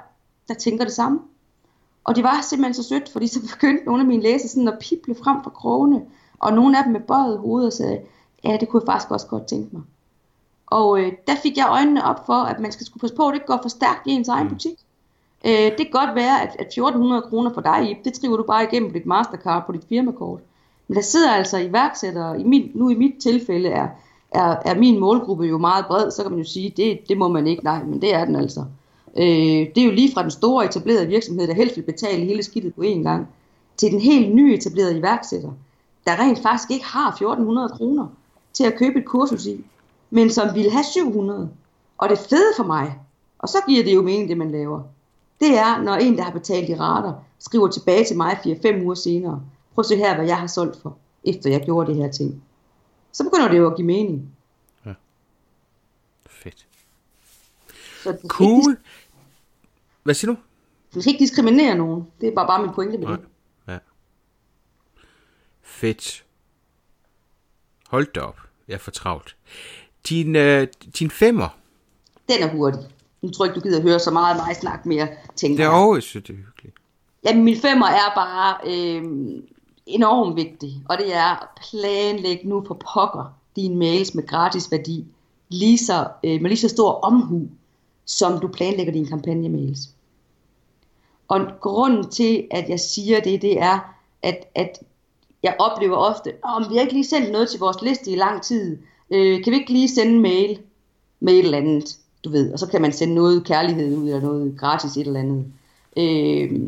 der 0.49 0.55
tænker 0.55 0.85
det 0.85 0.93
samme. 0.93 1.21
Og 2.05 2.17
det 2.17 2.25
var 2.25 2.41
simpelthen 2.43 2.75
så 2.75 2.89
sødt, 2.89 3.09
fordi 3.13 3.27
så 3.27 3.41
begyndte 3.55 3.85
nogle 3.85 4.01
af 4.01 4.07
mine 4.07 4.23
læsere 4.23 4.49
sådan 4.49 4.69
at 4.69 4.79
pible 4.81 5.15
frem 5.15 5.43
fra 5.45 5.51
krogene, 5.51 6.03
og 6.39 6.53
nogle 6.53 6.79
af 6.79 6.85
dem 6.85 6.93
med 6.93 7.01
bøjet 7.01 7.39
hoved 7.39 7.67
og 7.67 7.73
sagde, 7.73 8.01
ja, 8.45 8.57
det 8.61 8.69
kunne 8.69 8.83
jeg 8.83 8.93
faktisk 8.93 9.11
også 9.11 9.27
godt 9.27 9.47
tænke 9.47 9.69
mig. 9.73 9.83
Og 10.81 11.01
øh, 11.01 11.13
der 11.27 11.35
fik 11.43 11.57
jeg 11.57 11.67
øjnene 11.71 12.05
op 12.05 12.27
for, 12.27 12.41
at 12.53 12.61
man 12.61 12.73
skal 12.73 12.87
skulle 12.87 13.01
passe 13.01 13.17
på, 13.17 13.27
at 13.27 13.33
det 13.33 13.37
ikke 13.37 13.47
går 13.47 13.59
for 13.63 13.69
stærkt 13.69 14.07
i 14.07 14.11
ens 14.11 14.29
egen 14.29 14.49
butik. 14.49 14.79
Øh, 15.47 15.53
det 15.53 15.77
kan 15.77 15.91
godt 15.93 16.15
være, 16.15 16.43
at, 16.43 16.57
at 16.59 16.67
1400 16.67 17.23
kroner 17.23 17.51
for 17.55 17.61
dig, 17.61 18.01
det 18.05 18.19
driver 18.23 18.37
du 18.37 18.43
bare 18.43 18.65
igennem 18.65 18.91
på 18.91 18.99
dit 18.99 19.07
Mastercard, 19.07 19.67
på 19.67 19.73
dit 19.73 19.85
firmakort. 19.89 20.41
Men 20.89 20.97
der 20.97 21.03
sidder 21.03 21.31
altså 21.31 21.59
iværksættere, 21.59 22.41
i 22.41 22.45
min, 22.45 22.71
nu 22.75 22.89
i 22.89 22.95
mit 22.95 23.15
tilfælde 23.23 23.69
er, 23.69 23.89
er, 24.31 24.57
er 24.65 24.75
min 24.75 25.01
målgruppe 25.01 25.45
jo 25.45 25.59
meget 25.59 25.87
bred, 25.87 26.11
så 26.11 26.23
kan 26.23 26.31
man 26.31 26.41
jo 26.41 26.47
sige, 26.47 26.73
det, 26.77 27.09
det 27.09 27.19
må 27.19 27.29
man 27.29 27.47
ikke, 27.47 27.65
nej, 27.65 27.83
men 27.83 28.01
det 28.01 28.15
er 28.15 28.25
den 28.25 28.37
altså. 28.37 28.65
Øh, 29.17 29.25
det 29.75 29.79
er 29.79 29.85
jo 29.85 29.93
lige 29.93 30.13
fra 30.15 30.23
den 30.23 30.31
store 30.31 30.65
etablerede 30.65 31.07
virksomhed, 31.07 31.47
der 31.47 31.55
helst 31.55 31.77
vil 31.77 31.83
betale 31.83 32.25
hele 32.25 32.43
skidtet 32.43 32.75
på 32.75 32.83
én 32.83 33.03
gang, 33.03 33.29
til 33.77 33.93
den 33.93 34.01
helt 34.01 34.35
nye 34.35 34.55
etablerede 34.55 34.99
iværksætter, 34.99 35.51
der 36.07 36.21
rent 36.21 36.39
faktisk 36.43 36.71
ikke 36.71 36.85
har 36.85 37.09
1400 37.09 37.69
kroner 37.69 38.07
til 38.53 38.65
at 38.65 38.79
købe 38.79 38.99
et 38.99 39.05
kursus 39.05 39.47
i, 39.47 39.65
men 40.11 40.31
som 40.31 40.55
vil 40.55 40.71
have 40.71 40.85
700. 40.93 41.51
Og 41.99 42.09
det 42.09 42.19
fede 42.19 42.53
for 42.57 42.65
mig, 42.65 43.01
og 43.39 43.49
så 43.49 43.59
giver 43.69 43.85
det 43.85 43.95
jo 43.95 44.03
mening, 44.03 44.29
det 44.29 44.37
man 44.37 44.53
laver, 44.53 44.83
det 45.41 45.59
er, 45.59 45.83
når 45.83 45.95
en, 45.95 46.17
der 46.17 46.23
har 46.23 46.33
betalt 46.33 46.69
i 46.69 46.75
rater, 46.75 47.25
skriver 47.39 47.69
tilbage 47.69 48.05
til 48.05 48.17
mig 48.17 48.33
4-5 48.33 48.83
uger 48.83 48.95
senere, 48.95 49.43
prøv 49.75 49.83
at 49.83 49.87
se 49.87 49.97
her, 49.97 50.15
hvad 50.15 50.27
jeg 50.27 50.39
har 50.39 50.47
solgt 50.47 50.83
for, 50.83 50.99
efter 51.25 51.51
jeg 51.51 51.63
gjorde 51.65 51.91
det 51.91 51.97
her 51.97 52.13
ting. 52.13 52.43
Så 53.13 53.25
begynder 53.25 53.49
det 53.49 53.59
jo 53.59 53.71
at 53.71 53.77
give 53.77 53.87
mening. 53.87 54.37
Ja. 54.87 54.95
Fedt. 56.27 56.67
Så 58.03 58.19
cool. 58.27 58.77
Hvad 60.03 60.15
siger 60.15 60.33
du? 60.33 60.39
Du 60.95 61.01
skal 61.01 61.13
ikke 61.13 61.23
diskriminere 61.23 61.75
nogen. 61.75 62.07
Det 62.21 62.29
er 62.29 62.35
bare, 62.35 62.47
bare 62.47 62.63
min 62.63 62.75
pointe 62.75 62.99
med 62.99 63.07
Nej. 63.07 63.17
det. 63.17 63.25
Ja. 63.69 63.79
Fedt. 65.63 66.25
Hold 67.89 68.13
da 68.13 68.21
op. 68.21 68.39
Jeg 68.69 68.75
er 68.75 68.79
for 68.79 68.91
travlt. 68.91 69.37
Din, 70.09 70.37
øh, 70.37 70.69
din 70.99 71.11
femmer. 71.11 71.49
Den 72.29 72.43
er 72.43 72.49
hurtig. 72.49 72.81
Nu 73.23 73.31
tror 73.31 73.45
jeg 73.45 73.51
ikke, 73.51 73.61
du 73.61 73.69
gider 73.69 73.83
høre 73.83 73.99
så 73.99 74.11
meget 74.11 74.35
af 74.35 74.47
mig 74.47 74.57
snakke 74.57 74.89
mere, 74.89 75.09
tænker 75.37 75.57
det 75.57 75.65
er 75.65 75.95
jeg. 75.95 76.03
Det 76.03 76.17
er 76.17 76.21
det 76.21 76.37
hyggeligt. 76.37 76.77
Jamen, 77.25 77.45
min 77.45 77.57
femmer 77.57 77.87
er 77.87 78.15
bare 78.15 78.57
øh, 78.67 79.03
enormt 79.87 80.37
vigtig, 80.37 80.83
og 80.89 80.99
det 80.99 81.15
er 81.15 81.49
planlæg 81.71 82.41
nu 82.45 82.61
på 82.61 82.75
pokker 82.75 83.35
dine 83.57 83.77
mails 83.77 84.15
med 84.15 84.27
gratis 84.27 84.71
værdi, 84.71 85.05
lige 85.49 85.79
så, 85.79 86.09
øh, 86.25 86.41
med 86.41 86.51
lige 86.51 86.61
så 86.61 86.69
stor 86.69 86.93
omhu, 86.93 87.49
som 88.05 88.41
du 88.41 88.49
planlægger 88.49 88.93
dine 88.93 89.07
kampagnemails. 89.07 89.79
Og 91.29 91.41
grunden 91.61 92.11
til, 92.11 92.47
at 92.51 92.69
jeg 92.69 92.81
siger 92.81 93.21
det, 93.21 93.43
det 93.43 93.61
er, 93.61 93.95
at, 94.23 94.45
at 94.55 94.79
jeg 95.43 95.57
oplever 95.59 95.97
ofte, 95.97 96.33
om 96.43 96.65
vi 96.71 96.75
har 96.75 96.83
ikke 96.83 96.93
lige 96.93 97.07
sendt 97.07 97.33
noget 97.33 97.51
til 97.51 97.61
vores 97.61 97.83
liste 97.83 98.11
i 98.11 98.17
lang 98.17 98.43
tid, 98.43 98.79
øh, 99.15 99.45
kan 99.45 99.53
vi 99.53 99.57
ikke 99.57 99.73
lige 99.73 99.89
sende 99.89 100.13
en 100.13 100.23
mail 100.23 100.59
med 101.21 101.33
et 101.33 101.45
eller 101.45 101.59
andet, 101.59 101.99
du 102.25 102.31
ved, 102.31 102.53
og 102.53 102.59
så 102.59 102.67
kan 102.67 102.83
man 102.83 102.93
sende 102.93 103.15
noget 103.15 103.45
kærlighed 103.45 103.97
ud, 103.97 104.07
eller 104.07 104.21
noget 104.21 104.55
gratis 104.59 104.97
et 104.97 105.07
eller 105.07 105.21
andet. 105.21 105.45
Øh, 105.97 106.61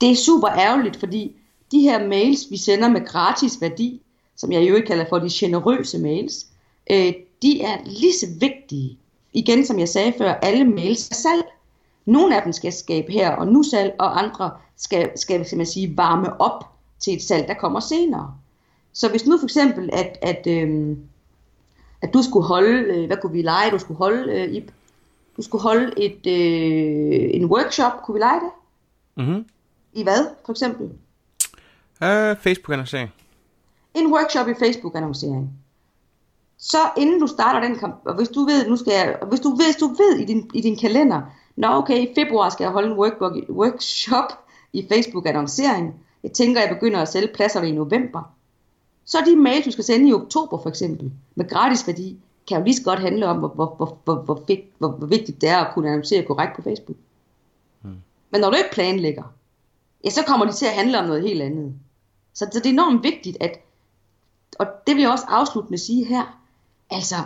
det 0.00 0.10
er 0.10 0.14
super 0.14 0.48
ærgerligt, 0.48 0.96
fordi 0.96 1.36
de 1.72 1.80
her 1.80 2.08
mails, 2.08 2.50
vi 2.50 2.56
sender 2.56 2.88
med 2.88 3.06
gratis 3.06 3.60
værdi, 3.60 4.00
som 4.36 4.52
jeg 4.52 4.68
jo 4.68 4.74
ikke 4.74 4.86
kalder 4.86 5.04
for 5.08 5.18
de 5.18 5.28
generøse 5.30 5.98
mails, 5.98 6.46
øh, 6.90 7.12
de 7.42 7.62
er 7.62 7.78
lige 7.84 8.12
så 8.12 8.26
vigtige. 8.40 8.98
Igen, 9.32 9.66
som 9.66 9.78
jeg 9.78 9.88
sagde 9.88 10.12
før, 10.18 10.34
alle 10.34 10.64
mails 10.64 11.10
er 11.10 11.14
salg. 11.14 11.44
Nogle 12.06 12.36
af 12.36 12.42
dem 12.42 12.52
skal 12.52 12.72
skabe 12.72 13.12
her 13.12 13.30
og 13.30 13.46
nu 13.46 13.62
salg, 13.62 13.94
og 13.98 14.18
andre 14.18 14.50
skal, 14.76 15.10
skal, 15.16 15.46
skal 15.46 15.56
man 15.56 15.66
sige, 15.66 15.96
varme 15.96 16.40
op 16.40 16.64
til 17.00 17.14
et 17.14 17.22
salg, 17.22 17.48
der 17.48 17.54
kommer 17.54 17.80
senere. 17.80 18.34
Så 18.92 19.08
hvis 19.08 19.26
nu 19.26 19.38
for 19.38 19.46
eksempel, 19.46 19.90
at, 19.92 20.18
at, 20.22 20.46
øh, 20.46 20.96
at 22.02 22.14
du 22.14 22.22
skulle 22.22 22.46
holde, 22.46 22.94
øh, 22.94 23.06
hvad 23.06 23.16
kunne 23.16 23.32
vi 23.32 23.42
lege, 23.42 23.70
du 23.70 23.78
skulle 23.78 23.98
holde, 23.98 24.32
øh, 24.32 24.52
Ip? 24.54 24.72
Du 25.36 25.42
skulle 25.42 25.62
holde 25.62 25.92
et, 25.96 26.26
øh, 26.26 27.30
en 27.34 27.44
workshop, 27.44 27.92
kunne 28.04 28.14
vi 28.14 28.20
lege 28.20 28.40
det? 28.40 28.50
Mm-hmm. 29.16 29.46
I 29.92 30.02
hvad, 30.02 30.26
for 30.46 30.52
eksempel? 30.52 30.90
Uh, 32.02 32.36
Facebook-annoncering. 32.36 33.10
En 33.94 34.12
workshop 34.12 34.48
i 34.48 34.54
Facebook-annoncering. 34.54 35.50
Så 36.58 36.78
inden 36.96 37.20
du 37.20 37.26
starter 37.26 37.60
den 37.68 37.78
kamp, 37.78 37.94
og 38.04 38.14
hvis 38.14 38.28
du 38.28 38.44
ved, 38.44 38.68
nu 38.68 38.76
skal 38.76 38.92
jeg, 38.92 39.18
hvis 39.28 39.40
du, 39.40 39.54
hvis 39.54 39.76
du 39.76 39.86
ved 39.86 40.18
i 40.18 40.24
din, 40.24 40.50
i 40.54 40.60
din 40.60 40.76
kalender, 40.76 41.20
nå 41.56 41.68
okay, 41.68 41.98
i 41.98 42.12
februar 42.14 42.48
skal 42.48 42.64
jeg 42.64 42.72
holde 42.72 42.90
en 42.90 42.98
workbook, 42.98 43.32
workshop 43.50 44.32
i 44.72 44.86
Facebook-annoncering, 44.92 45.94
jeg 46.22 46.32
tænker, 46.32 46.60
jeg 46.60 46.70
begynder 46.74 47.00
at 47.00 47.08
sælge 47.08 47.28
pladserne 47.34 47.68
i 47.68 47.72
november, 47.72 48.34
så 49.04 49.18
de 49.26 49.36
mails, 49.36 49.64
du 49.64 49.70
skal 49.70 49.84
sende 49.84 50.08
i 50.08 50.12
oktober 50.12 50.58
for 50.58 50.68
eksempel, 50.68 51.12
med 51.34 51.48
gratis 51.48 51.86
værdi, 51.86 52.16
kan 52.48 52.58
jo 52.58 52.64
lige 52.64 52.76
så 52.76 52.82
godt 52.82 53.00
handle 53.00 53.26
om, 53.26 53.38
hvor, 53.38 53.48
hvor, 53.48 53.74
hvor, 53.76 53.98
hvor, 54.04 54.14
hvor, 54.14 54.44
hvor, 54.78 54.88
hvor 54.88 55.06
vigtigt 55.06 55.40
det 55.40 55.48
er 55.48 55.58
at 55.58 55.74
kunne 55.74 55.88
annoncere 55.88 56.26
korrekt 56.26 56.56
på 56.56 56.62
Facebook. 56.62 56.96
Hmm. 57.80 57.96
Men 58.30 58.40
når 58.40 58.50
du 58.50 58.56
ikke 58.56 58.70
planlægger, 58.72 59.22
ja, 60.04 60.10
så 60.10 60.24
kommer 60.26 60.46
de 60.46 60.52
til 60.52 60.66
at 60.66 60.72
handle 60.72 60.98
om 60.98 61.06
noget 61.06 61.22
helt 61.22 61.42
andet. 61.42 61.74
Så, 62.34 62.48
så 62.52 62.58
det 62.58 62.66
er 62.66 62.70
enormt 62.70 63.02
vigtigt, 63.02 63.36
at, 63.40 63.60
og 64.58 64.66
det 64.86 64.94
vil 64.94 65.02
jeg 65.02 65.10
også 65.10 65.24
afslutte 65.28 65.70
med 65.70 65.78
at 65.78 65.80
sige 65.80 66.04
her, 66.04 66.38
altså, 66.90 67.16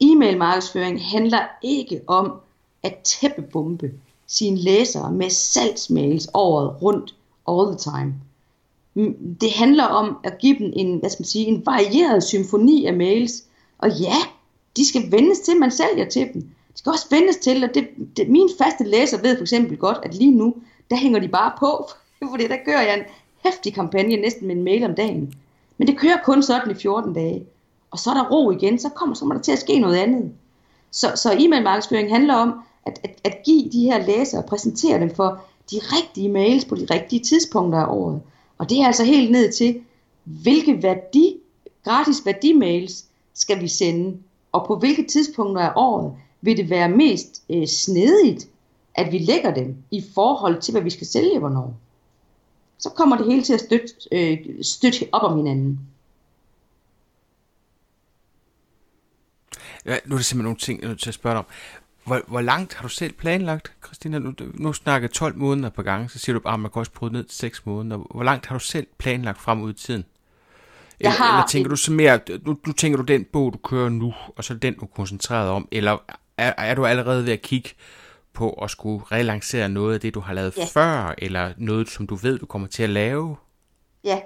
e-mail 0.00 0.38
markedsføring 0.38 1.04
handler 1.04 1.42
ikke 1.62 2.00
om 2.06 2.40
at 2.82 2.98
tæppebombe 3.04 3.92
sine 4.26 4.56
læsere 4.56 5.12
med 5.12 5.30
salgsmails 5.30 6.28
året 6.34 6.82
rundt 6.82 7.14
all 7.48 7.76
the 7.76 7.78
time. 7.78 8.14
Det 9.40 9.52
handler 9.52 9.84
om 9.84 10.16
at 10.24 10.38
give 10.38 10.58
dem 10.58 10.72
en, 10.76 10.98
hvad 10.98 11.10
skal 11.10 11.22
man 11.22 11.26
sige, 11.26 11.46
en 11.46 11.66
varieret 11.66 12.22
symfoni 12.22 12.86
af 12.86 12.94
mails, 12.94 13.44
og 13.78 13.90
ja, 13.90 14.16
de 14.76 14.88
skal 14.88 15.12
vendes 15.12 15.38
til, 15.40 15.52
at 15.52 15.58
man 15.58 15.70
sælger 15.70 16.08
til 16.08 16.28
dem. 16.34 16.42
De 16.42 16.78
skal 16.78 16.90
også 16.90 17.06
vendes 17.10 17.36
til, 17.36 17.64
at 17.64 17.74
det, 17.74 17.88
det, 18.16 18.28
min 18.28 18.48
faste 18.58 18.84
læser 18.84 19.22
ved 19.22 19.36
for 19.36 19.42
eksempel 19.42 19.76
godt, 19.76 19.98
at 20.02 20.14
lige 20.14 20.30
nu, 20.30 20.54
der 20.90 20.96
hænger 20.96 21.20
de 21.20 21.28
bare 21.28 21.52
på, 21.58 21.90
fordi 22.30 22.48
der 22.48 22.56
gør 22.64 22.80
jeg 22.80 22.98
en 22.98 23.04
hæftig 23.44 23.74
kampagne 23.74 24.16
næsten 24.16 24.46
med 24.46 24.56
en 24.56 24.64
mail 24.64 24.84
om 24.84 24.94
dagen. 24.94 25.34
Men 25.78 25.88
det 25.88 25.98
kører 25.98 26.16
kun 26.24 26.42
sådan 26.42 26.70
i 26.70 26.74
14 26.74 27.12
dage. 27.14 27.44
Og 27.90 27.98
så 27.98 28.10
er 28.10 28.14
der 28.14 28.28
ro 28.30 28.50
igen, 28.50 28.78
så 28.78 28.88
kommer, 28.88 29.14
så 29.14 29.24
må 29.24 29.34
der 29.34 29.40
til 29.40 29.52
at 29.52 29.58
ske 29.58 29.78
noget 29.78 29.96
andet. 29.96 30.32
Så, 30.90 31.12
så 31.16 31.36
e-mail 31.38 31.62
markedsføring 31.62 32.10
handler 32.10 32.34
om 32.34 32.52
at, 32.86 33.00
at, 33.04 33.20
at 33.24 33.42
give 33.44 33.70
de 33.70 33.82
her 33.82 34.06
læsere, 34.06 34.42
præsentere 34.42 35.00
dem 35.00 35.14
for 35.14 35.40
de 35.70 35.80
rigtige 35.82 36.28
mails 36.28 36.64
på 36.64 36.74
de 36.74 36.86
rigtige 36.90 37.24
tidspunkter 37.24 37.78
af 37.78 37.86
året. 37.88 38.20
Og 38.60 38.70
det 38.70 38.80
er 38.80 38.86
altså 38.86 39.04
helt 39.04 39.30
ned 39.30 39.52
til, 39.52 39.80
hvilke 40.24 40.82
værdi, 40.82 41.36
gratis 41.84 42.16
værdimails 42.24 43.04
skal 43.34 43.60
vi 43.60 43.68
sende, 43.68 44.18
og 44.52 44.66
på 44.66 44.76
hvilke 44.76 45.06
tidspunkter 45.06 45.62
af 45.62 45.72
året 45.76 46.16
vil 46.40 46.56
det 46.56 46.70
være 46.70 46.88
mest 46.88 47.42
øh, 47.50 47.66
snedigt, 47.66 48.48
at 48.94 49.12
vi 49.12 49.18
lægger 49.18 49.54
dem 49.54 49.76
i 49.90 50.04
forhold 50.14 50.60
til, 50.60 50.72
hvad 50.72 50.82
vi 50.82 50.90
skal 50.90 51.06
sælge 51.06 51.38
hvornår. 51.38 51.74
Så 52.78 52.90
kommer 52.90 53.16
det 53.16 53.26
hele 53.26 53.42
til 53.42 53.54
at 53.54 53.60
støtte, 53.60 53.88
øh, 54.12 54.38
støtte 54.62 55.08
op 55.12 55.30
om 55.30 55.36
hinanden. 55.36 55.80
Ja, 59.86 59.98
nu 60.06 60.14
er 60.14 60.18
der 60.18 60.22
simpelthen 60.22 60.44
nogle 60.44 60.58
ting, 60.58 60.80
jeg 60.80 60.86
er 60.86 60.88
nødt 60.88 61.00
til 61.00 61.10
at 61.10 61.14
spørge 61.14 61.34
dig 61.34 61.38
om. 61.38 61.46
Hvor, 62.10 62.20
hvor 62.26 62.40
langt 62.40 62.74
har 62.74 62.82
du 62.82 62.88
selv 62.88 63.12
planlagt, 63.12 63.72
Christina? 63.84 64.18
Nu, 64.18 64.32
nu 64.54 64.72
snakker 64.72 65.08
12 65.08 65.36
måneder 65.36 65.70
på 65.70 65.82
gang, 65.82 66.10
så 66.10 66.18
siger 66.18 66.34
du 66.34 66.40
bare, 66.40 66.54
at 66.54 66.60
man 66.60 66.70
kan 66.70 66.80
også 66.80 66.92
prøve 66.92 67.12
ned 67.12 67.24
til 67.24 67.38
6 67.38 67.66
måneder. 67.66 67.96
Hvor 67.96 68.22
langt 68.22 68.46
har 68.46 68.54
du 68.54 68.64
selv 68.64 68.86
planlagt 68.98 69.40
frem 69.40 69.62
ud 69.62 69.70
i 69.70 69.76
tiden? 69.76 70.04
Eller, 71.00 71.10
har 71.10 71.32
eller 71.32 71.46
tænker 71.46 71.70
du 71.70 71.76
så 71.76 71.92
mere, 71.92 72.20
nu, 72.46 72.56
nu 72.66 72.72
tænker 72.72 72.96
du 72.96 73.02
den 73.02 73.24
bog, 73.24 73.52
du 73.52 73.58
kører 73.58 73.88
nu, 73.88 74.14
og 74.36 74.44
så 74.44 74.54
er 74.54 74.58
den, 74.58 74.74
du 74.74 74.84
er 74.84 74.86
koncentreret 74.86 75.50
om, 75.50 75.68
eller 75.72 75.98
er, 76.38 76.52
er 76.58 76.74
du 76.74 76.86
allerede 76.86 77.26
ved 77.26 77.32
at 77.32 77.42
kigge 77.42 77.70
på 78.32 78.50
at 78.50 78.70
skulle 78.70 79.04
relancere 79.12 79.68
noget 79.68 79.94
af 79.94 80.00
det, 80.00 80.14
du 80.14 80.20
har 80.20 80.34
lavet 80.34 80.56
ja. 80.56 80.64
før, 80.64 81.14
eller 81.18 81.52
noget, 81.58 81.88
som 81.88 82.06
du 82.06 82.14
ved, 82.14 82.38
du 82.38 82.46
kommer 82.46 82.68
til 82.68 82.82
at 82.82 82.90
lave? 82.90 83.36
Ja, 84.04 84.20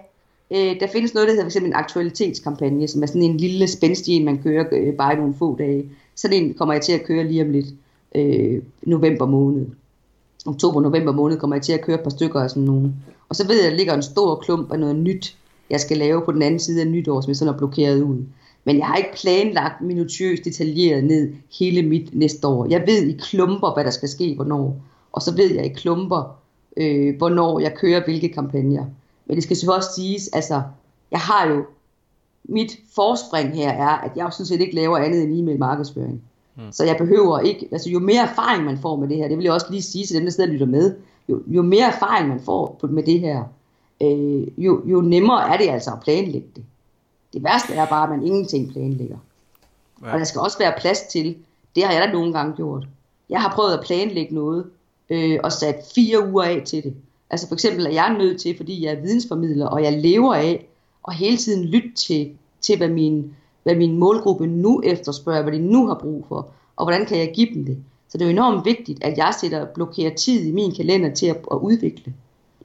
øh, 0.51 0.81
der 0.81 0.87
findes 0.93 1.15
noget, 1.15 1.29
der 1.29 1.35
hedder 1.35 1.47
f.eks. 1.49 1.57
en 1.57 1.75
aktualitetskampagne, 1.75 2.89
som 2.89 3.03
er 3.03 3.07
sådan 3.07 3.23
en 3.23 3.37
lille 3.37 3.69
spændstig 3.69 4.25
man 4.25 4.43
kører 4.43 4.65
øh, 4.73 4.95
bare 4.95 5.13
i 5.13 5.17
nogle 5.17 5.35
få 5.39 5.57
dage. 5.59 5.91
Sådan 6.15 6.43
en 6.43 6.55
kommer 6.55 6.75
jeg 6.75 6.83
til 6.83 6.93
at 6.93 7.05
køre 7.05 7.25
lige 7.25 7.43
om 7.43 7.51
lidt 7.51 7.67
øh, 8.15 8.63
november 8.83 9.27
måned. 9.27 9.67
Oktober-november 10.47 11.13
måned 11.13 11.39
kommer 11.39 11.57
jeg 11.57 11.63
til 11.63 11.73
at 11.73 11.81
køre 11.81 11.97
et 11.97 12.03
par 12.03 12.11
stykker 12.11 12.41
af 12.41 12.51
sådan 12.51 12.63
nogle. 12.63 12.93
Og 13.29 13.37
så 13.37 13.47
ved 13.47 13.57
jeg, 13.57 13.67
at 13.67 13.71
der 13.71 13.77
ligger 13.77 13.95
en 13.95 14.03
stor 14.03 14.37
klump 14.37 14.73
af 14.73 14.81
noget 14.81 14.97
nyt, 14.97 15.37
jeg 15.71 15.81
skal 15.81 15.97
lave 15.97 16.23
på 16.25 16.33
den 16.33 16.43
anden 16.43 16.61
side 16.61 16.81
af 16.81 16.87
nytår, 16.87 17.21
som 17.21 17.29
jeg 17.29 17.37
sådan 17.37 17.55
er 17.55 17.59
blokeret 17.59 18.03
ud. 18.03 18.25
Men 18.65 18.79
jeg 18.79 18.87
har 18.87 18.97
ikke 18.97 19.15
planlagt 19.15 19.81
minutiøst 19.81 20.45
detaljeret 20.45 21.05
ned 21.05 21.33
hele 21.59 21.83
mit 21.83 22.15
næste 22.15 22.47
år. 22.47 22.67
Jeg 22.71 22.83
ved 22.87 23.07
i 23.07 23.17
klumper, 23.23 23.75
hvad 23.75 23.85
der 23.85 23.91
skal 23.91 24.09
ske, 24.09 24.35
hvornår. 24.35 24.77
Og 25.13 25.23
så 25.23 25.37
ved 25.37 25.55
jeg 25.55 25.67
i 25.67 25.69
klumper, 25.69 26.37
øh, 26.77 27.17
hvornår 27.17 27.61
jeg 27.61 27.75
kører 27.75 28.05
hvilke 28.05 28.29
kampagner. 28.29 28.85
Men 29.27 29.37
det 29.37 29.45
skal 29.45 29.57
så 29.57 29.73
også 29.73 29.89
siges, 29.97 30.29
altså, 30.33 30.63
jeg 31.11 31.21
har 31.21 31.49
jo 31.49 31.65
mit 32.45 32.79
forspring 32.95 33.55
her 33.55 33.71
er, 33.71 33.89
at 33.89 34.11
jeg 34.17 34.33
synes 34.33 34.49
set 34.49 34.61
ikke 34.61 34.75
laver 34.75 34.99
andet 34.99 35.23
end 35.23 35.39
e-mail 35.39 35.59
markedsføring. 35.59 36.23
Mm. 36.57 36.73
Så 36.73 36.85
jeg 36.85 36.97
behøver 36.97 37.39
ikke, 37.39 37.69
altså 37.73 37.91
jo 37.91 37.99
mere 37.99 38.23
erfaring 38.23 38.65
man 38.65 38.79
får 38.79 38.97
med 38.97 39.09
det 39.09 39.17
her, 39.17 39.29
det 39.29 39.37
vil 39.37 39.45
jeg 39.45 39.53
også 39.53 39.67
lige 39.71 39.83
sige 39.83 40.07
til 40.07 40.17
dem, 40.17 40.25
der 40.25 40.31
sidder 40.31 40.49
og 40.49 40.53
lytter 40.53 40.67
med, 40.67 40.95
jo, 41.29 41.43
jo 41.47 41.63
mere 41.63 41.87
erfaring 41.87 42.29
man 42.29 42.41
får 42.41 42.79
med 42.83 43.03
det 43.03 43.21
her, 43.21 43.45
øh, 44.03 44.65
jo, 44.65 44.83
jo 44.87 45.01
nemmere 45.01 45.53
er 45.53 45.57
det 45.57 45.69
altså 45.69 45.91
at 45.91 46.01
planlægge 46.01 46.49
det. 46.57 46.65
Det 47.33 47.45
værste 47.45 47.75
er 47.75 47.87
bare, 47.87 48.03
at 48.03 48.19
man 48.19 48.27
ingenting 48.27 48.73
planlægger. 48.73 49.17
Ja. 50.03 50.13
Og 50.13 50.19
der 50.19 50.25
skal 50.25 50.41
også 50.41 50.59
være 50.59 50.75
plads 50.79 51.03
til, 51.03 51.37
det 51.77 51.85
har 51.85 51.93
jeg 51.93 52.09
da 52.09 52.13
nogle 52.13 52.33
gange 52.33 52.57
gjort. 52.57 52.87
Jeg 53.31 53.43
har 53.43 53.53
prøvet 53.55 53.73
at 53.73 53.85
planlægge 53.85 54.35
noget, 54.35 54.67
øh, 55.11 55.39
og 55.45 55.53
sat 55.53 55.77
fire 55.95 56.29
uger 56.29 56.45
af 56.45 56.63
til 56.67 56.83
det. 56.83 56.95
Altså 57.31 57.49
for 57.49 57.55
eksempel 57.55 57.87
er 57.87 57.91
jeg 57.91 58.17
nødt 58.19 58.41
til, 58.41 58.57
fordi 58.57 58.85
jeg 58.85 58.93
er 58.93 59.01
vidensformidler, 59.01 59.67
og 59.67 59.83
jeg 59.83 60.01
lever 60.01 60.35
af, 60.35 60.67
og 61.05 61.13
hele 61.13 61.37
tiden 61.37 61.65
lytte 61.65 61.93
til, 61.95 62.31
til 62.61 62.77
hvad, 62.77 62.89
min, 62.89 63.37
hvad 63.63 63.77
min 63.77 63.99
målgruppe 63.99 64.47
nu 64.47 64.83
efterspørger, 64.85 65.43
hvad 65.43 65.53
de 65.53 65.59
nu 65.59 65.87
har 65.87 65.95
brug 65.95 66.25
for, 66.29 66.49
og 66.77 66.85
hvordan 66.85 67.07
kan 67.07 67.19
jeg 67.19 67.33
give 67.35 67.55
dem 67.55 67.65
det. 67.65 67.79
Så 68.09 68.19
det 68.19 68.25
er 68.25 68.29
jo 68.29 68.33
enormt 68.33 68.65
vigtigt, 68.65 69.05
at 69.05 69.19
jeg 69.19 69.35
sætter 69.41 69.61
og 69.61 69.69
blokerer 69.69 70.15
tid 70.15 70.45
i 70.45 70.53
min 70.53 70.75
kalender 70.75 71.15
til 71.15 71.27
at, 71.27 71.37
at 71.51 71.57
udvikle. 71.57 72.15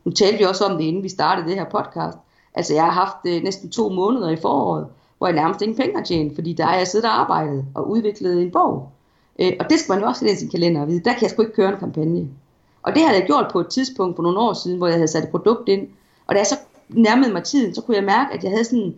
Nu 0.05 0.11
talte 0.11 0.37
vi 0.37 0.43
også 0.43 0.65
om 0.65 0.77
det, 0.77 0.83
inden 0.83 1.03
vi 1.03 1.09
startede 1.09 1.47
det 1.47 1.55
her 1.55 1.65
podcast. 1.65 2.17
Altså 2.55 2.73
jeg 2.73 2.83
har 2.83 2.91
haft 2.91 3.25
øh, 3.25 3.43
næsten 3.43 3.69
to 3.69 3.89
måneder 3.89 4.29
i 4.29 4.35
foråret, 4.35 4.87
hvor 5.17 5.27
jeg 5.27 5.35
nærmest 5.35 5.61
ingen 5.61 5.77
penge 5.77 5.95
har 5.95 6.03
tjent, 6.03 6.35
fordi 6.35 6.53
der 6.53 6.65
er 6.67 6.77
jeg 6.77 6.87
siddet 6.87 7.09
og 7.09 7.19
arbejdet 7.19 7.65
og 7.75 7.89
udviklet 7.89 8.41
en 8.41 8.51
bog. 8.51 8.89
Øh, 9.39 9.51
og 9.59 9.69
det 9.69 9.79
skal 9.79 9.93
man 9.93 10.01
jo 10.01 10.07
også 10.07 10.25
have 10.25 10.33
i 10.33 10.35
sin 10.35 10.49
kalender 10.49 10.81
og 10.81 10.87
vide. 10.87 11.03
Der 11.05 11.13
kan 11.13 11.21
jeg 11.21 11.29
sgu 11.29 11.41
ikke 11.41 11.55
køre 11.55 11.73
en 11.73 11.79
kampagne. 11.79 12.27
Og 12.83 12.93
det 12.93 13.01
havde 13.01 13.17
jeg 13.19 13.25
gjort 13.25 13.49
på 13.51 13.59
et 13.59 13.67
tidspunkt 13.67 14.15
for 14.15 14.23
nogle 14.23 14.39
år 14.39 14.53
siden, 14.53 14.77
hvor 14.77 14.87
jeg 14.87 14.95
havde 14.95 15.07
sat 15.07 15.23
et 15.23 15.29
produkt 15.29 15.69
ind. 15.69 15.87
Og 16.27 16.35
da 16.35 16.39
jeg 16.39 16.47
så 16.47 16.57
nærmede 16.89 17.33
mig 17.33 17.43
tiden, 17.43 17.75
så 17.75 17.81
kunne 17.81 17.97
jeg 17.97 18.03
mærke, 18.03 18.33
at 18.33 18.43
jeg 18.43 18.51
havde 18.51 18.63
sådan, 18.63 18.95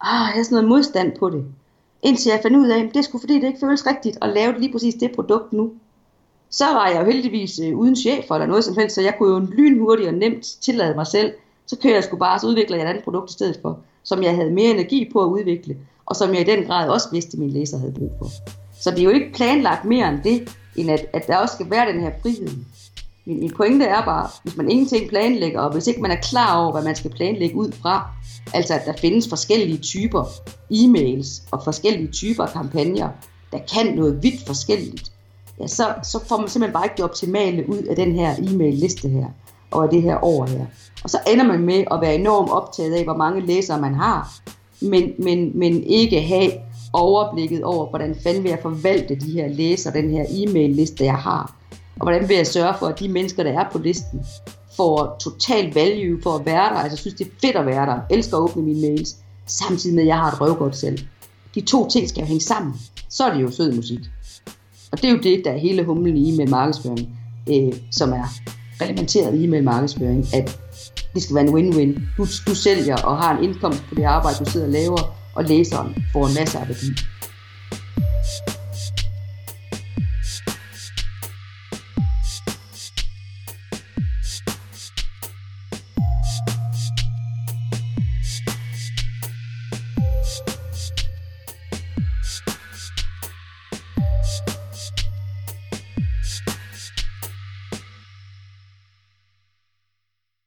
ah, 0.00 0.26
jeg 0.26 0.32
havde 0.32 0.44
sådan 0.44 0.54
noget 0.54 0.68
modstand 0.68 1.12
på 1.18 1.30
det. 1.30 1.44
Indtil 2.02 2.30
jeg 2.30 2.40
fandt 2.42 2.56
ud 2.56 2.68
af, 2.68 2.78
at 2.78 2.94
det 2.94 3.04
skulle 3.04 3.22
fordi 3.22 3.34
det 3.34 3.46
ikke 3.46 3.60
føles 3.60 3.86
rigtigt 3.86 4.18
at 4.22 4.28
lave 4.28 4.60
lige 4.60 4.72
præcis 4.72 4.94
det 4.94 5.12
produkt 5.14 5.52
nu. 5.52 5.72
Så 6.50 6.64
var 6.64 6.88
jeg 6.88 7.00
jo 7.00 7.04
heldigvis 7.04 7.58
øh, 7.58 7.78
uden 7.78 7.96
chef 7.96 8.30
eller 8.30 8.46
noget 8.46 8.64
som 8.64 8.76
helst, 8.76 8.94
så 8.94 9.02
jeg 9.02 9.14
kunne 9.18 9.34
jo 9.34 9.38
lynhurtigt 9.38 10.08
og 10.08 10.14
nemt 10.14 10.44
tillade 10.60 10.94
mig 10.94 11.06
selv. 11.06 11.32
Så 11.66 11.76
kører 11.76 11.94
jeg 11.94 12.04
sgu 12.04 12.16
bare, 12.16 12.38
så 12.38 12.46
udvikler 12.46 12.76
jeg 12.76 12.84
et 12.84 12.88
andet 12.88 13.04
produkt 13.04 13.30
i 13.30 13.32
stedet 13.32 13.58
for, 13.62 13.78
som 14.02 14.22
jeg 14.22 14.34
havde 14.34 14.50
mere 14.50 14.70
energi 14.70 15.10
på 15.12 15.24
at 15.24 15.28
udvikle, 15.28 15.76
og 16.06 16.16
som 16.16 16.34
jeg 16.34 16.40
i 16.40 16.56
den 16.56 16.64
grad 16.64 16.88
også 16.88 17.08
vidste, 17.12 17.34
at 17.34 17.38
mine 17.38 17.52
læser 17.52 17.78
havde 17.78 17.92
brug 17.92 18.12
for. 18.18 18.26
Så 18.80 18.90
det 18.90 18.98
er 18.98 19.04
jo 19.04 19.10
ikke 19.10 19.32
planlagt 19.32 19.84
mere 19.84 20.08
end 20.08 20.18
det, 20.24 20.56
end 20.76 20.90
at, 20.90 21.06
at 21.12 21.26
der 21.26 21.36
også 21.36 21.54
skal 21.54 21.70
være 21.70 21.92
den 21.92 22.00
her 22.00 22.10
frihed. 22.22 22.48
Min, 23.30 23.40
min 23.40 23.52
pointe 23.56 23.84
er 23.84 24.04
bare, 24.04 24.28
hvis 24.42 24.56
man 24.56 24.70
ingenting 24.70 25.08
planlægger, 25.08 25.60
og 25.60 25.72
hvis 25.72 25.86
ikke 25.86 26.02
man 26.02 26.10
er 26.10 26.20
klar 26.22 26.62
over, 26.62 26.72
hvad 26.72 26.82
man 26.82 26.96
skal 26.96 27.10
planlægge 27.10 27.56
ud 27.56 27.72
fra, 27.72 28.10
altså 28.54 28.74
at 28.74 28.86
der 28.86 28.92
findes 29.00 29.28
forskellige 29.28 29.78
typer 29.78 30.24
e-mails 30.72 31.48
og 31.50 31.64
forskellige 31.64 32.08
typer 32.08 32.46
kampagner, 32.46 33.08
der 33.52 33.58
kan 33.74 33.94
noget 33.94 34.22
vidt 34.22 34.46
forskelligt, 34.46 35.12
ja, 35.60 35.66
så, 35.66 35.94
så 36.02 36.24
får 36.28 36.36
man 36.36 36.48
simpelthen 36.48 36.72
bare 36.72 36.84
ikke 36.84 36.96
det 36.96 37.04
optimale 37.04 37.68
ud 37.68 37.82
af 37.82 37.96
den 37.96 38.14
her 38.14 38.34
e-mail 38.38 38.74
liste 38.74 39.08
her, 39.08 39.26
og 39.70 39.84
af 39.84 39.90
det 39.90 40.02
her 40.02 40.24
år 40.24 40.46
her. 40.46 40.66
Og 41.04 41.10
så 41.10 41.18
ender 41.32 41.44
man 41.44 41.60
med 41.60 41.84
at 41.90 42.00
være 42.00 42.14
enormt 42.14 42.50
optaget 42.50 42.94
af, 42.94 43.04
hvor 43.04 43.16
mange 43.16 43.46
læsere 43.46 43.80
man 43.80 43.94
har, 43.94 44.40
men, 44.80 45.12
men, 45.18 45.58
men 45.58 45.82
ikke 45.82 46.20
have 46.20 46.52
overblikket 46.92 47.64
over, 47.64 47.88
hvordan 47.88 48.16
fanden 48.22 48.42
vil 48.42 48.50
jeg 48.50 48.58
forvalte 48.62 49.14
de 49.14 49.30
her 49.30 49.48
læsere, 49.48 49.94
den 49.94 50.10
her 50.10 50.24
e-mail 50.30 50.70
liste, 50.70 51.04
jeg 51.04 51.14
har. 51.14 51.59
Og 52.00 52.04
hvordan 52.04 52.28
vil 52.28 52.36
jeg 52.36 52.46
sørge 52.46 52.74
for, 52.78 52.86
at 52.86 52.98
de 52.98 53.08
mennesker, 53.08 53.42
der 53.42 53.60
er 53.60 53.70
på 53.72 53.78
listen, 53.78 54.20
får 54.76 55.16
total 55.20 55.74
value 55.74 56.22
for 56.22 56.34
at 56.34 56.46
være 56.46 56.74
der. 56.74 56.76
Altså 56.76 56.96
synes, 56.96 57.14
det 57.14 57.26
er 57.26 57.30
fedt 57.40 57.56
at 57.56 57.66
være 57.66 57.86
der. 57.86 58.00
Elsker 58.10 58.36
at 58.36 58.40
åbne 58.40 58.62
mine 58.62 58.80
mails. 58.80 59.16
Samtidig 59.46 59.94
med, 59.94 60.02
at 60.02 60.06
jeg 60.06 60.16
har 60.16 60.32
et 60.32 60.40
røvgodt 60.40 60.76
selv. 60.76 60.98
De 61.54 61.60
to 61.60 61.88
ting 61.88 62.08
skal 62.08 62.20
jo 62.20 62.26
hænge 62.26 62.40
sammen. 62.40 62.74
Så 63.08 63.24
er 63.24 63.34
det 63.34 63.42
jo 63.42 63.50
sød 63.50 63.72
musik. 63.72 64.00
Og 64.92 65.02
det 65.02 65.04
er 65.04 65.12
jo 65.12 65.18
det, 65.18 65.42
der 65.44 65.50
er 65.50 65.58
hele 65.58 65.84
humlen 65.84 66.16
i 66.16 66.36
med 66.36 66.46
markedsføring, 66.46 67.18
øh, 67.50 67.72
som 67.90 68.12
er 68.12 68.24
reglementeret 68.80 69.40
i 69.40 69.46
med 69.46 69.62
markedsføring, 69.62 70.26
at 70.34 70.58
det 71.14 71.22
skal 71.22 71.34
være 71.34 71.44
en 71.44 71.54
win-win. 71.54 72.00
Du, 72.16 72.26
du 72.46 72.54
sælger 72.54 72.96
og 72.96 73.18
har 73.18 73.38
en 73.38 73.44
indkomst 73.44 73.82
på 73.88 73.94
det 73.94 74.04
arbejde, 74.04 74.44
du 74.44 74.50
sidder 74.50 74.66
og 74.66 74.72
laver, 74.72 75.16
og 75.34 75.44
læseren 75.44 76.04
får 76.12 76.26
en 76.26 76.34
masse 76.34 76.58
af 76.58 76.68
værdi. 76.68 76.86